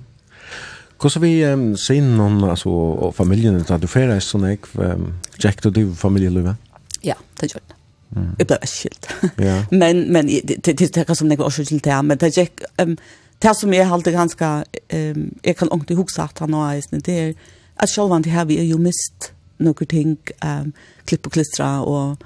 Hur 1.02 1.10
så 1.10 1.20
vi 1.20 1.46
um, 1.46 1.78
ser 1.78 2.02
någon 2.02 2.44
alltså 2.44 2.70
och 2.70 3.16
familjen 3.16 3.66
att 3.70 3.82
du 3.82 3.88
färdas 3.88 4.26
så 4.26 4.38
nek 4.38 4.60
um, 4.74 5.14
Jack 5.38 5.66
och 5.66 5.74
du 5.74 5.96
familjelivet? 5.96 6.56
Ja, 7.02 7.16
det 7.40 7.54
gjorde 7.54 7.66
det. 7.68 8.20
Mm. 8.20 8.36
Jag 8.38 8.48
blev 8.48 8.60
skilt. 8.62 9.08
Ja. 9.36 9.66
men 9.72 10.02
men 10.02 10.28
det 10.28 10.64
det 10.64 10.94
det 10.94 11.16
som 11.16 11.30
det 11.30 11.36
var 11.36 11.50
skilt 11.50 11.84
där 11.84 12.04
men 12.04 12.18
det 12.18 12.38
Jack 12.38 12.62
ehm 12.78 12.98
det 13.40 13.56
som 13.56 13.74
är 13.74 13.84
halt 13.84 14.06
ganska 14.06 14.66
ehm 14.88 15.34
jag 15.42 15.58
kan 15.58 15.72
inte 15.74 15.94
huxa 15.94 16.24
att 16.24 16.40
han 16.40 16.54
har 16.54 16.76
isen 16.76 17.02
det 17.06 17.20
är 17.20 17.36
att 17.76 17.90
själva 17.90 18.20
det 18.20 18.30
här 18.30 18.46
vi 18.46 18.58
är 18.60 18.64
ju 18.64 18.78
mist 18.78 19.32
några 19.58 19.86
ting 19.86 20.18
um, 20.46 20.72
klipp 21.06 21.26
och 21.26 21.34
klistra 21.34 21.82
och 21.82 22.18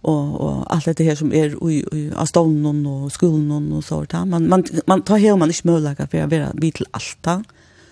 och 0.00 0.40
och 0.40 0.74
allt 0.74 0.96
det 0.96 1.04
här 1.04 1.14
som 1.14 1.32
är 1.32 1.70
i 1.70 1.74
i 1.92 2.12
avstånden 2.16 2.86
och 2.86 3.12
skolan 3.12 3.72
och 3.72 3.84
så 3.84 4.04
där. 4.04 4.24
Man 4.24 4.48
man 4.48 4.64
man 4.86 5.02
tar 5.02 5.18
hem 5.18 5.38
man 5.38 5.48
inte 5.48 5.66
möjliga 5.66 6.06
för 6.06 6.18
att 6.18 6.30
vara 6.30 6.50
vid 6.54 6.74
till 6.74 6.86
allt. 6.90 7.44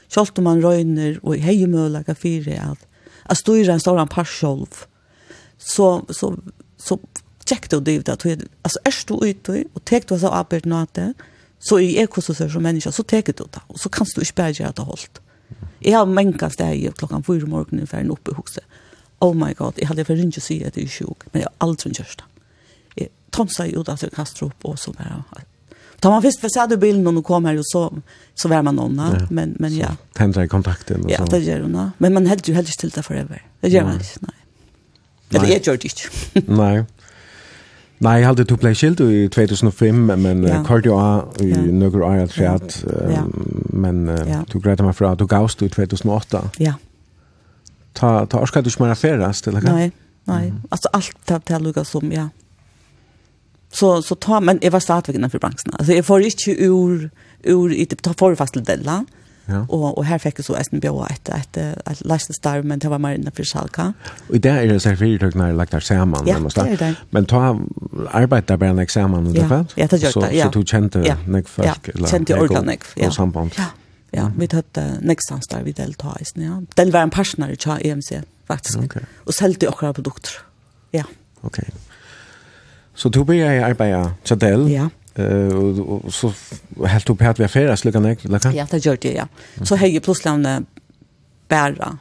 Självt 0.08 0.38
om 0.38 0.44
man 0.44 0.62
röjner 0.62 1.20
och 1.22 1.36
hej 1.36 1.66
möjliga 1.66 2.14
för 2.14 2.44
det 2.44 2.58
att 2.58 2.86
att 3.22 3.38
styra 3.38 3.72
en 3.72 3.80
stor 3.80 4.06
par 4.06 4.24
själv. 4.24 4.66
Så 5.58 6.04
så 6.08 6.38
så 6.76 6.98
check 7.44 7.70
då 7.70 7.80
det 7.80 8.08
att 8.08 8.26
alltså 8.62 8.78
är 8.84 8.94
du 9.06 9.28
ute 9.28 9.64
och 9.72 9.84
tek 9.84 10.08
du 10.08 10.18
så 10.18 10.28
arbetet 10.28 10.64
nåt 10.64 10.98
så 11.58 11.78
i 11.80 11.96
ekosystem 11.96 12.50
som 12.50 12.62
människa 12.62 12.92
så 12.92 13.02
tek 13.02 13.26
du 13.26 13.32
det 13.32 13.60
och 13.66 13.80
så 13.80 13.88
kan 13.88 14.06
du 14.14 14.20
inte 14.20 14.32
bära 14.34 14.72
det 14.72 14.82
hållt. 14.82 15.20
Jeg 15.84 15.96
har 15.98 16.08
menka 16.08 16.48
steg 16.52 16.86
klokkan 16.98 17.24
fyra 17.26 17.48
morgenen 17.50 17.88
for 17.88 18.00
en 18.00 18.12
oppe 18.14 18.32
i 18.32 18.38
huset. 18.38 18.64
Oh 19.24 19.34
my 19.36 19.52
god, 19.56 19.78
jeg 19.80 19.88
hadde 19.88 20.04
for 20.04 20.20
ikke 20.20 20.42
si 20.42 20.60
at 20.64 20.76
jeg 20.76 20.88
er 20.88 20.92
sjuk, 20.92 21.26
men 21.32 21.44
jeg 21.44 21.48
har 21.48 21.66
aldri 21.66 21.92
kjørst 21.94 22.22
det. 22.22 22.30
Jeg 23.00 23.10
tonsa 23.32 23.66
ut 23.70 23.88
at 23.88 24.02
jeg 24.02 24.14
kastet 24.14 24.46
opp, 24.48 24.64
og 24.64 24.78
så 24.80 24.92
bare... 24.96 25.22
Da 26.02 26.10
man 26.12 26.20
først 26.20 26.42
besad 26.42 26.72
i 26.74 26.76
bilen 26.76 27.06
og 27.08 27.22
kom 27.24 27.46
her, 27.48 27.56
og 27.56 27.64
så, 27.64 27.86
så 28.36 28.48
var 28.52 28.64
man 28.66 28.76
noen, 28.76 28.98
ja. 28.98 29.22
men, 29.32 29.54
men 29.62 29.72
ja. 29.72 29.94
Tendra 30.18 30.44
i 30.44 30.50
kontakten. 30.52 31.06
Og 31.06 31.12
ja, 31.12 31.22
det 31.30 31.40
gjør 31.46 31.64
hun. 31.64 31.78
Men 32.02 32.16
man 32.18 32.26
heldt 32.28 32.50
jo 32.50 32.56
helst 32.56 32.80
til 32.82 32.92
det 32.92 33.04
forever. 33.06 33.40
Det 33.64 33.70
gjør 33.72 33.86
man 33.88 34.02
ikke, 34.02 34.26
nei. 34.26 34.36
Eller 35.34 35.48
jeg 35.54 35.64
gjør 35.64 35.80
det 35.80 35.92
ikke. 35.94 36.44
nei. 36.50 36.74
Nei, 38.04 38.18
jeg 38.20 38.28
hadde 38.28 38.44
to 38.48 38.56
play 38.60 38.76
skilt 38.76 39.00
i 39.00 39.26
2005, 39.32 40.00
men 40.20 40.44
ja. 40.44 40.58
kort 40.60 40.84
kardio 40.84 40.98
i 41.40 41.50
ja. 41.50 41.62
nøkker 41.72 42.04
år 42.04 42.18
jeg 42.20 42.32
ja. 43.10 43.24
men 43.72 44.06
ja. 44.28 44.42
du 44.50 44.58
greit 44.60 44.82
meg 44.84 44.96
fra, 44.98 45.14
at 45.14 45.22
du 45.22 45.26
gavst 45.30 45.62
i 45.64 45.70
2008. 45.72 46.42
Ja. 46.60 46.76
Ta, 47.94 48.24
ta 48.28 48.40
orska 48.42 48.60
du 48.60 48.68
ikke 48.68 48.84
mer 48.84 48.94
affæres 48.94 49.40
til 49.44 49.56
det? 49.56 49.64
Nei, 49.64 49.90
nei, 50.28 50.42
mm. 50.50 50.64
altså 50.70 50.90
alt 50.92 51.20
tar 51.28 51.44
til 51.46 51.64
lukka 51.64 51.84
som, 51.86 52.12
ja. 52.12 52.28
Så, 53.74 54.02
så 54.06 54.14
ta, 54.14 54.38
men 54.40 54.60
jeg 54.62 54.72
var 54.72 54.82
stadigvæk 54.82 55.18
innanfor 55.18 55.42
bransjen. 55.42 55.72
Altså 55.78 55.96
jeg 55.96 56.04
får 56.06 56.26
ikke 56.28 56.70
ur, 56.70 57.08
ur, 57.50 57.72
ta 58.02 58.12
får 58.18 58.36
fast 58.38 58.54
til 58.54 58.66
Della, 58.66 59.00
Ja. 59.48 59.66
Och 59.68 59.98
och 59.98 60.04
här 60.04 60.18
fick 60.18 60.38
jag 60.38 60.44
så 60.44 60.56
eisen 60.56 60.80
bjøa 60.80 61.06
et, 61.10 61.28
et, 61.28 61.56
et, 61.56 62.00
et 62.12 62.34
star, 62.34 62.62
men 62.62 62.78
det 62.78 62.90
var 62.90 62.98
mer 62.98 63.14
inne 63.14 63.30
for 63.34 63.44
salka. 63.44 63.92
Og 64.28 64.36
i 64.36 64.38
det 64.38 64.50
er 64.50 64.66
det 64.66 64.80
seg 64.82 64.96
fyrtøkene 64.98 65.52
lagt 65.52 65.72
der 65.72 65.80
sammen. 65.84 66.26
Ja, 66.26 66.38
det 66.38 66.56
er 66.72 66.76
det. 66.76 66.96
Men 67.10 67.26
ta 67.26 67.54
arbeid 68.12 68.48
der 68.48 68.56
bare 68.56 68.74
nek 68.74 68.90
sammen, 68.90 69.34
ja. 69.34 69.64
ja, 69.76 69.86
det 69.86 70.00
gjør 70.00 70.20
det, 70.20 70.32
ja. 70.36 70.44
Så 70.44 70.50
du 70.50 70.62
kjente 70.64 71.04
ja. 71.04 71.16
nek 71.26 71.48
folk? 71.48 71.68
Ja, 71.68 72.06
kjente 72.08 72.40
ordet 72.40 72.64
nek, 72.64 72.84
ja. 72.96 73.06
Og 73.06 73.12
samband? 73.12 73.52
Ja, 73.58 73.68
ja. 74.12 74.30
vi 74.36 74.48
hade 74.52 74.80
uh, 74.80 74.98
nek 75.02 75.20
sams 75.28 75.46
der 75.46 75.62
vi 75.62 75.72
delta 75.72 76.16
eisen, 76.20 76.42
ja. 76.42 76.60
Den 76.76 76.92
var 76.92 77.02
en 77.02 77.10
partner 77.10 77.52
i 77.52 77.56
tja 77.56 77.78
EMC, 77.84 78.22
faktisk. 78.48 78.78
Okay. 78.78 79.02
Och 79.26 79.34
sålde 79.34 79.68
också 79.68 79.92
produkter, 79.92 80.32
ja. 80.90 81.04
Ok. 81.42 81.58
Så 82.94 83.08
du 83.08 83.24
blir 83.24 83.44
jeg 83.44 83.62
arbeidet 83.62 84.12
til 84.24 84.40
del? 84.40 84.68
Ja. 84.70 84.88
Eh 85.16 85.54
og 85.54 86.12
så 86.12 86.32
helt 86.86 87.10
opp 87.10 87.20
här 87.20 87.30
at 87.30 87.38
vi 87.38 87.44
er 87.44 87.76
så 87.76 87.76
slik 87.76 87.94
han? 87.94 88.54
Ja, 88.54 88.66
det 88.70 88.86
gjør 88.86 88.96
det, 88.96 89.14
ja. 89.14 89.26
Så 89.64 89.76
heier 89.76 90.00
plutselig 90.00 90.30
han 90.30 90.66
bæra 91.48 91.96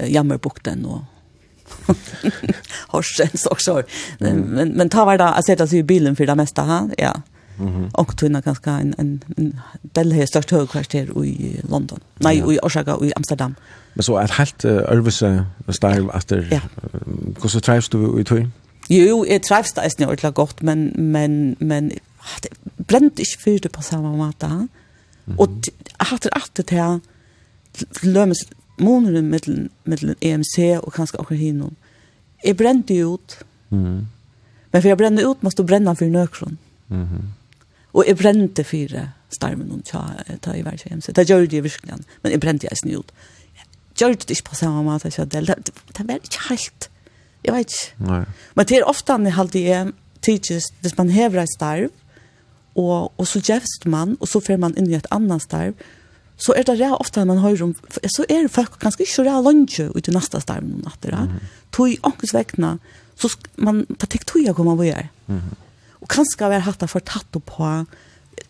uh, 0.00 0.12
jammerbukten 0.12 0.84
og 0.86 1.04
Horsens 2.88 3.46
också. 3.46 3.82
Men, 4.18 4.36
men, 4.36 4.68
men 4.68 4.88
ta 4.88 5.04
var 5.04 5.18
det 5.18 5.24
att 5.24 5.46
sätta 5.46 5.66
sig 5.66 5.78
i 5.78 5.82
bilen 5.82 6.16
för 6.16 6.26
det 6.26 6.34
mesta. 6.34 6.62
här. 6.62 6.90
Ja. 6.98 7.22
Och 7.92 8.16
tunna 8.16 8.40
ganska 8.40 8.70
en, 8.70 8.94
en, 8.98 9.24
en 9.36 9.60
del 9.82 10.12
här 10.12 10.26
störst 10.26 10.50
högkvarter 10.50 11.24
i 11.24 11.60
London. 11.68 12.00
Nej, 12.18 12.38
ja. 12.38 12.52
i 12.52 13.06
i 13.06 13.12
Amsterdam. 13.16 13.54
Men 13.94 14.02
så 14.02 14.16
är 14.16 14.28
helt 14.28 14.64
uh, 14.64 14.72
örvelse 14.72 15.44
starv 15.68 16.10
efter. 16.14 16.48
Ja. 16.50 16.60
Hur 17.42 17.48
så 17.48 17.60
trivs 17.60 17.88
du 17.88 18.20
i 18.20 18.24
tog? 18.24 18.48
Jo, 18.88 19.24
jeg 19.28 19.42
trivs 19.42 19.72
det 19.72 19.84
er 19.84 19.88
snart 19.88 20.34
gott, 20.34 20.62
men, 20.62 20.92
men, 20.96 21.56
men 21.60 21.92
det 22.42 22.50
brent 22.86 23.18
ikke 23.18 23.40
for 23.42 23.62
det 23.62 23.72
på 23.72 23.82
samme 23.82 24.16
måte. 24.16 24.48
Mm 24.48 24.68
-hmm. 25.26 25.34
Og 25.38 25.48
hatt 26.00 26.22
det 26.22 26.30
alltid 26.32 26.64
til 26.64 27.00
lømmes 28.02 28.44
måneder 28.78 29.22
mellom, 29.22 29.70
mellom 29.84 30.14
EMC 30.20 30.58
og 30.82 30.92
kanskje 30.92 31.20
akkurat 31.20 31.38
hinnom. 31.38 31.76
Jeg 32.44 32.56
brente 32.56 33.06
ut. 33.06 33.38
Mm 33.70 33.84
-hmm. 33.84 34.04
Men 34.72 34.82
for 34.82 34.88
jeg 34.88 34.98
brente 34.98 35.28
ut, 35.28 35.42
måtte 35.42 35.62
du 35.62 35.66
brenne 35.66 35.96
for 35.96 36.04
nøkron. 36.04 36.58
Mm 36.88 37.04
-hmm. 37.04 37.24
Og 37.92 38.04
jeg 38.06 38.16
brente 38.16 38.64
for 38.64 39.08
starmen 39.30 39.72
og 39.72 39.84
tja, 39.84 39.98
ta 40.42 40.52
i 40.52 40.62
hver 40.62 40.82
EMC. 40.90 41.06
Det 41.16 41.28
gjør 41.28 41.46
det 41.46 41.64
virkelig, 41.64 41.94
men 42.22 42.32
jeg 42.32 42.40
brente 42.40 42.66
jeg 42.70 42.76
snu 42.76 42.98
ut. 42.98 43.12
Gjør 43.98 44.14
det 44.14 44.30
ikke 44.30 44.50
på 44.50 44.54
samme 44.54 44.82
måte, 44.82 45.10
så 45.10 45.24
det, 45.24 45.46
det, 45.46 45.56
det 45.98 46.08
var 46.08 46.14
ikke 46.14 46.48
helt. 46.48 46.90
Jeg 47.44 47.54
vet 47.54 47.58
ikke. 47.58 47.94
Nei. 47.98 48.24
Men 48.54 48.66
det 48.66 48.76
er 48.76 48.84
ofte 48.84 49.12
han 49.12 49.26
i 49.26 49.30
halvdige 49.30 49.92
tidsjes, 50.22 50.64
hvis 50.80 50.96
man 50.98 51.10
hever 51.10 51.42
et 51.42 51.48
starv, 51.56 51.90
og, 52.78 53.12
og 53.16 53.28
så 53.28 53.42
gjevst 53.44 53.86
man, 53.90 54.16
og 54.20 54.30
så 54.30 54.40
fer 54.44 54.60
man 54.60 54.76
inn 54.80 54.90
i 54.90 54.96
et 54.98 55.08
annet 55.14 55.44
starv, 55.44 55.76
så 56.42 56.54
er 56.58 56.66
det 56.66 56.78
rea 56.80 56.96
ofte 56.96 57.24
man 57.28 57.42
høyrer 57.42 57.68
om, 57.68 57.74
så 58.10 58.24
er 58.30 58.48
folk 58.50 58.78
ganske 58.82 59.04
ikke 59.04 59.26
rea 59.28 59.42
lunge 59.44 59.90
ut 59.92 60.08
i 60.08 60.14
neste 60.14 60.40
starv 60.42 60.64
noen 60.66 60.86
natter, 60.86 61.14
mm. 61.14 61.36
tog 61.74 62.08
ångest 62.08 62.34
vekkene, 62.34 62.76
så 63.20 63.30
man 63.62 63.84
tar 64.00 64.10
tek 64.10 64.24
tog 64.26 64.42
jeg 64.42 64.56
kommer 64.56 64.78
hvor 64.78 64.88
jeg 64.88 65.04
er. 65.04 65.12
Mm. 65.28 65.52
Og 66.02 66.10
kanskje 66.10 66.48
har 66.50 66.64
hatt 66.66 66.80
det 66.82 66.90
for 66.90 67.04
tatt 67.06 67.38
opp 67.38 67.46
på, 67.52 67.68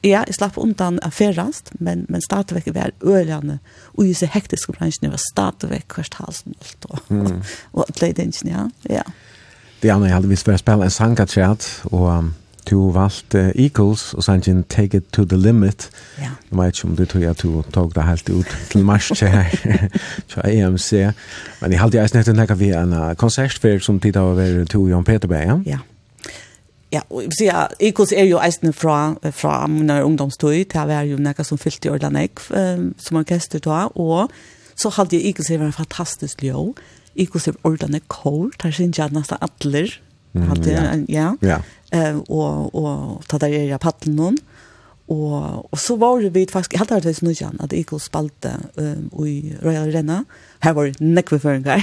ja, 0.07 0.23
jeg 0.23 0.39
slapp 0.39 0.57
undan 0.63 1.01
av 1.05 1.13
ferrast, 1.15 1.75
men, 1.85 2.07
men 2.09 2.25
stadigvæk 2.25 2.71
var 2.75 2.95
øljane, 3.05 3.59
og 3.93 4.07
i 4.07 4.15
seg 4.17 4.33
hektiske 4.33 4.73
bransjene 4.79 5.13
var 5.13 5.21
stadigvæk 5.21 5.99
hvert 5.99 6.17
halsen 6.23 6.57
og 6.57 6.71
alt, 6.71 6.87
og, 6.91 7.03
mm. 7.11 7.27
og, 7.27 7.83
og, 7.83 7.93
og, 7.93 8.49
ja. 8.49 8.69
ja. 8.89 9.05
Det 9.83 9.91
andre 9.91 10.09
er 10.09 10.17
heldigvis 10.17 10.47
for 10.47 10.55
å 10.55 10.63
spille 10.63 10.87
en 10.87 10.95
sangatræt, 10.95 11.69
og 11.91 12.07
um, 12.09 12.33
Du 12.71 12.93
valgte 12.95 13.53
Eagles 13.59 14.15
og 14.15 14.23
sangen 14.25 14.65
Take 14.69 14.97
It 14.97 15.13
To 15.13 15.25
The 15.25 15.37
Limit. 15.37 15.91
Ja. 16.19 16.31
Jeg 16.51 16.59
vet 16.59 16.77
ikke 16.77 16.89
om 16.89 16.97
du 16.97 17.05
tog 17.05 17.23
at 17.23 17.43
du 17.43 17.63
tog 17.75 17.95
det 17.95 18.05
helt 18.05 18.29
ut 18.31 18.57
til 18.71 18.85
mars 18.85 19.09
til 19.09 19.29
her, 19.29 19.49
til 20.31 20.43
EMC. 20.45 20.91
Men 21.61 21.73
jeg 21.73 21.81
halte 21.81 21.99
jeg 21.99 22.13
snett 22.13 22.29
en 22.29 22.59
vi 22.59 22.71
en 22.71 22.95
konsertfer 23.17 23.79
som 23.83 24.01
tid 24.01 24.17
av 24.17 24.33
å 24.33 24.37
være 24.39 24.65
to 24.71 24.87
Jan 24.89 25.05
Peterberg, 25.05 25.47
ja? 25.47 25.59
Ja. 25.67 25.79
Ja, 26.93 27.01
og 27.09 27.23
jeg 27.23 27.31
vil 27.31 27.37
si 27.39 27.47
at 27.49 27.73
Eagles 27.81 28.11
er 28.13 28.27
jo 28.29 28.39
eisende 28.39 28.75
fra, 28.77 29.15
fra 29.33 29.67
min 29.67 29.91
ungdomstøy, 29.91 30.67
til 30.69 30.83
å 30.83 30.89
være 30.91 31.15
jo 31.15 31.21
nekka 31.25 31.45
som 31.49 31.57
fyllt 31.59 31.87
i 31.89 31.89
Ordanek, 31.89 32.43
som 33.01 33.17
orkester 33.17 33.63
da, 33.65 33.87
og 33.97 34.29
så 34.77 34.93
halte 34.99 35.17
jeg 35.17 35.31
Eagles 35.31 35.49
er 35.51 35.65
en 35.65 35.73
fantastisk 35.73 36.45
ljå. 36.45 36.75
Eagles 37.17 37.49
er 37.49 37.57
Ordanek 37.65 38.05
Kål, 38.13 38.51
der 38.61 38.77
synes 38.77 39.01
jeg 39.01 39.17
nesten 39.17 39.41
atler, 39.41 39.89
Mm, 40.33 40.49
ja. 40.65 40.83
ja. 41.09 41.35
ja 41.43 41.59
eh, 41.93 42.19
og, 42.29 42.75
og 42.75 43.23
ta 43.29 43.41
der 43.43 43.55
i 43.61 43.79
paddelen 43.81 44.19
noen. 44.19 44.41
Og, 45.13 45.67
og 45.73 45.79
så 45.79 45.97
var 46.01 46.23
vi 46.33 46.47
faktisk, 46.49 46.73
jeg 46.73 46.81
hadde 46.81 46.99
vært 47.03 47.19
så 47.19 47.27
nødjan, 47.27 47.57
at 47.61 47.73
Eagles 47.77 48.07
spalte 48.09 48.55
um, 48.81 49.09
i 49.27 49.53
Royal 49.65 49.91
Arena. 49.91 50.23
Her 50.63 50.77
var 50.79 50.93
nekveføringer. 51.01 51.83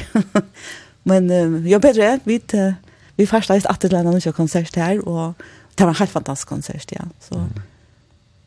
Men 1.09 1.29
um, 1.31 1.59
ja, 1.67 1.77
bedre, 1.83 2.15
vi, 2.25 2.39
uh, 2.55 2.73
vi 3.19 3.27
fast 3.29 3.51
leist 3.51 3.69
at 3.69 3.81
det 3.81 3.91
landet 3.93 4.25
en 4.25 4.33
konsert 4.33 4.75
her, 4.75 5.03
og 5.05 5.33
det 5.77 5.85
var 5.85 5.93
en 5.93 5.99
helt 5.99 6.15
fantastisk 6.15 6.47
konsert, 6.47 6.91
ja. 6.95 7.05
Så, 7.19 7.37
mm. 7.37 7.61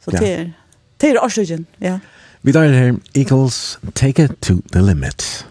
så 0.05 0.11
det 0.11 0.33
er, 0.33 0.51
det 1.01 1.11
er 1.11 1.65
ja. 1.81 1.99
Vi 2.43 2.53
tar 2.53 2.73
her, 2.73 2.95
Eagles, 3.15 3.79
take 3.95 4.25
it 4.25 4.33
to 4.43 4.63
the 4.73 4.83
limit. 4.83 5.47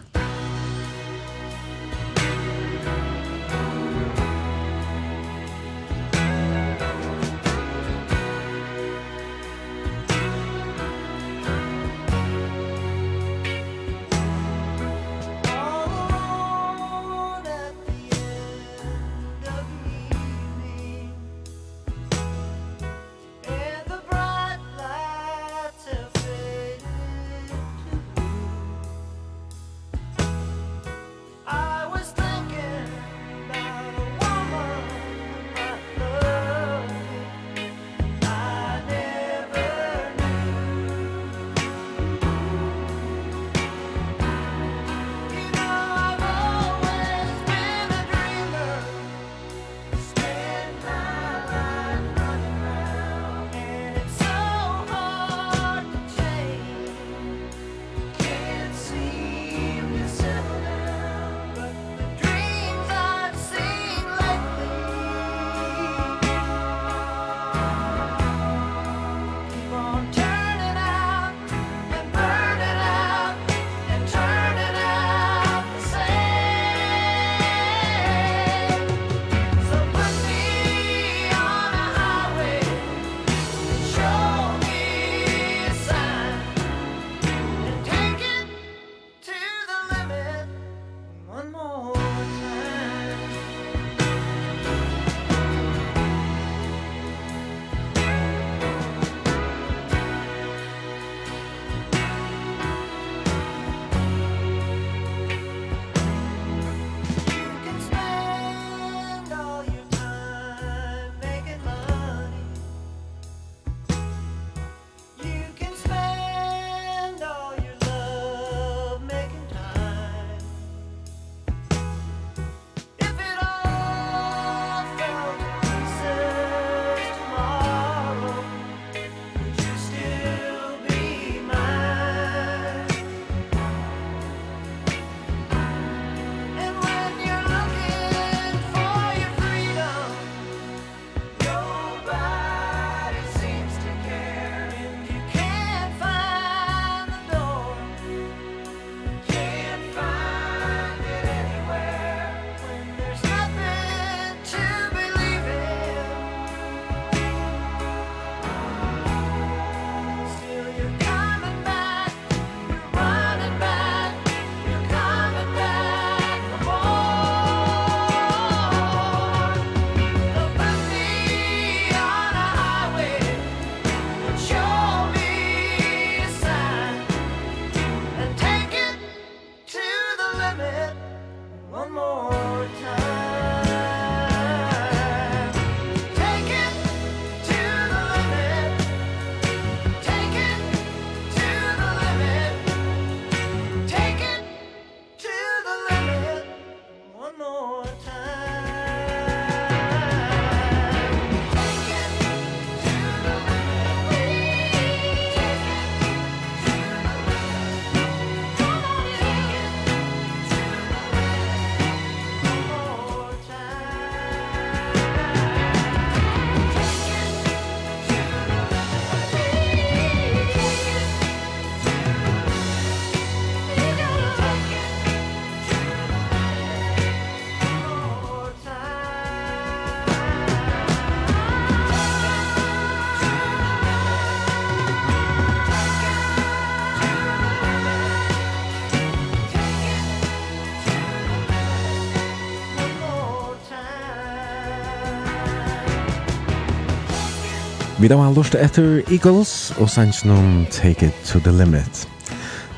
Vi 248.02 248.08
da 248.08 248.16
var 248.18 248.32
lort 248.34 248.56
etter 248.58 249.04
Eagles 249.14 249.70
og 249.78 249.86
sannsnum 249.86 250.64
Take 250.74 251.06
It 251.06 251.18
To 251.28 251.38
The 251.38 251.52
Limit. 251.54 252.08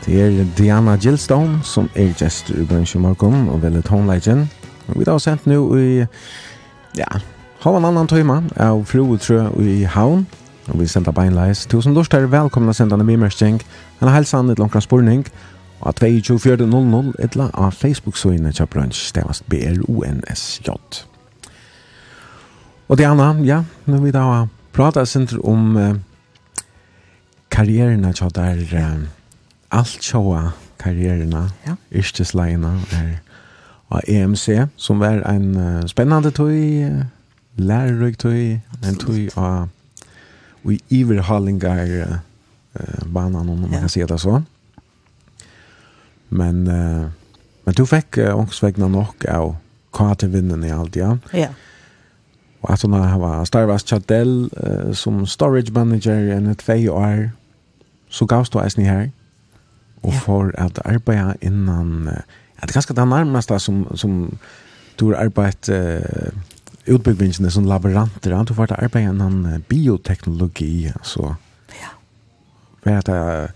Det 0.05 0.19
er 0.21 0.45
Diana 0.59 0.99
Gillstone 1.01 1.63
som 1.65 1.87
er 1.97 2.11
gestur 2.19 2.59
i 2.61 2.65
bransje 2.69 2.99
morgen 3.01 3.47
og 3.49 3.63
vel 3.63 3.79
et 3.81 3.89
håndleggen. 3.89 4.43
Vi 4.93 5.05
da 5.09 5.15
har 5.15 5.23
sendt 5.25 5.47
nu 5.49 5.79
i, 5.81 6.05
ja, 6.99 7.07
halv 7.63 7.79
en 7.79 7.87
annan 7.89 8.11
tøyma 8.11 8.43
av 8.61 8.83
Fruetrø 8.85 9.47
i 9.65 9.87
Havn. 9.89 10.27
Og 10.69 10.83
vi 10.83 10.89
sender 10.93 11.17
beinleis. 11.17 11.63
Tusen 11.73 11.97
lort 11.97 12.13
er 12.13 12.27
velkomna 12.29 12.75
sendane 12.77 13.07
bimerskjeng. 13.09 13.63
En 14.03 14.11
helsan 14.13 14.51
et 14.53 14.61
langkran 14.61 14.85
spurning. 14.85 15.25
Og 15.81 15.89
at 15.89 16.03
24.00 16.03 17.15
etla 17.25 17.47
av 17.55 17.73
Facebook-søyne 17.73 18.53
til 18.53 18.69
bransje 18.69 19.09
stavast 19.09 19.49
B-R-O-N-S-J. 19.49 20.69
Og 22.89 22.99
Diana, 22.99 23.31
ja, 23.45 23.63
nu 23.87 24.03
vi 24.05 24.13
da 24.13 24.27
har 24.29 24.47
prata 24.75 25.05
sindr 25.07 25.39
om 25.47 25.77
uh, 25.79 25.95
karrierina 27.55 28.13
tja 28.13 28.29
der 28.35 28.63
uh, 28.75 29.05
alt 29.75 30.01
tjoa 30.03 30.53
karrierina, 30.83 31.49
ja. 31.67 31.77
yrkesleina 31.95 32.75
er 32.93 33.13
av 33.95 34.03
EMC, 34.11 34.67
som 34.77 34.99
var 35.03 35.23
en 35.31 35.55
uh, 35.57 35.85
spennande 35.91 36.33
tøy, 36.35 36.59
uh, 36.89 37.05
lærerøyk 37.57 38.19
tøy, 38.19 38.59
en 38.83 38.99
tøy 38.99 39.29
av 39.39 39.69
uh, 39.69 40.73
i 40.73 40.79
iverhallingar 40.99 41.85
uh, 41.85 42.17
banan, 43.07 43.49
om 43.49 43.61
man 43.67 43.73
ja. 43.73 43.85
kan 43.85 43.93
se 43.93 44.07
det 44.09 44.21
så. 44.21 44.41
Men, 46.35 46.65
uh, 46.67 47.07
men 47.65 47.77
du 47.79 47.85
fikk 47.87 48.19
uh, 48.19 48.33
ångsvegna 48.35 48.89
nok 48.91 49.29
av 49.31 49.55
kva 49.95 50.15
til 50.19 50.33
vinnen 50.35 50.65
i 50.67 50.73
alt, 50.75 50.97
ja? 50.99 51.15
Ja. 51.37 51.53
Og 52.65 52.73
at 52.73 52.83
hun 52.83 52.93
har 52.97 53.45
starvast 53.45 53.89
Chadell 53.89 54.49
uh, 54.57 54.95
som 54.97 55.27
storage 55.29 55.73
manager 55.73 56.17
i 56.17 56.33
en 56.33 56.55
tvei 56.57 56.89
år, 56.89 57.29
så 58.09 58.27
gavst 58.27 58.55
du 58.55 58.61
eisen 58.63 58.87
her. 58.87 59.11
Og 60.03 60.13
ja. 60.13 60.19
for 60.19 60.51
at 60.59 60.81
arbeida 60.85 61.35
innan, 61.43 62.09
uh, 62.09 62.17
ja, 62.57 62.65
det 62.65 62.71
er 62.71 62.81
ganske 62.81 62.97
det 62.97 63.09
nærmeste 63.09 63.59
som, 63.59 63.85
som 63.97 64.39
du 65.01 65.11
har 65.11 65.27
arbeidt 65.27 65.69
uh, 65.69 66.33
utbyggvinsene 66.89 67.51
som 67.51 67.69
laboranter, 67.69 68.33
du 68.45 68.55
har 68.55 68.77
arbeidt 68.79 69.13
innan 69.13 69.45
uh, 69.47 69.59
bioteknologi, 69.69 70.91
så 71.03 71.35
ja. 71.77 71.93
var 72.85 73.01
det 73.01 73.51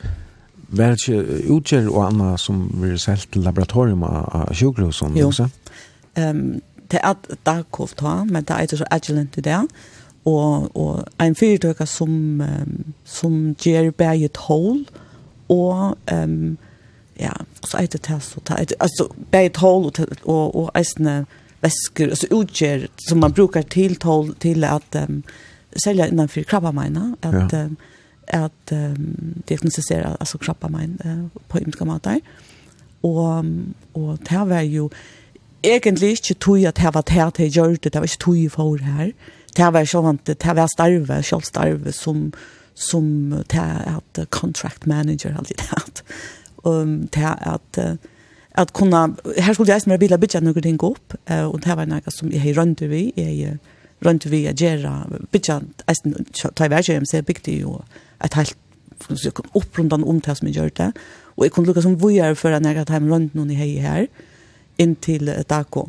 var 0.69 0.93
det 0.93 1.09
ikke 1.09 1.49
utgjør 1.49 1.87
og 1.89 2.03
annet 2.07 2.41
som 2.41 2.65
vi 2.77 2.91
har 2.93 3.01
selt 3.01 3.29
til 3.33 3.47
laboratorium 3.47 4.03
av, 4.05 4.25
av 4.37 4.51
sjukhusen? 4.57 5.17
Jo, 5.17 5.31
um, 6.19 6.43
det 6.91 7.01
er 7.03 7.37
Darkov 7.47 7.89
ta, 7.97 8.23
men 8.25 8.45
det 8.45 8.55
er 8.55 8.67
ikke 8.67 8.81
så 8.81 8.89
agilent 8.91 9.37
i 9.37 9.45
det. 9.45 9.59
Og, 10.29 10.77
og 10.77 11.05
en 11.21 11.37
fyrtøkker 11.37 11.89
som, 11.89 12.41
um, 12.41 12.95
som 13.05 13.37
gjør 13.61 13.91
berget 13.91 14.37
hål, 14.49 14.83
og 15.49 15.99
um, 16.13 16.57
ja, 17.19 17.33
så 17.65 17.79
er 17.79 17.87
det 17.87 18.01
til 18.01 18.15
det 18.15 18.23
så, 18.23 18.41
altså 18.81 19.09
berget 19.31 19.57
hål 19.57 19.85
og, 19.85 20.01
og, 20.25 20.57
og 20.57 20.71
eisene 20.79 21.27
væsker, 21.63 22.09
altså 22.09 22.27
utgjør, 22.31 22.87
som 23.09 23.19
man 23.19 23.33
brukar 23.33 23.63
til 23.63 23.97
tål, 23.97 24.35
til 24.41 24.65
at 24.65 24.99
um, 25.09 25.23
selja 25.77 26.07
innanfor 26.07 26.47
krabbameina, 26.49 27.15
at, 27.23 27.53
ja. 27.53 27.65
um, 27.65 27.77
at 28.27 28.73
um, 28.73 29.43
diagnostisera 29.49 30.17
altså 30.21 30.39
krabbamein 30.39 30.99
uh, 31.05 31.43
på 31.49 31.59
ymska 31.59 31.85
matar. 31.85 32.21
Og, 33.03 33.45
og 33.95 34.19
det 34.29 34.45
var 34.49 34.61
jo, 34.61 34.91
egentlig 35.65 36.11
ikke 36.17 36.35
tog 36.35 36.65
at 36.67 36.79
jeg 36.83 36.95
var 36.95 37.07
til 37.07 37.25
at 37.25 37.41
jeg 37.41 37.53
gjør 37.53 37.77
det, 37.77 37.93
det 37.93 38.01
var 38.01 38.11
ikke 38.11 38.25
tog 38.25 38.51
for 38.51 38.85
her. 38.85 39.11
Det 39.57 39.73
var 39.75 39.89
sånn 39.89 40.13
at 40.15 40.31
det 40.31 40.57
var 40.57 40.71
starve, 40.71 41.23
selvstarve 41.23 41.93
som, 41.93 42.29
som 42.75 43.09
det 43.51 43.67
at 43.95 44.23
contract 44.31 44.87
manager 44.87 45.35
alltid 45.37 45.59
det. 45.59 46.05
Um, 46.65 47.09
det 47.15 47.25
at 47.25 47.99
at 48.59 48.73
kunna 48.73 49.07
her 49.39 49.53
skulle 49.53 49.73
jeg 49.73 49.85
smere 49.85 50.01
biler 50.03 50.19
bytja 50.19 50.41
noen 50.43 50.63
ting 50.63 50.79
opp, 50.83 51.15
og 51.31 51.59
det 51.65 51.77
var 51.79 51.87
noe 51.87 52.15
som 52.15 52.31
jeg 52.33 52.57
rønte 52.57 52.89
vi, 52.91 53.13
jeg 53.17 53.59
rønte 54.05 54.31
vi 54.33 54.45
å 54.51 54.55
gjøre, 54.55 54.95
bytja, 55.33 55.61
jeg 55.87 56.51
tar 56.57 56.67
i 56.67 56.73
verden, 56.73 57.07
jeg 57.13 57.27
bygde 57.29 57.55
jo 57.61 57.77
et 58.25 58.35
helt 58.35 58.57
opprundan 59.55 60.03
om 60.03 60.19
det 60.25 60.37
som 60.39 60.49
jeg 60.49 60.59
gjør 60.59 60.75
det, 60.81 60.89
og 61.37 61.45
jeg 61.47 61.55
kunne 61.55 61.71
lukka 61.71 61.85
som 61.85 61.95
vujar 62.03 62.35
for 62.35 62.51
at 62.51 62.67
jeg 62.67 62.81
hadde 62.81 63.01
rønt 63.07 63.37
noen 63.39 63.55
i 63.55 63.59
hei 63.59 63.71
her, 63.85 64.09
inn 64.79 64.95
til 64.97 65.31
Dako. 65.51 65.89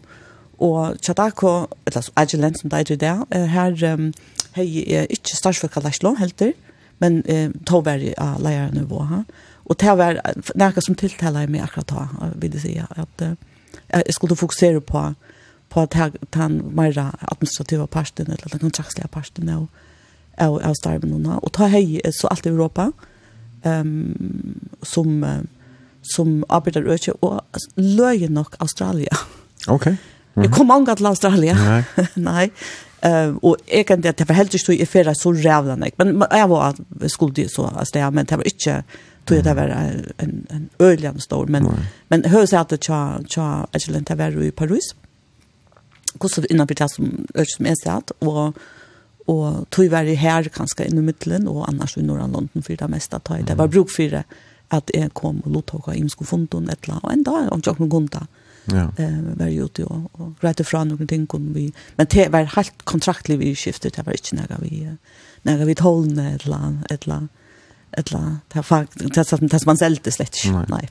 Og 0.60 0.99
til 1.02 1.16
Dako, 1.16 1.68
eller 1.88 2.02
så 2.02 2.11
Agilent 2.20 2.60
som 2.60 2.70
det 2.70 2.80
er 2.80 2.94
i 2.94 2.99
dag, 2.99 3.24
her 3.49 3.94
um, 3.94 4.10
hei 4.56 4.84
er 4.91 5.07
ikke 5.10 5.38
starsfølge 5.38 5.84
Læslo, 5.84 6.16
helter, 6.20 6.52
men 6.99 7.24
eh, 7.26 7.49
tog 7.68 7.86
var 7.86 8.02
i 8.03 8.14
uh, 8.22 8.36
leiernivå 8.44 9.03
Ha? 9.07 9.22
Og 9.70 9.78
det 9.80 9.98
var 9.98 10.18
noe 10.57 10.82
som 10.82 10.98
tiltaler 10.98 11.48
meg 11.48 11.64
akkurat 11.64 11.91
da, 11.91 12.32
vil 12.41 12.57
jeg 12.57 12.64
si, 12.64 12.74
at 12.80 13.24
uh, 13.24 13.36
jeg 13.94 14.16
skulle 14.18 14.36
fokusere 14.36 14.82
på 14.82 15.11
på 15.70 15.82
at 15.86 15.95
jeg 15.95 16.11
han 16.34 16.61
mer 16.74 16.95
administrativa 17.32 17.86
parten, 17.86 18.26
eller 18.26 18.49
den 18.52 18.60
kontraktslige 18.60 19.07
parten 19.07 19.49
av, 19.49 19.68
av, 20.38 20.57
av 20.66 20.74
starven 20.74 21.28
og 21.30 21.52
ta 21.53 21.68
hei 21.70 22.02
så 22.10 22.28
alt 22.32 22.45
i 22.45 22.49
Europa 22.49 22.88
um, 23.64 24.16
som 24.82 25.24
uh, 25.24 25.44
som 26.15 26.44
arbeider 26.49 26.88
øke, 26.88 27.14
og 27.22 27.44
løye 27.77 28.30
nok 28.30 28.56
Australia. 28.60 29.15
Ok. 29.68 29.86
Mm 29.86 29.94
-hmm. 29.94 30.41
Jeg 30.41 30.52
kom 30.52 30.72
angat 30.72 30.98
til 30.98 31.06
Australia. 31.06 31.53
Nei. 31.53 31.84
Nei. 32.31 32.49
Uh, 32.99 33.38
og 33.44 33.57
jeg 33.72 33.86
kan 33.86 34.02
det, 34.02 34.18
det 34.19 34.27
var 34.30 34.36
helt 34.36 34.53
ikke 34.53 34.73
i 34.73 34.86
ferie 34.86 35.15
så 35.15 35.31
rævlig, 35.31 35.91
men 35.98 36.23
jeg 36.31 36.49
var 36.49 36.76
skulle 37.07 37.49
så 37.49 37.61
av 37.61 37.86
sted, 37.86 38.11
men 38.11 38.26
det 38.26 38.38
var 38.38 38.44
ikke, 38.44 38.84
tror 39.26 39.36
jeg 39.36 39.44
det 39.44 39.56
var 39.56 39.69
en, 40.19 40.48
en 40.49 40.69
øyelig 40.81 41.22
stor, 41.22 41.45
men, 41.45 41.64
Nei. 41.64 41.86
men 42.10 42.26
høres 42.26 42.52
jeg 42.52 42.60
at 42.60 42.69
det 42.69 42.90
var 42.90 43.69
ikke 43.76 44.18
var 44.18 44.44
i 44.44 44.52
Paris, 44.52 44.95
hvordan 46.19 46.45
innanfor 46.49 46.73
det 46.73 46.91
som, 46.91 47.26
som 47.56 47.65
jeg 47.65 47.76
satt, 47.84 48.11
og 48.19 48.53
og 49.30 49.68
tog 49.72 49.91
var 49.91 50.07
i 50.10 50.15
her 50.18 50.48
kanskje 50.49 50.88
i 50.88 51.02
midtelen, 51.02 51.48
og 51.48 51.68
annars 51.69 51.98
i 51.98 52.02
Norra 52.02 52.27
London 52.27 52.64
for 52.64 52.76
det 52.76 52.90
meste. 52.90 53.19
Det 53.48 53.57
var 53.57 53.68
bruk 53.68 53.91
for 53.94 54.10
det 54.10 54.23
at 54.75 54.91
jeg 54.93 55.13
kom 55.17 55.41
og 55.45 55.53
lot 55.53 55.73
hva 55.73 55.95
jeg 55.95 56.11
skulle 56.13 56.29
funnet 56.29 56.53
noen 56.53 56.69
et 56.69 56.85
eller 56.85 56.99
annet, 56.99 57.07
og 57.07 57.13
enda 57.13 57.55
om 57.55 57.65
jeg 57.65 57.79
kunne 57.79 58.07
gå 58.09 58.27
Ja. 58.69 58.91
Eh, 59.01 59.17
var 59.39 59.49
ute 59.49 59.85
og, 59.85 60.09
og 60.13 60.43
rette 60.43 60.63
fra 60.67 60.83
noen 60.85 61.07
ting 61.09 61.25
kunde 61.27 61.55
vi, 61.55 61.71
men 61.97 62.07
det 62.11 62.27
var 62.29 62.51
helt 62.53 62.85
kontraktlig 62.85 63.39
vi 63.39 63.55
skiftet, 63.57 63.95
det 63.95 64.05
var 64.05 64.13
ikke 64.13 64.37
noe 64.37 64.59
vi, 64.61 64.83
noe 65.49 65.65
vi 65.65 65.75
tålende 65.79 66.27
et 66.35 66.45
eller 66.45 66.57
annet, 66.57 66.91
et 66.91 67.07
eller 67.07 68.19
annet, 68.19 68.41
det 68.53 68.63
var 68.69 68.85
det, 68.93 69.25
det 69.41 69.65
man 69.65 69.79
selte 69.79 70.13
slett 70.13 70.37
ikke, 70.37 70.65
nei. 70.69 70.85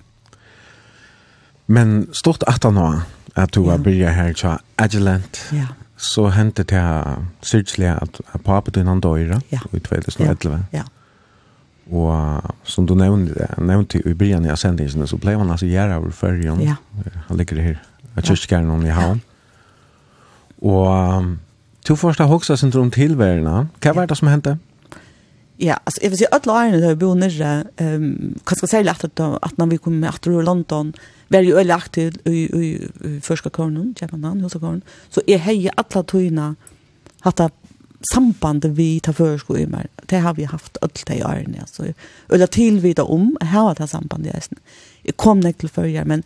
Men 1.68 2.08
stort 2.16 2.42
at 2.48 2.64
han 2.64 2.78
nå, 2.80 2.88
at 3.36 3.54
du 3.54 3.68
har 3.68 3.78
begynt 3.84 4.16
her 4.16 4.32
til 4.32 4.58
Agilent, 4.80 5.42
ja. 5.54 5.68
så 5.96 6.30
hendte 6.34 6.64
det 6.64 6.80
her 6.80 7.22
syrtselig 7.44 7.92
at 7.92 8.22
papet 8.44 8.74
din 8.74 8.88
han 8.88 9.04
døyre, 9.04 9.42
ja. 9.52 9.60
i 9.70 9.78
2011. 9.78 10.64
Ja, 10.72 10.82
ja. 10.82 10.86
Och 11.90 12.12
som 12.62 12.86
du 12.86 12.94
nämnde, 12.94 13.54
nevnte 13.58 13.98
i 13.98 14.14
början 14.14 14.50
av 14.50 14.56
sändningen 14.56 15.08
så 15.08 15.16
ble 15.16 15.34
han 15.34 15.50
altså 15.50 15.66
gärna 15.66 15.98
over 15.98 16.10
färjan. 16.10 16.62
Ja. 16.62 16.74
Han 17.28 17.36
ligger 17.36 17.56
her, 17.56 17.82
av 18.16 18.22
kyrkar 18.22 18.86
i 18.86 18.90
havn. 18.90 19.20
Og 20.60 21.24
Och 21.88 21.94
du 21.94 21.96
första 21.96 22.26
högsta 22.26 22.56
syndrom 22.56 22.90
tilværende. 22.90 23.68
Hva 23.80 23.92
var 23.92 24.06
det 24.06 24.16
som 24.16 24.28
hendte? 24.28 24.58
Ja, 25.56 25.78
alltså 25.84 26.02
jag 26.02 26.10
vill 26.10 26.18
säga 26.18 26.28
att 26.32 26.46
lärarna 26.46 26.76
där 26.76 26.94
bor 26.94 27.14
nere, 27.14 27.64
ehm 27.76 28.34
kanske 28.44 28.66
särskilt 28.66 29.04
att 29.04 29.20
att, 29.20 29.38
att 29.42 29.58
när 29.58 29.66
vi 29.66 29.78
kom 29.78 30.00
med 30.00 30.10
att 30.10 30.22
till 30.22 30.32
London 30.32 30.92
var 31.28 31.40
ju 31.40 31.54
öle 31.58 31.74
aktiv 31.74 32.18
i, 32.24 32.30
i, 32.30 32.88
i 33.04 33.20
första 33.20 33.50
kornen, 33.50 33.94
Japanan, 34.00 34.40
hos 34.40 34.52
kornen. 34.52 34.82
Så 35.10 35.20
är 35.26 35.38
hej 35.38 35.70
alla 35.76 36.02
tojna 36.02 36.54
hatta 37.20 37.50
samband 38.12 38.64
vi 38.64 39.00
tar 39.00 39.12
för 39.12 39.38
sko 39.38 39.56
i 39.56 39.66
mer, 39.66 39.86
det 40.06 40.18
har 40.18 40.34
vi 40.34 40.44
haft 40.44 40.76
alt 40.82 41.06
det 41.06 41.16
i 41.16 41.22
årene, 41.22 41.60
altså. 41.60 41.92
Eller 42.32 42.46
tilvida 42.46 43.04
om, 43.04 43.36
jeg 43.40 43.48
har 43.48 43.74
hatt 43.74 43.90
sambandet 43.90 44.32
i 44.32 44.36
eisen. 44.36 44.58
Jeg 45.04 45.16
kom 45.16 45.40
ner 45.40 45.52
till 45.52 45.68
förr, 45.68 46.04
men, 46.04 46.22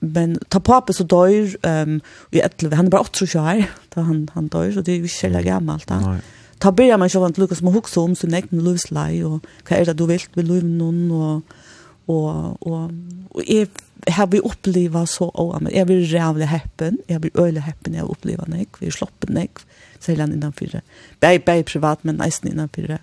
men 0.00 0.38
ta 0.48 0.60
pappa 0.60 0.92
så 0.92 1.04
dør, 1.04 1.56
um, 1.62 2.00
vi 2.30 2.40
etter, 2.40 2.70
han 2.70 2.86
är 2.86 2.90
bara 2.90 3.00
8 3.00 3.24
år, 3.24 3.64
då 3.94 4.00
han, 4.00 4.28
han 4.34 4.48
dör 4.48 4.72
så 4.72 4.80
det 4.80 4.92
är 4.92 4.96
ju 4.96 5.04
ikke 5.04 5.42
gammalt 5.42 5.86
då 5.86 5.94
Nei. 5.94 6.20
Ta 6.58 6.72
byrja 6.72 6.96
man 6.98 7.10
så 7.10 7.22
til 7.30 7.42
Lucas 7.42 7.62
må 7.62 7.70
hukse 7.70 8.00
om 8.00 8.14
sin 8.18 8.34
egen 8.34 8.62
livslei, 8.66 9.22
og 9.24 9.44
hva 9.68 9.76
er 9.78 9.84
det 9.84 9.98
du 9.98 10.06
vil 10.06 10.24
ved 10.34 10.48
liv 10.48 10.64
noen, 10.66 11.10
og, 11.10 11.42
og, 12.10 12.56
og, 12.66 12.90
og 13.30 13.44
jeg 13.46 13.68
har 14.08 14.26
vi 14.26 14.40
oppleva 14.42 15.04
så, 15.06 15.30
og 15.34 15.70
jeg 15.70 15.86
blir 15.86 16.02
rævlig 16.10 16.48
heppen, 16.50 16.98
jeg 17.08 17.20
blir 17.20 17.38
øyelig 17.38 17.62
heppen, 17.62 17.94
jeg 17.94 18.02
har 18.02 18.10
oppleva 18.10 18.48
nek, 18.50 18.80
vi 18.80 18.90
har 18.90 18.96
sloppet 18.96 19.30
nek, 19.30 19.62
vi 19.62 19.87
han 20.06 20.32
innanfor, 20.32 20.80
bare, 21.20 21.38
bare 21.38 21.62
privat, 21.62 22.04
men 22.04 22.16
nesten 22.16 22.50
innanfor, 22.50 22.98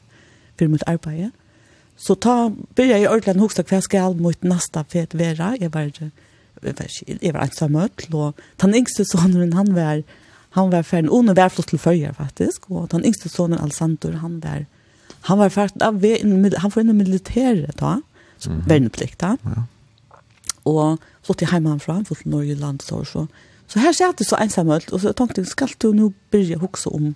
for 0.57 0.67
mitt 0.67 0.84
arbeid. 0.88 1.31
Så 1.95 2.15
ta, 2.19 2.49
begynner 2.76 2.99
jeg 2.99 3.09
ordentlig 3.09 3.38
å 3.38 3.45
huske 3.45 3.63
hva 3.63 3.80
jeg 3.80 3.88
skal 3.88 4.15
mot 4.19 4.47
neste 4.47 4.84
fet 4.91 5.15
vera. 5.15 5.53
Jeg 5.59 5.72
var, 5.72 5.91
jeg 5.95 6.76
var, 6.76 6.95
jeg 7.07 7.34
var 7.34 7.45
ensam 7.45 7.76
møtl, 7.76 8.15
og 8.15 8.41
den 8.63 8.76
yngste 8.81 9.05
sonen, 9.07 9.53
han 9.55 9.72
var, 9.76 10.01
han 10.57 10.72
var 10.73 10.88
ferdig, 10.88 11.11
og 11.11 11.23
han 11.23 11.38
var 11.38 11.53
flott 11.53 11.72
til 11.72 11.80
førjer 11.80 12.15
faktisk, 12.17 12.67
og 12.72 12.89
den 12.91 13.05
yngste 13.07 13.31
sonen, 13.31 13.61
Alessandro, 13.61 14.11
han 14.19 14.41
var, 14.43 14.65
han 15.30 15.39
var 15.39 15.53
ferdig, 15.55 15.80
han 15.84 16.01
var 16.01 16.84
inne 16.84 16.95
i 16.95 16.99
militæret 16.99 17.80
da, 17.80 17.99
som 18.38 18.53
mm 18.53 18.59
-hmm. 18.59 18.69
verneplikt 18.69 19.19
da. 19.22 19.38
Ja. 19.45 19.63
Og 20.65 20.99
flott 21.23 21.38
til 21.38 21.47
hjemmefra, 21.51 21.93
han 21.93 22.05
flott 22.05 22.19
til 22.23 22.31
Norge 22.31 22.55
land, 22.55 22.80
så, 22.81 23.03
så, 23.03 23.03
så 23.03 23.27
Så 23.67 23.79
här 23.79 23.93
satt 23.93 24.17
det 24.17 24.25
så 24.25 24.35
ensamöld 24.35 24.93
og 24.93 25.01
så 25.01 25.13
tenkte 25.13 25.41
jeg, 25.41 25.47
skal 25.47 25.69
du 25.81 25.93
nu 25.93 26.11
börja 26.31 26.57
huxa 26.57 26.89
om 26.89 27.15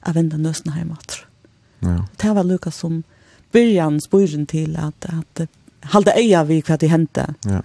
att 0.00 0.16
vända 0.16 0.36
nösten 0.36 0.72
hemåt? 0.72 1.26
Ja. 1.80 2.06
Det 2.16 2.32
var 2.32 2.44
lukka 2.44 2.70
som 2.70 3.02
början 3.52 4.00
spåren 4.00 4.46
til 4.46 4.76
at, 4.76 5.06
at 5.08 5.48
halda 5.80 6.14
eia 6.16 6.42
vi 6.44 6.60
hva 6.64 6.76
det 6.80 6.90
hente 6.90 7.26
ja. 7.46 7.60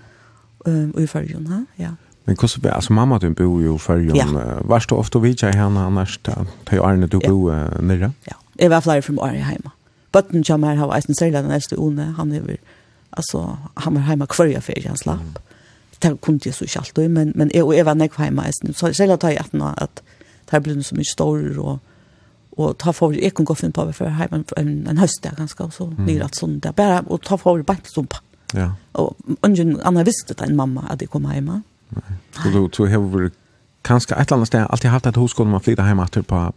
um, 0.65 0.93
i 0.97 1.07
fyrjun, 1.07 1.47
ha? 1.47 1.63
ja. 1.79 1.95
Men 2.25 2.35
hvordan 2.35 2.61
blir, 2.61 2.71
altså 2.71 2.93
mamma 2.93 3.17
din 3.17 3.35
bor 3.35 3.61
jo 3.61 3.75
i 3.75 3.79
fyrjun, 3.79 4.15
ja. 4.15 4.27
var 4.33 4.61
varst 4.69 4.89
du 4.89 4.95
ofte 4.95 5.21
vidtja 5.23 5.51
henne 5.55 5.79
annars 5.79 6.19
da, 6.25 6.43
da 6.69 6.81
Arne 6.85 7.07
du 7.07 7.19
ja. 7.23 7.29
bor 7.29 7.51
uh, 7.51 7.81
nere? 7.81 8.11
Ja, 8.27 8.37
jeg 8.59 8.69
var 8.69 8.85
flere 8.85 9.01
fra 9.01 9.13
Arne 9.29 9.45
hjemme. 9.45 9.73
Bøtten 10.11 10.43
kommer 10.43 10.73
her, 10.73 10.75
har 10.75 10.95
eisen 10.97 11.15
særlig 11.15 11.43
den 11.43 11.51
eldste 11.51 11.77
One, 11.79 12.13
han 12.17 12.31
er 12.31 12.57
altså, 13.11 13.57
han 13.77 13.95
var 13.95 14.07
hjemme 14.07 14.27
hver 14.35 14.51
jeg 14.53 14.63
fyrir, 14.63 14.87
han 14.87 14.97
slapp. 14.97 15.25
Mm 15.25 15.48
det 16.01 16.21
kunne 16.21 16.39
jeg 16.45 16.53
så 16.53 16.65
ikke 16.65 16.79
alltid, 16.79 17.07
men, 17.09 17.31
men 17.35 17.51
jeg, 17.53 17.63
og 17.63 17.75
jeg 17.75 17.85
var 17.85 17.97
nekva 17.99 18.27
hjemme 18.27 18.45
eisen. 18.47 18.73
Så 18.73 18.93
selv 18.93 19.17
tar 19.17 19.33
jeg 19.33 19.43
etter 19.45 19.73
at 19.77 20.01
det 20.01 20.55
her 20.55 20.63
blir 20.65 20.81
så 20.83 20.95
mye 20.95 21.11
større, 21.11 21.59
og, 21.59 21.79
og 22.57 22.77
ta 22.79 22.91
for, 22.91 23.13
jeg 23.15 23.33
kunne 23.33 23.45
gå 23.45 23.57
finne 23.59 23.75
på 23.75 23.85
for 23.95 24.09
hjemme 24.09 24.43
en, 24.57 24.71
en 24.89 25.01
høst 25.01 25.23
der 25.23 25.35
ganske, 25.37 25.63
og 25.63 25.73
så 25.73 25.89
mm. 25.89 26.05
nyr 26.07 26.23
at 26.25 26.39
sånn 26.39 26.59
der, 26.63 26.75
bare, 26.75 27.03
og 27.07 27.21
ta 27.25 27.37
for 27.39 27.61
bare 27.63 27.85
stumpa. 27.85 28.23
Ja. 28.57 28.71
Og 28.97 29.17
ungen, 29.45 29.77
Anna 29.85 30.03
visste 30.07 30.33
det 30.33 30.47
en 30.47 30.57
mamma 30.57 30.87
at 30.89 31.01
jeg 31.01 31.11
kom 31.13 31.27
hjemme. 31.29 31.61
Nei. 31.95 32.15
Og 32.45 32.53
du, 32.53 32.63
du 32.73 32.81
har 32.89 33.03
vært 33.03 33.37
kanskje 33.85 34.15
et 34.15 34.27
eller 34.27 34.39
annet 34.39 34.49
sted 34.49 34.65
alltid 34.65 34.91
hatt 34.93 35.07
et 35.07 35.19
hoskål 35.19 35.47
man 35.49 35.63
flyttet 35.63 35.87
hjemme 35.87 36.07
til 36.13 36.25
på 36.27 36.49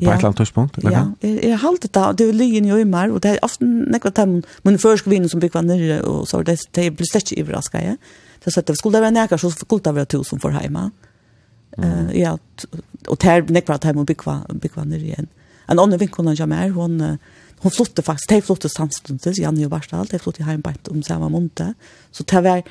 på 0.00 0.06
ja. 0.08 0.14
et 0.14 0.18
eller 0.18 0.30
annet 0.30 0.36
tidspunkt 0.40 0.78
eller 0.78 0.90
Ja, 0.90 1.04
jag 1.22 1.28
jeg, 1.28 1.44
jeg 1.44 1.58
halte 1.58 1.88
det 1.88 2.18
det 2.18 2.28
er 2.28 2.32
lyen 2.32 2.64
i 2.64 2.72
ömar 2.72 3.10
og 3.12 3.22
det 3.22 3.30
er 3.30 3.38
ofte 3.42 3.64
något 3.64 4.14
til 4.14 4.44
men 4.64 4.78
först 4.78 5.04
kvinnor 5.04 5.28
som 5.28 5.40
bygger 5.40 5.60
nere, 5.60 6.04
og 6.04 6.28
så 6.28 6.42
det 6.42 6.58
det 6.74 6.96
blir 6.96 7.06
slett 7.12 7.28
släck 7.28 7.38
överraskande. 7.38 7.86
Ja? 7.86 7.96
det 8.44 8.50
sättet 8.50 8.78
skulle 8.78 8.96
det 8.96 9.00
vara 9.00 9.10
näka 9.10 9.38
så 9.38 9.50
skulle 9.50 9.82
det 9.82 9.92
vara 9.92 10.24
som 10.24 10.40
för 10.40 10.50
hemma. 10.50 10.90
Eh 11.78 12.20
ja 12.20 12.38
och 13.06 13.16
där 13.20 13.44
när 13.48 13.60
kvart 13.60 13.84
hem 13.84 13.98
och 13.98 14.04
bygga 14.04 14.42
bygga 14.48 14.84
ner 14.84 14.98
igen. 14.98 15.26
En 15.66 15.78
annan 15.78 15.98
vinkel 15.98 16.34
jag 16.38 16.48
mer 16.48 16.70
hon 16.70 17.18
hon 17.58 17.70
flotte 17.70 18.02
faktiskt 18.02 18.28
tej 18.28 18.42
flotte 18.42 18.68
samstundes 18.68 19.38
Janne 19.38 19.64
och 19.64 19.70
Barstad 19.70 19.96
allt 19.96 20.22
flotte 20.22 20.42
hem 20.42 20.60
bänt 20.60 20.88
om 20.88 21.02
samma 21.02 21.28
månad. 21.28 21.74
Så 22.10 22.22
det 22.22 22.40
var 22.40 22.62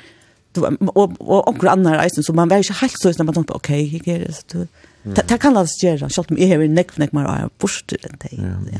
och 0.78 1.12
och 1.20 1.48
och 1.48 1.64
andra 1.64 2.06
isen 2.06 2.24
så 2.24 2.32
man 2.32 2.48
var 2.48 2.56
inte 2.56 2.72
helt 2.72 2.98
så 2.98 3.08
när 3.08 3.24
man 3.24 3.34
tänkte 3.34 3.52
okej, 3.52 4.00
okay, 4.00 4.18
det 4.18 4.34
så 4.50 4.66
det 5.02 5.38
kan 5.40 5.56
alltså 5.56 5.86
göra 5.86 6.08
så 6.08 6.20
att 6.20 6.30
jag 6.30 6.48
har 6.48 6.68
näck 6.68 6.96
näck 6.96 7.12
mer 7.12 7.48
borst 7.58 7.92
den 8.02 8.18
tej. 8.18 8.40
Ja. 8.72 8.78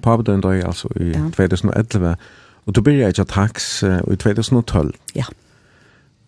På 0.00 0.22
den 0.22 0.40
dag 0.40 0.62
alltså 0.62 0.88
i 1.00 1.12
2011 1.36 2.16
och 2.64 2.72
då 2.72 2.80
började 2.80 3.12
jag 3.16 3.28
tax 3.28 3.82
i 3.82 4.16
2012. 4.16 4.92
Ja. 5.12 5.26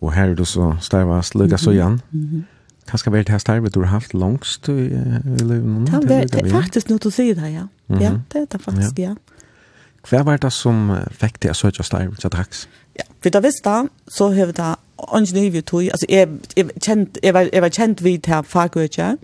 Og 0.04 0.12
her 0.12 0.30
er 0.30 0.34
du 0.34 0.44
så 0.44 0.74
starvast, 0.80 1.34
lykka 1.34 1.56
så 1.56 1.70
igjen. 1.70 2.00
Mm 2.12 2.28
-hmm. 2.32 2.42
Kanskje 2.90 3.12
vært 3.12 3.28
her 3.28 3.38
starvet 3.38 3.74
du 3.74 3.80
har 3.80 3.86
haft 3.86 4.14
langst 4.14 4.68
i, 4.68 4.72
i 4.72 5.42
livet? 5.42 5.88
Det 6.32 6.44
er 6.44 6.50
faktisk 6.50 6.90
noe 6.90 6.98
du 6.98 7.10
sier 7.10 7.34
det, 7.34 7.52
ja. 7.52 7.66
Ja, 8.00 8.10
det 8.32 8.40
er 8.40 8.46
det 8.52 8.60
faktisk, 8.60 8.98
ja. 8.98 9.14
Hva 10.10 10.22
var 10.22 10.36
det 10.36 10.52
som 10.52 10.90
fikk 11.10 11.40
til 11.40 11.50
å 11.50 11.54
søke 11.54 11.82
starvet 11.82 12.18
til 12.20 12.30
Drax? 12.30 12.68
Ja, 12.98 13.02
for 13.22 13.30
da 13.30 13.40
visste 13.40 13.70
jeg, 13.70 13.88
så 14.08 14.28
har 14.32 14.46
vi 14.46 14.52
da 14.52 14.74
ikke 15.16 15.34
nye 15.34 15.50
vi 15.50 15.60
tog. 15.60 15.82
Altså, 15.82 16.06
jeg, 16.08 16.28
jeg, 16.56 16.66
kjent, 16.82 17.18
jeg, 17.22 17.34
var, 17.34 17.48
jeg 17.52 17.62
var 17.62 17.68
kjent 17.68 18.04
vid 18.04 18.18
til 18.18 18.42
fagøkje, 18.44 19.16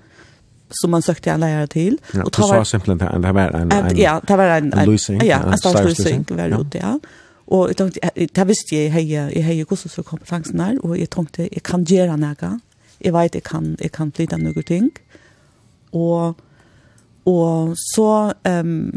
som 0.80 0.90
man 0.90 1.02
søkte 1.02 1.30
en 1.30 1.40
lærer 1.40 1.66
til. 1.66 1.98
Ja, 2.14 2.22
og 2.22 2.36
du 2.36 2.42
sa 2.42 2.64
simpelthen 2.64 3.22
det 3.22 3.34
var 3.34 3.48
en, 3.48 3.72
en, 3.72 3.86
en, 3.86 3.98
ja, 3.98 4.18
det 4.28 4.38
var 4.38 4.56
en, 4.56 4.64
en, 4.64 4.78
en, 4.78 4.88
en, 4.88 5.20
en, 5.20 5.52
en, 5.52 6.40
en, 6.40 6.64
en, 6.72 6.82
en, 6.84 7.00
Og 7.50 7.68
jeg 7.68 7.76
tenkte, 7.80 8.10
det 8.36 8.46
visste 8.46 8.78
jeg, 8.78 9.08
jeg 9.10 9.44
har 9.44 9.64
kursus 9.66 9.96
for 9.98 10.06
kompetansen 10.06 10.60
her, 10.62 10.76
og 10.86 10.98
jeg 10.98 11.10
tenkte, 11.10 11.48
jeg 11.50 11.62
kan 11.66 11.84
gjøre 11.84 12.18
noe. 12.20 12.50
Jeg 13.00 13.14
vet, 13.16 13.34
jeg 13.34 13.42
kan, 13.42 13.72
jeg 13.80 13.90
kan 13.92 14.12
flytte 14.14 14.38
noen 14.38 14.66
ting. 14.66 14.90
Og, 15.96 16.36
og 17.26 17.72
så, 17.80 18.10
um, 18.46 18.92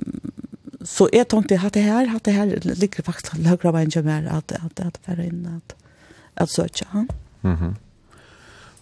så 0.86 1.08
jeg 1.14 1.30
tenkte, 1.32 1.58
hatt 1.64 1.74
det 1.74 1.86
her, 1.88 2.12
hatt 2.12 2.26
det 2.28 2.36
her, 2.36 2.52
ligger 2.78 3.08
faktisk 3.08 3.40
løkere 3.42 3.74
veien 3.74 3.94
til 3.94 4.06
meg, 4.06 4.28
at, 4.30 4.54
at, 4.54 4.84
at 4.86 5.00
det 5.00 5.16
er 5.16 5.24
inn, 5.24 5.48
at, 5.50 5.74
at 6.44 6.54
søtja 6.54 6.92
han. 6.92 7.08
Mm. 7.42 7.74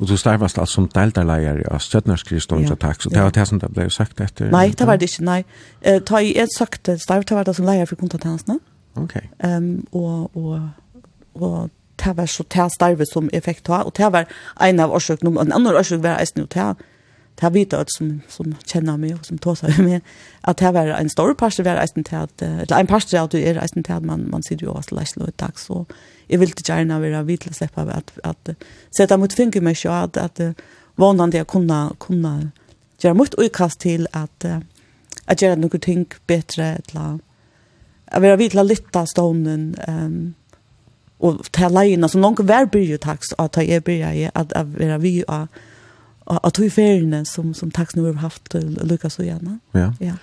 Og 0.01 0.09
du 0.09 0.17
starvast 0.17 0.57
altså 0.57 0.81
som 0.81 0.89
deltaleier 0.89 1.61
av 1.71 1.79
Støtnerskristorens 1.85 2.73
ja, 2.73 2.75
attak, 2.75 3.05
så 3.05 3.13
det 3.13 3.21
var 3.21 3.31
det 3.37 3.47
som 3.47 3.61
det 3.61 3.69
ble 3.71 3.85
sagt 3.93 4.19
etter? 4.19 4.49
Nei, 4.51 4.71
det 4.73 4.89
var 4.89 4.99
det 4.99 5.07
ikke, 5.13 5.23
nei. 5.29 5.39
Uh, 5.85 6.01
ta 6.03 6.19
i 6.19 6.33
et 6.41 6.51
sagt 6.51 6.91
starv, 6.99 7.23
det 7.29 7.37
var 7.37 7.47
det 7.47 7.55
som 7.55 7.69
leier 7.69 7.87
for 7.87 8.01
kontatensene. 8.01 8.59
Okej. 8.93 9.29
Okay. 9.33 9.51
Ehm 9.51 9.63
um, 9.63 9.85
och 9.91 10.37
och 10.37 10.59
och 11.33 11.69
det 11.95 12.13
var 12.13 12.25
så 12.25 12.43
tär 12.43 12.69
starve 12.69 13.05
som 13.05 13.29
effekt 13.33 13.67
har 13.67 13.83
och 13.83 13.93
det 13.97 14.09
var 14.09 14.25
en 14.59 14.79
av 14.79 14.91
orsakerna 14.91 15.41
en 15.41 15.51
annan 15.51 15.75
orsak 15.75 15.99
var 15.99 16.09
är 16.09 16.27
nu 16.35 16.45
tär 16.45 16.75
det 17.35 17.45
har 17.45 17.51
vidt 17.51 17.73
som 17.87 18.21
som 18.27 18.55
känner 18.65 18.97
mig 18.97 19.13
och 19.13 19.25
som 19.25 19.37
tåser 19.37 19.71
sig 19.71 19.85
med 19.85 20.01
att 20.41 20.57
det 20.57 20.71
var 20.71 20.87
en 20.87 21.09
stor 21.09 21.33
pastor 21.33 21.63
var 21.63 21.75
är 21.75 21.87
inte 21.97 22.19
att 22.19 22.41
eller 22.41 22.79
en 22.79 22.87
pastor 22.87 23.27
du 23.27 23.37
det 23.37 23.49
är 23.49 23.67
til 23.67 23.93
at 23.93 24.03
man 24.03 24.29
man 24.29 24.43
ser 24.43 24.55
ju 24.55 24.69
også 24.69 24.95
läs 24.95 25.17
lite 25.17 25.31
dag, 25.31 25.59
så 25.59 25.85
jag 26.27 26.39
vill 26.39 26.49
inte 26.49 26.71
gärna 26.71 26.99
vara 26.99 27.23
vitla 27.23 27.53
släppa 27.53 27.81
att 27.81 28.19
att 28.23 28.49
sätta 28.97 29.17
mot 29.17 29.33
finger 29.33 29.61
med 29.61 29.77
så 29.77 29.89
att 29.89 30.17
att 30.17 30.39
vanande 30.97 31.37
jeg 31.37 31.47
kunna 31.47 31.95
kunna 31.99 32.51
gjøre 33.03 33.13
mot 33.13 33.35
utkast 33.37 33.79
till 33.79 34.07
att 34.11 34.45
att 35.25 35.41
göra 35.41 35.55
något 35.55 35.81
ting 35.81 36.05
bättre 36.27 36.63
eller 36.63 37.19
Jeg 38.13 38.21
vil 38.21 38.29
ha 38.29 38.35
vidt 38.35 38.53
la 38.53 38.63
litt 38.67 38.95
av 38.95 39.07
stånden, 39.07 39.75
um, 39.87 40.33
og 41.21 41.45
til 41.53 41.71
leina, 41.71 42.09
som 42.09 42.21
någon 42.21 42.45
hver 42.45 42.65
bryr 42.65 42.97
takst, 42.97 43.33
att 43.37 43.57
jeg 43.57 43.83
bryr 43.83 44.05
jeg, 44.09 44.31
at 44.35 44.53
att 44.53 44.67
vil 44.67 44.97
vi 45.01 45.23
och 45.27 45.47
att 46.25 46.53
to 46.53 46.69
feriene 46.69 47.25
som, 47.25 47.53
som 47.53 47.71
tax 47.71 47.95
nu 47.95 48.05
har 48.05 48.13
haft 48.13 48.49
til 48.51 48.77
Lukas 48.83 49.19
og 49.19 49.25
Ja. 49.25 49.91
ja. 49.99 50.13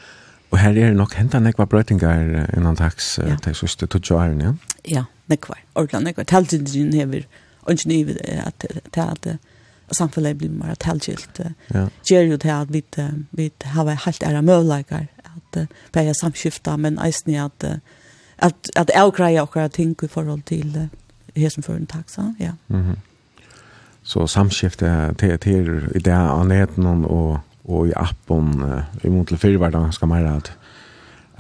Og 0.51 0.59
her 0.59 0.71
er 0.71 0.95
nok 0.95 1.15
hentan 1.15 1.47
ekva 1.47 1.65
brøytingar 1.65 2.49
innan 2.57 2.77
tax 2.77 3.19
ja. 3.19 3.37
til 3.43 3.55
søste 3.55 3.87
to 3.87 4.15
åren, 4.15 4.41
ja? 4.41 4.53
Ja, 4.89 5.05
nekva, 5.27 5.55
ordentlig 5.75 6.05
nekva. 6.05 6.25
Taltidrin 6.25 6.93
hever, 6.93 7.23
ønsken 7.71 7.93
i 7.93 8.17
at, 8.47 8.65
at, 8.97 9.27
at 9.27 9.97
samfunnet 9.97 10.39
blir 10.39 10.51
mer 10.51 10.75
talgilt. 10.75 11.41
Ja. 11.75 11.87
Gjer 12.11 12.23
jo 12.23 12.37
til 12.37 12.49
at 12.49 12.73
vi, 12.73 12.83
vi 13.31 13.51
har 13.63 14.01
helt 14.07 14.23
era 14.23 14.41
møvleikar 14.41 15.07
at 15.57 15.67
bæja 15.93 16.13
samskifta, 16.13 16.77
men 16.77 16.99
i 17.27 17.35
at 17.35 17.81
at 18.39 18.55
at 18.77 18.91
avgreia 18.95 19.43
okkara 19.43 19.69
ting 19.69 19.97
i 20.03 20.07
forhold 20.07 20.43
til 20.47 20.89
hesen 21.37 21.63
for 21.63 21.75
en 21.75 21.87
taxa 21.87 22.23
ja. 22.41 22.53
Mm. 22.69 22.97
Så 24.03 24.27
samskifte 24.27 25.15
til, 25.19 25.39
til 25.39 25.91
i 25.95 25.99
det 25.99 26.13
anheten 26.13 26.87
og, 27.05 27.39
og 27.65 27.89
i 27.89 27.93
appen 27.97 28.63
uh, 28.63 29.05
i 29.05 29.09
mot 29.09 29.29
til 29.29 29.39
fyrverdan 29.39 29.93
skal 29.93 30.09
mer 30.09 30.37
at 30.37 30.53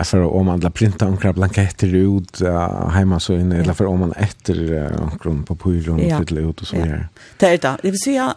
för 0.05 0.23
om 0.37 0.47
man 0.47 0.61
la 0.61 0.71
printa 0.71 1.07
omkring 1.07 1.35
blanketter 1.35 1.95
ut 1.95 2.43
uh, 2.43 2.91
hemma 2.91 3.21
så 3.21 3.33
inn 3.33 3.53
eller 3.53 3.75
för 3.75 3.87
om 3.87 4.01
man 4.01 4.13
etter 4.17 4.73
uh, 4.73 5.03
omkring 5.03 5.43
på 5.43 5.55
pyron 5.55 5.99
ja. 5.99 6.25
till 6.25 6.39
ut 6.39 6.61
och 6.61 6.67
så 6.67 6.77
där. 6.77 7.09
Det 7.37 7.47
är 7.47 7.59
det. 7.59 7.77
vil 7.83 7.93
si 7.93 8.05
säga 8.05 8.35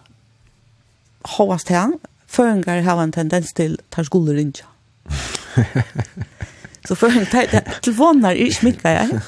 hovast 1.37 1.69
här 1.69 1.91
förringar 2.27 2.81
har 2.81 3.03
en 3.03 3.11
tendens 3.11 3.53
till 3.53 3.79
tar 3.89 4.03
skolor 4.03 4.37
inte. 4.37 4.63
Så 6.87 6.95
för 6.95 7.07
en 7.07 7.25
tid 7.25 7.61
telefonar 7.81 8.35
är 8.35 8.49
sminka 8.51 8.91
jag. 8.91 9.19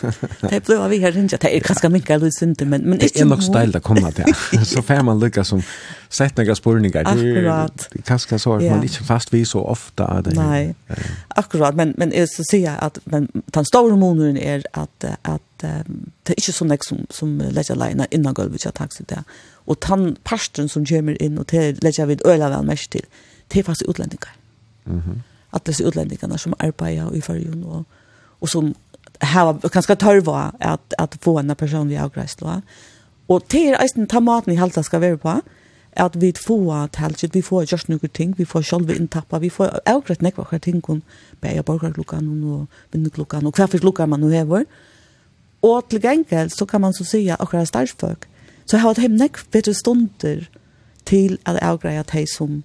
Det 0.50 0.66
blev 0.66 0.90
vi 0.90 1.00
här 1.00 1.12
rinja 1.12 1.38
det 1.42 1.58
är 1.58 1.60
kanske 1.60 1.90
minka 1.90 2.18
lite 2.18 2.32
synd 2.32 2.62
men 2.62 2.82
men 2.82 2.98
det 2.98 3.20
är 3.20 3.26
nog 3.26 3.44
stil 3.44 3.72
där 3.72 3.80
komma 3.80 4.12
där. 4.12 4.64
Så 4.66 4.82
får 4.82 5.04
man 5.04 5.20
lucka 5.20 5.44
som 5.44 5.62
sett 6.10 6.38
några 6.38 6.56
spårningar. 6.56 7.04
Akkurat. 7.06 7.88
Det 7.92 8.02
kanske 8.02 8.40
så 8.40 8.54
att 8.56 8.64
man 8.64 8.84
inte 8.84 9.04
fast 9.04 9.34
vi 9.34 9.46
så 9.46 9.62
ofta 9.62 10.22
det. 10.22 10.36
Nej. 10.36 10.76
Akkurat 11.28 11.76
men 11.76 11.94
men 11.98 12.14
är 12.14 12.26
så 12.26 12.44
säga 12.44 12.76
att 12.76 13.00
men 13.04 13.28
den 13.34 13.66
stora 13.66 13.96
mononen 13.96 14.38
är 14.38 14.64
att 14.74 15.06
att 15.22 15.42
det 16.24 16.34
är 16.34 16.40
inte 16.40 16.54
så 16.54 16.66
näck 16.66 16.84
som 16.84 16.98
som 17.10 17.42
lägger 17.52 17.88
lina 17.88 18.06
innan 18.06 18.34
golvet 18.34 18.66
jag 18.66 18.74
taxi 18.74 19.04
där. 19.08 19.24
Och 19.54 19.78
den 19.88 20.16
parsten 20.24 20.70
som 20.70 20.86
kommer 20.86 21.22
in 21.22 21.38
och 21.38 21.46
det 21.46 21.84
lägger 21.84 22.06
vi 22.06 22.18
öla 22.26 22.50
väl 22.50 22.66
mest 22.66 22.90
till. 22.90 23.06
Det 23.48 23.60
är 23.60 23.64
fast 23.64 23.82
utlänningar. 23.82 24.36
Mhm 24.84 25.24
at 25.54 25.66
disse 25.68 25.86
utlendingarna 25.86 26.38
som 26.38 26.54
arbeider 26.60 27.14
i 27.14 27.22
fargen 27.22 27.64
og, 27.64 27.84
og 28.42 28.50
som 28.50 28.74
har 29.22 29.54
kanskje 29.72 29.96
tørva 29.96 30.52
at, 30.60 30.96
at 31.00 31.18
få 31.22 31.38
en 31.40 31.56
personlig 31.56 31.98
avgreisla. 31.98 32.62
Og 33.30 33.44
det 33.52 33.62
er 33.70 33.82
eisen 33.82 34.08
ta 34.08 34.20
maten 34.20 34.54
i 34.54 34.60
halta 34.60 34.84
skal 34.84 35.02
være 35.02 35.18
på, 35.18 35.36
at 35.94 36.16
vi 36.22 36.32
får 36.34 36.88
talsett, 36.98 37.36
vi 37.36 37.42
får 37.42 37.68
just 37.72 37.90
noen 37.90 38.10
ting, 38.14 38.34
vi 38.38 38.46
får 38.46 38.66
sjølve 38.66 38.96
inntappa, 38.98 39.38
vi 39.40 39.52
får 39.54 39.80
avgreit 39.90 40.24
nekva 40.26 40.46
hver 40.50 40.60
ting 40.60 40.82
om 40.90 41.04
bæja 41.42 41.62
borgarklokkan 41.62 42.26
og 42.44 42.66
vindklokkan 42.92 43.46
og 43.46 43.54
hver 43.54 43.70
fyrir 43.70 43.86
klokkan 43.86 44.10
man 44.10 44.20
nu 44.20 44.32
hever. 44.34 44.66
Og 45.62 45.90
til 45.90 46.02
gengæld 46.02 46.50
så 46.50 46.66
kan 46.66 46.82
man 46.82 46.94
så 46.94 47.06
sija 47.06 47.36
akkurat 47.40 47.68
starffolk, 47.68 48.28
så 48.66 48.78
har 48.78 48.94
det 48.94 49.06
heim 49.06 49.16
nekv 49.20 49.46
bedre 49.52 49.74
stunder 49.74 50.48
til 51.06 51.38
at 51.46 51.62
avgreit 51.62 52.12
hei 52.12 52.26
som 52.26 52.64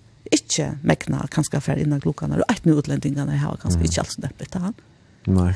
ikke 0.49 0.71
mekna 0.83 1.27
kanskje 1.33 1.61
for 1.63 1.81
innan 1.81 2.01
klokkene, 2.03 2.41
og 2.41 2.51
et 2.53 2.65
med 2.67 2.81
utlendingene 2.81 3.37
har 3.39 3.61
kanskje 3.61 3.83
mm. 3.83 3.87
ikke 3.91 4.03
alt 4.05 4.17
sneppet 4.17 4.53
til 4.55 4.67
han. 4.67 4.75
Nei. 5.29 5.53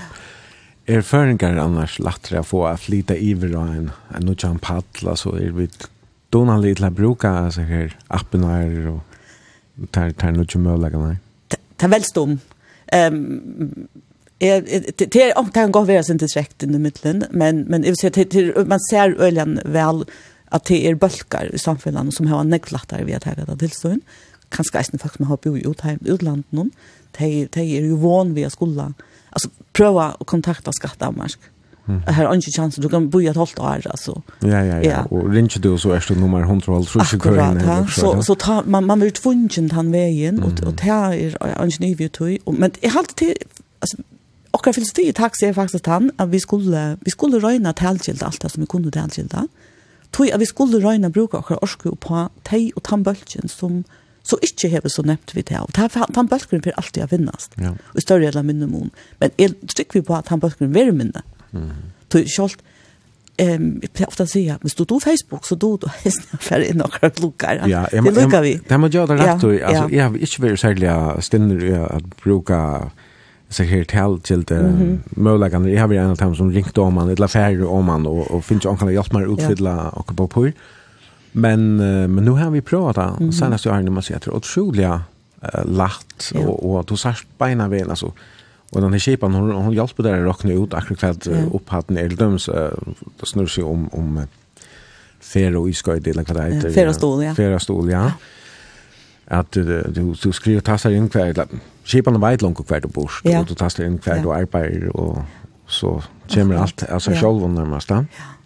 Er 0.90 1.04
føringar 1.06 1.60
annars 1.62 1.98
lattere 2.02 2.42
å 2.42 2.46
få 2.46 2.64
flyta 2.82 3.14
iver 3.14 3.54
og 3.54 3.74
en, 3.76 3.90
en 4.14 4.24
nudjan 4.26 4.58
paddla, 4.62 5.14
så 5.18 5.36
er 5.38 5.52
vi 5.54 5.68
donan 6.34 6.62
litt 6.62 6.80
til 6.80 6.88
å 6.88 6.94
bruke 6.94 7.30
altså, 7.30 7.66
her 7.68 7.94
appen 8.10 8.46
her 8.48 8.88
og 8.90 9.90
tar, 9.94 10.10
tar 10.18 10.34
nudjan 10.34 10.66
møllegene? 10.66 11.20
Det 11.52 11.86
er 11.86 11.92
veldstom. 11.92 12.40
Um, 12.92 13.86
det 14.42 15.16
är 15.16 15.38
om 15.38 15.46
det 15.46 15.52
kan 15.54 15.72
gå 15.72 15.84
vara 15.84 16.02
sin 16.02 16.16
direkt 16.16 16.62
i 16.62 16.66
mitten 16.66 17.24
men 17.30 17.60
men 17.62 17.84
jag 17.84 17.90
vill 17.90 17.96
säga 17.96 18.64
man 18.66 18.80
ser 18.80 19.20
öljan 19.20 19.60
väl 19.64 20.04
att 20.48 20.64
det 20.64 20.86
är 20.86 20.94
bulkar 20.94 21.54
i 21.54 21.58
samfunnet 21.58 22.14
som 22.14 22.26
har 22.26 22.44
neklattar 22.44 23.04
vi 23.04 23.14
att 23.14 23.24
hävda 23.24 23.56
tillstånd. 23.56 23.92
Mm 23.92 24.31
kanskje 24.52 24.80
eisen 24.80 25.02
folk 25.02 25.16
som 25.16 25.30
har 25.30 25.40
bo 25.42 25.54
i 25.56 25.64
utlandet 25.66 26.46
noen, 26.52 26.70
de, 27.18 27.48
de 27.54 27.64
er 27.64 27.88
jo 27.88 27.98
vån 28.02 28.36
via 28.36 28.50
skolan. 28.52 28.94
Altså, 29.32 29.50
prøve 29.76 30.12
å 30.20 30.28
kontakte 30.28 30.72
Skatt-Danmark. 30.76 31.50
Mm. 31.86 31.98
Her 32.06 32.28
er 32.28 32.38
ikke 32.38 32.52
chans, 32.54 32.78
du 32.78 32.86
kan 32.88 33.08
bo 33.10 33.18
i 33.18 33.26
et 33.26 33.36
halvt 33.36 33.58
år, 33.58 33.88
altså. 33.90 34.14
Ja, 34.42 34.60
ja, 34.60 34.76
ja, 34.78 34.82
ja. 34.86 35.00
og 35.10 35.32
ringer 35.34 35.60
du, 35.60 35.72
så 35.82 35.96
er 35.96 36.04
du 36.08 36.14
nummer 36.14 36.44
100, 36.46 36.62
tror 36.62 37.02
ikke 37.02 37.32
hva 37.34 37.80
så, 37.90 38.14
så 38.22 38.36
ta, 38.38 38.60
man, 38.62 38.86
man 38.86 39.02
blir 39.02 39.10
tvungen 39.18 39.68
den 39.72 39.92
veien, 39.92 40.38
og, 40.46 40.62
og 40.62 40.78
det 40.78 40.94
er 40.94 41.66
ikke 41.66 41.82
ny 41.82 41.92
vi 41.98 42.08
tog. 42.08 42.54
Men 42.54 42.76
jeg 42.82 42.94
har 42.94 43.02
alltid, 43.02 43.34
altså, 43.80 44.02
Och 44.52 44.66
jag 44.66 44.74
filosofi 44.74 45.08
i 45.08 45.12
taxi 45.12 45.46
är 45.46 45.52
faktiskt 45.52 45.86
han 45.86 46.10
att 46.16 46.28
vi 46.28 46.40
skulle 46.40 46.98
vi 47.00 47.10
skulle 47.10 47.38
röjna 47.38 47.72
tältskilda 47.72 48.26
allt 48.26 48.40
det 48.40 48.48
som 48.48 48.60
vi 48.60 48.66
kunde 48.66 48.90
tältskilda. 48.90 49.48
Tog 50.10 50.30
att 50.30 50.40
vi 50.40 50.46
skulle 50.46 50.78
röjna 50.78 51.10
bruka 51.10 51.36
och 51.36 51.62
orska 51.62 51.90
på 52.00 52.28
tej 52.42 52.72
och 52.76 52.82
tandbölken 52.82 53.48
som 53.48 53.84
så 54.22 54.38
ikke 54.42 54.70
har 54.70 54.84
vi 54.84 54.90
så 54.92 55.02
nevnt 55.06 55.34
vi 55.34 55.42
det. 55.42 55.58
Og 55.58 55.72
den 55.74 56.28
bølgeren 56.30 56.62
blir 56.62 56.76
alltid 56.78 57.04
å 57.04 57.08
vinnast. 57.10 57.56
Ja. 57.60 57.74
Og 57.94 57.98
i 57.98 58.04
større 58.04 58.30
eller 58.30 58.46
minne 58.46 58.68
mån. 58.70 58.92
Men 59.20 59.34
jeg 59.40 59.56
trykker 59.66 60.00
vi 60.00 60.04
på 60.06 60.18
at 60.18 60.30
den 60.30 60.42
bølgeren 60.42 60.74
vil 60.74 60.92
minne. 60.94 61.24
Mm. 61.50 61.72
Så 62.12 62.22
selv, 62.28 62.62
um, 63.42 63.68
jeg 63.82 63.90
pleier 63.90 64.12
ofte 64.12 64.26
å 64.28 64.30
si, 64.30 64.44
at 64.52 64.62
hvis 64.62 64.78
du 64.78 64.84
do 64.86 65.00
Facebook, 65.02 65.46
så 65.48 65.56
do 65.58 65.74
du 65.82 65.88
hesten 66.04 66.42
for 66.44 66.62
inn 66.62 66.84
og 66.84 66.98
lukker. 67.02 67.64
Ja, 67.66 67.86
jeg, 67.90 68.04
det 68.06 68.14
lukker 68.20 68.44
vi. 68.44 68.56
Det 68.68 68.80
må 68.80 68.92
gjøre 68.92 69.14
det 69.14 69.22
rett. 69.22 69.46
Ja, 69.58 69.70
altså, 69.70 69.86
Jeg 69.90 70.04
har 70.04 70.18
ikke 70.28 70.44
vært 70.46 70.62
særlig 70.62 70.98
stinner 71.26 71.64
i 71.66 71.78
å 71.80 72.02
bruke 72.22 72.60
så 73.52 73.62
här 73.62 73.84
tal 73.84 74.20
till 74.20 74.44
det 74.44 74.98
möjliga 75.04 75.68
jag 75.68 75.80
har 75.80 75.92
ju 75.92 75.98
en 75.98 76.10
av 76.10 76.16
dem 76.16 76.34
som 76.36 76.52
ringt 76.52 76.78
om 76.78 76.94
man 76.94 77.10
eller 77.10 77.24
affärer 77.24 77.64
om 77.64 77.84
man 77.84 78.06
och, 78.06 78.30
och 78.30 78.44
finns 78.44 78.64
ju 78.64 78.76
kan 78.76 78.92
hjälpa 78.92 79.18
mig 79.18 79.32
utfylla 79.32 79.88
och 79.88 80.16
på 80.16 80.28
på 80.28 80.50
Men, 81.32 81.80
uh, 81.80 82.08
men 82.08 82.24
nu 82.24 82.30
har 82.30 82.50
vi 82.50 82.60
pratat 82.60 83.20
mm. 83.20 83.32
senast 83.32 83.64
jag 83.64 83.72
har 83.72 83.82
när 83.82 83.90
man 83.90 84.02
ser 84.02 84.16
att 84.16 84.22
det 84.22 84.30
är 84.30 84.34
otroligt 84.34 84.88
lätt 85.64 86.32
och, 86.46 86.74
och 86.74 86.84
då 86.84 86.96
särskilt 86.96 87.38
beina 87.38 87.68
väl 87.68 87.90
alltså 87.90 88.12
Och 88.70 88.80
den 88.80 88.92
här 88.92 88.98
kipan, 88.98 89.34
hon, 89.34 89.52
hon 89.52 89.72
hjälper 89.72 90.02
där 90.02 90.26
att 90.26 90.36
räkna 90.36 90.52
ut 90.52 90.74
akkurat 90.74 91.26
mm. 91.26 91.52
upphatten 91.52 91.96
är 91.96 92.08
döms. 92.08 92.46
Det 93.20 93.26
snurrar 93.26 93.46
sig 93.46 93.64
om, 93.64 93.88
om 93.92 94.26
färre 95.20 95.58
och 95.58 95.70
iska 95.70 95.96
i 95.96 96.10
eller 96.10 96.34
vad 96.34 96.36
det 96.36 96.54
heter. 96.54 96.72
Färre 96.72 96.94
stol 96.94 97.24
ja. 97.24 97.34
Färre 97.34 97.60
stol 97.60 97.90
ja. 97.90 98.12
Att 99.26 99.52
du, 99.52 99.64
du, 99.64 100.14
du 100.22 100.32
skriver 100.32 100.58
och 100.58 100.64
tassar 100.64 100.90
in 100.90 101.08
kvar. 101.08 101.46
Kipan 101.84 102.20
vet 102.20 102.42
långt 102.42 102.66
kvar 102.66 102.80
du 102.80 102.88
bor. 102.88 103.12
Ja. 103.24 103.40
Och 103.40 103.46
du 103.46 103.54
tassar 103.54 103.84
in 103.84 104.00
Ja. 104.04 104.16
du 104.22 104.32
arbetar 104.32 104.96
och 104.96 105.18
så 105.66 106.02
kommer 106.28 106.54
allt. 106.54 106.82
Alltså 106.90 107.10
ja. 107.10 107.20
själv 107.20 107.50
närmast. 107.50 107.90
Ja 107.90 108.04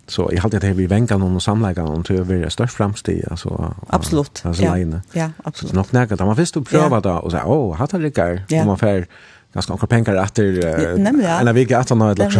så 0.08 0.30
jag 0.32 0.42
hade 0.42 0.58
det 0.58 0.66
här 0.66 0.74
vi 0.74 0.86
vänkan 0.86 1.22
och 1.22 1.42
samläggan 1.42 1.88
och 1.88 2.02
det 2.02 2.22
var 2.22 2.48
störst 2.48 2.76
framsteg 2.76 3.24
alltså 3.30 3.74
absolut 3.86 4.42
alltså 4.44 4.62
ja. 4.62 4.74
Leine. 4.74 5.00
ja 5.12 5.30
absolut 5.44 5.70
så 5.70 5.76
nog 5.76 5.86
nägat 5.90 6.18
man 6.18 6.34
visst 6.34 6.56
och 6.56 6.66
pröva 6.66 7.00
då 7.00 7.10
och 7.10 7.30
så 7.30 7.40
åh 7.44 7.76
hade 7.76 7.98
det 7.98 8.10
går 8.10 8.42
ja. 8.48 8.60
om 8.60 8.66
man 8.66 8.78
får 8.78 9.06
ganska 9.52 9.72
några 9.72 9.86
pengar 9.86 10.16
att 10.16 10.38
eller 10.38 11.52
vilka 11.52 11.78
att 11.78 11.88
han 11.88 12.00
har 12.00 12.14
lagt 12.14 12.36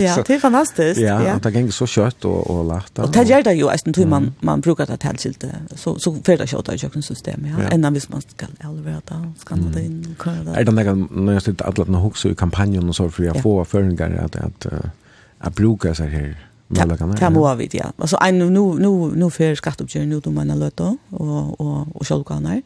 ja 0.00 0.24
det 0.26 0.34
är 0.34 0.38
fantastiskt 0.38 1.00
ja, 1.00 1.22
ja. 1.24 1.50
det 1.50 1.60
gick 1.60 1.74
så 1.74 1.86
kött 1.86 2.24
och 2.24 2.50
och 2.50 2.74
lätt 2.74 2.98
och 2.98 3.10
det 3.10 3.22
gör 3.22 3.42
det 3.42 3.52
ju 3.52 3.68
alltså 3.70 3.92
tror 3.92 4.06
man 4.06 4.34
man 4.40 4.60
brukar 4.60 4.86
ta 4.86 4.96
till 4.96 5.34
så 5.74 5.98
så 5.98 6.14
för 6.24 6.36
det 6.36 6.46
kött 6.46 6.68
i 6.72 6.78
kökensystem 6.78 7.46
ja. 7.46 7.68
Ända 7.68 7.90
visst 7.90 8.08
man 8.08 8.20
ska 8.20 8.46
allra 8.60 9.00
ta 9.00 9.32
ska 9.38 9.56
man 9.56 9.72
det 9.72 9.82
in 9.82 10.16
kan 10.18 10.44
det 10.44 10.60
är 10.60 10.64
den 10.64 10.74
där 10.74 11.20
när 11.20 11.32
jag 11.32 11.42
sitter 11.42 11.64
alla 11.64 11.84
några 11.84 12.00
hooks 12.00 12.26
i 12.26 12.34
kampanjen 12.34 12.88
och 12.88 12.96
så 12.96 13.10
för 13.10 13.22
jag 13.22 13.42
får 13.42 13.64
förringar 13.64 14.24
att 14.24 14.36
att 14.36 14.66
att 15.38 15.54
bruka 15.54 15.94
så 15.94 16.04
här 16.04 16.36
Ja, 17.20 17.30
må 17.30 17.54
vi 17.54 17.68
ja. 17.72 17.92
Altså, 17.98 18.16
en 18.16 18.38
nu 18.38 18.50
nu 18.50 18.90
nu 19.14 19.30
för 19.30 19.54
skatteuppgörelse 19.54 20.08
nu 20.08 20.20
då 20.20 20.30
man 20.30 20.58
löta 20.58 20.96
och 21.10 21.60
och 21.60 21.96
och 21.96 22.06
självkanar. 22.06 22.62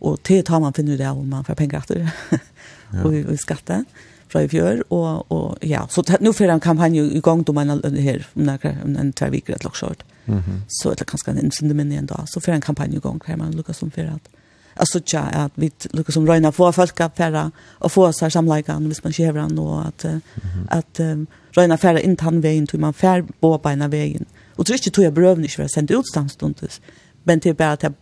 Och 0.00 0.22
til 0.22 0.44
tar 0.44 0.60
man 0.60 0.72
för 0.72 0.82
nu 0.82 0.96
där 0.96 1.10
om 1.10 1.30
man 1.30 1.44
får 1.44 1.54
pengar 1.54 1.78
efter. 1.78 2.10
och 3.04 3.32
og 3.32 3.38
skatte 3.38 3.84
fra 4.28 4.42
i 4.42 4.48
fjör 4.48 4.82
och 4.92 5.32
och 5.32 5.58
ja, 5.60 5.86
så 5.88 6.04
nu 6.20 6.32
för 6.32 6.48
en 6.48 6.60
kampanj 6.60 7.20
gang 7.20 7.42
då 7.42 7.52
man 7.52 7.68
här 7.68 8.26
om 8.34 8.96
en 8.96 9.12
två 9.12 9.30
veckor 9.30 9.54
ett 9.54 9.64
lockshort. 9.64 10.02
Mhm. 10.24 10.62
Så 10.68 10.94
det 10.94 11.04
kanske 11.04 11.30
en 11.30 11.38
instant 11.38 11.76
men 11.76 11.92
ändå 11.92 12.24
så 12.26 12.40
för 12.40 12.52
en 12.52 12.60
kampanj 12.60 12.98
gang 13.02 13.20
kan 13.20 13.38
man 13.38 13.52
lucka 13.52 13.72
som 13.72 13.90
för 13.90 14.04
at 14.04 14.28
alltså 14.76 15.00
tja 15.00 15.20
att 15.20 15.52
vi 15.54 15.70
lucka 15.90 16.12
som 16.12 16.26
röna 16.26 16.52
få 16.52 16.72
folk 16.72 17.00
att 17.00 17.16
färra 17.16 17.50
och 17.80 17.92
få 17.92 18.12
så 18.12 18.24
här 18.24 18.30
samlaikan, 18.30 18.86
hvis 18.86 19.04
man 19.04 19.12
kör 19.12 19.34
han 19.34 19.58
och 19.58 19.86
att 19.86 20.04
att 20.68 21.00
røyna 21.56 21.76
færa 21.76 22.00
inn 22.00 22.16
tannvegin, 22.16 22.66
till 22.66 22.80
man 22.80 22.94
fær 22.94 23.22
på 23.40 23.56
beina 23.62 23.88
vegin. 23.88 24.26
Og 24.56 24.66
tror 24.66 24.74
ikke 24.74 24.90
tog 24.90 25.04
jeg 25.04 25.14
brøvn 25.14 25.44
ikke 25.44 25.64
att 25.64 25.70
sendt 25.70 25.90
ut 25.90 26.06
standstundes, 26.06 26.80
men 27.24 27.40
til 27.40 27.54
bare 27.54 27.72
at 27.72 27.82
jeg 27.82 27.92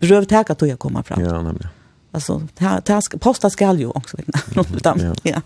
brøv 0.00 0.26
teka 0.26 0.54
tog 0.54 0.68
jeg 0.68 0.78
komme 0.78 1.02
fram. 1.04 1.20
Ja, 1.20 1.42
nemlig. 1.42 1.66
Alltså, 2.12 2.40
ta, 2.56 2.80
ta, 2.80 3.00
posta 3.20 3.48
skal 3.48 3.80
jo 3.80 3.92
också. 3.94 4.16
ja. 4.84 5.12
ja. 5.24 5.40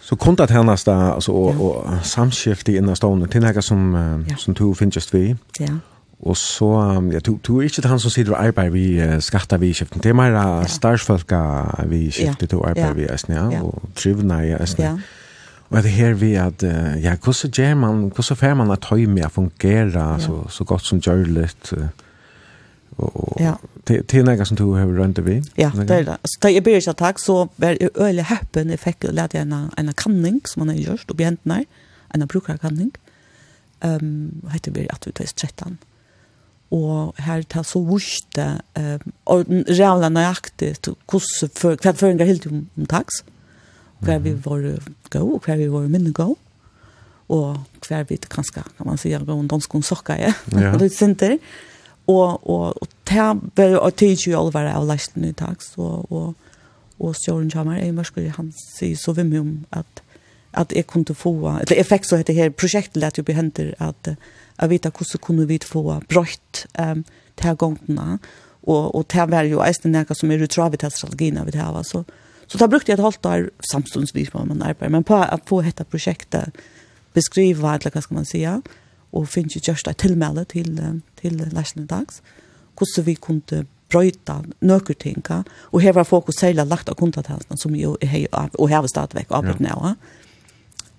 Så 0.00 0.16
kontat 0.16 0.50
hennes 0.50 0.84
da, 0.84 1.14
altså, 1.14 1.32
og, 1.32 1.54
ja. 1.54 1.60
og 1.60 2.04
samskiftet 2.06 2.74
innan 2.74 2.96
stående, 2.96 3.26
til 3.26 3.42
noe 3.42 3.62
som, 3.62 3.94
ja. 4.28 4.36
som 4.38 4.54
du 4.54 4.74
finnes 4.74 5.14
vi. 5.14 5.34
Ja. 5.60 5.74
Og 6.20 6.36
så, 6.36 6.68
ja, 7.12 7.18
du, 7.18 7.38
du 7.46 7.58
er 7.58 7.62
ikke 7.62 7.88
han 7.88 7.98
som 7.98 8.10
sitter 8.10 8.34
og 8.34 8.44
arbeider 8.46 8.70
vi 8.70 8.84
uh, 9.00 9.20
skatter 9.24 9.58
vi 9.58 9.70
i 9.70 9.72
skiften. 9.72 10.02
Det 10.02 10.10
er 10.10 10.14
mer 10.18 10.34
ja. 10.36 10.66
starsfolka 10.68 11.40
vi 11.88 12.04
i 12.06 12.10
skiften, 12.10 12.46
ja. 12.50 12.56
du 12.56 12.60
arbeider 12.60 12.88
ja. 12.88 12.92
vi 12.98 13.02
i 13.02 13.12
Østene, 13.12 13.40
ja, 13.54 13.62
og 13.62 13.82
trivna 13.96 14.42
i 14.44 14.52
Østene. 14.54 14.86
Ja. 14.86 14.96
Og 15.70 15.84
det 15.86 15.92
her 15.94 16.16
vi 16.18 16.32
at, 16.34 16.62
ja, 16.98 17.14
hvordan 17.14 17.50
gjør 17.54 17.74
man, 17.78 17.98
hvordan 18.10 18.36
får 18.36 18.54
man 18.58 18.72
at 18.74 18.88
høy 18.90 19.04
med 19.06 19.28
å 19.28 19.30
fungere 19.30 19.90
ja. 19.94 20.16
så, 20.18 20.40
så 20.50 20.66
godt 20.66 20.88
som 20.88 20.98
gjør 21.02 21.28
litt, 21.30 21.70
og, 22.98 23.12
og 23.14 23.36
ja. 23.40 23.52
til, 23.86 24.02
til 24.10 24.26
noe 24.26 24.46
som 24.48 24.58
du 24.58 24.64
har 24.74 24.90
rundt 24.90 25.22
vi? 25.22 25.38
Ja, 25.60 25.70
det 25.70 25.94
er 25.94 26.08
det. 26.08 26.18
Så 26.26 26.42
da 26.42 26.50
jeg 26.50 26.66
blir 26.66 26.80
ikke 26.80 26.96
takk, 26.98 27.22
så 27.22 27.44
var 27.62 27.78
jeg 27.78 27.94
øyelig 27.94 28.26
happen, 28.32 28.74
jeg 28.74 28.82
fikk 28.82 29.06
lærte 29.14 29.38
en, 29.44 29.54
en 29.78 29.94
kanning 29.94 30.42
som 30.50 30.64
man 30.64 30.74
har 30.74 30.82
gjort, 30.82 31.06
og 31.06 31.20
bjent 31.22 31.46
her, 31.46 31.64
en 32.10 32.26
brukerkanning, 32.26 32.90
um, 33.86 34.42
heter 34.50 34.74
vi 34.74 34.88
at 34.90 35.06
vi 35.06 35.14
tar 35.14 35.30
13. 35.30 35.78
Og 36.74 37.14
her 37.22 37.46
tar 37.50 37.62
så 37.66 37.78
vurste, 37.86 38.56
um, 38.74 39.12
og 39.30 39.46
reale 39.70 40.10
nøyaktig, 40.10 40.74
hvordan, 40.82 41.78
hva 41.78 41.94
føringer 41.94 42.26
helt 42.26 42.50
om, 42.50 42.64
om 42.74 42.90
taks, 42.90 43.22
mm 43.22 43.36
hva 44.04 44.18
vi 44.22 44.34
var 44.44 44.62
gå, 45.12 45.20
og 45.20 45.44
hva 45.44 45.56
vi 45.60 45.68
var 45.72 45.88
minne 45.90 46.12
gå, 46.16 46.28
og 47.30 47.48
hva 47.86 48.02
vi 48.08 48.18
kanskje, 48.30 48.64
kan 48.76 48.88
man 48.88 48.98
si, 48.98 49.12
gå 49.12 49.36
en 49.36 49.50
dansk 49.50 49.74
om 49.74 49.84
sokka, 49.86 50.16
ja, 50.18 50.32
og 50.72 50.80
litt 50.82 50.96
sinter. 50.96 51.36
Og, 52.10 52.40
og, 52.48 52.80
og 52.80 52.88
det 53.06 53.26
var 53.56 53.74
jo 53.74 53.90
tid 53.94 54.24
jo 54.26 54.38
alvor 54.40 54.66
av 54.66 54.86
lesten 54.88 55.26
i 55.28 55.34
dag, 55.36 55.60
så, 55.62 56.00
og, 56.10 56.34
og 56.98 57.16
Sjøren 57.18 57.50
Kjammer, 57.52 57.78
jeg 57.78 57.94
mørker, 57.94 58.30
han 58.34 58.50
sier 58.56 58.98
så 58.98 59.14
vimme 59.16 59.42
om 59.44 59.52
at, 59.76 60.02
at 60.58 60.74
jeg 60.74 60.88
kunne 60.90 61.14
få, 61.14 61.34
eller 61.52 61.78
jeg 61.78 61.86
fikk 61.86 62.08
så 62.08 62.18
dette 62.20 62.34
her 62.34 62.50
prosjektet 62.50 62.98
lett 63.02 63.20
jo 63.20 63.26
behenter, 63.26 63.74
at 63.78 64.14
jeg 64.14 64.72
vet 64.72 64.90
hvordan 64.90 65.22
kunne 65.24 65.46
vi 65.48 65.60
få 65.64 65.84
brøtt 66.10 66.64
um, 66.80 67.04
til 67.40 67.60
gongene, 67.60 68.18
og, 68.66 68.90
og 68.94 69.06
det 69.12 69.28
var 69.30 69.46
jo 69.48 69.62
eisen 69.64 69.94
noe 69.94 70.16
som 70.16 70.32
er 70.32 70.42
utravet 70.44 70.82
til 70.82 70.92
strategien 70.92 71.38
vi 71.46 71.54
det 71.54 71.62
her, 71.62 71.78
så, 71.86 72.02
Så 72.50 72.58
det 72.58 72.70
brukte 72.70 72.90
jeg 72.90 72.98
et 72.98 73.04
halvt 73.04 73.26
år 73.26 73.48
samstundsvis 73.70 74.30
på 74.30 74.44
man 74.44 74.62
arbeider, 74.62 74.90
Men 74.90 75.04
på 75.04 75.14
att 75.14 75.48
få 75.48 75.62
dette 75.62 75.84
projektet 75.84 76.50
beskriva, 77.14 77.74
eller 77.74 77.90
hva 77.90 78.02
skal 78.02 78.14
man 78.14 78.24
si, 78.24 78.46
och 79.10 79.28
finns 79.28 79.56
ju 79.56 79.60
just 79.64 79.86
ett 79.86 79.98
tillmäle 79.98 80.44
till, 80.44 81.00
till 81.14 81.48
läsning 81.52 81.86
dags. 81.86 82.22
hvordan 82.80 83.06
vi 83.06 83.14
kunde 83.14 83.64
brøyta 83.90 84.40
nøkker 84.62 84.94
tinga, 84.94 85.42
og 85.72 85.82
her 85.82 85.96
var 85.96 86.08
fokus 86.08 86.40
særlig 86.40 86.66
lagt 86.70 86.88
av 86.88 86.98
kontatjenestene, 87.00 87.58
som 87.58 87.76
jo 87.76 87.96
er 88.00 88.26
og 88.32 88.68
her 88.70 88.84
var 88.84 88.92
stadigvæk 88.92 89.32
arbeid 89.34 89.60
nå. 89.60 89.74
Ja. 89.74 89.94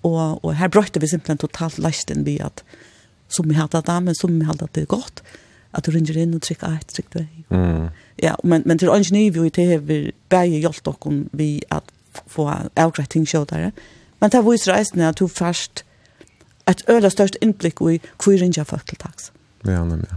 Og, 0.02 0.44
og 0.44 0.54
her 0.58 0.68
brøyte 0.68 1.00
vi 1.00 1.08
simpelthen 1.10 1.40
totalt 1.40 1.78
lesten 1.78 2.26
vi 2.26 2.38
at 2.42 2.64
som 3.32 3.48
vi 3.48 3.56
hadde 3.56 3.80
det, 3.86 3.98
men 4.02 4.14
som 4.18 4.34
vi 4.34 4.44
hadde 4.44 4.68
det 4.74 4.88
godt, 4.88 5.22
att 5.72 5.84
du 5.84 5.90
ringer 5.90 6.16
in 6.16 6.34
och 6.34 6.42
trycker 6.42 6.74
ett, 6.80 6.88
trycker 6.88 7.10
två. 7.10 7.54
Mm. 7.56 7.88
Ja, 8.16 8.38
men, 8.42 8.62
men 8.64 8.78
till 8.78 8.88
en 8.88 9.04
ny 9.10 9.30
vi 9.30 9.50
till 9.50 9.70
har 9.70 10.12
bäge 10.28 10.58
hjälpt 10.58 10.86
och 10.86 11.12
vi 11.30 11.62
att 11.68 11.84
få 12.26 12.54
avgrätt 12.74 13.10
ting 13.10 13.26
tjådare. 13.26 13.72
Men 14.18 14.30
det 14.30 14.42
var 14.42 14.52
ju 14.52 14.58
resten 14.58 15.02
att 15.02 15.16
du 15.16 15.28
först 15.28 15.84
ett 16.64 16.88
öla 16.88 17.10
störst 17.10 17.36
inblick 17.40 17.80
i 17.80 18.00
hur 18.24 18.38
ringer 18.38 18.64
folk 18.64 18.84
till 18.84 18.96
tax. 18.96 19.32
Ja, 19.62 19.84
nej, 19.84 19.98
ja. 20.10 20.16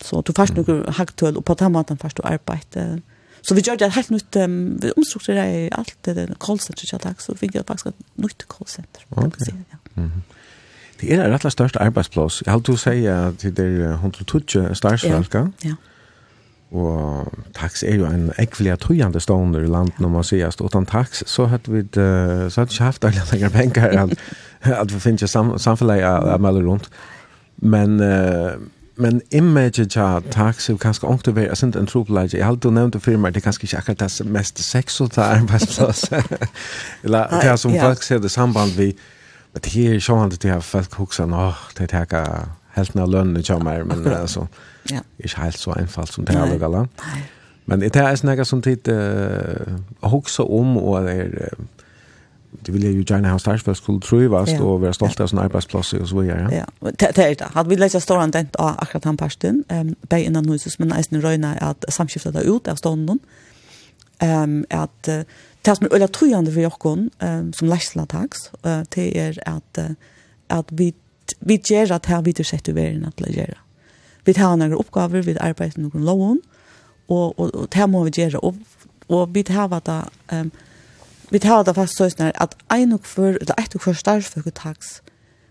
Så 0.00 0.22
du 0.22 0.32
först 0.32 0.52
mm. 0.52 0.64
några 0.66 0.90
hacktull 0.90 1.36
och 1.36 1.44
på 1.44 1.68
måten 1.68 1.98
först 1.98 2.16
du 2.16 2.22
arbete. 2.22 3.00
Så 3.40 3.54
vi 3.54 3.60
gjorde 3.60 3.84
det 3.84 3.88
helt 3.88 4.10
nytt, 4.10 4.36
um, 4.36 4.78
vi 4.82 4.90
omstrukturerade 4.90 5.68
allt 5.72 5.96
det 6.00 6.14
där 6.14 6.34
callcenter-tjatax, 6.38 7.24
så 7.24 7.34
vi 7.40 7.46
gjorde 7.46 7.64
faktiskt 7.64 7.86
ett 7.86 7.94
nytt 8.14 8.48
callcenter. 8.48 9.04
Okej. 9.08 9.26
Okay. 9.26 9.54
Ja. 9.70 9.78
Mm 9.94 10.10
-hmm. 10.10 10.20
Det 11.00 11.12
er 11.16 11.30
rett 11.32 11.44
og 11.44 11.52
størst 11.52 11.76
arbeidsplass. 11.80 12.42
Jeg 12.46 12.52
har 12.52 12.60
til 12.64 12.76
å 12.76 12.80
si 12.80 13.06
at 13.10 13.42
det 13.56 13.66
er 13.66 13.94
120 13.98 14.74
starsfalka. 14.78 15.46
Ja, 15.64 15.72
ja. 15.72 15.78
Og 16.70 17.32
tax 17.54 17.82
er 17.82 17.96
jo 17.98 18.06
en 18.06 18.28
ekvelig 18.38 18.76
tøyende 18.84 19.20
stående 19.20 19.58
i 19.58 19.66
landet 19.66 19.98
når 19.98 20.08
man 20.08 20.26
sier 20.26 20.52
at 20.52 20.60
utan 20.62 20.86
tax 20.86 21.24
så 21.26 21.48
hadde 21.50 21.72
vi 21.72 21.80
uh, 21.82 22.46
så 22.46 22.60
hadde 22.60 22.76
ikke 22.76 22.84
haft 22.84 23.04
alle 23.04 23.24
lenger 23.32 23.48
penger 23.48 23.96
at, 24.04 24.12
at 24.82 24.94
vi 24.94 25.00
finner 25.02 25.26
sam, 25.26 25.56
samfunnet 25.58 26.04
av 26.06 26.40
melder 26.40 26.68
rundt. 26.68 26.86
Men 27.58 27.98
uh, 28.00 28.54
men 29.00 29.20
image 29.32 29.86
ja 29.96 30.20
tax 30.30 30.68
er 30.68 30.76
kanskje 30.76 31.08
ångt 31.08 31.28
ikke 31.28 31.40
det 31.40 31.74
er 31.74 31.78
en 31.78 31.86
trobelage. 31.86 32.36
Jeg 32.36 32.46
hadde 32.46 32.70
nevnt 32.70 32.94
det 32.94 33.02
firma, 33.02 33.30
det 33.30 33.36
er 33.36 33.40
kanskje 33.40 33.64
ikke 33.64 33.76
akkurat 33.76 34.18
det 34.18 34.26
mest 34.26 34.58
sexuelle 34.60 35.24
arbeidsplass. 35.24 36.10
Eller 37.04 37.26
det 37.40 37.48
er 37.48 37.56
som 37.56 37.72
ja. 37.72 37.86
folk 37.86 38.02
ser 38.02 38.18
det 38.18 38.30
samband 38.30 38.76
vi 38.76 38.92
Men 39.52 39.62
det 39.64 39.86
är 39.86 39.92
ju 39.92 40.00
sjön 40.00 40.18
att 40.18 40.40
det 40.40 40.50
har 40.50 40.60
folk 40.60 40.94
huxa 40.94 41.26
nå 41.26 41.54
det 41.76 41.86
tar 41.86 42.46
helt 42.72 42.94
när 42.94 43.06
lönen 43.06 43.42
kommer 43.42 43.84
men 43.84 44.14
alltså 44.14 44.48
ja. 44.82 45.00
Är 45.18 45.36
helt 45.36 45.58
så 45.58 45.72
enkelt 45.72 46.12
som 46.12 46.24
det 46.24 46.32
är 46.32 46.58
väl. 46.58 46.86
Men 47.64 47.80
det 47.80 47.96
är 47.96 48.16
snäga 48.16 48.44
som 48.44 48.62
tid 48.62 48.88
eh 48.88 50.08
huxa 50.10 50.42
om 50.42 50.76
och 50.76 51.04
det 51.04 51.12
är 51.12 51.54
det 52.62 52.72
vill 52.72 52.84
jag 52.84 52.92
ju 52.92 53.04
gärna 53.08 53.30
ha 53.30 53.38
starkt 53.38 53.64
för 53.64 53.74
skulle 53.74 54.00
tro 54.00 54.28
vast 54.28 54.52
ja. 54.52 54.62
och 54.62 54.80
vara 54.80 54.92
stolt 54.92 55.20
av 55.20 55.26
sin 55.26 55.38
arbetsplats 55.38 55.92
och 55.92 56.08
så 56.08 56.20
vidare. 56.20 56.64
Ja, 56.80 56.90
det 56.90 57.18
är 57.18 57.34
det. 57.34 57.48
Hade 57.52 57.68
vi 57.68 57.76
läst 57.76 58.02
stora 58.02 58.24
inte 58.24 58.46
akkurat 58.54 59.04
han 59.04 59.16
pastin 59.16 59.64
ehm 59.68 59.88
um, 59.88 59.94
bei 60.00 60.24
innan 60.24 60.48
huset 60.48 60.78
men 60.78 60.88
nästan 60.88 61.22
röna 61.22 61.54
att 61.54 61.84
samskifta 61.88 62.30
det 62.30 62.40
ut 62.40 62.68
av 62.68 62.76
stånden. 62.76 63.18
Mm 63.18 63.49
um, 64.22 64.64
at 64.70 65.08
uh, 65.08 65.22
det 65.64 65.76
som 65.76 65.86
er 65.86 65.94
øyla 65.94 66.08
trojande 66.08 66.52
for 66.52 66.64
jokken 66.64 67.10
um, 67.22 67.52
som 67.52 67.68
lærsla 67.68 68.06
taks, 68.10 68.50
uh, 68.64 68.82
det 68.94 69.10
er 69.16 69.38
at, 69.46 69.78
uh, 69.78 69.94
at 70.48 70.70
vi, 70.72 70.92
vi 71.40 71.58
gjør 71.58 71.94
at 71.96 72.06
her 72.06 72.22
vi 72.22 72.32
til 72.32 72.44
sett 72.44 72.68
uverin 72.68 73.04
at 73.04 73.20
vi 73.20 73.34
gjør. 73.34 73.58
Vi 74.24 74.32
tar 74.36 74.56
noen 74.56 74.76
oppgaver, 74.76 75.24
vi 75.24 75.36
arbeider 75.40 75.80
noen 75.80 76.04
loven, 76.04 76.40
og, 77.08 77.38
og, 77.38 77.54
og 77.54 77.68
det 77.72 77.90
må 77.90 78.04
vi 78.04 78.16
gjøre. 78.20 78.40
Og, 78.44 78.56
og 79.08 79.34
vi 79.34 79.42
tar 79.42 79.72
det, 79.72 80.02
um, 80.32 80.50
vi 81.30 81.38
tar 81.38 81.64
det 81.64 81.76
fast 81.76 81.98
sånn 81.98 82.32
at 82.34 82.56
en 82.72 82.98
og 82.98 83.06
for, 83.06 83.38
eller 83.40 83.56
et 83.58 83.74
og 83.74 83.84
for 83.86 83.96
starføkker 83.96 84.54
taks, 84.54 85.00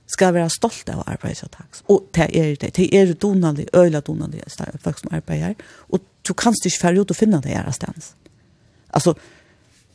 skal 0.09 0.33
være 0.33 0.49
stolt 0.49 0.89
av 0.89 1.03
arbeidsataks. 1.05 1.83
Og 1.93 2.07
det 2.17 2.29
er 2.33 2.55
det. 2.57 2.71
Det 2.77 2.87
er 2.95 3.13
donalig, 3.13 3.67
øyla 3.77 4.01
donalig 4.01 4.41
folk 4.81 4.97
som 4.97 5.11
arbeider. 5.13 5.53
Og 5.89 6.01
du 6.27 6.33
kanst 6.33 6.65
ikke 6.65 6.81
færre 6.81 7.03
ut 7.03 7.11
og 7.13 7.17
finne 7.17 7.41
det 7.43 7.53
her 7.53 7.69
stans. 7.71 8.15
Alltså 8.91 9.13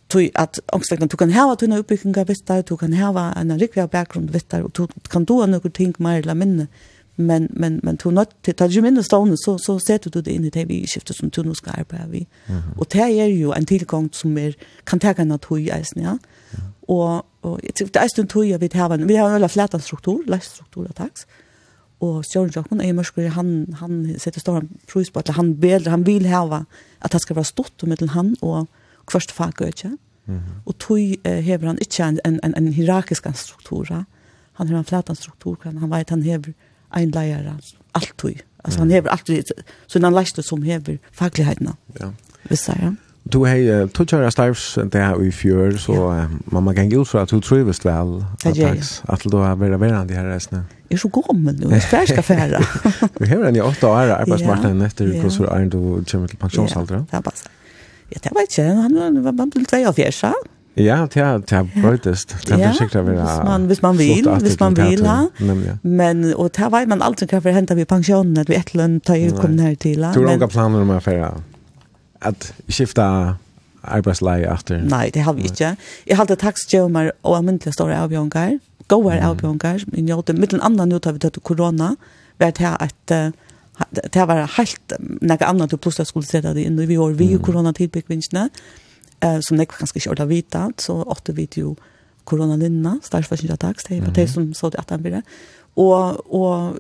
tui 0.09 0.31
at 0.35 0.61
angstlegna 0.73 1.07
du 1.07 1.17
kan 1.17 1.33
hava 1.33 1.57
tuna 1.57 1.79
uppbygginga 1.79 2.25
vittar, 2.29 2.63
du 2.63 2.77
kan 2.77 2.93
hava 2.93 3.33
en 3.37 3.55
rikviga 3.59 3.87
bakgrund 3.91 4.31
vittar, 4.31 4.65
og 4.65 4.73
du 4.77 4.87
kan 5.11 5.25
doa 5.25 5.47
ha 5.47 5.51
nokkur 5.51 5.73
ting 5.75 5.95
meir 5.99 6.23
eller 6.23 6.35
minne, 6.35 6.69
men, 7.17 7.49
men, 7.53 7.81
men 7.83 7.97
du 7.97 8.11
nødt 8.11 8.35
til, 8.43 8.55
tar 8.55 8.69
du 8.69 8.81
minne 8.83 9.03
stående, 9.03 9.37
så, 9.39 9.57
så 9.59 9.79
setter 9.79 10.11
du 10.11 10.21
det 10.21 10.35
inn 10.35 10.49
i 10.49 10.53
det 10.55 10.67
vi 10.69 10.81
skiftet 10.91 11.17
som 11.17 11.31
du 11.31 11.43
nå 11.47 11.55
skal 11.55 11.79
arbeide 11.79 12.11
vi. 12.11 12.27
Mm 12.49 12.57
-hmm. 12.57 12.79
Og 12.79 12.93
det 12.93 13.01
er 13.01 13.27
jo 13.27 13.53
en 13.53 13.67
tilgang 13.67 14.09
som 14.13 14.39
er, 14.39 14.53
kan 14.87 14.99
tega 14.99 15.23
en 15.23 15.33
av 15.33 15.59
i 15.59 15.71
eisen, 15.71 16.03
ja. 16.03 16.13
Mm 16.13 16.19
-hmm. 16.53 16.75
Og, 16.89 17.25
og 17.43 17.61
det 17.63 17.97
er 17.97 18.09
stund 18.09 18.29
tui, 18.29 18.57
vi 18.57 18.71
har 18.73 18.93
en, 18.93 19.09
vi 19.09 19.15
har 19.15 19.27
en 19.27 19.33
veldig 19.33 19.51
flætan 19.51 19.81
struktur, 19.81 20.23
leisstruktur 20.27 20.87
av 20.87 20.93
taks, 20.93 21.27
og 22.01 22.25
Sjøren 22.25 22.51
Jokken, 22.57 22.81
er 22.81 22.93
mørskere, 22.93 23.29
han, 23.29 23.75
han 23.81 24.15
setter 24.19 24.41
stor 24.41 24.63
pris 24.93 25.11
på 25.11 25.19
at 25.19 25.29
han 25.29 25.55
bedre, 25.61 25.91
han 25.91 26.07
vil 26.07 26.27
hava 26.27 26.65
at 27.01 27.13
det 27.13 27.21
skal 27.21 27.37
være 27.37 27.45
stort 27.45 27.83
mellom 27.87 28.09
han 28.09 28.37
og 28.43 28.69
kvørst 29.07 29.33
faggøtje. 29.33 29.89
Mm 30.27 30.37
-hmm. 30.37 30.63
Og 30.67 30.79
tog 30.79 30.99
eh, 30.99 31.45
hever 31.45 31.67
han 31.67 31.79
ikke 31.81 32.05
en, 32.05 32.19
en, 32.25 32.41
en, 32.45 32.55
en 32.57 32.73
hierarkisk 32.73 33.27
struktur. 33.35 33.87
Ja? 33.91 34.03
Han 34.53 34.69
har 34.69 34.79
en 34.79 34.85
flatan 34.85 35.17
struktur, 35.17 35.57
han 35.65 35.91
vet 35.91 36.11
han 36.11 36.23
hever 36.23 36.53
ein 36.97 37.11
leier, 37.11 37.55
alt 37.95 38.15
tog. 38.19 38.35
Altså 38.65 38.79
mm 38.79 38.83
han 38.83 38.91
hever 38.91 39.09
alt, 39.11 39.53
så 39.87 39.99
han 40.03 40.15
leiste 40.15 40.43
som 40.43 40.63
hever 40.63 40.97
faglighetene. 41.13 41.73
Ja. 42.01 42.07
Visst 42.49 42.67
det, 42.67 42.77
ja. 42.83 42.91
Du 43.33 43.45
har 43.45 43.57
uh, 43.57 43.89
tog 43.89 44.07
kjører 44.07 44.31
starvs 44.31 44.79
det 44.93 45.01
her 45.01 45.21
i 45.21 45.31
fjør, 45.33 45.77
så 45.81 45.93
ja. 46.13 46.25
mamma 46.53 46.75
kan 46.77 46.91
gjøre 46.93 47.07
så 47.07 47.19
at 47.19 47.31
du 47.31 47.41
trives 47.41 47.81
vel 47.85 48.19
at, 48.45 49.03
at 49.09 49.25
du 49.25 49.37
har 49.37 49.57
vært 49.57 49.81
verand 49.81 50.11
i 50.11 50.15
her 50.15 50.29
reisene. 50.29 50.65
Jeg 50.91 50.99
er 50.99 51.01
så 51.01 51.09
gammel 51.09 51.57
nu. 51.61 51.71
jeg 51.71 51.83
skal 51.83 52.09
skal 52.09 52.23
fære. 52.23 52.61
Vi 53.21 53.27
har 53.27 53.49
en 53.49 53.57
i 53.57 53.61
åtta 53.65 53.89
år 53.89 54.13
arbeidsmarknaden 54.19 54.83
etter 54.89 55.09
hvordan 55.21 55.69
du 55.73 56.05
kommer 56.11 56.29
til 56.29 56.37
pensjonsalder. 56.37 56.95
Ja, 56.95 57.01
det 57.01 57.21
er 57.21 57.21
bare 57.21 57.64
vet 58.15 58.27
jeg 58.31 58.49
ikke, 58.49 58.83
han 58.83 58.99
var, 59.25 59.33
var 59.33 59.49
til 59.53 59.67
vei 59.71 59.85
av 59.89 59.97
fjersa. 59.97 60.33
Ja, 60.75 61.05
det 61.07 61.21
er, 61.23 61.39
det 61.39 61.55
er 61.55 61.67
brøytest. 61.71 62.35
Det 62.49 62.57
er 62.59 62.73
sikkert 62.75 62.97
å 62.99 63.05
være... 63.07 63.25
Hvis 63.25 63.45
man, 63.47 63.67
hvis 63.71 63.83
man 63.83 63.99
vil, 63.99 64.29
hvis 64.43 64.57
man 64.59 64.75
vil, 64.75 65.05
ja. 65.07 65.77
Men, 65.87 66.25
og 66.35 66.51
det 66.57 66.71
var 66.75 66.89
man 66.91 67.05
alltid 67.05 67.31
hva 67.31 67.39
for 67.45 67.53
å 67.53 67.55
hente 67.55 67.77
ved 67.79 67.87
pensjonen, 67.91 68.41
at 68.43 68.51
vi 68.51 68.59
et 68.59 68.73
eller 68.75 68.89
annet 68.89 69.05
tar 69.07 69.21
jo 69.21 69.37
kom 69.39 69.55
nær 69.55 69.77
til. 69.79 70.03
Du 70.17 70.25
har 70.25 70.35
noen 70.35 70.51
planer 70.51 70.83
om 70.83 70.91
å 70.97 70.99
føre 71.05 71.31
at 72.27 72.49
skifte 72.67 73.07
arbeidsleie 73.85 74.51
etter? 74.51 74.83
Nei, 74.91 75.07
det 75.15 75.23
har 75.29 75.39
vi 75.39 75.47
ikke. 75.47 75.75
Jeg 76.09 76.19
har 76.19 76.25
alltid 76.25 76.43
takstjømer 76.43 77.13
og 77.23 77.39
alminnelige 77.39 77.77
store 77.77 78.01
avbjørnger, 78.03 78.59
gode 78.91 79.23
avbjørnger, 79.31 79.87
men 79.93 80.09
jeg 80.09 80.11
har 80.11 80.25
alltid, 80.25 80.43
mitt 80.43 80.59
en 80.59 80.65
annen 80.73 80.97
ut 80.97 81.07
av 81.07 81.23
det 81.23 81.37
korona, 81.47 81.95
vært 82.43 82.65
her 82.65 82.81
at... 82.83 83.03
Uh, 83.15 83.53
det 83.91 84.23
var 84.29 84.45
helt 84.57 84.95
noe 85.01 85.49
annet 85.49 85.73
du 85.73 85.79
plutselig 85.81 86.11
skulle 86.11 86.29
se 86.29 86.41
det 86.45 86.63
inn 86.63 86.79
vi 86.79 86.99
år, 87.01 87.17
vi 87.19 87.33
jo 87.33 87.41
koronatidbyggvinsene, 87.43 88.49
eh, 89.21 89.39
som 89.43 89.59
jeg 89.59 89.71
kanskje 89.73 89.99
ikke 89.99 90.15
ordet 90.15 90.29
vita. 90.31 90.69
så 90.79 91.03
åtte 91.03 91.35
vi 91.35 91.49
jo 91.57 91.75
koronalinna, 92.25 92.99
størstforskningsattaks, 93.03 93.85
det 93.85 94.01
var 94.03 94.15
det 94.17 94.29
som 94.31 94.53
så 94.55 94.71
det 94.71 94.81
at 94.81 94.91
han 94.91 95.03
blir 95.03 95.19
det. 95.19 95.23
Og, 95.77 96.23
og 96.35 96.79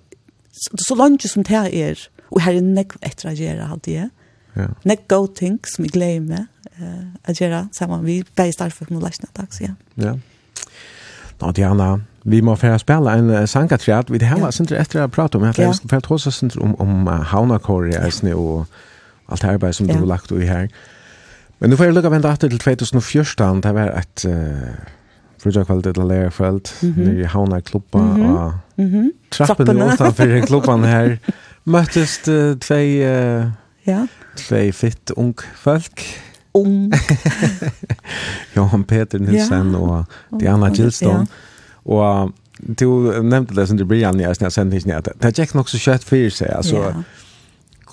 så, 0.52 0.70
så 0.88 0.94
langt 0.94 1.22
som 1.28 1.42
det 1.44 1.74
er, 1.74 2.08
og 2.30 2.40
her 2.40 2.54
er 2.54 2.62
nek 2.62 2.94
etter 3.02 3.28
å 3.28 3.34
gjøre 3.34 3.68
alt 3.68 3.84
det, 3.84 4.08
ja. 4.54 4.68
nek 4.84 5.08
go 5.08 5.26
ting 5.26 5.58
som 5.66 5.84
jeg 5.84 5.92
gleder 5.98 6.24
meg 6.24 6.46
eh, 6.78 7.10
å 7.28 7.34
gjøre 7.34 7.66
sammen 7.72 8.04
med, 8.06 8.30
bare 8.36 8.54
størstforskningsattaks, 8.54 9.60
ja. 9.60 9.74
Ja. 10.00 10.16
Nå, 11.40 11.52
Diana, 11.52 11.98
Vi 12.24 12.40
må 12.40 12.54
få 12.56 12.78
spela 12.78 13.18
en 13.18 13.46
sangatræt. 13.46 14.12
Vi 14.12 14.18
har 14.24 14.40
vært 14.40 14.56
sindre 14.56 14.78
etter 14.80 15.04
å 15.04 15.08
prate 15.12 15.36
om. 15.36 15.44
Jeg 15.44 15.66
har 15.66 15.80
vært 15.90 16.06
hos 16.08 16.26
oss 16.26 16.40
sindre 16.40 16.62
om, 16.64 16.74
om 16.80 17.06
Havnakor 17.06 17.90
i 17.90 17.96
Eisne 18.00 18.32
og 18.34 18.64
alt 19.28 19.44
arbeid 19.44 19.76
som 19.76 19.88
du 19.88 19.94
har 19.94 20.06
lagt 20.08 20.32
i 20.32 20.48
her. 20.48 20.68
Men 21.60 21.70
nu 21.70 21.76
får 21.76 21.88
jeg 21.88 21.96
lukka 21.96 22.12
vente 22.12 22.32
etter 22.32 22.52
til 22.52 22.60
2014. 22.60 23.60
Det 23.64 23.74
var 23.76 23.92
et 23.96 24.24
uh, 24.28 24.72
frugjakveld 25.42 25.82
til 25.84 26.06
lærerfeld 26.08 26.72
mm 26.82 26.92
-hmm. 26.92 27.00
nere 27.08 27.20
i 27.20 27.24
Havnaklubba 27.24 27.98
mm 27.98 28.16
-hmm. 28.16 28.24
og 28.24 28.52
trappen 29.30 29.82
utenfor 29.82 30.46
klubban 30.46 30.84
her. 30.84 31.16
Møttes 31.64 32.28
uh, 32.28 32.56
tvei 32.58 33.00
uh, 33.00 33.46
ja. 33.86 34.06
tvei 34.36 34.72
fitt 34.72 35.10
ung 35.16 35.38
folk 35.54 36.02
ung. 36.54 36.92
Johan 38.56 38.84
Peter 38.84 39.18
Nilsen 39.18 39.70
ja. 39.70 39.78
og 39.78 40.04
Diana 40.40 40.68
Gilston. 40.68 41.10
Ja. 41.10 41.24
Og 41.84 42.32
du 42.78 42.86
nevnte 43.22 43.54
det 43.54 43.66
som 43.68 43.76
du 43.76 43.84
blir 43.84 44.06
an 44.06 44.20
i 44.20 44.24
när 44.40 44.50
sen 44.50 44.72
inte 44.72 44.96
att 44.96 45.08
det 45.20 45.38
gick 45.38 45.54
nok 45.54 45.68
så 45.68 45.78
kjøtt 45.78 46.00
kött 46.00 46.04
för 46.04 46.30
sig 46.30 46.48
alltså. 46.52 46.76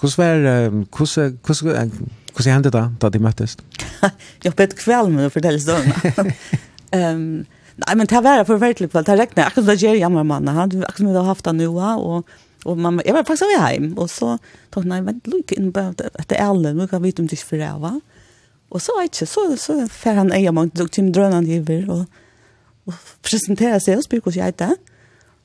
var, 0.01 0.09
svär 0.09 0.69
hur 0.69 1.63
hur 1.63 1.91
hur 2.37 2.51
hände 2.51 2.69
det 2.69 2.91
då 2.99 3.09
det 3.09 3.19
möttes? 3.19 3.57
Jag 4.43 4.53
bet 4.53 4.77
kväll 4.77 5.09
med 5.09 5.25
att 5.25 5.33
fortälla 5.33 5.59
så. 5.59 5.77
Ehm 6.91 7.45
nej 7.75 7.95
men 7.95 8.07
det 8.07 8.21
var 8.21 8.45
forferdelig 8.45 8.93
verkligt 8.93 9.05
det 9.05 9.17
räknar 9.17 9.45
akkurat 9.45 9.67
det 9.67 9.75
ger 9.75 9.95
jag 9.95 10.11
med 10.11 10.25
mannen 10.25 10.55
han 10.55 10.83
akkurat 10.87 11.11
vi 11.11 11.17
har 11.17 11.23
haft 11.23 11.45
han 11.45 11.57
nu 11.57 11.67
och 11.67 12.27
och 12.65 12.77
man 12.77 13.01
jag 13.05 13.13
var 13.13 13.23
faktiskt 13.23 13.59
hem 13.59 13.93
och 13.93 14.09
så 14.09 14.37
tog 14.69 14.85
nej 14.85 15.01
men 15.01 15.21
look 15.23 15.51
inn 15.51 15.73
på 15.73 15.79
att 15.79 16.27
det 16.27 16.35
är 16.35 16.73
nu 16.73 16.87
kan 16.87 17.01
vi 17.01 17.07
vite 17.07 17.21
om 17.21 17.27
det 17.27 17.33
ikke 17.33 17.79
va. 17.79 18.01
Og 18.71 18.81
så 18.81 18.91
är 18.91 19.07
det 19.19 19.27
så 19.27 19.57
så 19.57 19.87
fer 19.87 20.13
han 20.13 20.31
är 20.31 20.51
man 20.51 20.69
tog 20.69 20.91
till 20.91 21.11
drönaren 21.11 21.45
hiver 21.45 21.89
og 21.89 22.05
presentera 23.25 23.79
seg 23.79 23.99
og 23.99 24.05
spyr 24.05 24.21
hvordan 24.21 24.39
jeg 24.39 24.53
heter. 24.53 24.75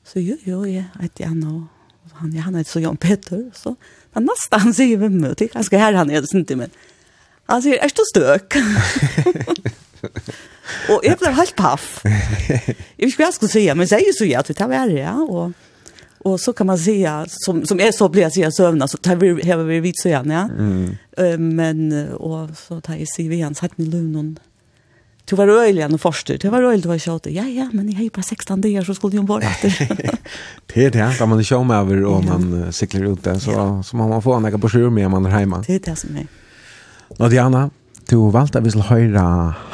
Så 0.07 0.23
jo, 0.23 0.37
jo, 0.47 0.63
jeg 0.65 0.85
heter 1.01 1.31
Anna 1.31 1.53
og 1.55 2.21
han, 2.21 2.31
ja, 2.33 2.45
han 2.47 2.55
heter 2.55 2.71
så 2.71 2.83
Jan 2.83 2.97
Peter. 2.97 3.43
Så, 3.53 3.75
men 4.15 4.29
nesten 4.29 4.63
han 4.63 4.73
sier 4.73 5.01
hvem 5.01 5.19
Det 5.21 5.47
jeg 5.47 5.53
ganske 5.53 5.81
her 5.81 5.97
han 5.97 6.11
er 6.11 6.23
det 6.23 6.31
sint 6.31 6.51
i 6.51 6.59
min. 6.59 6.73
Han 7.47 7.63
sier, 7.63 7.79
er 7.79 7.93
du 7.93 8.03
støk? 8.07 8.57
og 10.91 11.05
jeg 11.05 11.19
ble 11.19 11.31
helt 11.37 11.55
paff. 11.55 12.01
Jeg 12.03 12.75
vet 12.97 13.07
ikke 13.07 13.21
hva 13.21 13.29
jeg 13.29 13.37
skulle 13.37 13.53
si, 13.53 13.63
men 13.71 13.87
sier 13.87 14.15
så 14.15 14.27
ja, 14.27 14.43
at 14.43 14.51
vi 14.51 14.57
tar 14.57 14.71
være, 14.71 14.99
ja, 14.99 15.15
og... 15.23 15.55
Och 16.27 16.39
så 16.41 16.53
kan 16.53 16.67
man 16.67 16.77
säga 16.77 17.25
som 17.29 17.65
som 17.65 17.79
är 17.79 17.91
så 17.91 18.09
blir 18.09 18.23
jag 18.23 18.33
säga 18.33 18.51
sövna 18.51 18.87
så 18.87 18.97
tar 18.97 19.15
vi 19.15 19.43
här 19.43 19.57
vi 19.57 19.79
vid 19.79 19.93
så 19.97 20.09
gärna 20.09 20.33
ja. 20.33 21.23
Mm. 21.23 21.55
men 21.55 22.09
och 22.13 22.49
så 22.57 22.81
tar 22.81 22.95
jag 22.95 23.07
sig 23.15 23.27
vi 23.27 23.41
hans 23.41 23.59
hatt 23.59 23.71
hade 23.77 23.89
lugn 23.89 24.39
Du 25.27 25.35
var 25.35 25.49
øyelig 25.51 25.83
enn 25.83 25.99
forstyr, 25.99 26.37
du 26.39 26.47
var 26.49 26.63
øyelig 26.63 26.85
du 26.85 26.87
var 26.87 26.99
kjøtt. 27.03 27.25
Ja, 27.35 27.43
ja, 27.51 27.65
men 27.73 27.89
jeg 27.91 27.97
har 27.99 28.11
bare 28.15 28.23
16 28.23 28.61
dager, 28.63 28.85
så 28.87 28.93
skulle 28.95 29.19
hun 29.19 29.27
bare 29.27 29.49
etter. 29.49 30.19
det 30.71 30.85
er 30.85 30.93
det, 30.95 31.07
da 31.19 31.25
man 31.27 31.41
er 31.41 31.47
kjøtt 31.49 31.67
med 31.67 31.75
over, 31.75 32.05
og 32.07 32.23
man 32.29 32.71
sikler 32.71 33.09
ut 33.11 33.25
det, 33.25 33.41
så, 33.43 33.51
ja. 33.51 33.65
så 33.83 33.99
man 33.99 34.21
få 34.23 34.37
en 34.37 34.47
ekka 34.47 34.61
på 34.63 34.71
sjur 34.71 34.93
med 34.93 35.09
om 35.09 35.17
man 35.17 35.27
er 35.27 35.41
hjemme. 35.41 35.59
Det 35.67 35.81
er 35.81 35.83
det 35.89 35.97
som 35.99 36.15
er. 36.15 36.29
Nå, 37.17 37.27
Diana, 37.33 37.67
du 38.07 38.29
valgte 38.31 38.61
at 38.61 38.65
vi 38.65 38.71
skulle 38.71 38.87
høre 38.87 39.25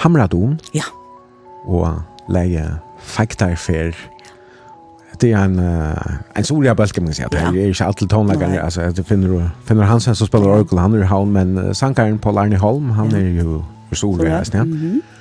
Hamradon. 0.02 0.58
Ja. 0.74 0.90
Og 1.70 2.02
leie 2.34 2.66
Fektarfer. 3.04 3.94
Det 5.22 5.32
er 5.32 5.46
en, 5.46 5.60
en 5.60 6.44
stor 6.44 6.58
bølge, 6.58 7.02
man 7.02 7.14
kan 7.14 7.14
si. 7.14 7.30
Det 7.30 7.42
er 7.46 7.70
ikke 7.70 7.86
alltid 7.86 8.08
til 8.08 8.14
tonleggere. 8.16 8.64
Altså, 8.64 8.90
du 8.92 9.04
finner, 9.06 9.52
finner 9.68 9.86
Hansen 9.86 10.16
som 10.16 10.28
spiller 10.28 10.50
orgel, 10.50 10.82
han 10.82 10.98
er 10.98 11.06
i 11.06 11.14
havn, 11.14 11.32
men 11.32 11.76
sankaren 11.78 12.18
Paul 12.20 12.42
Arne 12.42 12.58
Holm, 12.58 12.90
han 12.98 13.14
er 13.14 13.30
jo 13.38 13.62
stor, 13.94 14.24
jeg, 14.26 14.46
ja. 14.54 14.64
Mm 14.64 14.74
-hmm. 14.74 15.13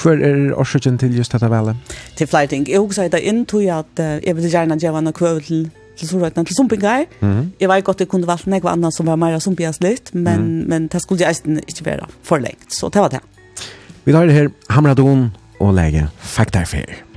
Hver 0.00 0.22
er 0.26 0.54
årsøkjen 0.58 0.98
til 0.98 1.16
just 1.16 1.32
dette 1.32 1.50
velet? 1.50 1.76
Til 2.16 2.26
flere 2.26 2.50
ting. 2.50 2.68
Jeg 2.68 2.80
husker 2.80 3.08
det 3.08 3.22
inn 3.22 3.44
tog 3.46 3.66
at 3.70 4.00
jeg 4.00 4.36
ville 4.36 4.50
gjerne 4.50 4.78
gjøre 4.80 5.02
noe 5.04 5.16
kvøv 5.16 5.42
til 5.46 5.68
til 6.00 6.08
Sorøytene 6.08 6.48
til 6.48 6.56
Sumpingar. 6.56 7.04
Mm. 7.20 7.52
Jeg 7.60 7.68
vet 7.68 7.84
godt 7.84 8.00
jeg 8.00 8.08
kunne 8.08 8.28
valgt 8.28 8.48
noe 8.50 8.72
annet 8.72 8.96
som 8.96 9.10
var 9.10 9.20
mer 9.20 9.38
Sumpias 9.42 9.80
litt, 9.84 10.14
men, 10.14 10.46
mm. 10.46 10.64
men 10.70 10.88
det 10.92 11.02
skulle 11.04 11.26
jeg 11.26 11.60
ikke 11.66 11.86
være 11.90 12.08
for 12.22 12.42
lengt. 12.42 12.72
Så 12.72 12.88
det 12.88 13.04
var 13.04 13.12
det. 13.12 13.22
Vi 14.04 14.16
tar 14.16 14.26
det 14.26 14.34
her, 14.34 14.50
Hamradon 14.72 15.28
og 15.60 15.74
lege 15.76 16.08
Faktarfer. 16.18 17.09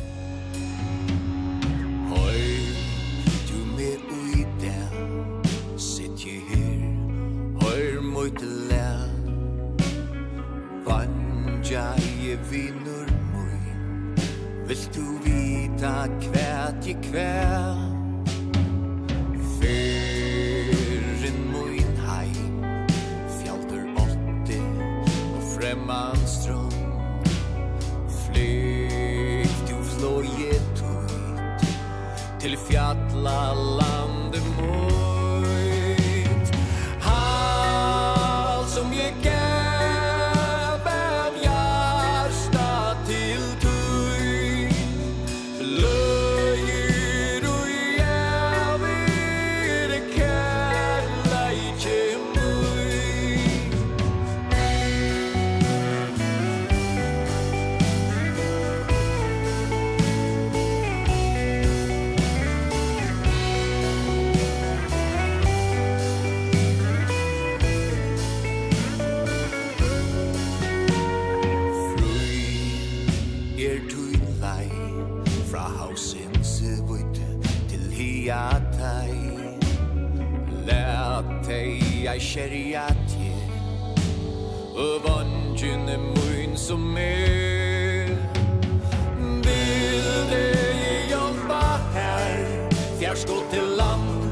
vita 15.84 16.08
kvært 16.24 16.88
i 16.88 16.94
kväll 17.04 17.82
Fyren 19.60 21.40
mun 21.52 21.98
heim 22.08 22.64
Fjaldur 23.42 23.84
åtti 24.00 24.62
og 25.04 25.42
fremman 25.52 26.24
strøm 26.28 26.72
Flykt 28.22 29.74
jo 29.74 29.80
fløye 29.92 30.56
tøyt 30.80 31.68
Til 32.40 32.58
fjalla 32.70 33.83
jeg 82.14 82.22
kjeriatje 82.22 83.32
Og 84.76 85.06
vangjene 85.06 85.98
mun 85.98 86.58
som 86.58 86.98
er. 86.98 88.10
Vil 89.46 90.10
det 90.30 91.12
jobba 91.12 91.62
her? 91.94 92.70
Fjærskott 93.00 93.50
til 93.54 93.78
land. 93.78 94.23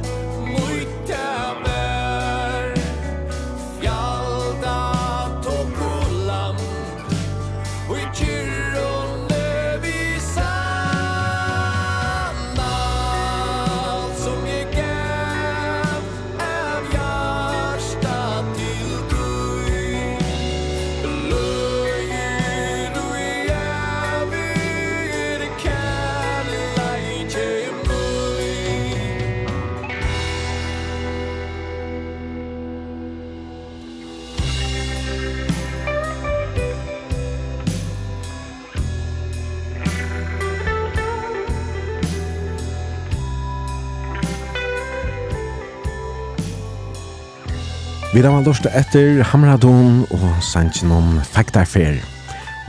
Vi 48.13 48.19
har 48.19 48.41
lort 48.43 48.65
etter 48.75 49.21
Hamradon 49.23 50.01
og 50.11 50.31
Sanchinon 50.43 51.21
Fakta 51.23 51.61
Fair. 51.63 51.93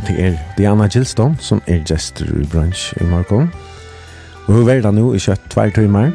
Det 0.06 0.14
er 0.14 0.36
Diana 0.54 0.86
Gilston 0.86 1.34
som 1.42 1.58
er 1.66 1.80
gestor 1.82 2.30
i 2.30 2.46
brunch 2.46 2.92
i 3.00 3.04
morgen. 3.10 3.50
Og 4.46 4.54
hun 4.54 4.68
verda 4.68 4.92
nå 4.94 5.08
i 5.16 5.18
kjøtt 5.18 5.42
tvær 5.50 5.74
timer. 5.74 6.14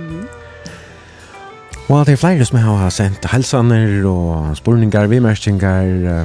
Og 1.90 2.08
det 2.08 2.16
er 2.16 2.22
flere 2.24 2.48
som 2.48 2.62
har 2.64 2.88
sendt 2.96 3.28
helsaner 3.28 4.08
og 4.08 4.56
spurningar, 4.56 5.12
vimerkningar 5.12 6.24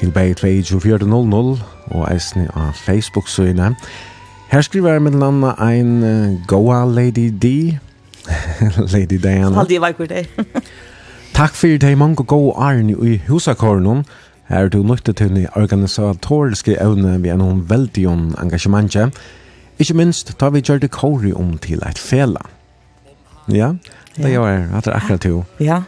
til 0.00 0.10
bei 0.10 0.34
2400 0.34 1.54
og 1.94 2.04
eisne 2.10 2.50
av 2.50 2.74
Facebook-søyne. 2.82 3.76
Her 4.50 4.66
skriver 4.66 4.98
jeg 4.98 5.06
med 5.06 5.12
den 5.12 5.22
andre 5.22 5.54
en 5.70 6.44
Goa 6.50 6.82
Lady 6.82 7.30
D. 7.30 7.78
Lady 8.94 9.22
Diana. 9.22 9.54
Halvdige 9.54 9.86
vekker 9.86 10.06
det. 10.06 10.26
Takk 11.40 11.54
fyrir 11.56 11.78
dei 11.80 11.94
mange 11.96 12.20
gode 12.28 12.52
arne 12.60 12.92
i 12.92 13.14
husakornon. 13.24 14.02
Her 14.50 14.66
er 14.66 14.68
du 14.68 14.82
nøytte 14.84 15.14
til 15.16 15.30
ni 15.32 15.46
organisatoriske 15.56 16.74
evne 16.76 17.14
vi 17.22 17.30
er 17.32 17.38
noen 17.40 17.62
veldig 17.70 18.04
om 18.10 18.26
engasjementet. 18.42 19.16
Ikke 19.80 19.96
minst 19.96 20.34
tar 20.36 20.52
vi 20.52 20.60
gjør 20.60 20.82
det 20.82 20.90
kori 20.92 21.32
om 21.32 21.54
til 21.56 21.80
et 21.88 21.96
fela. 21.96 22.44
Ja, 23.48 23.70
det 24.18 24.34
gjør 24.34 24.50
jeg. 24.50 24.66
Det 24.68 24.92
er 24.92 24.98
akkurat 24.98 25.24
jo. 25.30 25.40
Ja, 25.64 25.80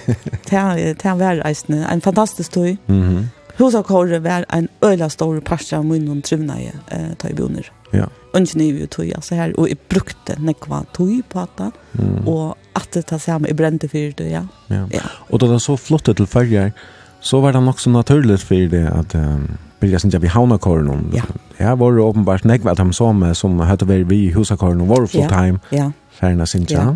det 0.50 0.58
er 1.06 1.14
værreisende. 1.22 1.86
En 1.86 2.02
fantastisk 2.02 2.52
tøy. 2.52 2.74
Mm 2.88 3.02
-hmm. 3.02 3.22
Husakåret 3.58 4.24
var 4.24 4.44
en 4.52 4.68
øyla 4.84 5.08
stor 5.08 5.40
parst 5.40 5.72
av 5.72 5.84
munnen 5.84 6.22
trivna 6.22 6.58
i 6.60 6.66
eh, 6.92 7.14
tøyboner. 7.18 7.70
Ja. 7.92 8.04
Ønsken 8.34 8.60
er 8.60 8.80
jo 8.80 8.86
tøy, 8.86 9.12
altså 9.14 9.34
her. 9.34 9.52
Og 9.58 9.68
jeg 9.68 9.78
brukte 9.78 10.36
nekva 10.38 10.82
tøy 10.94 11.22
på 11.30 11.46
det. 11.58 11.70
Mm. 11.92 12.28
Og 12.28 12.56
at 12.76 12.88
det 12.94 13.06
tar 13.10 13.22
hem 13.26 13.46
i 13.48 13.54
brente 13.56 13.88
for 13.88 14.14
det, 14.18 14.28
ja. 14.30 14.44
ja. 14.70 14.84
ja. 14.92 15.04
Og 15.30 15.40
da 15.40 15.50
det 15.50 15.62
så 15.64 15.76
flott 15.80 16.08
til 16.08 16.26
færger, 16.26 16.72
så 17.20 17.40
var 17.40 17.56
det 17.56 17.62
nok 17.62 17.80
så 17.80 17.90
naturligt 17.90 18.42
for 18.42 18.68
det 18.70 18.84
at 18.86 19.14
um, 19.14 19.56
byrja 19.80 19.98
sin 19.98 20.14
vi 20.22 20.28
havna 20.28 20.58
korn. 20.58 21.10
Ja. 21.14 21.22
Her 21.58 21.76
var 21.76 21.92
det 21.92 22.04
åpenbart 22.04 22.44
nekva 22.44 22.70
at 22.70 22.78
de 22.78 22.92
som, 22.92 23.24
som 23.34 23.60
høyte 23.60 23.86
vi 23.88 24.26
i 24.26 24.32
husakorn 24.32 24.80
og 24.80 24.88
var 24.88 25.08
Ja. 25.14 25.28
time. 25.28 25.58
Ja. 25.72 25.90
Færna 26.10 26.46
sin 26.46 26.66
ja. 26.70 26.94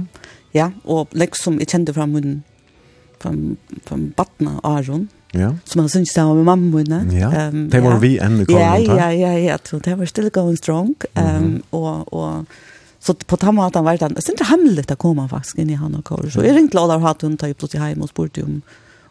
Ja, 0.55 0.71
og 0.85 1.09
liksom 1.13 1.59
jeg 1.59 1.69
kjente 1.69 1.95
fra 1.95 2.07
munnen, 2.07 2.43
fra, 3.21 3.31
fra 3.87 3.97
Batna 4.17 4.61
Aron, 4.65 5.09
Ja. 5.33 5.53
Som 5.65 5.81
han 5.81 5.89
syns 5.89 6.15
det 6.15 6.25
var 6.25 6.35
med 6.35 6.45
mamma 6.45 6.77
min. 6.77 7.11
Ja. 7.15 7.49
Um, 7.49 7.69
det 7.71 7.83
var 7.83 7.93
ja. 7.93 7.99
vi 7.99 8.17
enn 8.19 8.41
i 8.41 8.45
korn. 8.49 8.59
Ja, 8.59 8.77
ja, 8.79 9.11
ja, 9.15 9.33
ja. 9.39 9.57
Det 9.85 9.99
var 9.99 10.07
still 10.11 10.31
going 10.31 10.57
strong. 10.57 10.95
Um, 11.15 11.25
mm 11.25 11.55
-hmm. 11.55 11.63
og, 11.71 12.13
og 12.13 12.45
Så 13.01 13.15
på 13.15 13.37
den 13.37 13.59
att 13.59 13.75
han 13.75 13.85
var 13.85 13.97
där. 13.97 14.21
Sen 14.21 14.35
det 14.39 14.45
hamlet 14.45 14.91
att 14.91 14.99
komma 14.99 15.29
faktiskt 15.29 15.59
in 15.59 15.71
i 15.71 15.75
han 15.75 15.95
och 15.95 16.05
kår. 16.05 16.31
Så 16.33 16.41
är 16.41 16.53
det 16.55 16.61
inte 16.61 16.77
låda 16.77 16.95
att 16.95 17.23
hon 17.23 17.37
tar 17.37 17.49
ju 17.49 17.55
plötsligt 17.55 17.83
hem 17.83 18.03
och 18.03 18.09
spurte 18.09 18.43
om 18.43 18.63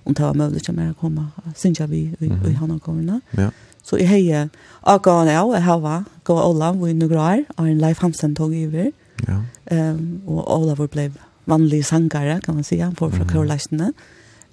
om 0.04 0.14
det 0.14 0.24
var 0.24 0.34
möjligt 0.34 0.70
att 0.70 0.76
å 0.76 0.94
komma. 1.00 1.32
Sen 1.56 1.76
jeg 1.80 1.90
vi 1.90 2.16
i 2.22 2.54
han 2.54 2.72
och 2.72 2.82
kårene. 2.82 3.22
Ja. 3.32 3.52
Så 3.84 3.98
i 3.98 4.06
heje 4.06 4.50
och 4.82 5.04
gå 5.04 5.26
jeg 5.26 5.38
har 5.38 5.60
hava 5.60 6.06
gå 6.24 6.38
alla 6.40 6.72
vi 6.74 6.94
nå 6.94 7.08
grar 7.08 7.46
Og 7.58 7.68
en 7.68 7.78
life 7.78 8.02
Hansen 8.02 8.36
tog 8.36 8.54
över. 8.56 8.92
Ja. 9.28 9.44
Ehm 9.66 10.22
och 10.26 10.56
alla 10.56 10.76
ble 10.76 10.88
blev 10.88 11.18
vanlig 11.46 11.86
sangare 11.86 12.40
kan 12.42 12.56
man 12.56 12.64
säga 12.64 12.94
på 12.98 13.12
från 13.12 13.28
Karolastene. 13.28 13.94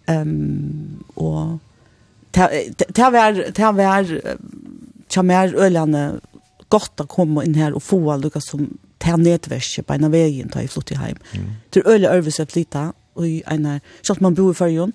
Ehm 0.07 1.05
och 1.15 1.59
det 2.31 2.99
var 2.99 3.33
det 3.53 3.73
var 3.73 4.21
tja 5.09 5.23
mer 5.23 5.55
ölande 5.55 6.21
gott 6.69 7.01
att 7.01 7.09
komma 7.09 7.45
in 7.45 7.55
här 7.55 7.73
och 7.73 7.83
få 7.83 8.13
allt 8.13 8.45
som 8.45 8.79
ta 8.99 9.17
nettverket 9.17 9.87
på 9.87 9.93
en 9.93 10.05
av 10.05 10.11
vägen 10.11 10.49
ta 10.49 10.61
i 10.61 10.69
flott 10.69 10.93
i 10.93 10.95
heim. 10.95 11.17
Mm. 11.33 11.53
Det 11.71 11.81
är 11.81 11.89
öliga 11.89 12.11
överse 12.11 12.43
att 12.43 12.53
flytta 12.53 12.93
och 13.13 13.27
i 13.27 13.43
en 13.47 13.81
så 14.03 14.17
man 14.21 14.35
bor 14.35 14.51
i 14.51 14.55
färgen, 14.55 14.93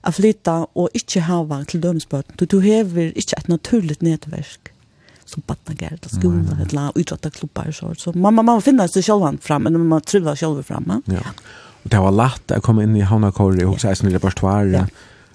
att 0.00 0.16
flytta 0.16 0.66
och 0.72 0.88
inte 0.92 1.20
hava 1.20 1.64
till 1.64 1.80
dömsbörd. 1.80 2.24
Du, 2.34 2.46
du 2.46 2.62
hever 2.62 3.12
inte 3.16 3.36
ett 3.36 3.48
naturligt 3.48 4.00
nätverk 4.00 4.68
som 5.24 5.42
badnagärd, 5.46 5.98
skola, 6.10 6.52
mm. 6.52 6.60
eller 6.60 6.92
utrottarklubbar 6.94 7.68
och 7.68 7.74
så. 7.74 7.94
Så 7.94 8.18
man, 8.18 8.34
man, 8.34 8.44
man 8.44 8.62
finner 8.62 8.86
sig 8.86 9.02
själv 9.02 9.38
fram, 9.40 9.62
men 9.62 9.86
man 9.86 10.00
trivas 10.00 10.40
själv 10.40 10.62
fram. 10.62 11.02
Ja. 11.06 11.14
ja. 11.14 11.20
Och 11.82 11.90
det 11.90 11.98
var 11.98 12.10
lätt 12.10 12.50
att 12.50 12.62
komma 12.62 12.82
in 12.82 12.96
i 12.96 13.00
Havnakor 13.00 13.64
och 13.64 13.72
också 13.72 13.86
ja. 13.86 13.92
i 13.92 14.18
Ja. 14.72 14.78
ja. 14.78 14.86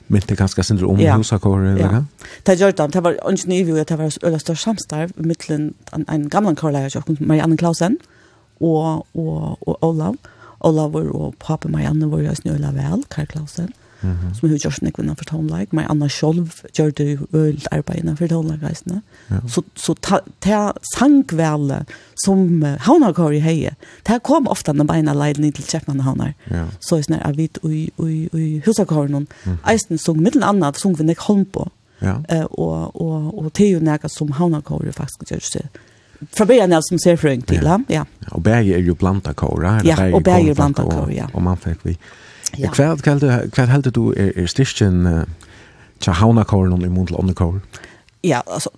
Mynte 0.10 0.36
ganska 0.36 0.64
sindre 0.66 0.88
om 0.90 1.00
ja. 1.00 1.16
husakår 1.18 1.60
eller 1.72 1.94
ja. 1.94 2.04
Det 2.46 2.58
gjør 2.60 2.72
det, 2.72 2.88
det 2.94 3.04
var 3.06 3.18
ikke 3.30 3.50
nye 3.50 3.84
det 3.84 3.98
var 3.98 4.18
øyla 4.26 4.40
større 4.42 4.58
samstarv 4.58 5.12
mittlen 5.16 5.74
en, 5.94 6.06
en 6.10 6.30
gammel 6.30 6.56
kårleger, 6.56 7.04
Marianne 7.20 7.58
Klausen 7.58 7.98
og, 8.60 9.06
og, 9.14 9.58
og 9.68 9.78
Olav. 9.86 10.18
Olav 10.60 10.96
og 10.96 11.36
pappa 11.40 11.70
Marianne 11.70 12.10
var 12.12 12.26
jo 12.26 12.36
snøyla 12.36 12.74
vel, 12.76 13.06
Karl 13.10 13.30
Klausen. 13.30 13.70
Mm 13.70 13.89
mm 14.02 14.12
-hmm. 14.12 14.34
som 14.40 14.50
har 14.50 14.58
gjort 14.58 14.82
nekve 14.82 15.04
innanfor 15.04 15.26
tonelike, 15.26 15.76
men 15.76 15.86
Anna 15.90 16.08
Kjolv 16.08 16.52
gjør 16.74 16.92
det 16.92 17.20
øyelt 17.34 17.68
arbeid 17.72 18.00
innanfor 18.00 18.28
tonelike-reisene. 18.28 19.02
Ja. 19.30 19.36
Så, 19.48 19.62
så 19.76 19.94
ta, 20.02 20.20
ta 20.40 20.72
sangvele 20.98 21.86
som 22.24 22.64
uh, 22.64 22.70
havnar 22.80 23.12
går 23.12 23.32
i 23.32 23.40
heie, 23.40 23.76
det 24.08 24.24
kom 24.24 24.48
ofta 24.48 24.74
når 24.74 24.86
beina 24.86 25.14
leiden 25.14 25.46
inn 25.46 25.52
til 25.52 25.66
kjeppene 25.66 26.04
havnar. 26.04 26.34
Ja. 26.52 26.66
Så 26.80 26.98
er 26.98 27.02
sånn 27.02 27.22
at 27.22 27.38
vi 27.38 27.50
i, 27.64 27.92
i, 28.00 28.30
i 28.34 28.62
husakåren, 28.66 29.12
mm 29.12 29.28
-hmm. 29.44 29.72
eisen 29.72 29.98
sung, 29.98 30.22
middelen 30.22 30.44
annet 30.44 30.78
sung 30.78 30.98
vi 30.98 31.04
nek 31.04 31.20
holm 31.20 31.46
på, 31.46 31.72
Ja. 32.02 32.24
Eh 32.30 32.44
och 32.44 33.02
och 33.02 33.38
och 33.38 33.52
det 33.54 33.64
är 33.64 33.68
ju 33.68 33.80
något 33.80 34.12
som 34.12 34.32
han 34.32 34.54
har 34.54 34.92
faktiskt 34.92 35.32
gjort 35.32 35.44
så 35.44 35.60
fra 36.32 36.46
byen 36.46 36.74
er 36.74 36.82
som 36.84 37.00
ser 37.00 37.16
frøyng 37.20 37.44
til, 37.48 37.64
ja. 37.64 37.78
ja. 37.88 38.04
Og 38.36 38.44
Berge 38.44 38.76
er 38.76 38.84
jo 38.84 38.96
blanda 39.00 39.34
kåra, 39.34 39.80
ja, 39.88 39.96
og 40.14 40.24
Berge 40.24 40.52
er 40.52 40.58
blanda 40.58 40.84
kåra, 40.84 41.08
ja. 41.16 41.30
Og 41.34 41.44
man 41.44 41.60
fikk 41.60 41.86
vi 41.88 41.96
Ja. 42.58 42.72
Hva 42.74 42.96
heldur 43.06 43.50
hva 43.54 43.66
heldur 43.70 43.94
du 43.94 44.04
er, 44.18 44.32
er 44.36 44.50
styrkjen 44.50 45.06
uh, 45.06 45.24
tja 46.02 46.16
hauna 46.18 46.46
kåren 46.48 46.74
om 46.74 46.86
i 46.86 46.90
mun 46.90 47.08
til 47.08 47.20
ånne? 47.20 47.36
Ja, 48.24 48.42
altså, 48.48 48.72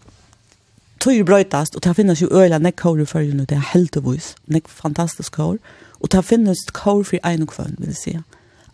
tøyr 1.01 1.23
brøytast, 1.25 1.75
og 1.75 1.83
det 1.83 1.95
finnes 1.95 2.21
jo 2.21 2.29
øyla 2.31 2.59
nek 2.59 2.75
kåren 2.81 3.07
for 3.09 3.23
jo, 3.25 3.33
det 3.33 3.57
er 3.57 3.69
heldigvis, 3.73 4.35
nek 4.47 4.67
fantastisk 4.67 5.39
kår, 5.39 5.57
og 6.01 6.11
det 6.11 6.25
finnes 6.25 6.65
kår 6.73 7.03
for 7.03 7.27
ein 7.27 7.41
og 7.41 7.53
kvann, 7.53 7.75
vil 7.79 7.93
jeg 7.93 8.01
si. 8.01 8.15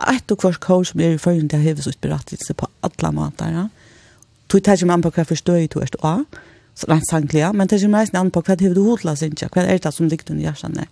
Eit 0.07 0.31
og 0.31 0.41
kvart 0.41 0.59
kår 0.63 0.83
som 0.91 1.01
er 1.01 1.15
i 1.15 1.21
fyrir, 1.21 1.47
det 1.47 1.61
heves 1.63 1.87
ut 1.87 2.01
berattelse 2.01 2.53
på 2.53 2.67
alla 2.83 3.11
matar, 3.11 3.53
ja. 3.53 3.67
Tøy 4.47 4.61
tar 4.63 4.77
ikke 4.77 4.87
man 4.87 5.03
på 5.03 5.11
hva 5.11 5.25
forstøy 5.27 5.67
du 5.71 5.79
erst 5.81 5.97
av, 6.03 6.23
så 6.77 6.87
rent 6.91 7.07
sanklig, 7.09 7.41
ja, 7.41 7.51
men 7.51 7.67
tar 7.67 7.81
ikke 7.81 8.19
an 8.19 8.31
på 8.31 8.43
hva 8.43 8.55
hever 8.59 8.75
du 8.75 8.83
hodla 8.85 9.15
sinja, 9.15 9.49
hva 9.51 9.63
er 9.63 9.79
det 9.83 9.93
som 9.93 10.07
ligger 10.07 10.31
under 10.31 10.49
hjertan 10.49 10.85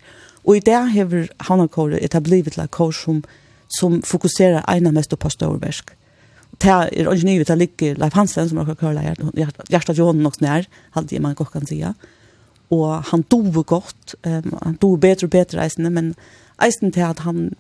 Og 0.46 0.58
i 0.58 0.60
det 0.60 0.92
hever 0.92 1.28
hauna 1.48 1.68
kåren 1.68 2.00
etablivet 2.02 2.58
la 2.58 2.68
kår 2.68 2.92
som 2.92 3.24
er 3.24 3.45
som 3.68 4.02
fokuserer 4.02 4.66
ena 4.72 4.92
mest 4.92 5.14
på 5.20 5.30
storverk. 5.30 5.96
Det 6.62 6.72
er 6.72 7.12
ikke 7.12 7.28
nye, 7.28 7.44
det 7.44 7.58
ligger 7.58 7.98
Leif 8.00 8.14
Hansen, 8.16 8.50
som 8.50 8.58
har 8.62 8.76
kørt 8.80 9.00
hjertet 9.70 9.98
Johan 9.98 10.22
nok 10.24 10.40
nær, 10.42 10.68
hadde 10.96 11.16
jeg 11.16 11.22
man 11.22 11.36
godt 11.36 11.52
kan 11.52 11.68
sige. 11.68 11.94
Og 12.72 13.04
han 13.12 13.22
dover 13.32 13.64
godt, 13.64 14.16
um, 14.26 14.54
han 14.64 14.78
dover 14.82 14.98
bedre 14.98 15.28
og 15.28 15.30
bedre 15.30 15.64
eisene, 15.66 15.90
men 15.90 16.16
eisen 16.64 16.92
til 16.92 17.02
at 17.02 17.20
han, 17.20 17.52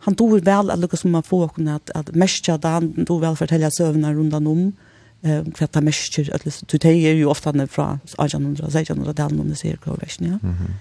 han 0.00 0.14
dover 0.14 0.42
vel 0.44 0.70
at 0.70 0.78
lukka 0.78 0.96
som 0.96 1.10
man 1.10 1.22
får 1.22 1.46
kunne, 1.54 1.74
at, 1.74 1.92
at 1.94 2.14
mestja 2.16 2.56
da, 2.56 2.78
han 2.80 3.06
dover 3.08 3.28
vel 3.28 3.36
fortelle 3.36 3.70
søvnene 3.70 4.12
rundt 4.16 4.34
om, 4.34 4.46
um, 4.48 5.52
for 5.54 5.64
at 5.64 5.74
han 5.74 5.84
mäster 5.84 6.34
att 6.34 6.68
du 6.68 6.78
det 6.78 6.88
är 6.88 7.14
ju 7.14 7.24
ofta 7.24 7.52
när 7.52 7.66
från 7.66 8.00
1800-talet 8.18 9.40
om 9.40 9.48
det 9.48 9.56
ser 9.56 9.76
kvar 9.76 9.96
väsen 9.96 10.26
ja. 10.26 10.48
Mhm. 10.48 10.74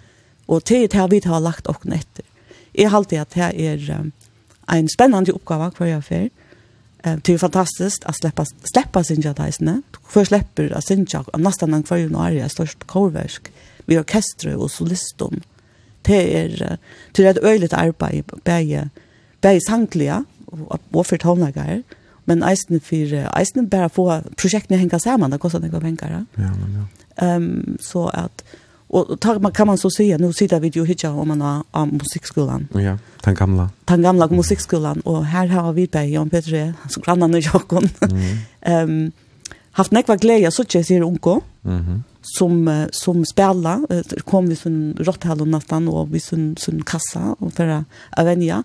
Och 0.45 0.61
det 0.65 0.87
det 0.87 0.97
har 0.97 1.07
vi 1.07 1.21
har 1.25 1.39
lagt 1.39 1.67
och 1.67 1.85
etter. 1.85 2.25
Jeg 2.75 2.89
halte 2.89 3.21
at 3.21 3.33
det 3.33 3.61
er... 3.61 3.99
Um, 3.99 4.11
en 4.67 4.89
spännande 4.89 5.31
uppgåva 5.31 5.71
kvar 5.71 5.87
jag 5.87 6.05
för. 6.05 6.29
Eh 7.03 7.17
det 7.21 7.33
är 7.33 7.37
fantastiskt 7.37 8.05
att 8.05 8.17
släppa 8.17 8.45
släppa 8.45 9.03
sin 9.03 9.21
jadaisne. 9.21 9.81
För 10.07 10.25
släpper 10.25 10.73
att 10.77 10.87
sin 10.87 11.07
jag 11.09 11.39
nästan 11.39 11.71
den 11.71 11.83
kvar 11.83 11.97
ju 11.97 12.09
när 12.09 12.31
jag 12.31 12.51
störst 12.51 12.83
korversk 12.83 13.51
vi 13.85 13.99
orkester 13.99 14.55
och 14.55 14.71
solistum. 14.71 15.41
Det 16.01 16.37
är 16.37 16.77
till 17.11 17.25
ett 17.25 17.43
öjligt 17.43 17.73
arbete 17.73 18.35
bäge 18.43 18.89
bäge 19.41 19.61
sankliga 19.61 20.25
och 20.45 20.79
och 20.91 21.07
för 21.07 21.17
tonlagar. 21.17 21.83
Men 22.25 22.43
eisen 22.43 22.79
för 22.79 23.37
eisen 23.39 23.67
bara 23.67 23.89
få 23.89 24.21
projekten 24.35 24.79
hänga 24.79 24.99
samman 24.99 25.31
det 25.31 25.37
kostar 25.37 25.59
några 25.59 25.79
pengar. 25.79 26.25
Ja, 26.35 26.41
men 26.41 26.73
ja. 26.75 26.85
Ehm 27.25 27.43
um, 27.43 27.77
så 27.81 28.07
att 28.07 28.43
Och 28.93 29.19
tar 29.19 29.39
man 29.39 29.51
kan 29.51 29.67
man 29.67 29.77
så 29.77 29.89
säga 29.89 30.17
nu 30.17 30.33
sitter 30.33 30.59
vi 30.59 30.67
ju 30.67 30.85
hitcha 30.85 31.11
om 31.11 31.27
man 31.27 31.41
har 31.41 31.63
av 31.71 31.93
musikskolan. 31.93 32.67
Ja, 32.73 32.97
den 33.23 33.35
gamla. 33.35 33.69
Den 33.85 34.01
gamla 34.01 34.27
musikskolan 34.27 34.99
och 34.99 35.25
här 35.25 35.47
har 35.47 35.73
vi 35.73 35.87
på 35.87 35.99
Jan 35.99 36.29
Petre 36.29 36.73
så 36.89 37.01
grannarna 37.01 37.39
Jakob. 37.39 37.89
Mm. 38.01 38.37
Ehm 38.61 38.89
um, 38.89 39.11
haft 39.71 39.91
nekva 39.91 40.15
glädje 40.15 40.51
så 40.51 40.63
tjej 40.63 40.83
ser 40.83 41.01
unko. 41.01 41.41
Mhm. 41.61 42.03
som 42.21 42.87
som 42.91 43.25
spela 43.25 43.87
kom 44.25 44.49
vi 44.49 44.55
sån 44.55 44.95
rotthall 44.99 45.47
nattan 45.47 45.87
och 45.87 46.13
vi 46.13 46.19
sån 46.19 46.55
sån 46.59 46.83
kassa 46.83 47.35
och 47.39 47.53
för 47.53 47.85
avenia. 48.17 48.63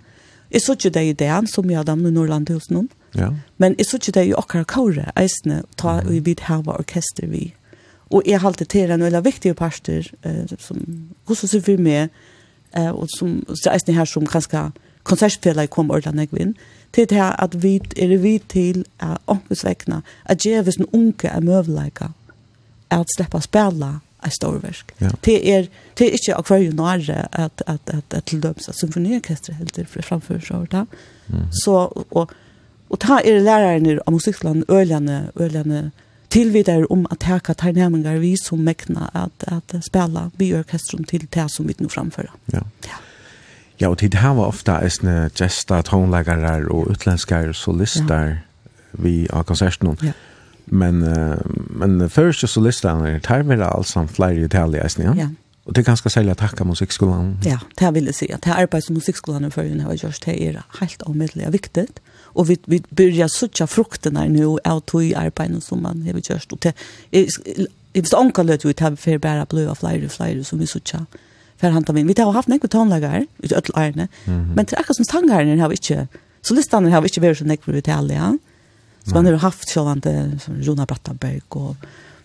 Är 0.50 0.60
så 0.60 0.74
ju 0.78 0.90
det 0.90 1.02
i 1.02 1.46
som 1.48 1.70
jag 1.70 1.86
dam 1.86 2.06
i 2.06 2.10
Norrland 2.10 2.50
hos 2.50 2.70
någon. 2.70 2.88
Ja. 3.12 3.34
Men 3.56 3.74
är 3.78 3.84
så 3.84 3.96
ju 3.96 4.12
det 4.12 4.24
ju 4.24 4.36
Akkara 4.36 4.64
Kaure, 4.64 5.12
Eisne, 5.14 5.62
ta 5.76 5.92
mm. 5.92 6.12
vi 6.12 6.20
bit 6.20 6.40
här 6.40 6.62
var 6.62 6.80
orkester 6.80 7.26
vi 7.26 7.54
Og 8.10 8.24
jeg 8.26 8.40
halte 8.40 8.64
til 8.64 8.90
en 8.90 9.04
veldig 9.04 9.24
viktig 9.24 9.54
parster 9.56 10.06
eh, 10.24 10.56
som 10.58 10.80
hos 11.28 11.44
ser 11.44 11.64
vi 11.66 11.76
med, 11.76 12.08
eh, 12.72 12.90
og 12.90 13.08
som 13.12 13.42
så 13.54 13.74
er 13.74 13.84
det 13.84 13.96
her 13.98 14.08
som 14.08 14.26
kanskje 14.26 14.70
konsertfellet 15.08 15.70
kom 15.72 15.90
ordene 15.90 16.26
jeg 16.26 16.32
vinn, 16.32 16.54
til 16.92 17.08
det 17.08 17.20
her 17.20 17.36
at 17.40 17.56
vi 17.62 17.76
er 17.96 18.16
vi 18.16 18.38
til 18.48 18.84
eh, 19.02 19.16
åndsvekkene, 19.28 20.02
at 20.24 20.46
jeg 20.46 20.64
hvis 20.64 20.80
en 20.80 20.90
unge 20.92 21.28
er 21.28 21.44
møvleika, 21.44 22.12
er 22.90 23.04
at 23.04 23.16
slippe 23.16 23.40
å 23.40 23.44
spille 23.44 23.92
et 24.24 24.34
storverk. 24.34 24.94
Ja. 25.00 25.12
Det 25.24 25.36
er, 25.52 25.68
det 25.98 26.08
er 26.08 26.16
ikke 26.16 26.34
akkurat 26.40 26.64
jo 26.64 26.74
nære 26.74 27.20
at, 27.32 27.62
at, 27.66 27.92
at, 27.92 28.14
at 28.16 28.24
til 28.26 28.40
døms 28.42 28.68
at 28.68 28.76
symfoniorkestret 28.80 29.60
helter 29.60 29.86
framfører 29.86 30.42
seg 30.42 30.56
over 30.56 30.72
det. 30.72 30.84
Mm. 31.28 31.46
Så, 31.52 31.76
og, 32.10 32.32
og 32.88 33.00
ta 33.04 33.20
er 33.20 33.44
lærerne 33.44 34.00
av 34.00 34.16
musikkland, 34.16 34.64
øljene, 34.68 35.28
øljene, 35.36 35.44
øljene, 35.44 35.90
tilvidare 36.30 36.86
om 36.92 37.06
at 37.10 37.20
teka 37.24 37.54
tegnhemingar 37.54 38.18
vi 38.22 38.34
som 38.36 38.58
mekna 38.64 39.10
at, 39.14 39.44
at 39.46 39.74
spela 39.84 40.30
byorkestron 40.38 41.04
til 41.04 41.28
det 41.34 41.50
som 41.50 41.68
vi 41.68 41.76
nu 41.78 41.88
framfører. 41.88 42.34
Ja. 42.52 42.64
ja. 42.86 43.04
Ja, 43.80 43.88
og 43.88 43.98
tid 43.98 44.14
her 44.18 44.34
var 44.34 44.50
ofta 44.50 44.80
eisne 44.82 45.30
gesta, 45.38 45.82
tonleggere 45.86 46.66
og 46.70 46.90
utländska 46.90 47.52
solister 47.52 48.24
ja. 48.26 48.36
vi 48.92 49.28
av 49.30 49.44
konserten. 49.44 49.96
Ja. 50.02 50.12
Men, 50.66 51.02
uh, 51.02 51.38
men 51.70 52.10
först 52.10 52.44
og 52.44 52.48
solisterne, 52.48 53.20
der 53.28 53.42
var 53.42 53.56
det 53.56 53.68
altså 53.76 54.06
flere 54.06 54.42
detaljer 54.42 54.82
eisne, 54.82 55.04
ja? 55.04 55.14
Ja. 55.14 55.28
Og 55.64 55.74
det 55.76 55.82
er 55.82 55.90
ganske 55.90 56.10
særlig 56.10 56.32
å 56.32 56.40
takke 56.40 56.64
musikkskolen. 56.64 57.34
Ja, 57.44 57.58
det 57.78 57.94
vil 57.94 58.06
jeg 58.08 58.14
si. 58.16 58.26
At 58.32 58.46
det 58.46 58.54
er 58.54 58.62
arbeid 58.62 58.86
som 58.86 58.96
musikkskolen 58.96 59.50
har 59.52 59.96
gjort, 60.00 60.22
det 60.24 60.34
er 60.40 60.62
helt 60.80 61.02
avmiddelig 61.06 61.46
og 61.46 61.52
viktig 61.52 61.84
og 62.38 62.48
vi 62.48 62.56
vi 62.66 62.82
börjar 62.90 63.28
söka 63.28 63.66
frukterna 63.66 64.24
nu 64.24 64.58
av 64.64 64.80
tog 64.80 65.12
arbeten 65.14 65.60
som 65.60 65.82
man 65.82 66.02
har 66.02 66.12
gjort 66.12 66.52
Og 66.52 66.58
det 66.62 66.74
er, 67.12 67.26
är 67.92 68.00
visst 68.00 68.14
onkel 68.14 68.46
lät 68.46 68.64
vi 68.64 68.74
bare 69.18 69.46
för 69.46 69.68
av 69.68 69.74
flere 69.74 70.04
og 70.04 70.12
flere 70.12 70.44
som 70.44 70.58
vi 70.58 70.66
söka 70.66 71.06
For 71.56 71.70
han 71.70 71.84
tar 71.84 71.92
vi 71.92 72.22
har 72.22 72.32
haft 72.32 72.48
några 72.48 72.68
tonlagar 72.68 73.26
ut 73.42 73.52
öll 73.52 73.72
ärne 73.74 74.08
men 74.26 74.64
det 74.64 74.72
är 74.72 74.80
också 74.80 74.94
som 74.94 75.04
sangerne 75.04 75.60
har 75.60 75.68
vi 75.68 75.74
ikke. 75.74 76.08
så 76.42 76.54
listene 76.54 76.90
har 76.90 77.00
vi 77.00 77.06
ikke 77.06 77.20
vært 77.20 77.38
så 77.38 77.44
näck 77.44 77.64
för 77.64 77.76
Italien 77.76 78.38
så 79.04 79.14
man 79.14 79.26
har 79.26 79.36
haft 79.36 79.70
självande 79.70 80.38
som 80.40 80.62
Rona 80.62 80.86
Brattenberg 80.86 81.42
og 81.48 81.76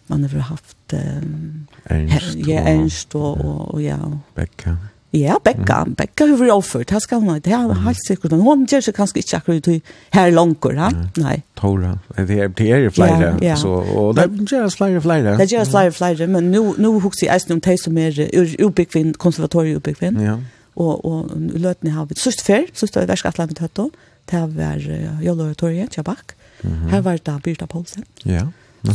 man 0.08 0.24
har 0.24 0.40
haft 0.40 0.94
um, 0.94 1.68
Ernst, 1.86 2.14
her, 2.14 2.48
ja, 2.48 2.62
Ernst 2.62 3.16
og, 3.16 3.46
og, 3.46 3.74
og 3.74 3.82
ja. 3.82 3.98
Beckham. 4.36 4.78
Ja, 5.14 5.36
Becca, 5.44 5.84
mm. 5.86 5.94
Becca 5.94 6.26
har 6.26 6.40
vært 6.40 6.52
overført. 6.56 6.92
Her 6.96 7.02
skal 7.04 7.20
hun, 7.22 7.36
det 7.46 7.54
er 7.54 7.74
helt 7.86 8.00
sikkert. 8.02 8.34
Hun 8.34 8.64
gjør 8.66 8.82
seg 8.88 8.96
kanskje 8.98 9.22
ikke 9.22 9.40
akkurat 9.40 9.92
her 10.16 10.32
langer, 10.34 10.80
ha? 10.82 10.88
Nei. 11.22 11.36
Tora, 11.60 11.92
det 12.18 12.40
er, 12.40 12.48
det 12.50 12.70
er 12.74 12.88
flere, 12.90 13.20
ja, 13.20 13.52
ja. 13.52 13.58
så, 13.62 13.76
og 13.94 14.16
det 14.18 14.26
gjør 14.50 14.66
oss 14.66 14.78
flere, 14.80 15.02
flere. 15.06 15.36
Det 15.38 15.46
gjør 15.52 15.68
oss 15.68 15.74
flere, 15.76 15.94
flere, 15.94 16.28
men 16.34 16.50
nå, 16.50 16.64
nå 16.82 16.96
husker 17.04 17.28
jeg 17.28 17.36
eisen 17.36 17.54
om 17.54 17.62
de 17.62 17.76
som 17.78 18.00
er 18.02 18.18
ubekvinn, 18.66 19.14
konservatorieubekvinn. 19.22 20.18
Ja. 20.24 20.40
Og, 20.82 21.06
og 21.06 21.30
løtene 21.62 21.94
har 21.94 22.10
vi, 22.10 22.18
sørst 22.18 22.42
før, 22.48 22.66
sørst 22.74 22.98
var 22.98 23.06
verskatlet 23.12 23.54
med 23.54 23.62
Tøtto, 23.62 23.92
det 24.32 24.42
var 24.56 24.82
uh, 24.82 25.22
Jolloratoriet, 25.22 25.94
Tjabak. 25.94 26.34
Mm 26.64 26.72
-hmm. 26.72 26.90
Her 26.90 27.02
var 27.02 27.18
det 27.18 27.44
Birta 27.44 27.66
Poulsen, 27.66 28.04
ja. 28.26 28.48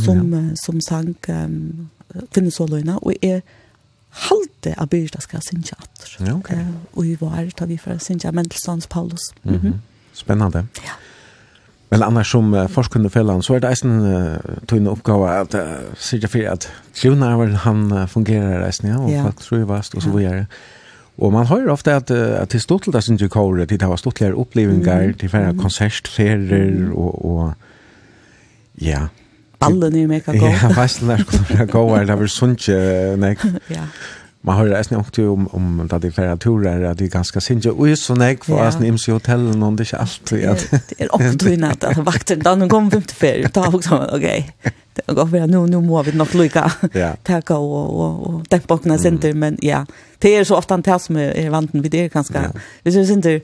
som, 0.03 0.55
som 0.65 0.81
sang 0.81 1.15
um, 1.29 1.89
kvinnesoløyene, 2.33 2.99
og 3.03 3.13
er, 3.21 3.39
halte 4.09 4.73
av 4.77 4.89
byrda 4.89 5.21
skal 5.21 5.43
synge 5.45 5.75
atter. 5.77 6.15
Ja, 6.19 6.33
ok. 6.35 6.49
Uh, 6.51 6.71
og 6.93 7.05
i 7.05 7.17
var 7.19 7.51
tar 7.57 7.69
vi 7.69 7.77
for 7.77 7.95
å 7.95 8.01
synge 8.03 8.31
Mendelssohns 8.31 8.87
Paulus. 8.87 9.31
Mm 9.43 9.59
-hmm. 9.59 9.73
Spennende. 10.13 10.65
Ja. 10.83 10.97
Men 11.89 12.03
annars 12.03 12.31
som 12.31 12.53
uh, 12.53 12.67
forskende 12.67 13.09
fellene, 13.09 13.43
så 13.43 13.55
er 13.55 13.59
det 13.59 13.69
eisen 13.69 14.01
uh, 14.01 14.35
tøyne 14.69 14.91
oppgave 14.91 15.29
at 15.29 15.55
uh, 15.57 15.61
sier 15.97 16.27
for 16.27 16.45
at 16.51 16.67
klivnærveren 16.93 17.55
han 17.55 17.91
uh, 17.91 18.03
fungerer 18.07 18.65
eisen, 18.67 18.89
ja, 18.91 18.99
og 18.99 19.09
ja. 19.09 19.23
folk 19.23 19.41
tror 19.41 19.63
vast, 19.65 19.95
og 19.95 20.01
så 20.01 20.09
videre. 20.13 20.45
Og 21.17 21.33
man 21.33 21.49
hører 21.49 21.71
ofte 21.73 21.95
at, 21.95 22.11
uh, 22.11 22.41
at 22.41 22.49
til 22.49 22.61
stått 22.61 22.83
til 22.83 22.93
det 22.93 23.21
jeg 23.21 23.29
kåre, 23.29 23.65
til 23.65 23.79
det 23.79 23.89
var 23.89 23.95
stått 23.95 24.15
til 24.21 24.37
opplevelser, 24.37 25.07
mm. 25.07 25.13
til 25.19 25.29
flere 25.29 25.55
konsertferier, 25.57 26.93
og, 26.93 27.25
og 27.25 27.53
ja, 28.81 29.07
ballen 29.59 29.95
är 29.95 30.07
mega 30.07 30.33
god. 30.33 30.51
Ja, 30.63 30.69
fast 30.75 31.01
när 31.01 31.17
skulle 31.17 31.59
jag 31.59 31.69
gå 31.69 31.97
det 31.97 32.15
var 32.15 32.27
sånt 32.27 32.61
sunche 32.61 33.15
nej. 33.17 33.37
Ja. 33.67 33.81
Man 34.41 34.55
har 34.55 34.65
resten 34.65 34.97
också 34.97 35.29
om 35.29 35.47
om 35.47 35.87
da 35.91 35.99
de 35.99 36.11
færre 36.11 36.37
turer 36.37 36.91
at 36.91 36.97
de 36.97 37.05
är 37.05 37.09
ganska 37.09 37.41
sinje 37.41 37.71
och 37.71 37.97
så 37.97 38.15
nej 38.15 38.37
för 38.43 38.67
att 38.67 38.79
nims 38.79 39.07
i 39.07 39.11
hotellen 39.11 39.63
og 39.63 39.77
det 39.77 39.79
er 39.79 39.85
ikke 39.85 39.97
alltid 39.97 40.45
att 40.45 40.71
det 40.71 40.95
er 40.99 41.07
opptøyne 41.11 41.69
at 41.69 41.83
altså, 41.83 42.33
är 42.33 42.43
da 42.43 42.55
nå 42.55 42.67
kommer 42.67 42.89
vi 42.89 43.01
til 43.01 43.15
ferie, 43.15 43.47
da 43.47 43.61
har 43.61 43.71
vi 43.71 43.83
sånn, 43.83 44.09
ok, 44.13 44.53
Det 44.95 45.15
går 45.15 45.25
väl 45.25 45.49
nå, 45.49 45.65
nå 45.65 45.81
må 45.81 46.03
vi 46.03 46.11
nok 46.11 46.33
lykke 46.33 46.63
ja. 46.93 47.13
Tacka 47.25 47.53
og, 47.53 47.99
og, 47.99 48.27
og 48.27 48.45
dempe 48.51 48.73
åkne 48.73 48.97
center 48.99 49.33
men 49.33 49.57
ja. 49.63 49.85
Det 50.21 50.37
er 50.37 50.43
så 50.43 50.55
ofte 50.55 50.73
en 50.73 50.83
tas 50.83 51.09
med 51.09 51.51
vanten 51.51 51.83
vid 51.83 51.91
det 51.91 52.11
ganska. 52.13 52.51
Vi 52.83 52.91
syns 52.91 53.09
inte 53.09 53.39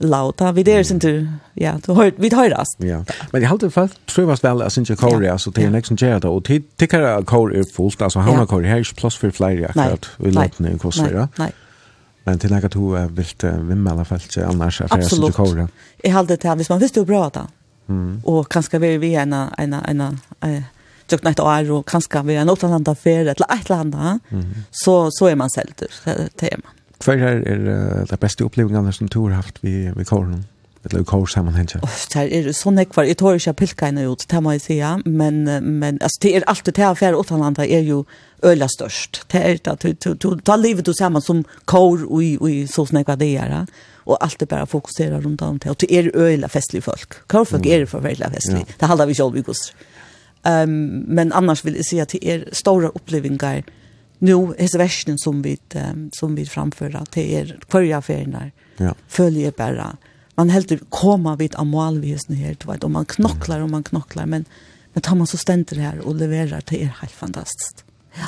lauta 0.00 0.52
vi 0.52 0.62
det 0.62 0.84
sen 0.86 0.98
du 0.98 1.28
ja 1.54 1.78
du 1.86 1.92
hört 1.92 2.14
vi 2.18 2.34
hörast 2.34 2.76
ja. 2.78 3.04
Men 3.32 3.42
jag 3.42 3.48
håller 3.48 3.70
fast 3.70 4.06
trivas 4.06 4.44
väl 4.44 4.62
as 4.62 4.78
in 4.78 4.96
Korea 4.96 5.38
så 5.38 5.50
det 5.50 5.62
är 5.62 5.70
nästan 5.70 5.96
jävla 5.96 6.30
og 6.30 6.44
til 6.44 6.62
tycker 6.78 7.22
Korea 7.24 7.60
er 7.60 7.64
fullt 7.76 8.02
alltså 8.02 8.20
hur 8.20 8.46
Korea 8.46 8.78
är 8.78 8.94
plus 8.96 9.16
for 9.16 9.30
flyg 9.30 9.64
akkurat 9.64 10.08
vi 10.18 10.30
låter 10.30 10.62
nu 10.62 10.78
kostar 10.78 11.28
nei. 11.38 11.52
Men 12.24 12.38
til 12.38 12.48
till 12.48 12.56
något 12.56 12.72
du 12.72 13.14
vilt 13.14 13.44
vimma 13.44 13.90
i 13.90 13.92
alla 13.92 14.04
fall 14.04 14.20
till 14.20 14.44
annars 14.44 14.80
affärer 14.80 15.08
som 15.08 15.20
du 15.20 15.32
kårar. 15.32 15.68
Jag 16.04 16.10
hade 16.10 16.36
det 16.36 16.48
här, 16.48 16.56
hvis 16.56 16.70
man 16.70 16.78
visste 16.78 17.00
hur 17.00 17.06
bra 17.06 17.28
det 17.28 17.46
Mm. 17.90 18.20
Och 18.24 18.52
kanske 18.52 18.78
vi 18.78 18.98
vi 18.98 19.14
en 19.14 19.32
en 19.32 19.72
en 19.72 20.18
tjock 21.08 21.40
år 21.40 21.70
og 21.70 21.86
kanskje 21.86 22.22
vi 22.22 22.36
en 22.36 22.50
återlanda 22.50 22.94
ferie 22.94 23.20
eller 23.34 23.54
et 23.54 23.70
eller 23.70 23.80
annet, 23.80 24.20
Så 24.70 25.10
så 25.10 25.26
er 25.26 25.34
man 25.34 25.50
selv 25.50 25.72
det 25.76 26.52
är 26.52 26.56
man. 26.64 26.72
Hver 27.04 27.20
er 27.26 27.42
er 27.48 28.04
det 28.08 28.20
beste 28.20 28.44
opplevingene 28.44 28.92
som 28.92 29.08
du 29.08 29.22
har 29.26 29.40
haft 29.40 29.62
ved, 29.64 29.94
ved 29.96 30.04
kåren? 30.04 30.44
Eller 30.84 31.04
kår 31.04 31.26
sammanhengt? 31.28 31.74
Det 32.12 32.22
er 32.32 32.46
sånn 32.56 32.80
jeg 32.80 32.88
var, 32.94 33.04
jeg 33.04 33.18
tror 33.20 33.36
ikke 33.36 33.50
jeg 33.50 33.56
pilka 33.58 33.88
henne 33.90 34.06
ut, 34.08 34.22
det 34.30 34.40
må 34.40 34.54
jeg 34.54 34.62
si, 34.64 34.78
men, 35.04 35.42
men 35.44 35.98
altså, 36.00 36.22
det 36.24 36.32
er 36.36 36.46
alltid 36.48 36.78
det 36.78 36.86
her 37.02 37.18
utenlandet 37.18 37.68
er 37.68 37.84
jo 37.84 37.98
øla 38.48 38.68
størst. 38.68 39.26
Det 39.32 39.42
er 39.44 39.60
det, 39.60 39.92
du 40.00 40.28
tar 40.40 40.56
livet 40.60 40.88
du 40.88 40.94
sammen 40.96 41.20
som 41.20 41.42
kor 41.68 42.00
og 42.08 42.22
i 42.48 42.62
sånn 42.64 43.02
jeg 43.02 43.08
var 43.08 43.20
det 43.20 43.34
er, 43.36 43.54
og 44.08 44.16
alt 44.24 44.40
er 44.40 44.48
bare 44.48 44.68
fokusere 44.68 45.20
rundt 45.20 45.44
om 45.44 45.58
det, 45.60 45.68
og 45.68 45.80
det 45.84 45.90
er 45.92 46.08
øla 46.16 46.48
festlige 46.48 46.88
folk. 46.88 47.20
Korfolk 47.26 47.60
Kårfolk 47.60 47.68
er 47.68 47.84
forferdelig 47.90 48.32
festlige, 48.38 48.76
det 48.80 48.88
handler 48.88 49.10
vi 49.10 49.20
selv 49.20 49.36
i 49.36 49.44
gos. 49.44 49.66
Um, 50.48 51.04
men 51.12 51.34
annars 51.36 51.60
vil 51.66 51.76
jeg 51.76 51.84
si 51.84 52.00
at 52.00 52.16
det 52.16 52.24
er 52.24 52.48
store 52.56 52.88
opplevinger, 52.96 53.66
nu 54.20 54.32
är 54.58 54.78
västen 54.78 55.18
som 55.18 55.42
vi 55.42 55.58
som 56.12 56.34
vi 56.34 56.46
framför 56.46 56.96
att 56.96 57.12
det 57.12 57.40
är 57.40 57.58
kvarja 57.68 58.02
färnar. 58.02 58.52
Ja. 58.76 58.94
Följer 59.08 59.52
bara. 59.56 59.96
Man 60.34 60.50
helt 60.50 60.90
kommer 60.90 61.36
vid 61.36 61.54
amal 61.54 62.00
vi 62.00 62.12
är 62.12 62.34
helt 62.34 62.66
vet 62.66 62.84
om 62.84 62.92
man 62.92 63.04
knocklar 63.04 63.60
och 63.60 63.70
man 63.70 63.82
knocklar 63.82 64.26
men 64.26 64.44
men 64.92 65.02
tar 65.02 65.16
man 65.16 65.26
så 65.26 65.36
ständer 65.36 65.76
det 65.76 65.82
här 65.82 65.98
och 65.98 66.14
levererar 66.14 66.60
till 66.60 66.82
er 66.82 66.96
helt 67.00 67.12
fantastiskt. 67.12 67.84
Ja. 68.14 68.26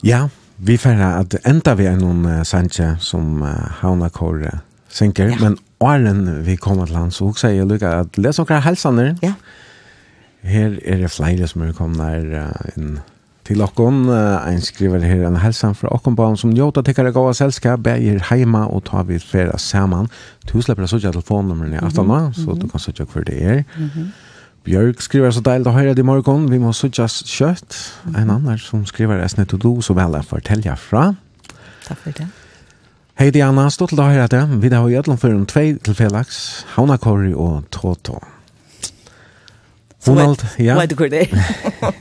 Ja, 0.00 0.30
vi 0.56 0.78
får 0.78 0.90
att 0.90 1.34
ända 1.46 1.74
vi 1.74 1.86
är 1.86 1.96
någon 1.96 2.26
uh, 2.26 2.42
Sanche 2.42 2.96
som 3.00 3.42
uh, 3.42 3.48
Hauna 3.48 4.10
Korre 4.10 4.60
sänker 4.88 5.28
ja. 5.28 5.36
men 5.40 5.58
Arlen 5.78 6.42
vi 6.42 6.56
kommer 6.56 6.86
till 6.86 6.96
han 6.96 7.10
så 7.10 7.28
också 7.28 7.50
jag 7.50 7.72
lycka 7.72 7.92
att 7.92 8.18
läsa 8.18 8.42
några 8.42 8.60
hälsaner. 8.60 9.18
Ja. 9.22 9.32
Här 10.40 10.80
är 10.84 10.98
det 10.98 11.08
flyger 11.08 11.46
som 11.46 11.62
är 11.62 11.72
komna 11.72 12.04
här 12.04 12.52
uh, 12.76 12.98
til 13.46 13.62
okkon. 13.64 14.04
Ein 14.10 14.60
skriver 14.64 15.04
her 15.06 15.24
en 15.28 15.38
helsan 15.40 15.74
fra 15.78 15.88
okkon 15.94 16.16
barn 16.18 16.36
som 16.36 16.50
njóta 16.52 16.82
tikkare 16.84 17.12
gåa 17.14 17.32
selskap, 17.36 17.80
bægir 17.86 18.20
heima 18.30 18.66
og 18.66 18.84
ta 18.90 19.04
vid 19.06 19.22
færa 19.24 19.58
saman. 19.62 20.10
Du 20.50 20.58
slipper 20.60 20.84
å 20.86 20.90
sutja 20.90 21.12
telefonnummeren 21.14 21.76
i 21.78 21.82
aftana, 21.82 22.26
så 22.34 22.58
du 22.58 22.66
kan 22.70 22.82
sutja 22.82 23.06
hver 23.06 23.26
det 23.28 23.38
er. 23.42 23.62
Bjørk 24.66 24.98
skriver 25.04 25.30
så 25.30 25.40
deilig 25.46 25.70
å 25.70 25.76
høre 25.76 25.94
det 25.94 26.02
i 26.02 26.06
morgen. 26.06 26.48
Vi 26.50 26.58
må 26.58 26.72
sutja 26.74 27.06
kjøtt. 27.06 27.76
En 28.10 28.32
annan 28.34 28.58
som 28.58 28.82
skriver 28.88 29.22
esne 29.22 29.46
og 29.46 29.60
du, 29.62 29.70
så 29.78 29.94
vel 29.94 30.18
jeg 30.18 30.26
fortelja 30.26 30.74
fra. 30.74 31.12
Takk 31.86 32.02
for 32.02 32.18
det. 32.18 32.26
Hei 33.16 33.30
Diana, 33.32 33.68
stå 33.72 33.86
til 33.88 34.02
å 34.02 34.10
høre 34.10 34.26
det. 34.28 34.42
Vi 34.60 34.68
har 34.74 34.88
i 34.90 34.96
ætlom 34.98 35.16
for 35.22 35.32
om 35.32 35.46
tvei 35.48 35.78
til 35.80 35.94
Felix, 35.96 36.64
Havna 36.74 36.98
Kori 37.00 37.30
og 37.32 37.62
Toto. 37.72 38.18
Hon 40.04 40.20
alt, 40.20 40.42
ja. 40.60 40.74
Hva 40.76 40.84
er 40.84 40.90
det 40.90 40.98
hvor 40.98 41.08
det 41.14 41.22
er? 41.24 41.94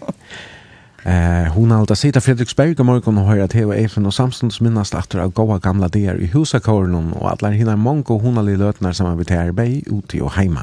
Eh, 1.06 1.53
hon 1.53 1.72
har 1.72 1.80
alltid 1.80 1.98
sett 1.98 2.23
Fredriksberg 2.23 2.76
och 2.80 2.86
morgon 2.86 3.18
och 3.18 3.27
höra 3.27 3.48
TV 3.48 3.76
Eifen 3.76 4.06
och 4.06 4.14
Samsons 4.14 4.61
minnast 4.61 4.94
efter 4.94 5.19
av 5.19 5.32
goa 5.32 5.60
gamla 5.60 5.88
där 5.88 6.15
i 6.15 6.26
husakornen 6.26 7.14
och 7.14 7.32
alla 7.32 7.49
hinner 7.49 7.76
många 7.76 8.03
hon 8.07 8.38
har 8.38 8.57
lötnar 8.57 8.91
som 8.91 9.06
har 9.06 9.15
bitar 9.15 9.52
bäj 9.52 9.84
ute 9.86 10.22
och 10.22 10.32
hemma. 10.32 10.61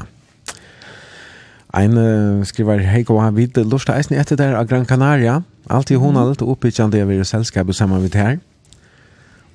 Ein 1.73 1.97
uh, 1.97 2.43
skriver 2.43 2.77
hei 2.77 3.03
goa 3.03 3.31
vid 3.31 3.57
lusta 3.57 3.95
eisen 3.95 4.17
etter 4.17 4.37
der 4.37 4.53
av 4.53 4.67
Gran 4.67 4.85
Canaria. 4.85 5.43
Alltid 5.67 5.97
hon 5.97 6.15
har 6.15 6.29
lite 6.29 6.45
uppbyggande 6.45 6.97
er 6.97 7.23
sällskap 7.23 7.67
och 7.67 7.75
samman 7.75 8.01
vid 8.01 8.15
här. 8.15 8.39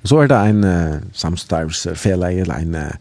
Och 0.01 0.09
så 0.09 0.23
er 0.23 0.27
det 0.27 0.35
en 0.35 0.63
uh, 0.63 0.95
samstarvsfela 1.13 2.31
eller 2.31 2.55
en 2.55 2.75
uh, 2.75 2.91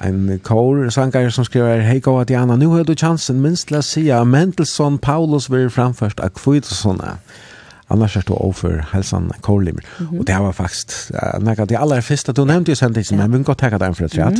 en 0.00 0.40
kor 0.42 0.90
sanger 0.90 1.30
som 1.30 1.44
skriver 1.44 1.80
Hej 1.80 2.00
goa 2.00 2.24
Diana, 2.24 2.56
nu 2.56 2.68
har 2.68 2.82
du 2.82 2.94
chansen 2.94 3.40
minst 3.40 3.68
til 3.68 3.78
å 3.78 3.82
si 3.82 4.08
at 4.10 4.26
Mendelssohn 4.26 4.98
Paulus 4.98 5.48
blir 5.48 5.68
framførst 5.68 6.20
av 6.20 6.34
Kvitosona. 6.34 7.18
Annars 7.92 8.16
er 8.16 8.24
det 8.26 8.34
over 8.40 8.80
helsan 8.92 9.30
kårlimer. 9.40 9.82
Mm 9.98 10.06
-hmm. 10.06 10.18
Og 10.18 10.26
det 10.26 10.34
var 10.34 10.52
faktisk 10.52 11.12
uh, 11.14 11.44
nekka 11.44 11.64
de 11.64 11.78
aller 11.78 12.00
første, 12.00 12.32
du 12.32 12.44
nevnte 12.44 12.70
jo 12.70 12.74
sending 12.74 13.06
men 13.10 13.20
jeg 13.20 13.32
vil 13.32 13.44
godt 13.44 13.60
hekka 13.60 13.78
dem 13.78 13.94
for 13.94 14.04
et 14.04 14.18
rett. 14.18 14.38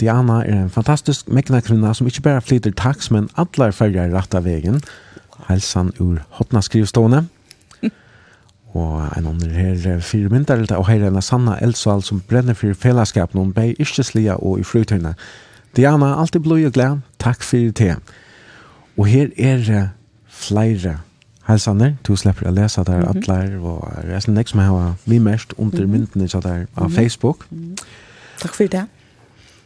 Diana 0.00 0.32
er 0.32 0.62
en 0.62 0.70
fantastisk 0.70 1.28
mekna 1.28 1.60
kvinna 1.60 1.94
som 1.94 2.06
ikke 2.06 2.22
bare 2.22 2.40
flyter 2.40 2.70
taks, 2.70 3.10
men 3.10 3.28
allar 3.36 3.70
følger 3.70 4.14
rett 4.14 4.34
av 4.34 4.44
vegen. 4.44 4.80
Helsan 5.48 5.92
ur 6.00 6.18
hotna 6.30 6.60
skrivstående. 6.60 7.20
Mm 7.20 7.41
Og 8.72 9.02
en 9.18 9.26
annen 9.26 9.50
her 9.50 10.00
fire 10.00 10.28
myndelta, 10.32 10.78
og 10.80 10.88
her 10.88 11.04
er 11.04 11.10
en 11.10 11.22
Sanna 11.22 11.58
eldsval 11.60 12.02
som 12.02 12.22
brenner 12.28 12.56
for 12.56 12.72
fellesskap 12.74 13.34
noen 13.34 13.52
bei 13.52 13.74
yrkeslia 13.80 14.38
og 14.40 14.60
i 14.60 14.64
frutøyne. 14.64 15.14
Diana, 15.76 16.14
alltid 16.20 16.40
blod 16.40 16.64
og 16.66 16.72
glad, 16.72 17.00
takk 17.20 17.42
for 17.44 17.72
det. 17.78 17.96
Og 18.96 19.06
her 19.06 19.28
er 19.38 19.88
flere 20.28 20.98
Hei 21.42 21.56
du 22.06 22.14
slipper 22.16 22.46
å 22.46 22.52
lese 22.54 22.84
der 22.84 23.00
mm 23.00 23.04
-hmm. 23.04 23.18
atler, 23.18 23.58
og 23.58 23.88
resten 24.08 24.34
nek 24.34 24.48
som 24.48 24.60
jeg 24.60 24.68
har 24.68 24.94
vi 25.06 25.18
mest 25.18 25.54
under 25.58 25.86
myndene 25.86 26.28
så 26.28 26.40
der 26.40 26.66
av 26.76 26.90
Facebook. 26.90 27.46
Mm 27.50 27.58
-hmm. 27.58 27.84
Takk 28.40 28.54
for 28.54 28.64
det. 28.64 28.86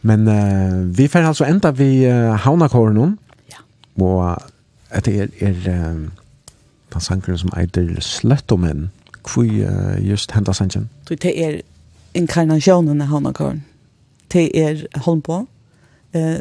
Men 0.01 0.27
uh, 0.27 0.97
vi 0.97 1.07
får 1.07 1.19
altså 1.19 1.45
enda 1.45 1.71
vi 1.71 2.05
uh, 2.05 2.35
havnakåren 2.35 3.17
Ja. 3.49 4.03
Og 4.03 4.37
etter 4.95 5.21
er, 5.21 5.27
er 5.41 5.91
um, 5.91 6.11
den 6.93 7.01
sangeren 7.01 7.37
som 7.37 7.49
eider 7.57 8.01
Sløttomen, 8.01 8.91
kvui 9.27 9.63
just 10.03 10.31
henda 10.31 10.53
sanjen. 10.53 10.89
Du 11.07 11.15
te 11.15 11.33
er 11.33 11.61
inkarnasjonen 12.17 13.01
av 13.03 13.11
hana 13.11 13.33
korn. 13.35 13.63
Te 14.33 14.47
er 14.55 14.87
holm 15.05 15.21
på. 15.21 15.45
Eh 16.13 16.39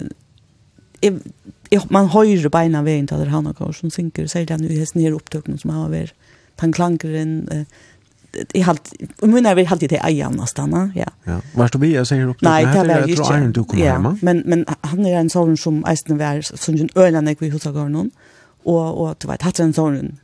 man 1.90 2.08
høyrer 2.08 2.48
beina 2.48 2.80
veien 2.82 3.06
til 3.06 3.28
hana 3.28 3.52
korn 3.52 3.74
som 3.74 3.90
synker, 3.90 4.26
sier 4.30 4.46
den 4.46 4.64
i 4.64 4.78
hesten 4.78 5.02
her 5.02 5.14
opptøkken 5.14 5.58
som 5.58 5.74
har 5.74 5.90
vært. 5.90 6.14
tanklankeren, 6.56 7.48
eh, 7.48 7.64
i 8.54 8.60
halt 8.60 8.92
och 9.20 9.28
men 9.28 9.44
jag 9.44 9.54
vill 9.54 9.68
alltid 9.70 9.88
till 9.88 10.00
Ajan 10.02 10.32
nästan 10.32 10.92
ja. 10.94 11.06
Ja. 11.24 11.40
Vart 11.54 11.72
du 11.72 11.78
blir 11.78 12.04
säger 12.04 12.28
upp 12.28 12.40
Nej, 12.40 12.64
det 12.64 12.70
är 12.70 13.06
ju 13.06 13.44
inte 13.44 13.60
du 13.60 13.64
kommer 13.64 13.90
hem. 13.90 14.18
Men 14.22 14.42
men 14.46 14.66
han 14.80 15.06
är 15.06 15.16
en 15.16 15.30
sån 15.30 15.56
som 15.56 15.84
ästen 15.84 16.18
var 16.18 16.56
som 16.56 16.74
en 16.74 16.88
ölande 16.94 17.36
vi 17.38 17.48
husar 17.48 17.72
går 17.72 17.88
någon 17.88 18.10
och 18.62 19.00
och 19.00 19.16
du 19.18 19.28
vet 19.28 19.42
hade 19.42 19.62
en 19.62 19.72
sån 19.72 20.18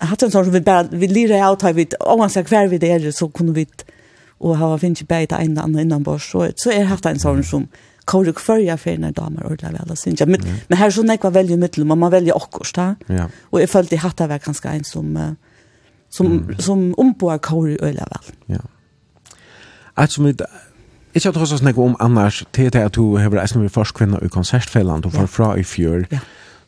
hatt 0.00 0.22
en 0.22 0.30
sånn 0.30 0.44
som 0.44 0.54
vi 0.54 0.60
bare, 0.60 0.88
vi 0.90 1.08
lirar 1.08 1.52
ut 1.52 1.62
här 1.62 1.72
vid 1.72 1.94
oavsett 2.00 2.48
hver 2.50 2.68
vi 2.68 2.78
det 2.78 2.90
er, 2.90 3.10
så 3.10 3.28
kunne 3.28 3.52
vi 3.52 3.66
och 4.38 4.58
ha 4.58 4.78
finns 4.78 5.02
ju 5.02 5.06
bäta 5.06 5.38
en 5.38 5.58
annan 5.58 5.80
innan 5.80 6.02
bort 6.02 6.22
så 6.22 6.52
så 6.56 6.70
er 6.70 6.84
hatt 6.84 7.06
en 7.06 7.18
sånn 7.18 7.44
som 7.44 7.68
kvar 8.06 8.28
och 8.28 8.40
förja 8.40 8.76
för 8.76 8.98
när 8.98 9.12
damer 9.12 9.46
ordla 9.46 9.70
väl 9.70 9.96
synes 9.96 10.20
jeg, 10.20 10.28
men 10.28 10.40
men 10.68 10.78
her 10.78 10.84
här 10.84 10.90
så 10.90 11.02
näkva 11.02 11.30
väljer 11.30 11.56
mittel 11.56 11.84
man 11.84 11.98
man 11.98 12.10
da. 12.10 12.94
ja. 13.08 13.28
og 13.50 13.60
jeg 13.60 13.68
følte 13.68 13.94
jeg 13.94 14.00
hatt 14.00 14.18
det 14.18 14.28
var 14.28 14.38
ganske 14.38 14.68
en 14.68 14.84
som 14.84 15.36
som 16.10 16.54
som 16.58 16.94
omboar 16.98 17.38
kvar 17.38 17.76
ordla 17.82 18.06
vel. 18.10 18.34
ja 18.48 18.60
Et 20.02 20.12
som 20.12 20.24
vi, 20.24 20.34
Ikke 21.14 21.28
at 21.28 21.34
du 21.34 21.38
har 21.38 21.46
snakket 21.46 21.78
om 21.78 21.96
annars, 22.00 22.44
til 22.52 22.72
det 22.72 22.80
at 22.80 22.94
du 22.94 23.16
har 23.16 23.30
vært 23.30 23.54
en 23.54 23.60
med 23.60 23.70
forskvinner 23.70 24.24
i 24.24 24.28
konsertfellene, 24.28 25.02
du 25.02 25.10
får 25.10 25.26
fra 25.26 25.54
i 25.56 25.62
fjør. 25.62 26.04
Ja. 26.10 26.18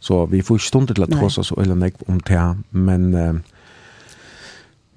Så 0.00 0.26
vi 0.26 0.42
får 0.42 0.54
ikke 0.54 0.66
stunder 0.66 0.94
til 0.94 1.02
at 1.02 1.08
trossa 1.08 1.42
så 1.42 1.54
eller 1.60 1.74
nek 1.74 1.94
om 2.08 2.20
det, 2.20 2.56
men... 2.70 3.14
Uh, 3.14 3.36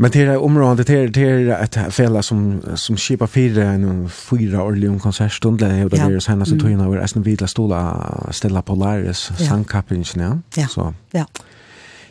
Men 0.01 0.11
det 0.11 0.21
är 0.21 0.37
området 0.37 0.87
det 0.87 0.95
är 0.95 1.07
det 1.07 1.21
är 1.21 1.63
ett 1.63 1.93
fälla 1.93 2.21
som 2.21 2.61
som 2.75 2.97
skipa 2.97 3.27
fyra 3.27 3.63
en 3.63 4.09
fyra 4.09 4.63
orlion 4.63 4.99
konsertstund 4.99 5.59
där 5.59 5.77
jag 5.77 5.89
där 5.89 6.19
sen 6.19 6.45
så 6.45 6.59
tog 6.59 6.71
jag 6.71 6.81
över 6.81 6.97
Aston 6.97 7.23
Villa 7.23 7.47
stola 7.47 8.29
Stella 8.31 8.61
Polaris 8.61 9.31
sandkappingen 9.37 10.41
ja. 10.55 10.67
Så 10.67 10.93
ja. 11.11 11.25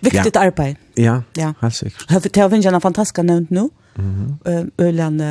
Viktigt 0.01 0.36
arbete 0.36 0.77
ja 0.94 1.23
ja. 1.32 1.55
helt 1.60 1.74
säkert 1.74 2.36
har 2.36 2.48
vi 2.48 2.66
en 2.66 2.81
fantastisk 2.81 3.16
nämnt 3.23 3.51
nu 3.51 3.69
Mm. 3.98 4.70
Öland 4.78 5.23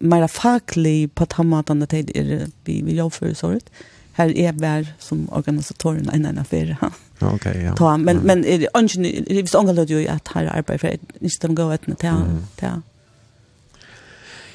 mer 0.00 0.26
fakli 0.26 1.08
på 1.08 1.26
tammat 1.26 1.70
annat 1.70 1.90
tid 1.90 2.10
är 2.14 2.46
vi 2.64 2.82
vi 2.82 2.94
gör 2.94 3.10
för 3.10 3.34
sånt 3.34 3.70
här 4.18 4.38
är 4.38 4.52
vär 4.52 4.86
som 4.98 5.28
organisatorerna 5.32 6.12
en 6.12 6.26
annan 6.26 6.38
affär. 6.38 6.76
Okej, 7.20 7.34
okay, 7.34 7.62
ja. 7.62 7.76
Ta, 7.76 7.96
men 7.96 8.16
men 8.16 8.44
är 8.44 8.58
det 8.58 8.68
ungen 8.74 9.24
det 9.26 9.42
visst 9.42 9.54
angår 9.54 9.90
ju 9.90 10.08
att 10.08 10.28
här 10.28 10.46
arbetar 10.46 10.78
för 10.78 10.96
inte 11.20 11.46
de 11.46 11.54
går 11.54 11.72
att 11.72 11.98
ta 11.98 12.22
ta. 12.56 12.82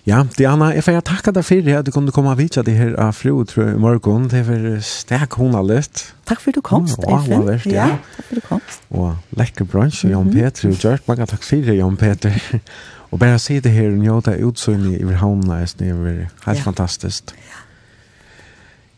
Ja, 0.06 0.26
Diana, 0.38 0.74
jeg 0.76 0.84
får 0.84 1.00
takke 1.00 1.32
deg 1.32 1.46
for 1.48 1.70
at 1.78 1.86
du 1.86 1.92
kunne 1.92 2.12
komme 2.12 2.32
og 2.32 2.38
vite 2.38 2.62
det 2.62 2.74
her 2.76 2.96
av 3.00 3.14
fru, 3.16 3.46
tror 3.46 3.64
jeg, 3.64 3.76
i 3.76 3.80
morgen. 3.80 4.26
Det 4.28 4.42
var 4.48 4.82
sterk 4.84 5.38
hun 5.40 5.54
har 5.54 5.64
lyst. 5.64 6.14
Takk 6.28 6.42
for 6.42 6.52
at 6.52 6.56
du 6.56 6.62
komst, 6.62 7.00
Eiffen. 7.08 7.40
Mm, 7.40 7.48
wow, 7.48 7.72
ja. 7.72 7.88
ja, 7.88 7.98
takk 8.18 8.26
for 8.26 8.36
at 8.36 8.42
du 8.42 8.48
komst. 8.50 8.82
Og 8.90 9.16
lekker 9.40 9.66
brunch, 9.66 10.04
Jan 10.04 10.28
mm 10.28 10.30
-hmm. 10.30 10.34
Peter 10.34 10.70
og 10.70 10.76
Gjørt. 10.76 11.08
Mange 11.08 11.26
takk 11.26 11.44
for 11.44 11.56
det, 11.56 11.78
Jan 11.78 11.98
Peter. 11.98 12.32
og 13.12 13.20
bare 13.20 13.40
si 13.40 13.60
det 13.60 13.72
her, 13.72 13.90
njøte 13.90 14.46
utsøgning 14.46 15.12
i 15.12 15.14
havnene, 15.14 15.68
det 15.80 15.88
er 15.88 16.28
helt 16.46 16.58
ja. 16.58 16.64
fantastisk. 16.64 17.24
Ja. 17.32 17.64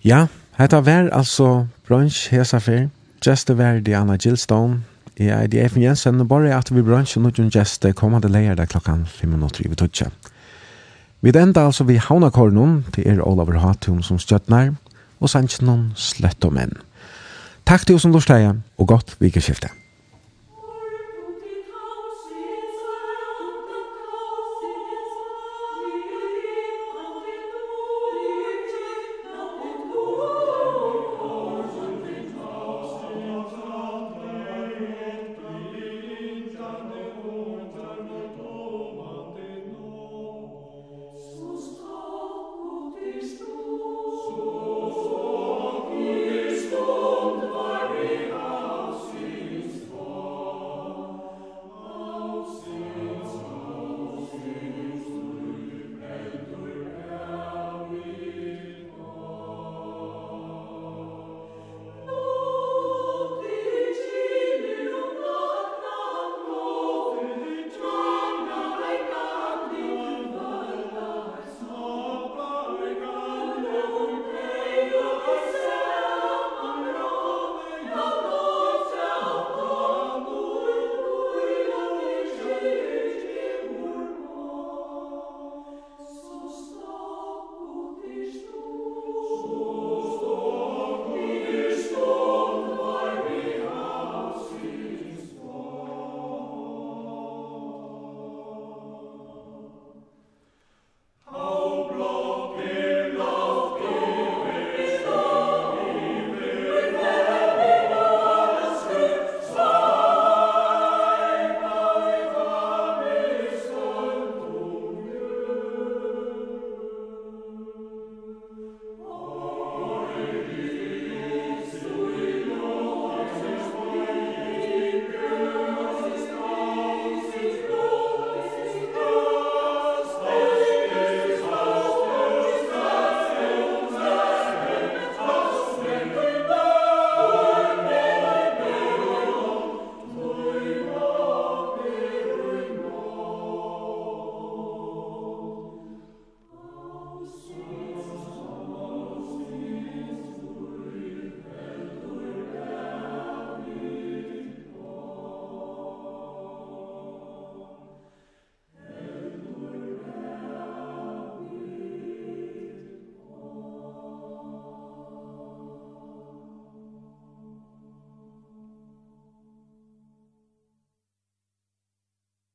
Ja, 0.06 0.28
Hetta 0.56 0.80
var 0.80 1.10
altså 1.12 1.68
brunch 1.88 2.30
hesa 2.32 2.58
fer. 2.64 2.88
Just 3.26 3.48
the 3.48 3.58
var 3.58 3.80
Diana 3.80 4.16
Gillstone. 4.16 4.84
det 5.18 5.30
er 5.32 5.48
DF 5.48 5.78
Jensen, 5.78 6.20
og 6.20 6.28
bare 6.28 6.56
at 6.58 6.76
vi 6.76 6.82
brunch 6.82 7.18
og 7.18 7.24
noen 7.24 7.52
gjester 7.52 7.94
kommande 7.96 8.28
leier 8.28 8.56
der 8.56 8.66
klokkan 8.66 9.06
5.30 9.08 9.70
vi 9.70 9.76
tutsi. 9.76 10.06
Vi 11.22 11.30
enda 11.30 11.66
altså 11.66 11.84
vi 11.84 11.96
hauna 11.96 12.30
kornon, 12.30 12.86
det 12.96 13.08
er 13.08 13.22
Olavur 13.24 13.60
Hatun 13.60 14.04
som 14.04 14.20
støttnar, 14.20 14.76
og 15.20 15.30
sannsjonen 15.30 15.94
slett 15.96 16.46
og 16.46 16.60
enn. 16.60 16.76
Takk 17.66 17.88
til 17.88 17.96
oss 17.96 18.02
som 18.02 18.12
lorsteie, 18.12 18.54
og 18.78 18.88
godt 18.88 19.16
vikeskiftet. 19.20 19.85